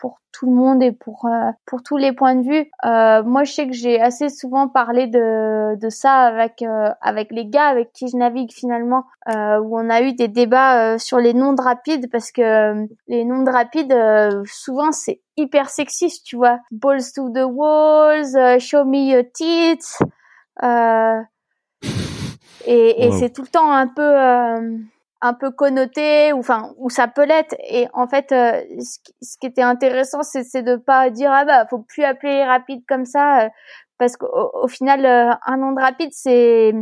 pour 0.00 0.22
tout 0.32 0.46
le 0.46 0.56
monde 0.56 0.82
et 0.82 0.92
pour 0.92 1.26
euh, 1.26 1.50
pour 1.66 1.82
tous 1.82 1.98
les 1.98 2.12
points 2.12 2.34
de 2.34 2.42
vue. 2.42 2.70
Euh, 2.86 3.22
moi, 3.22 3.44
je 3.44 3.52
sais 3.52 3.66
que 3.66 3.74
j'ai 3.74 4.00
assez 4.00 4.30
souvent 4.30 4.66
parlé 4.66 5.06
de 5.06 5.76
de 5.76 5.88
ça 5.90 6.22
avec 6.22 6.62
euh, 6.62 6.88
avec 7.02 7.30
les 7.30 7.46
gars 7.46 7.66
avec 7.66 7.92
qui 7.92 8.08
je 8.08 8.16
navigue 8.16 8.50
finalement, 8.50 9.04
où 9.28 9.78
on 9.78 9.90
a 9.90 10.00
eu 10.00 10.14
des 10.14 10.28
débats 10.28 10.98
sur 10.98 11.18
les 11.18 11.34
noms 11.34 11.52
de 11.52 11.60
rapides 11.60 12.10
parce 12.10 12.32
que 12.32 12.86
les 13.08 13.24
noms 13.24 13.42
de 13.42 13.50
rapides 13.50 13.94
souvent 14.46 14.90
c'est 14.90 15.20
hyper 15.36 15.68
sexiste, 15.68 16.24
tu 16.24 16.36
vois. 16.36 16.58
Balls 16.70 17.12
to 17.14 17.28
the 17.30 17.44
walls, 17.44 18.34
show 18.58 18.84
me 18.84 19.12
your 19.12 19.24
tits. 19.34 19.98
et, 22.66 23.06
et 23.06 23.12
c'est 23.12 23.30
tout 23.30 23.42
le 23.42 23.48
temps 23.48 23.70
un 23.70 23.86
peu 23.86 24.14
un 25.22 25.34
peu 25.34 25.50
connoté 25.50 26.32
ou 26.32 26.38
enfin 26.38 26.72
où 26.78 26.90
ça 26.90 27.08
peut 27.08 27.24
l'être. 27.24 27.54
Et 27.68 27.88
en 27.92 28.08
fait 28.08 28.32
euh, 28.32 28.62
ce, 28.80 29.38
qui 29.38 29.46
était 29.46 29.62
intéressant 29.62 30.22
c'est 30.22 30.44
c'est 30.44 30.62
de 30.62 30.76
pas 30.76 31.10
dire 31.10 31.30
ah 31.32 31.44
bah 31.44 31.66
faut 31.68 31.80
plus 31.80 32.04
appeler 32.04 32.44
rapide 32.44 32.82
comme 32.88 33.04
ça 33.04 33.44
euh, 33.44 33.48
parce 33.98 34.16
qu'au 34.16 34.50
au 34.54 34.68
final 34.68 35.04
euh, 35.04 35.34
un 35.46 35.56
nom 35.58 35.72
de 35.72 35.80
rapide 35.80 36.10
c'est 36.12 36.72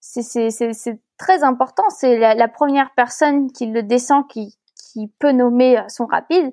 c'est 0.00 0.22
c'est 0.22 0.72
c'est 0.72 1.00
très 1.18 1.42
important. 1.44 1.84
C'est 1.90 2.18
la, 2.18 2.34
la, 2.34 2.48
première 2.48 2.90
personne 2.96 3.52
qui 3.52 3.66
le 3.66 3.82
descend 3.82 4.26
qui 4.28 4.56
qui 4.92 5.08
peut 5.18 5.32
nommer 5.32 5.78
son 5.88 6.06
rapide. 6.06 6.52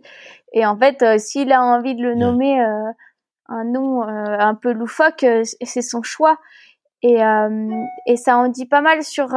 Et 0.54 0.66
en 0.66 0.78
fait 0.78 1.20
s'il 1.20 1.52
a 1.52 1.64
envie 1.64 1.96
de 1.96 2.04
le 2.04 2.16
nommer 2.16 2.60
un 3.48 3.64
nom 3.64 4.04
un 4.04 4.56
peu 4.56 4.72
loufoque 4.72 5.26
c'est 5.44 5.82
son 5.82 6.04
choix. 6.04 6.38
Et 7.02 7.20
et 8.06 8.18
ça 8.18 8.38
en 8.38 8.48
dit 8.50 8.66
pas 8.66 8.82
mal 8.82 9.04
sur 9.04 9.34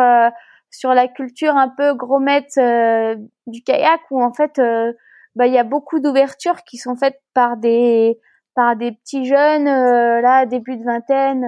sur 0.70 0.94
la 0.94 1.08
culture 1.08 1.56
un 1.56 1.68
peu 1.68 1.94
gromette 1.94 2.56
euh, 2.58 3.16
du 3.46 3.62
kayak 3.62 4.00
où 4.10 4.22
en 4.22 4.32
fait 4.32 4.58
euh, 4.58 4.92
bah 5.34 5.46
il 5.46 5.52
y 5.52 5.58
a 5.58 5.64
beaucoup 5.64 6.00
d'ouvertures 6.00 6.62
qui 6.64 6.76
sont 6.76 6.96
faites 6.96 7.20
par 7.34 7.56
des 7.56 8.18
par 8.54 8.76
des 8.76 8.92
petits 8.92 9.26
jeunes 9.26 9.66
là 9.66 10.44
début 10.46 10.76
de 10.76 10.84
vingtaine 10.84 11.46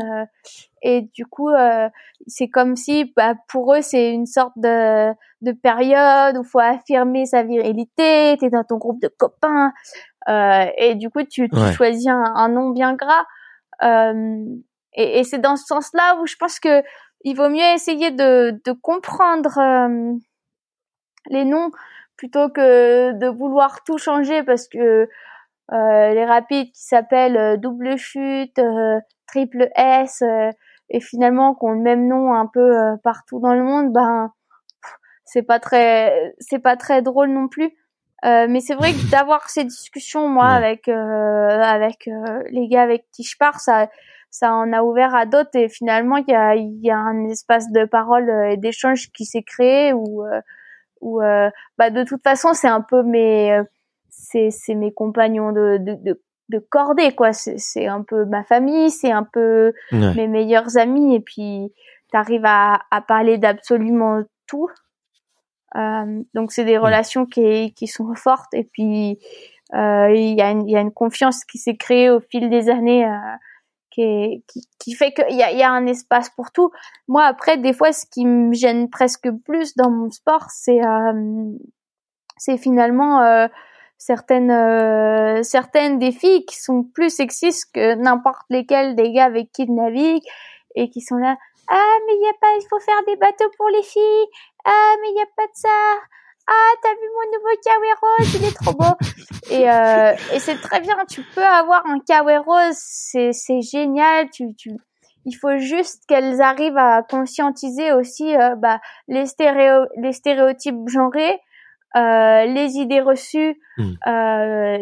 et 0.82 1.02
du 1.14 1.26
coup 1.26 1.50
c'est 2.28 2.48
comme 2.48 2.76
si 2.76 3.12
bah, 3.16 3.34
pour 3.48 3.74
eux 3.74 3.82
c'est 3.82 4.12
une 4.12 4.26
sorte 4.26 4.52
de 4.56 5.10
de 5.40 5.50
période 5.50 6.38
où 6.38 6.44
faut 6.44 6.60
affirmer 6.60 7.26
sa 7.26 7.42
virilité 7.42 8.36
t'es 8.38 8.50
dans 8.50 8.62
ton 8.62 8.78
groupe 8.78 9.02
de 9.02 9.08
copains 9.08 9.72
et 10.28 10.94
du 10.94 11.10
coup 11.10 11.24
tu, 11.24 11.50
tu 11.50 11.72
choisis 11.72 12.06
un, 12.06 12.22
un, 12.36 12.48
nom 12.48 12.70
bien 12.70 12.94
gras 12.94 13.24
et, 14.94 15.18
et 15.18 15.24
c'est 15.24 15.40
dans 15.40 15.56
ce 15.56 15.66
sens-là 15.66 16.20
où 16.20 16.26
je 16.26 16.36
pense 16.36 16.60
que 16.60 16.82
il 17.24 17.36
vaut 17.36 17.48
mieux 17.48 17.74
essayer 17.74 18.10
de, 18.10 18.60
de 18.64 18.72
comprendre 18.72 19.58
euh, 19.58 20.14
les 21.28 21.44
noms 21.44 21.70
plutôt 22.16 22.48
que 22.48 23.12
de 23.12 23.26
vouloir 23.26 23.82
tout 23.84 23.98
changer 23.98 24.42
parce 24.42 24.68
que 24.68 25.08
euh, 25.72 26.14
les 26.14 26.24
rapides 26.24 26.72
qui 26.72 26.84
s'appellent 26.84 27.36
euh, 27.36 27.56
double 27.56 27.96
chute, 27.96 28.60
triple 29.26 29.68
S 29.76 30.22
et 30.90 31.00
finalement 31.00 31.54
qui 31.54 31.64
ont 31.64 31.72
le 31.72 31.80
même 31.80 32.06
nom 32.06 32.34
un 32.34 32.46
peu 32.46 32.72
partout 33.02 33.40
dans 33.40 33.54
le 33.54 33.62
monde, 33.62 33.92
ben 33.92 34.32
c'est 35.24 35.42
pas 35.42 35.58
très 35.58 36.34
c'est 36.38 36.58
pas 36.58 36.76
très 36.76 37.00
drôle 37.00 37.30
non 37.30 37.48
plus. 37.48 37.72
mais 38.24 38.60
c'est 38.60 38.74
vrai 38.74 38.92
que 38.92 39.10
d'avoir 39.10 39.48
ces 39.48 39.64
discussions 39.64 40.28
moi 40.28 40.48
avec 40.48 40.88
avec 40.88 42.10
les 42.50 42.68
gars 42.68 42.82
avec 42.82 43.06
qui 43.12 43.22
je 43.22 43.36
pars, 43.38 43.60
ça 43.60 43.88
ça 44.32 44.54
en 44.54 44.72
a 44.72 44.82
ouvert 44.82 45.14
à 45.14 45.26
d'autres 45.26 45.54
et 45.54 45.68
finalement 45.68 46.16
il 46.16 46.24
y 46.28 46.34
a, 46.34 46.56
y 46.56 46.90
a 46.90 46.96
un 46.96 47.28
espace 47.28 47.70
de 47.70 47.84
parole 47.84 48.28
euh, 48.30 48.50
et 48.50 48.56
d'échange 48.56 49.10
qui 49.12 49.26
s'est 49.26 49.42
créé 49.42 49.92
où 49.92 50.24
euh, 50.24 50.40
où 51.02 51.20
euh, 51.22 51.50
bah 51.78 51.90
de 51.90 52.02
toute 52.02 52.22
façon 52.22 52.54
c'est 52.54 52.68
un 52.68 52.80
peu 52.80 53.02
mes 53.02 53.60
c'est 54.08 54.50
c'est 54.50 54.74
mes 54.74 54.92
compagnons 54.92 55.52
de 55.52 55.76
de, 55.78 55.94
de, 56.02 56.22
de 56.48 56.58
cordée 56.58 57.12
quoi. 57.14 57.32
C'est 57.34 57.58
c'est 57.58 57.86
un 57.86 58.02
peu 58.02 58.24
ma 58.24 58.42
famille 58.42 58.90
c'est 58.90 59.12
un 59.12 59.24
peu 59.24 59.74
mes 59.92 60.28
meilleurs 60.28 60.78
amis 60.78 61.14
et 61.14 61.20
puis 61.20 61.72
t'arrives 62.10 62.46
à 62.46 62.80
à 62.90 63.00
parler 63.02 63.36
d'absolument 63.36 64.22
tout. 64.46 64.68
Euh, 65.76 66.22
donc 66.34 66.52
c'est 66.52 66.64
des 66.64 66.78
relations 66.78 67.26
qui 67.26 67.74
qui 67.74 67.86
sont 67.86 68.14
fortes 68.14 68.54
et 68.54 68.64
puis 68.64 69.18
euh, 69.74 70.10
il 70.14 70.38
y 70.38 70.42
a 70.42 70.50
une 70.50 70.68
il 70.68 70.72
y 70.72 70.76
a 70.76 70.80
une 70.80 70.92
confiance 70.92 71.44
qui 71.44 71.58
s'est 71.58 71.76
créée 71.76 72.10
au 72.10 72.20
fil 72.20 72.48
des 72.48 72.68
années 72.70 73.04
euh, 73.06 73.18
qui, 73.92 74.44
qui, 74.78 74.94
fait 74.94 75.12
qu'il 75.12 75.36
y 75.36 75.42
a, 75.42 75.52
y 75.52 75.62
a 75.62 75.70
un 75.70 75.86
espace 75.86 76.30
pour 76.30 76.50
tout. 76.50 76.70
Moi, 77.08 77.24
après, 77.24 77.58
des 77.58 77.72
fois, 77.72 77.92
ce 77.92 78.06
qui 78.06 78.24
me 78.24 78.52
gêne 78.54 78.88
presque 78.90 79.30
plus 79.44 79.76
dans 79.76 79.90
mon 79.90 80.10
sport, 80.10 80.46
c'est 80.50 80.84
euh, 80.84 82.56
finalement 82.58 83.22
euh, 83.22 83.46
certaines 83.98 84.50
euh, 84.50 85.42
certaines 85.42 85.98
des 85.98 86.12
filles 86.12 86.44
qui 86.46 86.60
sont 86.60 86.82
plus 86.82 87.10
sexistes 87.10 87.70
que 87.72 87.94
n'importe 87.94 88.46
lesquelles 88.50 88.96
des 88.96 89.12
gars 89.12 89.26
avec 89.26 89.52
qui 89.52 89.66
je 89.66 89.72
navigue 89.72 90.24
et 90.74 90.90
qui 90.90 91.00
sont 91.00 91.16
là. 91.16 91.36
Ah, 91.68 91.96
mais 92.06 92.14
il 92.14 92.22
y 92.22 92.28
a 92.28 92.34
pas, 92.40 92.54
il 92.60 92.66
faut 92.68 92.80
faire 92.80 93.02
des 93.06 93.16
bateaux 93.16 93.50
pour 93.56 93.68
les 93.68 93.82
filles. 93.82 94.26
Ah, 94.64 94.94
mais 95.00 95.08
il 95.10 95.16
y 95.16 95.22
a 95.22 95.26
pas 95.36 95.46
de 95.46 95.54
ça 95.54 95.68
ah 96.48 96.72
t'as 96.82 96.94
vu 96.94 97.08
mon 97.14 97.36
nouveau 97.36 97.56
kawaii 97.64 97.92
rose 98.02 98.34
il 98.34 98.44
est 98.44 98.54
trop 98.54 98.72
beau 98.72 98.94
et 99.50 99.70
euh, 99.70 100.12
et 100.34 100.38
c'est 100.38 100.60
très 100.60 100.80
bien 100.80 100.96
tu 101.08 101.22
peux 101.34 101.44
avoir 101.44 101.86
un 101.86 101.98
kawaii 102.00 102.38
rose 102.38 102.76
c'est 102.76 103.32
c'est 103.32 103.62
génial 103.62 104.28
tu 104.30 104.54
tu 104.54 104.70
il 105.24 105.32
faut 105.34 105.56
juste 105.58 106.04
qu'elles 106.08 106.40
arrivent 106.40 106.78
à 106.78 107.02
conscientiser 107.02 107.92
aussi 107.92 108.34
euh, 108.36 108.56
bah, 108.56 108.80
les 109.08 109.26
stéréo 109.26 109.86
les 109.96 110.12
stéréotypes 110.12 110.88
genrés 110.88 111.40
euh, 111.96 112.44
les 112.46 112.76
idées 112.78 113.00
reçues 113.00 113.60
hmm. 113.76 113.92
euh, 114.06 114.78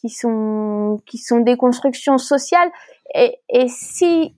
qui 0.00 0.08
sont 0.08 1.02
qui 1.06 1.18
sont 1.18 1.40
des 1.40 1.56
constructions 1.56 2.18
sociales 2.18 2.70
et 3.14 3.38
et 3.48 3.68
si 3.68 4.34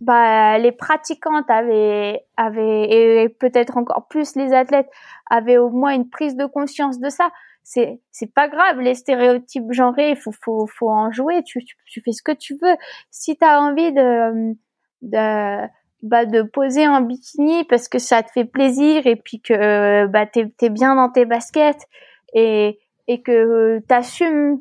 bah, 0.00 0.58
les 0.58 0.72
pratiquantes 0.72 1.50
avaient, 1.50 2.24
avaient 2.36 2.90
et 2.90 3.28
peut-être 3.28 3.76
encore 3.76 4.06
plus 4.08 4.34
les 4.34 4.52
athlètes 4.52 4.88
avaient 5.28 5.58
au 5.58 5.68
moins 5.70 5.94
une 5.94 6.08
prise 6.08 6.36
de 6.36 6.46
conscience 6.46 6.98
de 6.98 7.10
ça. 7.10 7.30
C'est, 7.62 8.00
c'est 8.10 8.32
pas 8.32 8.48
grave, 8.48 8.80
les 8.80 8.94
stéréotypes 8.94 9.70
genrés, 9.70 10.16
faut, 10.16 10.32
faut, 10.32 10.66
faut 10.66 10.90
en 10.90 11.12
jouer, 11.12 11.42
tu, 11.44 11.62
tu, 11.84 12.00
fais 12.02 12.12
ce 12.12 12.22
que 12.22 12.32
tu 12.32 12.56
veux. 12.60 12.74
Si 13.10 13.36
tu 13.36 13.44
as 13.44 13.60
envie 13.60 13.92
de, 13.92 14.54
de, 15.02 15.66
bah, 16.02 16.24
de 16.24 16.42
poser 16.42 16.84
un 16.84 17.02
bikini 17.02 17.64
parce 17.64 17.86
que 17.86 17.98
ça 17.98 18.22
te 18.22 18.30
fait 18.32 18.46
plaisir 18.46 19.06
et 19.06 19.16
puis 19.16 19.40
que, 19.40 20.06
bah, 20.06 20.26
t'es, 20.26 20.48
t'es 20.56 20.70
bien 20.70 20.94
dans 20.94 21.10
tes 21.10 21.26
baskets 21.26 21.86
et, 22.32 22.80
et 23.06 23.22
que 23.22 23.80
t'assumes 23.80 24.60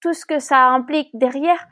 tout 0.00 0.14
ce 0.14 0.24
que 0.24 0.38
ça 0.38 0.68
implique 0.68 1.10
derrière, 1.12 1.68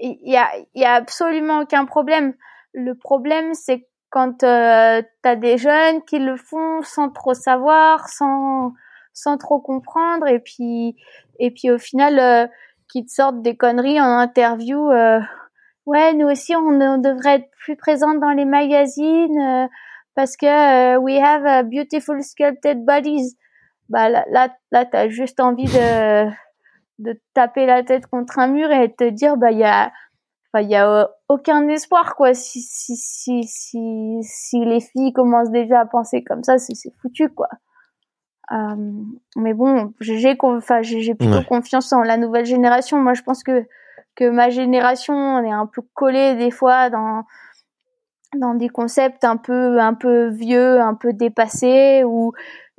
il 0.00 0.18
y 0.22 0.36
a, 0.36 0.48
y 0.74 0.84
a 0.84 0.94
absolument 0.94 1.60
aucun 1.60 1.84
problème. 1.84 2.34
Le 2.72 2.94
problème, 2.94 3.54
c'est 3.54 3.86
quand 4.10 4.42
euh, 4.42 5.02
tu 5.22 5.28
as 5.28 5.36
des 5.36 5.58
jeunes 5.58 6.02
qui 6.04 6.18
le 6.18 6.36
font 6.36 6.82
sans 6.82 7.10
trop 7.10 7.34
savoir, 7.34 8.08
sans 8.08 8.72
sans 9.12 9.36
trop 9.36 9.60
comprendre, 9.60 10.28
et 10.28 10.38
puis 10.38 10.96
et 11.38 11.50
puis 11.50 11.70
au 11.70 11.78
final, 11.78 12.18
euh, 12.18 12.46
qui 12.90 13.04
te 13.04 13.10
sortent 13.12 13.42
des 13.42 13.56
conneries 13.56 14.00
en 14.00 14.18
interview. 14.18 14.90
Euh, 14.90 15.20
ouais, 15.86 16.14
nous 16.14 16.26
aussi, 16.26 16.54
on, 16.56 16.98
devrait 16.98 17.36
être 17.36 17.50
plus 17.62 17.76
présente 17.76 18.20
dans 18.20 18.30
les 18.30 18.44
magazines 18.44 19.38
euh, 19.40 19.66
parce 20.14 20.36
que 20.36 20.96
we 20.98 21.18
have 21.20 21.46
a 21.46 21.62
beautiful 21.62 22.22
sculpted 22.22 22.84
bodies. 22.84 23.36
Bah 23.88 24.08
là, 24.08 24.24
là, 24.30 24.48
là 24.72 24.84
t'as 24.84 25.08
juste 25.08 25.40
envie 25.40 25.64
de 25.64 26.30
de 26.98 27.20
taper 27.34 27.66
la 27.66 27.82
tête 27.82 28.06
contre 28.06 28.38
un 28.38 28.48
mur 28.48 28.70
et 28.70 28.92
te 28.92 29.08
dire 29.08 29.36
bah 29.36 29.52
il 29.52 29.58
y 29.58 29.64
a 29.64 29.92
enfin 30.52 30.62
il 30.62 30.70
y 30.70 30.74
a 30.74 31.02
euh, 31.02 31.06
aucun 31.28 31.66
espoir 31.68 32.16
quoi. 32.16 32.34
Si 32.34 32.60
si 32.60 32.96
si 32.96 33.44
si 33.44 34.18
si 34.22 34.64
les 34.64 34.80
filles 34.80 35.12
commencent 35.12 35.50
déjà 35.50 35.80
à 35.80 35.86
penser 35.86 36.24
comme 36.24 36.42
ça 36.42 36.58
c'est 36.58 36.74
c'est 36.74 36.92
foutu 37.00 37.28
quoi. 37.28 37.48
Euh, 38.52 38.76
mais 39.36 39.54
bon 39.54 39.92
j'ai 40.00 40.36
enfin 40.42 40.82
j'ai 40.82 41.14
plutôt 41.14 41.42
confiance 41.42 41.92
en 41.92 42.02
la 42.02 42.16
nouvelle 42.16 42.46
génération. 42.46 42.98
Moi 42.98 43.14
je 43.14 43.22
pense 43.22 43.42
que 43.42 43.64
que 44.16 44.28
ma 44.28 44.50
génération 44.50 45.14
on 45.14 45.44
est 45.44 45.52
un 45.52 45.66
peu 45.66 45.82
collé 45.94 46.34
des 46.34 46.50
fois 46.50 46.90
dans 46.90 47.24
dans 48.36 48.54
des 48.54 48.68
concepts 48.68 49.24
un 49.24 49.36
peu 49.36 49.78
un 49.78 49.94
peu 49.94 50.28
vieux 50.28 50.80
un 50.80 50.94
peu 50.94 51.12
dépassés 51.12 52.02
ou 52.04 52.32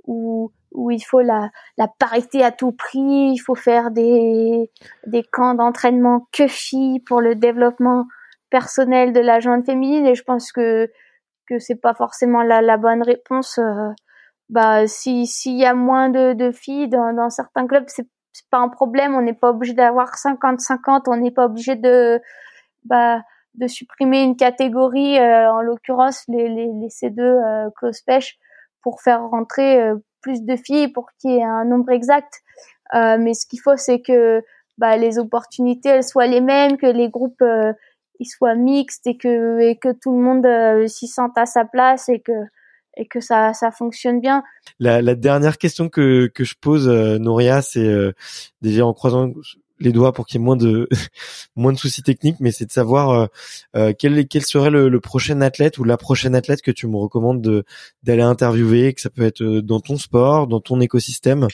ou 0.06 0.52
où 0.72 0.92
il 0.92 1.02
faut 1.02 1.22
la, 1.22 1.50
la 1.78 1.88
parité 1.88 2.44
à 2.44 2.52
tout 2.52 2.72
prix, 2.72 3.32
il 3.34 3.40
faut 3.40 3.56
faire 3.56 3.92
des, 3.92 4.70
des 5.08 5.24
camps 5.24 5.56
d'entraînement 5.56 6.28
que 6.32 6.48
filles 6.48 7.00
pour 7.02 7.22
le 7.22 7.36
développement 7.36 8.06
personnel 8.50 9.14
de 9.14 9.20
la 9.20 9.40
jeune 9.40 9.64
féminine. 9.64 10.06
Et 10.06 10.16
je 10.16 10.24
pense 10.24 10.52
que 10.52 10.90
que 11.48 11.58
c'est 11.58 11.82
pas 11.82 11.96
forcément 11.96 12.44
la, 12.44 12.62
la 12.62 12.78
bonne 12.78 13.02
réponse 13.02 13.58
euh, 13.58 13.90
bah 14.50 14.88
si 14.88 15.26
s'il 15.26 15.58
y 15.58 15.66
a 15.66 15.74
moins 15.74 16.10
de, 16.10 16.34
de 16.34 16.52
filles 16.52 16.88
dans, 16.90 17.12
dans 17.14 17.30
certains 17.32 17.66
clubs 17.68 17.86
c'est 17.88 18.08
pas 18.52 18.60
un 18.60 18.70
problème. 18.70 19.16
On 19.16 19.22
n'est 19.22 19.34
pas 19.34 19.50
obligé 19.50 19.74
d'avoir 19.74 20.16
50 20.16 20.60
50 20.60 21.08
on 21.08 21.18
n'est 21.18 21.32
pas 21.32 21.46
obligé 21.46 21.76
de 21.76 22.22
bah 22.86 23.22
de 23.56 23.68
supprimer 23.68 24.24
une 24.24 24.36
catégorie 24.36 25.20
euh, 25.20 25.52
en 25.52 25.62
l'occurrence 25.62 26.24
les, 26.28 26.48
les, 26.50 26.68
les 26.68 26.88
C2 26.88 27.20
euh, 27.20 27.70
close 27.76 28.02
pêche 28.02 28.38
pour 28.82 29.02
faire 29.02 29.24
rentrer 29.28 29.82
euh, 29.82 29.96
plus 30.22 30.44
de 30.44 30.56
filles 30.56 30.90
pour 30.90 31.10
qu'il 31.20 31.32
y 31.32 31.38
ait 31.38 31.44
un 31.44 31.66
nombre 31.66 31.92
exact. 31.92 32.42
Euh, 32.96 33.18
mais 33.20 33.34
ce 33.34 33.46
qu'il 33.46 33.60
faut, 33.60 33.78
c'est 33.78 34.02
que 34.02 34.42
bah, 34.78 34.98
les 34.98 35.20
opportunités 35.20 36.02
soient 36.02 36.28
les 36.28 36.42
mêmes, 36.42 36.78
que 36.78 36.88
les 36.88 37.10
groupes 37.10 37.42
euh, 37.42 37.74
soient 38.24 38.56
mixtes 38.56 39.08
et 39.08 39.18
que 39.18 39.92
tout 39.94 40.16
le 40.16 40.22
monde 40.22 40.46
euh, 40.46 40.88
s'y 40.88 41.08
sente 41.08 41.38
à 41.38 41.46
sa 41.46 41.66
place 41.66 42.10
et 42.10 42.20
que 42.20 43.20
ça 43.20 43.54
fonctionne 43.72 44.20
bien. 44.20 44.44
La, 44.80 45.02
dernière 45.16 45.58
question 45.58 45.90
que 45.90 46.28
que 46.28 46.44
je 46.44 46.56
pose, 46.60 46.88
Nouria, 46.90 47.62
c'est 47.62 48.14
déjà 48.62 48.86
en 48.86 48.94
croisant 48.94 49.32
les 49.80 49.92
doigts 49.92 50.14
pour 50.14 50.26
qu'il 50.26 50.40
y 50.40 50.44
ait 50.44 50.46
moins 50.46 50.56
de 50.56 50.88
moins 51.56 51.72
de 51.72 51.78
soucis 51.78 52.04
techniques, 52.04 52.38
mais 52.40 52.52
c'est 52.52 52.66
de 52.66 52.72
savoir 52.72 53.10
euh, 53.10 53.26
euh, 53.76 53.94
quel 53.98 54.28
quel 54.28 54.44
serait 54.44 54.70
le, 54.70 54.90
le, 54.90 55.00
prochain 55.00 55.42
athlète 55.42 55.78
ou 55.78 55.84
la 55.84 55.98
prochaine 55.98 56.36
athlète 56.36 56.62
que 56.62 56.72
tu 56.72 56.88
me 56.88 56.98
recommandes 56.98 57.42
de 57.42 57.64
d'aller 58.04 58.22
interviewer, 58.22 58.94
que 58.94 59.02
ça 59.02 59.10
peut 59.10 59.24
être 59.24 59.42
euh, 59.42 59.62
dans 59.62 59.80
ton 59.80 59.98
sport, 59.98 60.48
dans 60.48 60.60
ton 60.60 60.82
écosystème, 60.82 61.48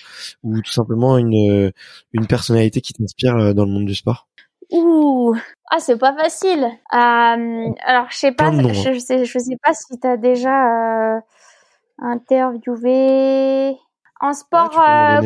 ou 0.44 0.62
tout 0.62 0.72
simplement 0.72 1.18
une 1.18 1.72
une 2.14 2.28
personnalité 2.28 2.82
qui 2.82 2.94
t'inspire 2.94 3.54
dans 3.54 3.66
le 3.66 3.72
monde 3.72 3.86
du 3.86 3.96
sport? 3.96 4.28
Ouh, 4.72 5.36
ah 5.70 5.80
c'est 5.80 5.98
pas 5.98 6.16
facile. 6.16 6.64
Euh, 6.64 7.74
alors 7.84 8.08
je 8.10 8.18
sais 8.18 8.32
pas, 8.32 8.52
je, 8.52 8.94
je, 8.94 9.00
sais 9.00 9.26
je 9.26 9.40
sais 9.40 9.58
pas 9.64 9.74
si 9.74 10.00
t'as 10.00 10.18
déjà 10.18 11.22
interviewé 12.00 13.78
en 14.20 14.34
sport 14.34 14.72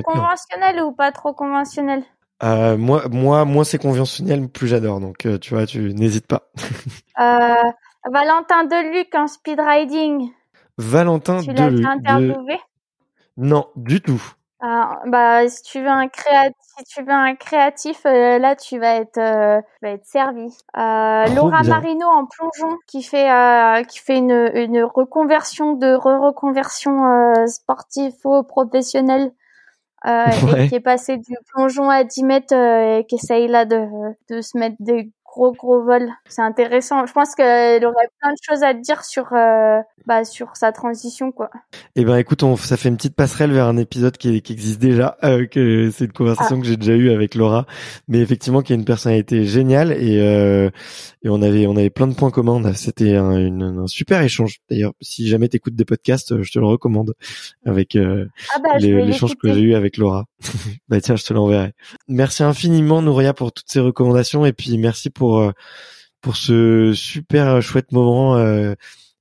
conventionnel 0.04 0.82
ou 0.82 0.92
pas 0.92 1.12
trop 1.12 1.34
conventionnel. 1.34 2.04
Euh, 2.44 2.78
moi, 2.78 3.04
moi, 3.10 3.46
moi, 3.46 3.66
c'est 3.66 3.78
conventionnel, 3.78 4.48
plus 4.48 4.68
j'adore. 4.68 5.00
Donc, 5.00 5.26
euh, 5.26 5.38
tu 5.38 5.54
vois, 5.54 5.66
tu 5.66 5.94
n'hésites 5.94 6.28
pas. 6.28 6.50
euh, 7.20 7.56
Valentin 8.10 8.64
Deluc 8.64 9.14
en 9.14 9.28
speed 9.28 9.60
riding. 9.60 10.32
Valentin 10.78 11.42
tu 11.42 11.54
Deluc. 11.54 11.78
Tu 11.78 11.84
l'as 11.84 11.92
interviewé? 11.92 12.60
Non, 13.38 13.68
du 13.76 14.02
tout. 14.02 14.22
Ah, 14.62 15.00
bah, 15.06 15.48
si 15.48 15.64
tu 15.64 15.80
veux 15.82 15.88
un 15.88 16.10
créatif, 16.10 16.56
si 16.78 16.84
tu 16.84 17.02
veux 17.04 17.14
un 17.14 17.36
créatif, 17.36 18.06
euh, 18.06 18.40
là, 18.40 18.58
tu 18.58 18.78
vas 18.78 18.96
être, 18.96 19.18
euh, 19.18 19.62
tu 19.62 19.86
vas 19.86 19.92
être 19.92 20.06
servi. 20.06 20.54
Euh, 20.78 21.34
Laura 21.34 21.62
bien. 21.62 21.70
Marino 21.70 22.06
en 22.08 22.26
plongeon, 22.26 22.78
qui 22.86 23.02
fait, 23.02 23.32
euh, 23.32 23.84
qui 23.84 24.00
fait 24.00 24.18
une, 24.18 24.52
une 24.54 24.84
reconversion 24.84 25.74
de 25.74 25.94
re-reconversion 25.94 27.06
euh, 27.06 27.46
sportive 27.48 28.14
au 28.26 28.44
professionnel, 28.44 29.32
euh, 30.08 30.26
Ouais. 30.46 30.66
et 30.66 30.70
qui 30.70 30.76
est 30.76 30.80
passé 30.80 31.18
du 31.18 31.36
plongeon 31.54 31.90
à 31.90 32.04
10 32.04 32.24
mètres 32.24 32.54
euh, 32.56 33.00
et 33.00 33.06
qui 33.06 33.16
essaye 33.16 33.48
là 33.48 33.66
de, 33.66 33.86
de 34.30 34.42
se 34.42 34.58
mettre 34.58 34.76
des 34.80 35.12
gros 35.32 35.52
gros 35.52 35.84
vols. 35.84 36.10
C'est 36.28 36.42
intéressant. 36.42 37.06
Je 37.06 37.14
pense 37.14 37.36
qu'elle 37.36 37.86
aurait 37.86 38.10
plein 38.20 38.32
de 38.32 38.38
choses 38.42 38.64
à 38.64 38.74
te 38.74 38.82
dire 38.82 39.04
sur, 39.04 39.34
euh, 39.34 39.80
bah, 40.06 40.26
sur 40.26 40.56
sa 40.56 40.72
transition, 40.72 41.32
quoi. 41.32 41.50
Eh 41.96 42.06
ben 42.06 42.18
écoute, 42.18 42.44
on, 42.44 42.56
ça 42.58 42.78
fait 42.78 42.90
une 42.90 42.98
petite 42.98 43.16
passerelle 43.16 43.52
vers 43.52 43.68
un 43.68 43.78
épisode 43.78 44.18
qui, 44.18 44.42
qui 44.42 44.54
existe 44.54 44.80
déjà, 44.80 45.18
euh, 45.24 45.46
que 45.46 45.92
c'est 45.92 46.06
une 46.06 46.12
conversation 46.12 46.60
que 46.60 46.66
j'ai 46.66 46.78
déjà 46.78 46.94
eue 46.94 47.12
avec 47.12 47.36
Laura, 47.36 47.66
mais 48.08 48.20
effectivement 48.20 48.62
qui 48.62 48.74
a 48.74 48.76
une 48.76 48.86
personnalité 48.86 49.44
géniale 49.44 49.92
et 49.92 50.20
euh, 50.22 50.70
et 51.24 51.30
on 51.30 51.42
avait 51.42 51.68
on 51.68 51.76
avait 51.76 51.90
plein 51.90 52.08
de 52.08 52.16
points 52.16 52.32
communs. 52.32 52.74
C'était 52.74 53.16
un, 53.16 53.62
un 53.62 53.88
super 53.88 54.22
échange. 54.22 54.60
D'ailleurs, 54.70 54.94
si 55.02 55.28
jamais 55.28 55.50
t'écoutes 55.50 55.76
des 55.76 55.86
podcasts, 55.86 56.32
euh, 56.32 56.44
je 56.44 56.52
te 56.52 56.60
le 56.60 56.66
recommande 56.66 57.14
avec 57.66 57.96
euh, 57.96 58.26
Ah 58.56 58.60
bah, 58.60 58.78
l'échange 58.80 59.36
que 59.36 59.54
j'ai 59.54 59.62
eu 59.62 59.76
avec 59.76 59.98
Laura. 59.98 60.26
bah 60.90 61.02
tiens, 61.02 61.16
je 61.16 61.26
te 61.26 61.34
l'enverrai. 61.34 61.74
Merci 62.10 62.44
infiniment 62.44 63.02
Nouria 63.02 63.34
pour 63.34 63.52
toutes 63.54 63.70
ces 63.70 63.80
recommandations 63.80 64.46
et 64.46 64.52
puis 64.52 64.78
merci 64.78 65.10
pour 65.10 65.40
euh, 65.40 65.52
pour 66.22 66.36
ce 66.36 66.94
super 66.94 67.62
chouette 67.62 67.92
moment. 67.92 68.36
euh, 68.36 68.74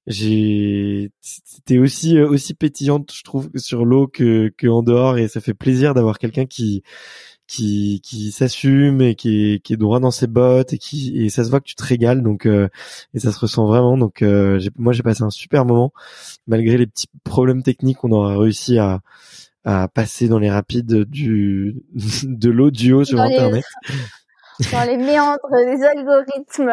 j'ai 0.08 1.10
c'était 1.20 1.76
aussi 1.78 2.16
euh, 2.18 2.26
aussi 2.26 2.54
pétillante 2.54 3.12
je 3.14 3.22
trouve 3.22 3.50
sur 3.56 3.84
l'eau 3.84 4.06
que 4.08 4.50
que 4.56 4.66
en 4.66 4.82
dehors 4.82 5.18
et 5.18 5.28
ça 5.28 5.42
fait 5.42 5.52
plaisir 5.52 5.92
d'avoir 5.92 6.18
quelqu'un 6.18 6.46
qui 6.46 6.82
qui 7.46 8.00
qui 8.02 8.32
s'assume 8.32 9.02
et 9.02 9.14
qui 9.14 9.52
est 9.54 9.58
qui 9.60 9.74
est 9.74 9.76
droit 9.76 10.00
dans 10.00 10.10
ses 10.10 10.26
bottes 10.26 10.72
et 10.72 10.78
qui 10.78 11.14
et 11.22 11.28
ça 11.28 11.44
se 11.44 11.50
voit 11.50 11.60
que 11.60 11.66
tu 11.66 11.74
te 11.74 11.84
régales 11.84 12.22
donc 12.22 12.46
euh, 12.46 12.68
et 13.12 13.18
ça 13.18 13.32
se 13.32 13.38
ressent 13.38 13.66
vraiment 13.66 13.98
donc 13.98 14.22
euh, 14.22 14.58
moi 14.78 14.94
j'ai 14.94 15.02
passé 15.02 15.22
un 15.22 15.30
super 15.30 15.66
moment 15.66 15.92
malgré 16.46 16.78
les 16.78 16.86
petits 16.86 17.08
problèmes 17.24 17.62
techniques 17.62 18.02
on 18.02 18.12
aura 18.12 18.38
réussi 18.38 18.78
à 18.78 19.00
à 19.70 19.86
passer 19.86 20.28
dans 20.28 20.38
les 20.38 20.48
rapides 20.50 21.04
du 21.04 21.82
de 22.24 22.48
l'audio 22.50 23.04
sur 23.04 23.18
Dans 23.18 23.24
les- 23.24 23.34
internet 23.36 23.64
dans 24.72 24.82
les 24.84 24.96
méandres 24.96 25.38
des 25.66 25.84
algorithmes. 25.84 26.72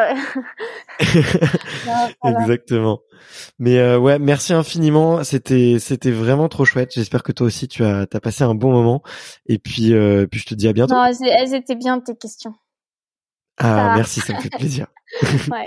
Non, 1.86 2.08
va. 2.32 2.40
Exactement. 2.42 3.00
Mais 3.58 3.78
euh, 3.78 3.98
ouais, 3.98 4.18
merci 4.18 4.52
infiniment. 4.54 5.22
C'était 5.24 5.76
c'était 5.78 6.10
vraiment 6.10 6.48
trop 6.48 6.64
chouette. 6.64 6.90
J'espère 6.94 7.22
que 7.22 7.32
toi 7.32 7.46
aussi 7.46 7.68
tu 7.68 7.84
as 7.84 8.06
t'as 8.06 8.18
passé 8.18 8.44
un 8.44 8.54
bon 8.54 8.72
moment. 8.72 9.02
Et 9.46 9.58
puis 9.58 9.92
euh, 9.92 10.26
puis 10.26 10.40
je 10.40 10.46
te 10.46 10.54
dis 10.54 10.66
à 10.66 10.72
bientôt. 10.72 10.94
Non, 10.94 11.04
elles, 11.04 11.54
étaient 11.54 11.76
bien 11.76 12.00
tes 12.00 12.16
questions. 12.16 12.54
ah 13.58 13.62
ça- 13.90 13.94
merci, 13.94 14.20
ça 14.20 14.32
me 14.34 14.40
fait 14.40 14.50
plaisir. 14.50 14.86
Ouais. 15.50 15.66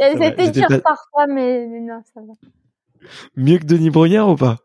Elles 0.00 0.22
étaient 0.22 0.50
dures 0.52 0.68
parfois, 0.82 1.26
mais 1.28 1.66
non, 1.66 2.00
ça 2.14 2.20
va. 2.20 2.32
Mieux 3.36 3.58
que 3.58 3.64
Denis 3.64 3.90
Brognard 3.90 4.28
ou 4.30 4.36
pas? 4.36 4.56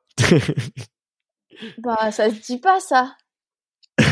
Bah, 1.80 2.11
ça 2.11 2.30
se 2.30 2.36
dit 2.41 2.60
pas 2.60 2.80
ça. 2.80 3.15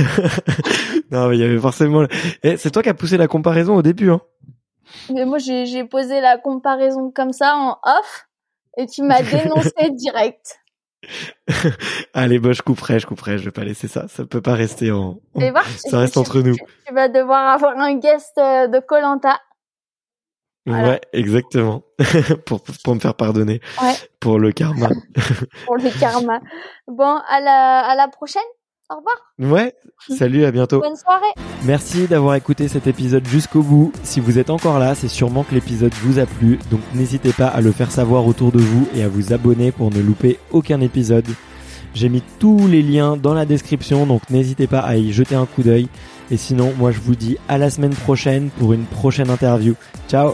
Non, 1.11 1.27
mais 1.29 1.37
il 1.37 1.41
y 1.41 1.43
avait 1.43 1.59
forcément. 1.59 2.05
Eh, 2.41 2.57
c'est 2.57 2.71
toi 2.71 2.81
qui 2.81 2.89
as 2.89 2.93
poussé 2.93 3.17
la 3.17 3.27
comparaison 3.27 3.75
au 3.75 3.81
début, 3.81 4.09
hein. 4.11 4.21
Mais 5.13 5.25
moi, 5.25 5.37
j'ai 5.37 5.65
j'ai 5.65 5.83
posé 5.85 6.21
la 6.21 6.37
comparaison 6.37 7.11
comme 7.11 7.33
ça 7.33 7.55
en 7.55 7.77
off, 7.83 8.27
et 8.77 8.87
tu 8.87 9.01
m'as 9.03 9.21
dénoncé 9.21 9.71
direct. 9.91 10.59
Allez, 12.13 12.39
bah 12.39 12.53
je 12.53 12.61
couperai, 12.61 12.99
je 12.99 13.05
couperai. 13.07 13.37
Je 13.37 13.45
vais 13.45 13.51
pas 13.51 13.63
laisser 13.63 13.87
ça. 13.87 14.07
Ça 14.07 14.25
peut 14.25 14.41
pas 14.41 14.53
rester 14.53 14.91
en. 14.91 15.19
voir, 15.35 15.65
Ça 15.67 15.99
reste 15.99 16.13
tu- 16.13 16.19
entre 16.19 16.41
nous. 16.41 16.55
Tu, 16.55 16.63
tu 16.87 16.93
vas 16.93 17.09
devoir 17.09 17.49
avoir 17.53 17.77
un 17.77 17.95
guest 17.97 18.37
euh, 18.37 18.67
de 18.67 18.79
Colanta. 18.79 19.39
Voilà. 20.65 20.89
Ouais, 20.89 21.01
exactement. 21.11 21.83
pour 22.45 22.61
pour 22.83 22.95
me 22.95 22.99
faire 22.99 23.15
pardonner. 23.15 23.59
Ouais. 23.81 23.93
Pour 24.19 24.39
le 24.39 24.51
karma. 24.51 24.89
pour 25.65 25.77
le 25.77 25.99
karma. 25.99 26.39
Bon, 26.87 27.17
à 27.27 27.39
la 27.41 27.79
à 27.79 27.95
la 27.95 28.07
prochaine. 28.07 28.41
Au 28.89 28.97
revoir. 28.97 29.15
Ouais. 29.39 29.73
Salut, 30.17 30.43
à 30.43 30.51
bientôt. 30.51 30.81
Bonne 30.81 30.97
soirée. 30.97 31.33
Merci 31.63 32.07
d'avoir 32.07 32.35
écouté 32.35 32.67
cet 32.67 32.85
épisode 32.87 33.25
jusqu'au 33.25 33.61
bout. 33.61 33.93
Si 34.03 34.19
vous 34.19 34.37
êtes 34.37 34.49
encore 34.49 34.77
là, 34.77 34.93
c'est 34.93 35.07
sûrement 35.07 35.43
que 35.43 35.55
l'épisode 35.55 35.93
vous 36.01 36.19
a 36.19 36.25
plu, 36.25 36.59
donc 36.69 36.81
n'hésitez 36.93 37.31
pas 37.31 37.47
à 37.47 37.61
le 37.61 37.71
faire 37.71 37.91
savoir 37.91 38.27
autour 38.27 38.51
de 38.51 38.59
vous 38.59 38.87
et 38.93 39.01
à 39.01 39.07
vous 39.07 39.31
abonner 39.31 39.71
pour 39.71 39.89
ne 39.89 40.01
louper 40.01 40.37
aucun 40.51 40.81
épisode. 40.81 41.25
J'ai 41.95 42.09
mis 42.09 42.23
tous 42.39 42.67
les 42.67 42.81
liens 42.81 43.15
dans 43.15 43.33
la 43.33 43.45
description, 43.45 44.05
donc 44.05 44.29
n'hésitez 44.29 44.67
pas 44.67 44.79
à 44.79 44.97
y 44.97 45.13
jeter 45.13 45.35
un 45.35 45.45
coup 45.45 45.63
d'œil. 45.63 45.87
Et 46.29 46.37
sinon, 46.37 46.73
moi 46.77 46.91
je 46.91 46.99
vous 46.99 47.15
dis 47.15 47.37
à 47.47 47.57
la 47.57 47.69
semaine 47.69 47.95
prochaine 47.95 48.49
pour 48.59 48.73
une 48.73 48.85
prochaine 48.85 49.29
interview. 49.29 49.75
Ciao 50.09 50.33